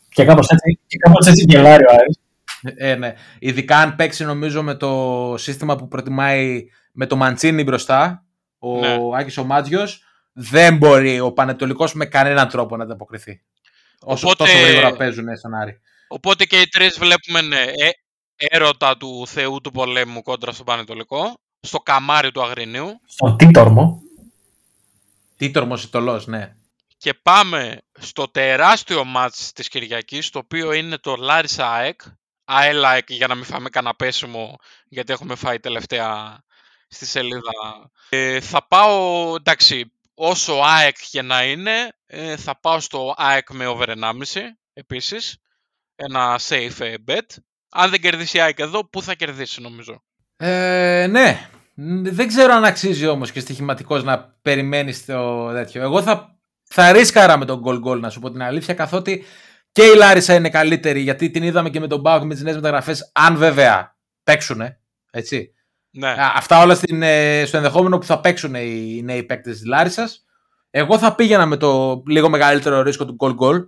Και 0.09 0.25
κάπως 0.25 0.47
έτσι, 0.49 0.79
και 0.87 0.97
κάπως 0.97 1.27
έτσι 1.27 1.45
γελάρει 1.47 1.83
ο 1.83 1.91
Άρης. 1.91 2.19
Ε, 2.61 2.95
ναι. 2.95 3.13
Ειδικά 3.39 3.77
αν 3.77 3.95
παίξει 3.95 4.25
νομίζω 4.25 4.63
με 4.63 4.75
το 4.75 5.35
σύστημα 5.37 5.75
που 5.75 5.87
προτιμάει 5.87 6.65
με 6.91 7.05
το 7.05 7.15
Μαντσίνη 7.15 7.63
μπροστά, 7.63 8.23
ο 8.59 8.79
Ναι. 8.79 8.97
Άκης 9.15 9.37
ο 9.37 9.43
Μάτζιος, 9.43 10.03
δεν 10.33 10.77
μπορεί 10.77 11.19
ο 11.19 11.31
Πανετολικός 11.31 11.93
με 11.93 12.05
κανέναν 12.05 12.47
τρόπο 12.49 12.77
να 12.77 12.83
ανταποκριθεί. 12.83 13.41
Όσο 13.99 14.27
Οπότε- 14.27 14.51
τόσο 14.51 14.63
γρήγορα 14.65 14.93
παίζουν 14.95 15.37
στον 15.37 15.53
Άρη. 15.53 15.79
Οπότε 16.07 16.45
και 16.45 16.61
οι 16.61 16.67
τρεις 16.67 16.99
βλέπουμε 16.99 17.41
ναι, 17.41 17.61
ε, 17.61 17.89
έρωτα 18.35 18.97
του 18.97 19.27
Θεού 19.27 19.61
του 19.61 19.71
πολέμου 19.71 20.21
κόντρα 20.21 20.51
στον 20.51 20.65
Πανετολικό. 20.65 21.33
Στο 21.61 21.79
καμάρι 21.79 22.31
του 22.31 22.43
Αγρινίου. 22.43 22.99
Στον 23.05 23.37
Τίτορμο. 23.37 24.01
Τι 25.37 25.51
τορμοσιτολός, 25.51 26.27
ναι. 26.27 26.55
Και 26.97 27.13
πάμε 27.13 27.77
στο 27.99 28.27
τεράστιο 28.27 29.03
μάτς 29.03 29.51
της 29.51 29.67
Κυριακής, 29.67 30.29
το 30.29 30.39
οποίο 30.39 30.73
είναι 30.73 30.97
το 30.97 31.15
Λάρισα 31.15 31.71
ΑΕΚ. 31.71 32.01
ΑΕΛ 32.51 32.85
ΑΕΚ 32.85 33.11
για 33.11 33.27
να 33.27 33.35
μην 33.35 33.43
φάμε 33.43 33.69
κανένα 33.69 33.95
πέσιμο, 33.95 34.55
γιατί 34.85 35.13
έχουμε 35.13 35.35
φάει 35.35 35.59
τελευταία 35.59 36.39
στη 36.87 37.05
σελίδα. 37.05 37.51
Ε, 38.09 38.39
θα 38.39 38.67
πάω, 38.67 39.35
εντάξει, 39.35 39.93
όσο 40.13 40.53
ΑΕΚ 40.53 40.95
και 41.09 41.21
να 41.21 41.43
είναι, 41.43 41.89
ε, 42.05 42.37
θα 42.37 42.59
πάω 42.59 42.79
στο 42.79 43.13
ΑΕΚ 43.17 43.51
με 43.51 43.67
over 43.67 43.89
1,5 43.89 44.13
επίσης. 44.73 45.37
Ένα 45.95 46.39
safe 46.47 46.79
ε, 46.79 46.93
bet. 47.07 47.25
Αν 47.71 47.89
δεν 47.89 48.01
κερδίσει 48.01 48.37
η 48.37 48.39
ΑΕΚ 48.39 48.59
εδώ, 48.59 48.89
πού 48.89 49.01
θα 49.01 49.13
κερδίσει 49.13 49.61
νομίζω; 49.61 50.03
Ε, 50.37 51.07
ναι. 51.09 51.49
Μ, 51.73 52.01
Δεν 52.03 52.27
ξέρω 52.27 52.53
αν 52.53 52.63
αξίζει 52.63 53.07
όμως 53.07 53.31
και 53.31 53.39
στοιχηματικός 53.39 54.03
να 54.03 54.37
περιμένεις 54.41 55.05
το 55.05 55.51
τέτοιο. 55.51 55.81
Εγώ 55.81 56.01
θα, 56.01 56.39
θα 56.63 56.91
ρίσκαρα 56.91 57.37
με 57.37 57.45
τον 57.45 57.63
goal 57.65 57.83
goal 57.83 57.99
να 57.99 58.09
σου 58.09 58.19
πω 58.19 58.31
την 58.31 58.41
αλήθεια, 58.41 58.73
καθότι 58.73 59.25
και 59.71 59.83
η 59.83 59.95
Λάρισα 59.95 60.33
είναι 60.35 60.49
καλύτερη, 60.49 60.99
γιατί 60.99 61.29
την 61.29 61.43
είδαμε 61.43 61.69
και 61.69 61.79
με 61.79 61.87
τον 61.87 61.99
Μπάουκ 61.99 62.23
με 62.23 62.33
τις 62.33 62.43
νέες 62.43 62.55
μεταγραφές, 62.55 63.11
αν 63.13 63.35
βέβαια 63.37 63.95
παίξουνε, 64.23 64.79
έτσι. 65.11 65.53
Ναι. 65.91 66.07
Α, 66.09 66.31
Αυτά 66.35 66.61
όλα 66.61 66.75
στην, 66.75 67.01
ε, 67.03 67.43
στο 67.45 67.57
ενδεχόμενο 67.57 67.97
που 67.97 68.05
θα 68.05 68.19
παίξουν 68.19 68.55
οι 68.55 69.01
νέοι 69.03 69.23
παίκτες 69.23 69.53
της 69.57 69.65
Λάρισας. 69.65 70.23
Εγώ 70.69 70.97
θα 70.97 71.15
πήγαινα 71.15 71.45
με 71.45 71.57
το 71.57 72.03
λίγο 72.07 72.29
μεγαλύτερο 72.29 72.81
ρίσκο 72.81 73.05
του 73.05 73.15
goal 73.19 73.35
goal, 73.37 73.67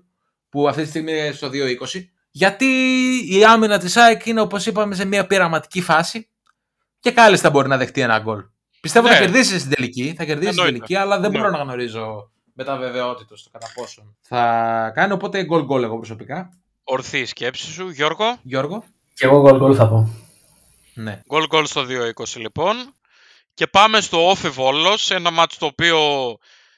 που 0.49 0.67
αυτή 0.67 0.81
τη 0.83 0.87
στιγμή 0.87 1.11
είναι 1.11 1.31
στο 1.31 1.49
2-20, 1.49 2.09
γιατί 2.31 2.65
η 3.29 3.45
άμυνα 3.45 3.77
της 3.77 3.97
ΑΕΚ 3.97 4.25
είναι, 4.25 4.41
όπως 4.41 4.65
είπαμε, 4.65 4.95
σε 4.95 5.05
μια 5.05 5.27
πειραματική 5.27 5.81
φάση 5.81 6.29
και 6.99 7.11
κάλλιστα 7.11 7.49
μπορεί 7.49 7.67
να 7.67 7.77
δεχτεί 7.77 8.01
ένα 8.01 8.19
γκολ. 8.19 8.43
Πιστεύω 8.81 9.07
Ναι. 9.07 9.13
θα 9.13 9.19
κερδίσεις 9.19 9.59
στην 9.61 9.73
τελική, 9.75 10.13
θα 10.17 10.23
κερδίσεις 10.25 10.53
στην 10.53 10.65
Εννοείται. 10.65 10.85
τελική, 10.85 10.95
αλλά 10.95 11.19
δεν 11.19 11.31
Ναι. 11.31 11.37
μπορώ 11.37 11.49
να 11.49 11.57
γνωρίζω 11.57 12.30
με 12.53 12.63
τα 12.63 12.77
βεβαιότητα 12.77 13.35
το 13.35 13.49
κατά 13.51 13.71
πόσον 13.75 14.17
θα 14.21 14.91
κάνει. 14.95 15.13
Οπότε 15.13 15.43
γκολ 15.43 15.63
γκολ 15.63 15.83
εγώ 15.83 15.97
προσωπικά. 15.97 16.49
Ορθή 16.83 17.19
η 17.19 17.25
σκέψη 17.25 17.71
σου. 17.71 17.89
Γιώργο. 17.89 18.37
Γιώργο. 18.41 18.83
Και 19.13 19.25
εγώ 19.25 19.41
γκολ 19.41 19.57
γκολ 19.57 19.73
θα 19.77 19.87
πω. 19.87 20.09
Ναι. 20.93 21.21
Γκολ 21.27 21.47
γκολ 21.47 21.65
στο 21.65 21.85
2-20 22.13 22.35
λοιπόν. 22.35 22.75
Και 23.53 23.67
πάμε 23.67 24.01
στο 24.01 24.29
ΟΦΗ 24.29 24.49
Βόλος, 24.49 25.11
ένα 25.11 25.31
ματς 25.31 25.59
το 25.59 25.65
οποίο 25.65 25.97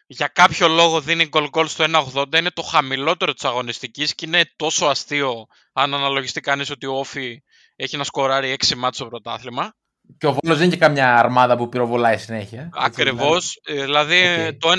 για 0.07 0.27
κάποιο 0.27 0.67
λόγο 0.67 1.01
δίνει 1.01 1.27
γκολ 1.27 1.49
γκολ 1.49 1.67
στο 1.67 1.85
1.80. 2.13 2.35
Είναι 2.35 2.51
το 2.51 2.61
χαμηλότερο 2.61 3.33
της 3.33 3.45
αγωνιστικής 3.45 4.15
και 4.15 4.25
είναι 4.25 4.51
τόσο 4.55 4.85
αστείο 4.85 5.45
αν 5.73 5.93
αναλογιστεί 5.93 6.41
κανείς 6.41 6.69
ότι 6.69 6.85
ο 6.85 6.93
ΟΦΗ 6.93 7.43
έχει 7.75 7.97
να 7.97 8.03
σκοράρει 8.03 8.55
6 8.65 8.75
ματς 8.75 8.95
στο 8.95 9.07
πρωτάθλημα. 9.07 9.73
Και 10.17 10.27
ο 10.27 10.31
Βόλος 10.41 10.57
δεν 10.57 10.65
είναι 10.67 10.75
και 10.75 10.79
καμιά 10.81 11.15
αρμάδα 11.17 11.55
που 11.57 11.69
πυροβολάει 11.69 12.17
συνέχεια. 12.17 12.59
έτσι, 12.61 12.79
Ακριβώς. 12.85 13.59
Ε, 13.65 13.83
Δηλαδή 13.83 14.17
Οκ. 14.49 14.55
το 14.59 14.69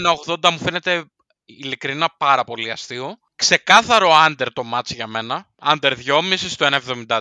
1.80 0.43 0.51
μου 0.51 0.59
φαίνεται 0.59 1.05
ειλικρινά 1.45 2.09
πάρα 2.18 2.45
πολύ 2.45 2.70
αστείο. 2.70 3.16
Ξεκάθαρο 3.37 4.11
under 4.29 4.47
το 4.53 4.64
μάτς 4.64 4.91
για 4.93 5.07
μένα. 5.07 5.47
Under 5.66 5.93
2,5 6.07 6.35
στο 6.37 6.66
1.73. 6.66 7.18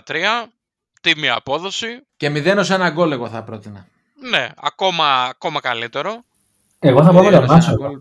Τίμια 1.00 1.34
απόδοση. 1.34 1.86
Και 2.16 2.30
0 2.30 2.56
ως 2.58 2.70
ένα 2.70 2.90
γκολ 2.90 3.12
εγώ 3.12 3.28
θα 3.28 3.42
πρότεινα. 3.42 3.86
Ναι, 4.30 4.48
ακόμα, 4.60 5.22
ακόμα 5.22 5.60
καλύτερο. 5.60 6.22
Εγώ 6.78 7.02
θα 7.04 7.12
πάω 7.12 7.22
με 7.22 7.30
τον 7.30 7.40
Μηδέν 7.42 7.56
ως 7.58 7.64
Άσο. 7.64 7.70
ένα 7.72 7.80
εγώ. 7.84 7.88
γκολ. 7.92 8.00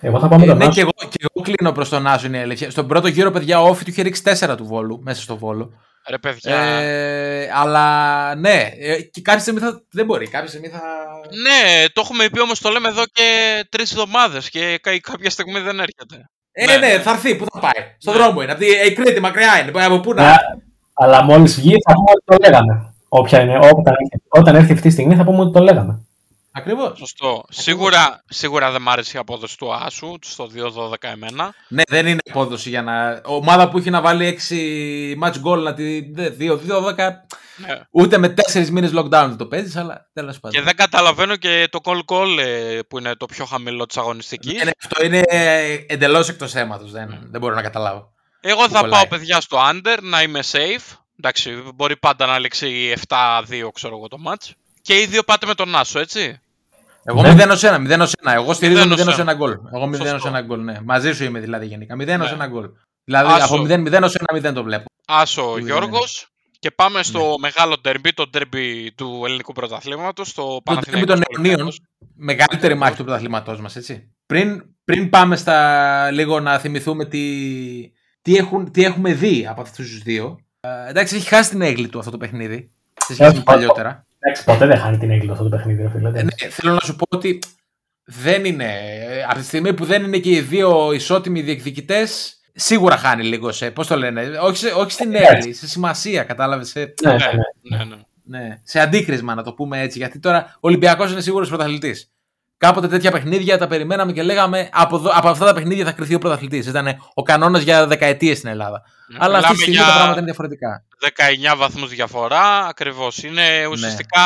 Εγώ 0.00 0.20
θα 0.20 0.28
πάω 0.28 0.38
με 0.38 0.44
Ε, 0.44 0.48
τον 0.48 0.56
ναι, 0.56 0.64
Άσο. 0.64 0.72
και 0.74 0.80
εγώ, 0.80 0.90
και 1.08 1.26
εγώ 1.34 1.44
κλείνω 1.44 1.72
προς 1.72 1.88
τον 1.88 2.06
Άσο 2.06 2.26
είναι 2.26 2.38
η 2.38 2.40
αλήθεια. 2.40 2.70
Στον 2.70 2.86
πρώτο 2.86 3.08
γύρο, 3.08 3.30
παιδιά, 3.30 3.60
ο 3.62 3.68
Όφη 3.68 3.84
του 3.84 3.90
είχε 3.90 4.02
ρίξει 4.02 4.22
4 4.24 4.54
του 4.56 4.64
βόλου 4.66 5.00
μέσα 5.02 5.22
στο 5.22 5.36
βόλο. 5.36 5.72
Ρε 6.08 6.18
παιδιά. 6.18 6.56
Ε, 6.56 7.50
αλλά 7.54 8.34
ναι, 8.34 8.70
ε, 8.78 9.02
και 9.02 9.20
κάποια 9.20 9.40
στιγμή 9.40 9.60
θα. 9.60 9.82
Δεν 9.92 10.04
μπορεί, 10.06 10.28
κάποια 10.28 10.48
στιγμή 10.48 10.68
θα. 10.68 10.80
Ναι, 11.42 11.84
το 11.92 12.00
έχουμε 12.04 12.28
πει 12.32 12.40
όμως 12.40 12.60
το 12.60 12.70
λέμε 12.70 12.88
εδώ 12.88 13.02
και 13.12 13.22
τρεις 13.68 13.90
εβδομάδες 13.90 14.50
και 14.50 14.78
κα- 14.82 15.00
κάποια 15.00 15.30
στιγμή 15.30 15.60
δεν 15.60 15.80
έρχεται. 15.80 16.28
Ε, 16.52 16.64
Ναι. 16.64 16.76
ναι, 16.76 16.98
θα 17.00 17.10
έρθει. 17.10 17.34
Πού 17.36 17.44
θα 17.52 17.58
πάει. 17.60 17.94
Στον 17.98 18.14
Ναι. 18.16 18.20
δρόμο 18.22 18.42
είναι. 18.42 18.52
Από 18.52 18.60
τη 18.60 18.70
ε, 18.70 18.86
η 18.86 18.92
Κρήτη 18.92 19.20
μακριά 19.20 19.58
είναι. 19.60 19.84
Από 19.84 20.00
πού 20.00 20.14
να. 20.14 20.22
Ναι, 20.24 20.34
αλλά 20.94 21.22
μόλις 21.24 21.54
βγει 21.60 21.74
θα 21.88 21.92
πούμε 21.94 22.10
ότι 22.14 22.24
το 22.24 22.36
λέγαμε. 22.48 22.94
Όποια 23.08 23.40
είναι, 23.40 23.56
όταν, 23.56 23.94
έρθει- 24.00 24.22
όταν 24.28 24.54
έρθει 24.54 24.72
αυτή 24.72 24.88
η 24.88 24.90
στιγμή 24.90 25.16
θα 25.16 25.24
πούμε 25.24 25.40
ότι 25.40 25.52
το 25.52 25.60
λέγαμε. 25.60 26.06
Ακριβώς. 26.52 26.98
Σωστό. 26.98 27.44
Σίγουρα, 27.48 28.22
σίγουρα 28.28 28.70
δεν 28.70 28.82
μ' 28.82 28.88
άρεσε 28.88 29.16
η 29.16 29.20
απόδοση 29.20 29.58
του 29.58 29.74
Άσου 29.74 30.18
στο 30.20 30.48
2-12 30.54 30.94
εμένα. 31.00 31.54
Ναι, 31.68 31.82
δεν 31.88 32.06
είναι 32.06 32.20
απόδοση 32.30 32.68
για 32.68 32.82
να. 32.82 33.20
Ομάδα 33.24 33.68
που 33.68 33.78
έχει 33.78 33.90
να 33.90 34.00
βάλει 34.00 34.38
6 34.48 35.24
match 35.24 35.34
goal 35.44 35.58
να 35.62 35.74
τη. 35.74 36.00
2-12. 36.16 36.94
Ναι. 37.56 37.80
Ούτε 37.90 38.18
με 38.18 38.34
4 38.52 38.68
μήνες 38.68 38.90
lockdown 38.94 39.08
δεν 39.08 39.36
το 39.36 39.46
παίζεις, 39.46 39.76
αλλά 39.76 40.10
τέλος 40.12 40.40
πάντων. 40.40 40.58
Και 40.58 40.64
δεν 40.64 40.76
καταλαβαίνω 40.76 41.36
και 41.36 41.68
το 41.70 41.78
call 41.84 42.00
call 42.06 42.38
ε, 42.38 42.78
που 42.88 42.98
είναι 42.98 43.14
το 43.14 43.26
πιο 43.26 43.44
χαμηλό 43.44 43.86
της 43.86 43.96
αγωνιστικής. 43.96 44.52
Ναι, 44.52 44.64
ναι, 44.64 44.70
αυτό 44.84 45.04
είναι 45.04 45.22
εντελώς 45.86 46.28
εκτός 46.28 46.52
θέματο. 46.52 46.86
Δεν, 46.86 47.26
δεν 47.30 47.40
μπορώ 47.40 47.54
να 47.54 47.62
καταλάβω. 47.62 48.12
Εγώ 48.40 48.68
θα 48.68 48.80
κολλάει. 48.80 48.90
πάω 48.90 49.06
παιδιά 49.06 49.40
στο 49.40 49.58
under 49.70 49.98
να 50.02 50.22
είμαι 50.22 50.40
safe. 50.52 50.96
Εντάξει, 51.18 51.62
μπορεί 51.74 51.96
πάντα 51.96 52.26
να 52.26 52.38
λήξει 52.38 52.94
7-2 53.08 53.68
ξέρω 53.72 53.96
εγώ 53.96 54.08
το 54.08 54.16
match. 54.26 54.50
Και 54.82 55.00
οι 55.00 55.06
δύο 55.06 55.22
πάτε 55.22 55.46
με 55.46 55.54
τον 55.54 55.74
Άσο, 55.76 55.98
έτσι. 55.98 56.40
Εγώ 57.04 57.22
Ναι. 57.22 57.34
0 57.44 57.50
ως 57.50 57.62
1, 57.62 57.78
0 57.78 58.00
ως 58.00 58.12
1. 58.22 58.32
Εγώ 58.32 58.52
στηρίζω 58.52 58.82
0 58.82 58.90
ως 58.92 59.16
0 59.16 59.20
1 59.20 59.34
γκολ. 59.34 59.52
Εγώ 59.74 59.86
0 59.86 60.00
ως 60.00 60.08
Σωστό. 60.08 60.28
1 60.28 60.42
γκολ, 60.42 60.60
ναι. 60.64 60.78
Μαζί 60.84 61.12
σου 61.12 61.24
είμαι 61.24 61.40
δηλαδή 61.40 61.66
γενικά. 61.66 61.94
0 61.96 62.22
ως 62.22 62.30
Ναι. 62.30 62.36
1 62.44 62.48
γκολ. 62.48 62.70
Δηλαδή 63.04 63.32
Άσο. 63.32 63.44
από 63.54 63.62
0, 63.62 63.80
0 63.82 64.02
ως 64.04 64.14
1 64.14 64.48
0 64.50 64.52
το 64.54 64.62
βλέπω. 64.62 64.84
Άσο 65.06 65.54
Ναι. 65.56 65.60
Γιώργος. 65.60 66.26
Και 66.58 66.70
πάμε 66.70 67.02
στο 67.02 67.34
μεγάλο 67.38 67.76
ντερμπι, 67.80 68.12
το 68.12 68.26
ντερμπι 68.30 68.92
του 68.96 69.22
ελληνικού 69.26 69.52
πρωταθλήματος, 69.52 70.32
το 70.34 70.42
Το 70.42 70.48
τρίμπι 70.48 70.62
Παναθηναϊκός 70.64 71.14
των 71.14 71.22
Αιωνίων, 71.28 71.54
Ολυμπιακός. 71.54 71.80
μεγαλύτερη 72.14 72.74
μάχη 72.74 72.96
του 72.96 73.04
πρωταθλήματός 73.04 73.60
μας, 73.60 73.76
έτσι. 73.76 74.12
Πριν, 74.26 74.64
πριν 74.84 75.08
πάμε 75.10 75.36
στα 75.36 76.10
λίγο 76.10 76.40
να 76.40 76.58
θυμηθούμε 76.58 77.04
τι, 77.04 77.20
τι, 78.22 78.36
έχουν, 78.36 78.70
τι 78.70 78.84
έχουμε 78.84 79.12
δει 79.12 79.46
από 79.50 79.60
αυτούς 79.60 79.88
τους 79.90 79.98
δύο. 80.02 80.38
Ε, 80.60 80.88
εντάξει, 80.90 81.16
έχει 81.16 81.28
χάσει 81.28 81.50
την 81.50 81.62
έγκλη 81.62 81.88
του 81.88 81.98
αυτό 81.98 82.10
το 82.10 82.16
παιχνίδι. 82.16 82.70
Σε 83.06 83.14
σχέση 83.14 83.30
με 83.30 83.36
Έχει 83.36 83.42
παλιότερα. 83.42 84.06
Εντάξει, 84.24 84.44
ποτέ 84.44 84.66
δεν 84.66 84.76
χάνει 84.78 84.98
την 84.98 85.10
έγκλη 85.10 85.30
αυτό 85.30 85.42
το 85.42 85.48
παιχνίδι, 85.56 85.82
ρε 85.82 85.88
φίλε. 85.90 86.08
Ε, 86.08 86.22
ναι, 86.22 86.30
θέλω 86.50 86.72
να 86.72 86.80
σου 86.80 86.96
πω 86.96 87.04
ότι 87.16 87.38
δεν 88.04 88.44
είναι. 88.44 88.64
ε, 89.08 89.22
Από 89.22 89.34
τη 89.38 89.44
στιγμή 89.44 89.74
που 89.74 89.84
δεν 89.84 90.04
είναι 90.04 90.18
και 90.18 90.30
οι 90.30 90.40
δύο 90.40 90.92
ισότιμοι 90.92 91.40
διεκδικητές, 91.42 92.40
σίγουρα 92.54 92.96
χάνει 92.96 93.24
λίγο 93.24 93.52
σε. 93.52 93.70
Πώς 93.70 93.86
το 93.86 93.96
λένε, 93.96 94.38
όχι, 94.42 94.56
σε, 94.56 94.68
όχι 94.68 94.90
στην 94.90 95.14
έγκλη, 95.14 95.52
σε 95.52 95.68
σημασία, 95.68 96.22
κατάλαβες. 96.22 96.68
Σε, 96.68 96.94
Ναι, 97.02 97.12
Ναι, 97.12 97.16
ναι. 97.76 97.76
ναι, 97.76 97.84
ναι. 97.84 98.38
ναι, 98.46 98.60
σε 98.64 98.80
αντίκρισμα, 98.80 99.34
να 99.34 99.42
το 99.42 99.52
πούμε 99.52 99.80
έτσι. 99.80 99.98
Γιατί 99.98 100.18
τώρα 100.18 100.52
ο 100.54 100.58
Ολυμπιακός 100.60 101.12
είναι 101.12 101.20
σίγουρος 101.20 101.48
πρωταθλητής. 101.48 102.10
Κάποτε 102.66 102.88
τέτοια 102.88 103.10
παιχνίδια 103.10 103.58
τα 103.58 103.66
περιμέναμε 103.66 104.12
και 104.12 104.22
λέγαμε 104.22 104.68
από, 104.72 104.96
εδώ- 104.96 105.10
από 105.14 105.28
αυτά 105.28 105.44
τα 105.44 105.54
παιχνίδια 105.54 105.84
θα 105.84 105.92
κρυθεί 105.92 106.14
ο 106.14 106.18
πρωταθλητής. 106.18 106.66
Ήταν 106.66 107.10
ο 107.14 107.22
κανόνας 107.22 107.62
για 107.62 107.86
δεκαετίες 107.86 108.36
στην 108.38 108.48
Ελλάδα. 108.48 108.82
Αλλά 109.18 109.38
αυτή 109.38 109.54
τη 109.54 109.54
Μιλάμε 109.54 109.56
στιγμή 109.56 109.74
για 109.74 109.84
τα 109.84 109.92
πράγματα 109.92 110.16
είναι 110.16 110.24
διαφορετικά. 110.24 110.84
19 111.54 111.56
βαθμούς 111.56 111.88
διαφορά, 111.88 112.66
ακριβώς. 112.66 113.22
Ναι. 113.22 113.28
Είναι 113.28 113.66
ουσιαστικά 113.66 114.20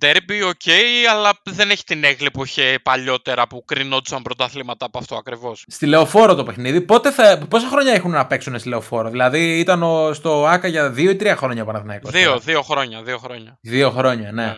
ντέρμπι, 0.00 0.46
οκ, 0.46 0.72
αλλά 1.10 1.30
δεν 1.44 1.70
έχει 1.70 1.84
την 1.84 2.04
αίγλη 2.04 2.30
που 2.30 2.44
είχε 2.44 2.78
παλιότερα 2.82 3.46
που 3.46 3.64
κρινόντουσαν 3.64 4.22
πρωταθλήματα 4.22 4.86
από 4.86 4.98
αυτό 4.98 5.16
ακριβώς. 5.16 5.64
Στη 5.68 5.86
λεωφόρο 5.86 6.34
το 6.34 6.44
παιχνίδι. 6.44 6.80
Πότε 6.80 7.10
θα, 7.10 7.38
πόσα 7.48 7.68
χρόνια 7.68 7.92
έχουν 7.92 8.10
να 8.10 8.26
παίξουν 8.26 8.58
στη 8.58 8.68
λεωφόρο; 8.68 9.10
Δηλαδή 9.10 9.58
ήταν 9.58 9.82
ο, 9.82 10.12
στο 10.12 10.46
ΟΑΚΑ 10.46 10.68
για 10.68 10.90
δύο 10.90 11.10
ή 11.10 11.16
τρία 11.16 11.36
χρόνια 11.36 11.62
ο 11.62 11.66
Παναθηναϊκός. 11.66 12.10
Δύο, 12.10 12.24
τώρα. 12.24 12.38
δύο 12.38 12.62
χρόνια, 12.62 13.02
δύο 13.02 13.18
χρόνια. 13.18 13.58
Δύο 13.60 13.90
χρόνια, 13.90 14.32
ναι. 14.32 14.42
Ναι, 14.42 14.48
ναι. 14.48 14.54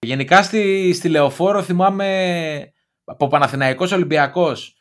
Γενικά 0.00 0.42
στη, 0.42 0.92
στη 0.92 1.08
λεωφόρο 1.08 1.62
θυμάμαι 1.62 2.72
από 3.04 3.28
Παναθηναϊκός 3.28 3.92
Ολυμπιακός. 3.92 4.76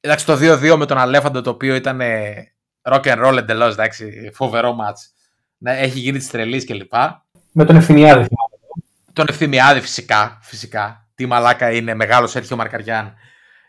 Εντάξει, 0.00 0.26
το 0.26 0.32
2-2 0.32 0.76
με 0.76 0.86
τον 0.86 0.98
Αλέφαντο 0.98 1.40
το 1.40 1.50
οποίο 1.50 1.74
ήταν 1.74 2.00
ε, 2.00 2.34
rock 2.82 3.02
and 3.02 3.26
roll 3.26 3.36
εντελώς, 3.36 3.72
εντάξει, 3.72 4.30
φοβερό 4.34 4.72
ματς. 4.72 5.12
Ναι, 5.58 5.78
έχει 5.78 5.98
γίνει 5.98 6.18
τη 6.18 6.28
τρελής 6.28 6.64
κλπ. 6.64 6.92
Με 7.52 7.64
τον 7.64 7.76
Ευθυμιάδη 7.76 8.26
θυμάμαι. 8.26 8.84
Τον 9.12 9.26
Ευθυμιάδη 9.28 9.80
φυσικά, 9.80 10.38
φυσικά. 10.42 11.08
Τι 11.14 11.26
μαλάκα 11.26 11.72
είναι, 11.72 11.94
μεγάλος 11.94 12.30
Σέρχιο 12.30 12.56
Μαρκαριάν. 12.56 13.14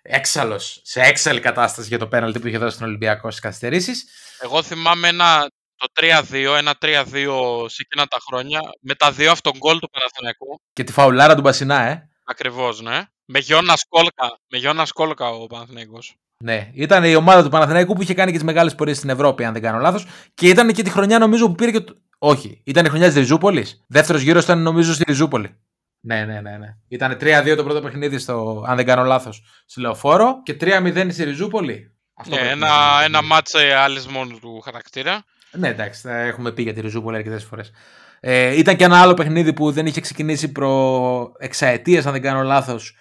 Έξαλλος, 0.02 0.82
σε 0.84 1.02
έξαλλη 1.02 1.40
κατάσταση 1.40 1.88
για 1.88 2.00
το 2.00 2.08
πέναλτι 2.08 2.40
που 2.40 2.48
είχε 2.48 2.58
δώσει 2.58 2.76
στον 2.76 2.88
Ολυμπιακό 2.88 3.30
στις 3.30 3.42
καθυστερήσεις. 3.42 4.06
Εγώ 4.44 4.64
θυμάμαι 4.64 5.08
ένα, 5.08 5.50
το 5.80 5.88
3-2, 6.02 6.58
ένα 6.58 6.74
3-2 6.82 7.66
σε 7.70 7.82
εκείνα 7.86 8.06
τα 8.08 8.18
χρόνια, 8.28 8.60
με 8.82 8.96
τα 8.96 9.12
δύο 9.12 9.32
αυτόν 9.32 9.54
γκολ 9.58 9.80
του 9.80 9.90
Παναθηναϊκού. 9.90 10.62
Και 10.74 10.84
τη 10.84 10.92
φαουλάρα 10.92 11.36
του 11.36 11.42
Μπασινά, 11.42 11.82
ε. 11.82 12.10
Ακριβώς, 12.24 12.82
ναι. 12.82 13.02
Με 13.26 13.40
Γιώνα 13.40 13.74
Κόλκα, 13.90 14.40
με 14.50 14.58
Γιώνα 14.58 14.88
Κόλκα 14.94 15.30
ο 15.30 15.48
Παναθηναϊκός. 15.48 16.16
Ναι, 16.44 16.70
ήταν 16.74 17.04
η 17.04 17.16
ομάδα 17.16 17.44
του 17.44 17.50
Παναθηναϊκού 17.50 17.94
που 17.94 18.02
είχε 18.02 18.14
κάνει 18.14 18.32
και 18.32 18.38
τις 18.38 18.46
μεγάλες 18.46 18.76
πορείες 18.76 18.98
στην 18.98 19.10
Ευρώπη, 19.10 19.44
αν 19.46 19.54
δεν 19.54 19.62
κάνω 19.62 19.78
λάθος. 19.80 20.06
Και 20.34 20.48
ήταν 20.48 20.74
και 20.74 20.84
τη 20.84 20.90
χρονιά 20.90 21.20
νομίζω 21.20 21.48
που 21.48 21.56
πήρε 21.56 21.72
και. 21.72 21.80
Το... 21.80 21.94
Όχι, 22.18 22.62
ήταν 22.66 22.86
η 22.86 22.90
χρονιά 22.90 23.08
της 23.08 23.16
Ριζούπολης. 23.16 23.84
Δεύτερος 23.88 24.22
γύρος 24.22 24.44
ήταν 24.44 24.62
νομίζω 24.62 24.94
στη 24.94 25.04
Ριζούπολη. 25.08 25.58
Ναι, 26.02 26.26
ναι, 26.26 26.42
ναι. 26.42 26.58
ναι. 26.58 26.68
Ήταν 26.88 27.18
3-2 27.22 27.54
το 27.58 27.64
πρώτο 27.64 27.82
παιχνίδι, 27.82 28.18
στο, 28.18 28.64
αν 28.68 28.76
δεν 28.76 28.86
κάνω 28.86 29.04
λάθος, 29.04 29.44
στη 29.66 29.80
Λεωφόρο 29.82 30.42
και 30.44 30.58
3-0 30.62 31.08
στη 31.12 31.24
Ριζούπολη. 31.24 31.94
Αυτό 32.14 32.36
Ναι, 32.36 32.42
πρέπει 32.42 32.54
ένα, 32.58 32.68
να- 32.68 33.04
ένα 33.04 33.22
μάτς 33.22 33.54
ε, 33.54 33.74
άλλης 33.76 34.08
μόνος 34.08 34.40
του 34.40 34.60
χαρακτήρα. 34.60 35.24
Ναι, 35.52 35.68
εντάξει, 35.68 36.02
θα 36.02 36.20
έχουμε 36.20 36.52
πει 36.52 36.62
για 36.62 36.74
τη 36.74 36.82
Ριζούπολη 36.82 37.18
αρκετές 37.18 37.44
φορές. 37.44 37.72
Ε, 38.20 38.58
ήταν 38.58 38.76
και 38.76 38.84
ένα 38.84 39.02
άλλο 39.02 39.14
παιχνίδι 39.14 39.54
που 39.54 39.72
δεν 39.72 39.86
είχε 39.86 40.02
ξεκινήσει 40.02 40.52
προ 40.52 41.32
εξαετίας, 41.38 42.06
αν 42.06 42.12
δεν 42.12 42.22
κάνω 42.22 42.42
λάθος. 42.42 42.96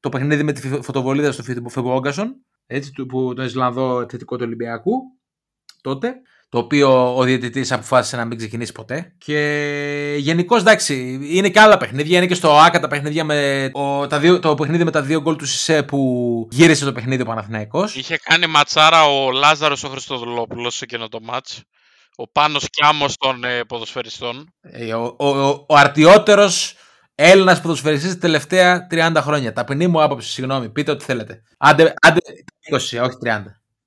Το 0.00 0.08
παιχνίδι 0.08 0.42
με 0.42 0.52
τη 0.52 0.60
φι- 0.60 0.84
φωτοβολίδα 0.84 1.32
στο 1.32 1.42
Φεγκόγκασον, 1.68 2.34
έτσι, 2.66 2.92
του, 2.92 3.06
που, 3.06 3.34
τον 3.34 3.44
Ισλανδό 3.44 4.00
επιθετικό 4.00 4.36
του 4.36 4.44
Ολυμπιακού 4.46 4.92
τότε. 5.80 6.12
Το 6.48 6.58
οποίο 6.58 7.16
ο 7.16 7.22
διαιτητής 7.22 7.72
αποφάσισε 7.72 8.16
να 8.16 8.24
μην 8.24 8.36
ξεκινήσει 8.36 8.72
ποτέ. 8.72 9.14
Και 9.18 10.16
γενικώς 10.18 10.60
εντάξει, 10.60 11.18
είναι 11.22 11.48
και 11.48 11.60
άλλα 11.60 11.76
παιχνίδια. 11.76 12.16
Είναι 12.16 12.26
και 12.26 12.34
στο 12.34 12.58
ΑΚΑ 12.58 12.80
τα 12.80 12.88
παιχνίδια 12.88 13.24
με. 13.24 13.70
Ο, 13.72 14.06
τα 14.06 14.18
δύο, 14.18 14.38
το 14.38 14.54
παιχνίδι 14.54 14.84
με 14.84 14.90
τα 14.90 15.02
δύο 15.02 15.20
γκολ 15.20 15.36
του 15.36 15.46
Σισε 15.46 15.82
που 15.82 16.48
γύρισε 16.50 16.84
το 16.84 16.92
παιχνίδι 16.92 17.22
ο 17.22 17.24
Παναθηναϊκός. 17.24 17.96
Είχε 17.96 18.18
κάνει 18.22 18.46
ματσάρα 18.46 19.04
ο 19.04 19.30
Λάζαρος 19.30 19.84
ο 19.84 19.88
Χριστοδουλόπουλος 19.88 20.74
σε 20.74 20.84
εκείνο 20.84 21.08
το 21.08 21.18
μάτς. 21.22 21.62
Ο 22.20 22.28
Πάνος 22.28 22.70
Κιάμος 22.70 23.16
των 23.16 23.44
ε, 23.44 23.64
ποδοσφαιριστών. 23.64 24.54
Ε, 24.60 24.94
Ο, 24.94 25.14
ο, 25.18 25.28
ο, 25.28 25.64
ο 25.68 25.76
αρτιότερος 25.76 26.74
Έλληνας 27.14 27.60
ποδοσφαιριστής 27.60 28.12
τα 28.12 28.18
τελευταία 28.18 28.86
30 28.90 29.12
χρόνια. 29.16 29.52
Ταπεινή 29.52 29.86
μου 29.86 30.02
άποψη, 30.02 30.30
συγγνώμη, 30.30 30.68
πείτε 30.70 30.90
ό,τι 30.90 31.04
θέλετε. 31.04 31.42
Άντε, 31.58 31.94
άντε 32.00 32.20
20, 32.70 32.74
όχι 32.76 33.16
30. 33.24 33.42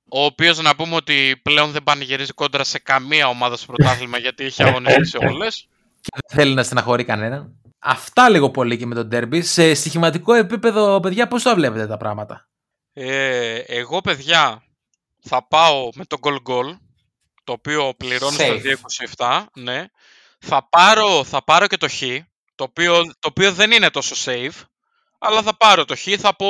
Ο 0.08 0.24
οποίος 0.24 0.62
να 0.62 0.74
πούμε 0.74 0.94
ότι 0.94 1.40
πλέον 1.42 1.70
δεν 1.70 1.82
πανηγυρίζει 1.82 2.32
κόντρα 2.32 2.64
σε 2.64 2.78
καμία 2.78 3.28
ομάδα 3.28 3.56
στο 3.56 3.66
πρωτάθλημα 3.66 4.18
γιατί 4.18 4.44
είχε 4.44 4.64
αγωνίσει 4.64 5.04
σε 5.04 5.18
όλες. 5.18 5.68
Και 6.00 6.10
δεν 6.26 6.38
θέλει 6.38 6.54
να 6.54 6.62
στεναχωρεί 6.62 7.04
κανέναν. 7.04 7.60
Αυτά 7.78 8.28
λίγο 8.28 8.50
πολύ 8.50 8.76
και 8.76 8.86
με 8.86 8.94
τον 8.94 9.08
Derby. 9.12 9.42
Σε 9.42 9.74
στοιχηματικό 9.74 10.34
επίπεδο, 10.34 11.00
παιδιά, 11.00 11.28
πώς 11.28 11.42
τα 11.42 11.54
βλέπετε 11.54 11.86
τα 11.86 11.96
πράγματα; 11.96 12.48
Ε, 12.92 13.58
εγώ, 13.66 14.00
παιδιά, 14.00 14.62
θα 15.20 15.46
πάω 15.48 15.88
με 15.94 16.04
το 16.04 16.16
goal 16.22 16.36
goal, 16.50 16.76
το 17.44 17.52
οποίο 17.52 17.94
πληρώνει 17.96 18.34
στο 18.34 18.44
Safe. 18.44 19.16
227, 19.16 19.44
ναι. 19.54 19.84
Θα 20.38 20.68
πάρω, 20.68 21.24
θα 21.24 21.44
πάρω 21.44 21.66
και 21.66 21.76
το 21.76 21.88
χ, 21.88 22.02
το 22.54 22.64
οποίο, 22.64 23.04
το 23.04 23.28
οποίο 23.28 23.52
δεν 23.52 23.70
είναι 23.70 23.90
τόσο 23.90 24.14
safe, 24.30 24.62
αλλά 25.18 25.42
θα 25.42 25.56
πάρω 25.56 25.84
το 25.84 25.96
χ, 25.96 26.02
θα 26.18 26.36
πω 26.36 26.46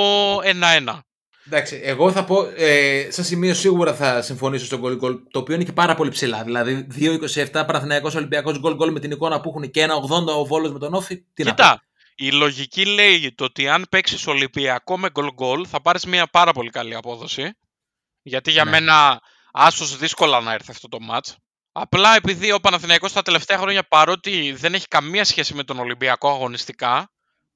1-1. 0.87 0.99
Εντάξει, 1.47 1.81
εγώ 1.85 2.13
θα 2.13 2.25
πω, 2.25 2.47
ε, 2.57 3.09
σε 3.11 3.23
σημείο 3.25 3.55
σίγουρα 3.55 3.95
θα 3.95 4.23
συμφωνήσω 4.23 4.65
στο 4.65 4.81
goal 4.85 5.01
goal, 5.01 5.19
το 5.31 5.39
οποίο 5.39 5.55
είναι 5.55 5.65
και 5.65 5.73
πάρα 5.73 5.95
πολύ 5.95 6.11
ψηλά. 6.11 6.45
Δηλαδή 6.45 6.87
2-27 6.95 7.45
Παναθηναϊκός 7.53 8.15
Ολυμπιακός 8.15 8.61
goal 8.65 8.79
goal 8.79 8.91
με 8.91 9.01
την 9.01 9.11
εικόνα 9.11 9.41
που 9.41 9.49
έχουν 9.49 9.71
και 9.71 9.83
1-80 9.83 10.35
ο 10.37 10.45
Βόλος 10.47 10.73
με 10.73 10.79
τον 10.79 10.95
Όφη. 10.95 11.25
Τι 11.35 11.43
να 11.45 11.55
πω. 11.55 11.63
Κοίτα, 11.63 11.83
η 12.15 12.31
λογική 12.33 12.85
λέει 12.87 13.33
το 13.35 13.45
ότι 13.45 13.69
αν 13.69 13.87
παίξεις 13.91 14.27
Ολυμπιακό 14.27 14.99
με 14.99 15.09
goal 15.15 15.29
goal 15.39 15.67
θα 15.67 15.81
πάρεις 15.81 16.05
μια 16.05 16.27
πάρα 16.27 16.53
πολύ 16.53 16.71
καλή 16.71 16.95
απόδοση. 16.95 17.53
Γιατί 18.23 18.51
για 18.51 18.65
Ναι. 18.65 18.71
μένα 18.71 19.21
άσος 19.57 19.97
δύσκολα 19.97 20.41
να 20.41 20.53
έρθει 20.53 20.71
αυτό 20.71 20.89
το 20.89 20.99
match. 21.11 21.33
Απλά 21.73 22.17
επειδή 22.17 22.53
ο 22.53 22.61
Παναθηναϊκός 22.61 23.13
τα 23.13 23.23
τελευταία 23.23 23.59
χρόνια 23.59 23.83
παρότι 23.89 24.53
δεν 24.53 24.75
έχει 24.75 24.89
καμία 24.89 25.25
σχέση 25.25 25.55
με 25.55 25.63
τον 25.65 25.79
Ολυμπιακό 25.79 26.29
αγωνιστικά, 26.29 27.11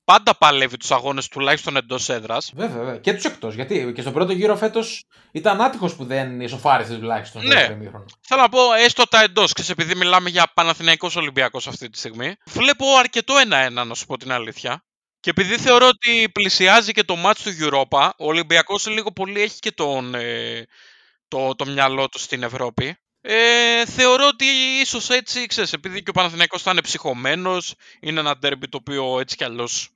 πάντα 0.04 0.36
παλεύει 0.36 0.76
τους 0.76 0.90
αγώνες 0.90 1.28
τουλάχιστον 1.28 1.76
εντός 1.76 2.08
έδρας. 2.08 2.52
Βέβαια, 2.54 2.76
βέβαια. 2.76 2.98
Και 2.98 3.14
τους 3.14 3.24
εκτός. 3.24 3.54
Γιατί 3.54 3.92
και 3.94 4.00
στον 4.00 4.12
πρώτο 4.12 4.32
γύρο 4.32 4.56
φέτος 4.56 5.04
ήταν 5.32 5.60
άτυχος 5.60 5.94
που 5.94 6.04
δεν 6.04 6.40
ισοφάρισε 6.40 6.94
τουλάχιστον. 6.94 7.40
στο 7.40 7.50
Ναι. 7.50 7.54
δεύτερο 7.58 7.78
ημίχρονο. 7.80 8.04
Θέλω 8.20 8.40
να 8.40 8.48
πω 8.48 8.72
έστω 8.72 9.04
τα 9.06 9.22
εντός, 9.22 9.52
ξέρεις, 9.52 9.70
επειδή 9.70 9.94
μιλάμε 9.94 10.30
για 10.30 10.50
Παναθηναϊκός 10.54 11.16
Ολυμπιακός 11.16 11.66
αυτή 11.68 11.90
τη 11.90 11.98
στιγμή. 11.98 12.34
Βλέπω 12.46 12.86
αρκετό 12.98 13.34
1-1 13.38 13.84
να 13.84 13.94
σου 13.94 14.06
πω 14.06 14.16
την 14.16 14.32
αλήθεια. 14.32 14.84
Και 15.20 15.30
επειδή 15.30 15.56
θεωρώ 15.58 15.86
ότι 15.86 16.28
πλησιάζει 16.32 16.92
και 16.92 17.04
το 17.04 17.16
μάτς 17.16 17.42
του 17.42 17.50
Europa, 17.60 18.10
ο 18.18 18.26
Ολυμπιακός 18.26 18.86
λίγο 18.86 19.12
πολύ 19.12 19.40
έχει 19.42 19.58
και 19.58 19.72
τον, 19.72 20.14
ε, 20.14 20.66
το, 21.28 21.54
το 21.54 21.66
μυαλό 21.66 22.08
τους 22.08 22.22
στην 22.22 22.42
Ευρώπη. 22.42 22.96
Ε, 23.20 23.86
θεωρώ 23.86 24.26
ότι 24.26 24.44
ίσως 24.80 25.10
έτσι, 25.10 25.46
ξέρεις, 25.46 25.72
επειδή 25.72 26.02
και 26.02 26.10
ο 26.10 26.12
Παναθηναϊκός 26.12 26.62
θα 26.62 26.70
είναι 26.70 26.80
ψυχωμένος, 26.80 27.74
είναι 28.00 28.20
ένα 28.20 28.36
ντέρμπι 28.36 28.68
το 28.68 28.76
οποίο 28.80 29.20
έτσι 29.20 29.36
κι 29.36 29.44
αλλιώς 29.44 29.90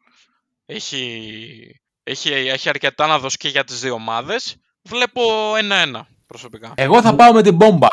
έχει, 0.67 1.81
έχει, 2.03 2.33
έχει 2.33 2.69
αρκετά 2.69 3.07
να 3.07 3.19
δώσει 3.19 3.37
και 3.37 3.49
για 3.49 3.65
τις 3.65 3.81
δύο 3.81 3.95
ομάδες. 3.95 4.57
Βλέπω 4.83 5.21
ένα-ένα 5.59 6.07
προσωπικά. 6.27 6.73
Εγώ 6.77 7.03
θα 7.03 7.15
πάω 7.15 7.33
με 7.33 7.43
την 7.43 7.55
μπόμπα. 7.55 7.89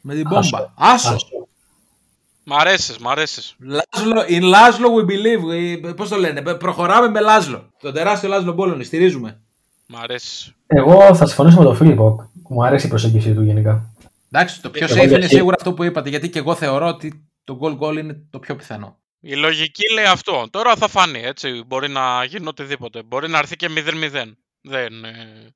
Με 0.00 0.14
την 0.14 0.26
Άσο. 0.26 0.50
μπόμπα. 0.56 0.72
Άσο. 0.76 1.14
Άσο. 1.14 1.28
Μ' 2.44 2.54
αρέσεις, 2.54 2.98
μ' 2.98 3.08
αρέσεις. 3.08 3.56
Λάσλο, 3.58 4.24
in 4.28 4.42
Λάσλο 4.42 4.94
we 4.94 5.10
believe. 5.10 5.52
Ε, 5.84 5.92
Πώς 5.92 6.08
το 6.08 6.16
λένε, 6.16 6.42
προχωράμε 6.54 7.08
με 7.08 7.20
Λάσλο. 7.20 7.70
Τον 7.80 7.92
τεράστιο 7.92 8.28
Λάσλο 8.28 8.52
Μπόλωνη, 8.52 8.84
στηρίζουμε. 8.84 9.40
Μ' 9.86 9.96
αρέσεις. 9.96 10.54
Εγώ 10.66 11.14
θα 11.14 11.26
συμφωνήσω 11.26 11.58
με 11.58 11.64
τον 11.64 11.76
Φίλιππο. 11.76 12.30
Μου 12.48 12.64
αρέσει 12.64 12.86
η 12.86 12.88
προσέγγιση 12.88 13.34
του 13.34 13.42
γενικά. 13.42 13.94
Εντάξει, 14.32 14.62
το 14.62 14.70
πιο 14.70 14.86
Εγώ 14.90 14.94
safe 14.94 15.04
είναι 15.06 15.18
γιατί- 15.18 15.34
σίγουρα 15.34 15.56
αυτό 15.58 15.72
που 15.72 15.84
είπατε, 15.84 16.08
γιατί 16.08 16.30
και 16.30 16.38
εγώ 16.38 16.54
θεωρώ 16.54 16.86
ότι 16.86 17.28
το 17.44 17.58
goal 17.62 17.78
goal 17.78 17.96
είναι 17.96 18.26
το 18.30 18.38
πιο 18.38 18.56
πιθανό. 18.56 18.98
Η 19.20 19.34
λογική 19.36 19.92
λέει 19.92 20.04
αυτό. 20.04 20.46
Τώρα 20.50 20.76
θα 20.76 20.88
φανεί, 20.88 21.22
έτσι. 21.22 21.62
Μπορεί 21.66 21.88
να 21.88 22.24
γίνει 22.24 22.46
οτιδήποτε. 22.46 23.02
Μπορεί 23.02 23.28
να 23.28 23.38
έρθει 23.38 23.56
και 23.56 23.68
0-0. 23.68 24.36
Δεν, 24.60 25.04
ε, 25.04 25.54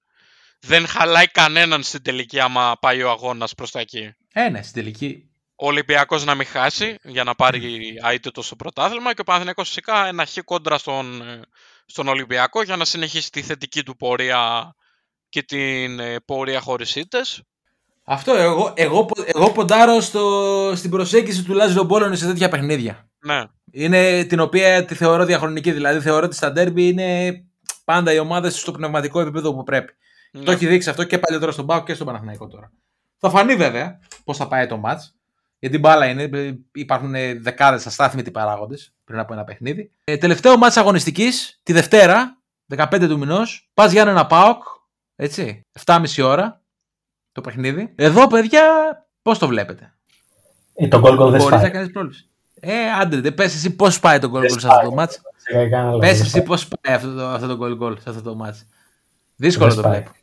δεν 0.61 0.87
χαλάει 0.87 1.27
κανέναν 1.27 1.83
στην 1.83 2.03
τελική 2.03 2.41
άμα 2.41 2.77
πάει 2.81 3.03
ο 3.03 3.11
αγώνας 3.11 3.55
προς 3.55 3.71
τα 3.71 3.81
εκεί. 3.81 4.15
Ε, 4.33 4.49
ναι, 4.49 4.63
στην 4.63 4.75
τελική. 4.83 5.31
Ο 5.55 5.67
Ολυμπιακός 5.67 6.25
να 6.25 6.35
μην 6.35 6.47
χάσει 6.47 6.97
για 7.03 7.25
να 7.25 7.35
πάρει 7.35 7.95
αίτητο 8.11 8.43
στο 8.43 8.57
πρωτάθλημα 8.57 9.15
και 9.15 9.21
ο 9.21 9.25
Παναθηναϊκός 9.25 9.69
φυσικά 9.69 10.07
ένα 10.07 10.27
χ 10.27 10.39
κόντρα 10.45 10.79
στον, 10.79 11.23
ε, 11.23 11.41
στον 11.87 12.09
Ολυμπιακό 12.09 12.63
για 12.63 12.77
να 12.77 12.85
συνεχίσει 12.85 13.31
τη 13.31 13.43
θετική 13.43 13.83
του 13.83 13.97
πορεία 13.97 14.75
και 15.29 15.43
την 15.43 16.01
ε, 16.01 16.17
πορεία 16.25 16.61
χωρίς 16.61 16.97
ήττες. 16.97 17.43
Αυτό 18.05 18.35
εγώ, 18.35 18.73
εγώ, 18.77 19.05
πο- 19.05 19.23
εγώ 19.27 19.51
ποντάρω 19.53 20.01
στο, 20.01 20.73
στην 20.77 20.91
προσέγγιση 20.91 21.43
του 21.45 21.55
Λάζλο 21.55 21.83
Μπόλωνη 21.85 22.17
σε 22.17 22.27
τέτοια 22.27 22.49
παιχνίδια. 22.49 23.09
Ναι. 23.19 23.43
Είναι 23.71 24.25
την 24.25 24.41
οποία 24.41 24.85
τη 24.85 24.95
θεωρώ 24.95 25.25
διαχρονική. 25.25 25.73
Δηλαδή 25.73 26.01
θεωρώ 26.01 26.27
ότι 26.27 26.35
στα 26.37 26.53
ντέρμπι 26.53 26.89
είναι 26.89 27.33
πάντα 27.85 28.13
οι 28.13 28.19
ομάδες 28.19 28.59
στο 28.61 28.73
πνευματικό 28.73 29.21
επίπεδο 29.21 29.55
που 29.55 29.63
πρέπει. 29.63 29.93
ναι. 30.33 30.43
Το 30.45 30.51
έχει 30.51 30.67
δείξει 30.67 30.91
αυτό 30.91 31.05
και 31.05 31.19
παλιότερα 31.19 31.53
στον 31.53 31.67
Πάο 31.67 31.83
και 31.83 31.95
στον 31.95 32.07
Παναθηναϊκό 32.07 32.47
τώρα. 32.47 32.73
Θα 33.19 33.31
φανεί 33.31 33.55
βέβαια 33.57 33.99
πώς 34.25 34.37
θα 34.37 34.49
πάει 34.49 34.67
το 34.67 34.77
μάτς. 34.77 35.13
Γιατί 35.59 35.79
μπάλα 35.79 36.07
είναι, 36.07 36.23
ε, 36.23 36.53
υπάρχουν 36.75 37.13
δεκάδες 37.43 37.87
αστάθμητοι 37.87 38.31
παράγοντες 38.31 38.93
πριν 39.05 39.19
από 39.19 39.33
ένα 39.33 39.45
παιχνίδι. 39.45 39.91
Ε, 40.05 40.17
τελευταίο 40.17 40.57
μάτς 40.57 40.77
αγωνιστικής, 40.77 41.61
τη 41.63 41.73
Δευτέρα, 41.73 42.39
15 42.77 43.09
του 43.09 43.19
μηνός, 43.19 43.71
πας 43.75 43.93
για 43.93 44.03
ένα 44.03 44.27
Πάοκ. 44.27 44.63
Έτσι, 45.21 45.61
7,5 45.85 46.23
ώρα 46.25 46.63
το 47.33 47.41
παιχνίδι. 47.41 47.93
Εδώ, 47.97 48.27
παιδιά, 48.27 48.63
πώς 49.23 49.39
το 49.39 49.47
βλέπετε; 49.47 49.95
Ε, 50.75 50.89
το 50.89 50.99
goal 50.99 51.11
goal 51.11 51.17
δεν 51.17 51.27
Μπορείς 51.27 51.45
να 51.45 51.57
σπάει. 51.59 51.71
κάνεις 51.71 51.93
πρόληψη. 51.93 52.29
Ε, 52.61 52.93
άντε, 52.93 53.21
δεν 53.21 53.35
πες 53.35 53.55
εσύ 53.55 53.71
πώς 53.77 54.01
πάει 54.01 54.19
το 54.19 54.29
goal 54.29 54.41
Δεν 54.41 54.55
goal 54.55 54.61
σε 54.61 54.69
αυτό 54.69 54.81
το 54.85 54.91
σπάει. 54.91 55.07
match. 55.07 55.11
Σε 55.37 55.53
κανένα 55.53 55.85
λόγο 55.85 55.99
Πες 55.99 56.11
δεν 56.11 56.21
εσύ 56.21 56.29
σπάει. 56.31 56.43
πώς 56.43 56.69
πάει 56.69 56.95
αυτό 56.95 57.15
το, 57.15 57.27
αυτό 57.27 57.57
το 57.57 57.65
goal 57.65 57.79
goal 57.83 58.01
σε 58.01 58.11
αυτό 58.11 58.23
το 58.23 58.45
match. 58.45 58.67
Δύσκολο 59.37 59.69
Δεν 59.69 59.77
το 59.83 59.89
σπάει. 59.89 60.01
βλέπω. 60.01 60.17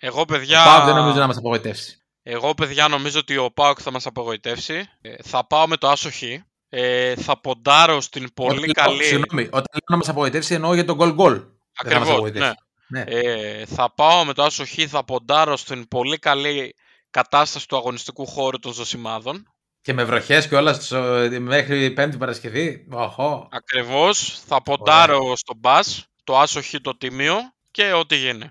Εγώ, 0.00 0.20
Ο 0.20 0.24
παιδιά... 0.24 0.64
Πάοκ 0.64 0.84
δεν 0.84 0.94
νομίζω 0.94 1.18
να 1.18 1.26
μας 1.26 1.36
απογοητεύσει. 1.36 1.98
Εγώ, 2.22 2.54
παιδιά, 2.54 2.88
νομίζω 2.88 3.18
ότι 3.18 3.36
ο 3.36 3.50
Πάοκ 3.50 3.78
θα 3.82 3.90
μας 3.90 4.06
απογοητεύσει. 4.06 4.88
Ε, 5.00 5.14
θα 5.22 5.46
πάω 5.46 5.66
με 5.66 5.76
το 5.76 5.88
άσο 5.88 6.10
χ. 6.10 6.22
Ε, 6.68 7.14
θα 7.16 7.40
ποντάρω 7.40 8.00
στην 8.00 8.34
πολύ 8.34 8.50
Όταν 8.50 8.64
λέω- 8.64 8.72
καλή... 8.72 9.02
Συγγνώμη, 9.04 9.42
όταν 9.46 9.64
λέω 9.72 9.86
να 9.90 9.96
μας 9.96 10.08
απογοητεύσει 10.08 10.54
εννοώ 10.54 10.74
για 10.74 10.84
τον 10.84 10.96
goal 11.00 11.16
goal. 11.16 11.28
Δεν 11.28 11.92
θα 11.92 11.98
μας 11.98 11.98
Ακριβώς, 11.98 12.08
απογοητεύσει. 12.10 12.48
ναι. 12.48 12.54
Ναι. 12.88 13.04
Ε, 13.06 13.66
θα 13.66 13.94
πάω 13.94 14.24
με 14.24 14.32
το 14.32 14.42
άσο 14.42 14.64
χ, 14.66 14.74
θα 14.88 15.04
ποντάρω 15.04 15.56
στην 15.56 15.88
πολύ 15.88 16.18
καλή 16.18 16.74
κατάσταση 17.10 17.68
του 17.68 17.76
αγωνιστικού 17.76 18.26
χώρου 18.26 18.58
των 18.58 18.72
ζωσιμάδων. 18.72 19.52
Και 19.80 19.92
με 19.92 20.04
βροχές 20.04 20.48
και 20.48 20.56
όλα 20.56 20.72
στο- 20.72 21.28
μέχρι 21.40 21.90
Πέμπτη 21.90 22.16
Παρασκευή. 22.16 22.86
Οχο. 22.90 23.48
Ακριβώς, 23.50 24.40
θα 24.46 24.62
ποντάρω 24.62 25.36
στο 25.36 25.54
μπας, 25.56 26.06
το 26.24 26.38
άσο 26.38 26.62
χ 26.62 26.74
το 26.82 26.96
τιμίο 26.96 27.36
και 27.70 27.92
ό,τι 27.92 28.16
γίνει. 28.16 28.50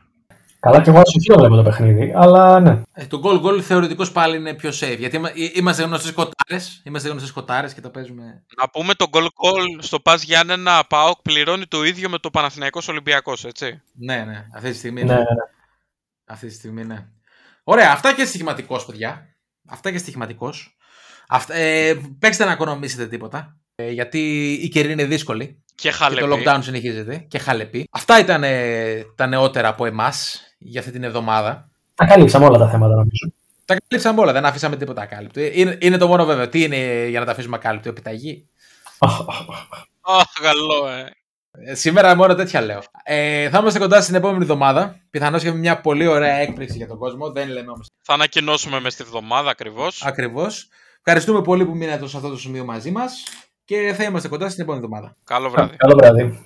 Καλά 0.59 0.81
και 0.81 0.89
εγώ 0.89 0.99
ασοχείο 0.99 1.35
βλέπω 1.35 1.55
το 1.55 1.63
παιχνίδι, 1.63 2.13
αλλά 2.15 2.59
ναι. 2.59 2.81
Ε, 2.93 3.05
το 3.05 3.21
goal 3.23 3.41
goal 3.45 3.61
θεωρητικώ 3.61 4.07
πάλι 4.11 4.37
είναι 4.37 4.53
πιο 4.53 4.69
safe. 4.69 4.95
Γιατί 4.97 5.15
είμα- 5.15 5.29
ε- 5.29 5.51
είμαστε 5.53 5.83
γνωστές 5.83 6.11
κοτάρες. 6.11 6.81
Είμαστε 6.85 7.09
γνωστές 7.09 7.31
κοτάρες 7.31 7.73
και 7.73 7.81
τα 7.81 7.89
παίζουμε. 7.89 8.43
Να 8.57 8.69
πούμε 8.69 8.93
το 8.93 9.05
goal 9.11 9.23
call 9.23 9.65
στο 9.79 9.99
Πας 9.99 10.23
Γιάννενα 10.23 10.83
ΠΑΟΚ 10.89 11.21
πληρώνει 11.21 11.65
το 11.65 11.83
ίδιο 11.83 12.09
με 12.09 12.17
το 12.17 12.29
Παναθηναϊκός 12.29 12.87
Ολυμπιακός, 12.87 13.45
έτσι. 13.45 13.81
Ναι, 13.93 14.23
ναι. 14.23 14.47
Αυτή 14.55 14.69
τη 14.71 14.77
στιγμή 14.77 15.03
ναι, 15.03 15.13
ναι, 15.13 15.19
ναι. 15.19 15.25
Αυτή 16.25 16.47
τη 16.47 16.53
στιγμή, 16.53 16.85
ναι. 16.85 17.07
Ωραία, 17.63 17.91
αυτά 17.91 18.13
και 18.13 18.25
στοιχηματικός, 18.25 18.85
παιδιά. 18.85 19.35
Αυτά 19.69 19.91
και 19.91 19.97
στοιχηματικός. 19.97 20.77
Ε, 21.47 21.93
παίξτε 22.19 22.45
να 22.45 22.51
οικονομήσετε 22.51 23.07
τίποτα. 23.07 23.57
Ε, 23.79 23.91
γιατί 23.91 24.51
η 24.53 24.67
καιρή 24.69 24.91
είναι 24.91 25.05
δύσκολη. 25.05 25.45
Και 25.65 25.73
Και 25.75 25.91
χαλεπή. 25.91 26.27
το 26.27 26.35
lockdown 26.35 26.59
συνεχίζεται 26.61 27.15
και 27.27 27.37
χαλεπή. 27.37 27.87
Αυτά 27.91 28.19
ήταν 28.19 28.43
ε, 28.43 29.03
τα 29.15 29.27
νεότερα 29.27 29.67
από 29.67 29.85
εμάς 29.85 30.41
για 30.57 30.79
αυτή 30.79 30.91
την 30.91 31.03
εβδομάδα. 31.03 31.69
Τα 31.95 32.05
καλύψαμε 32.05 32.45
όλα 32.45 32.57
τα 32.57 32.69
θέματα 32.69 32.93
νομίζω. 32.95 33.31
Τα 33.65 33.77
καλύψαμε 33.79 34.21
όλα, 34.21 34.31
δεν 34.33 34.45
αφήσαμε 34.45 34.75
τίποτα 34.77 35.01
ακάλυπτο. 35.01 35.39
Είναι, 35.41 35.77
είναι 35.81 35.97
το 35.97 36.07
μόνο 36.07 36.25
βέβαιο. 36.25 36.47
Τι 36.49 36.63
είναι 36.63 37.05
για 37.07 37.19
να 37.19 37.25
τα 37.25 37.31
αφήσουμε 37.31 37.55
ακάλυπτο, 37.55 37.89
επιταγή; 37.89 38.47
Αχ, 40.01 40.33
καλό, 40.41 40.87
ε. 40.87 41.11
Ε, 41.71 41.75
σήμερα 41.75 42.15
μόνο 42.15 42.35
τέτοια 42.35 42.61
λέω. 42.61 42.81
Ε, 43.03 43.49
θα 43.49 43.57
είμαστε 43.59 43.79
κοντά 43.79 44.01
στην 44.01 44.15
επόμενη 44.15 44.41
εβδομάδα. 44.41 44.99
Πιθανώς 45.09 45.43
και 45.43 45.51
με 45.51 45.57
μια 45.57 45.81
πολύ 45.81 46.07
ωραία 46.07 46.35
έκπληξη 46.35 46.77
για 46.77 46.87
τον 46.87 46.97
κόσμο. 46.97 47.31
Δεν 47.31 47.49
λέμε 47.49 47.71
όμως 47.71 47.87
Θα 48.01 48.13
ανακοινώσουμε 48.13 48.79
μες 48.79 48.93
στη 48.93 49.03
βδομάδα 49.03 49.49
ακριβώς. 49.49 50.03
ακριβώς. 50.05 50.69
Ευχαριστούμε 51.03 51.41
πολύ 51.41 51.65
που 51.65 51.75
μείνατε 51.75 52.07
σε 52.07 52.17
αυτό 52.17 52.29
το 52.29 52.37
σημείο 52.37 52.65
μαζί 52.65 52.91
μας 52.91 53.23
και 53.67 53.93
θα 53.97 54.03
είμαστε 54.03 54.27
κοντά 54.27 54.49
στην 54.49 54.63
επόμενη 54.63 54.83
εβδομάδα. 54.83 55.15
Καλό 55.23 55.49
βράδυ. 55.49 55.75
Καλό 55.75 55.95
βράδυ. 55.95 56.45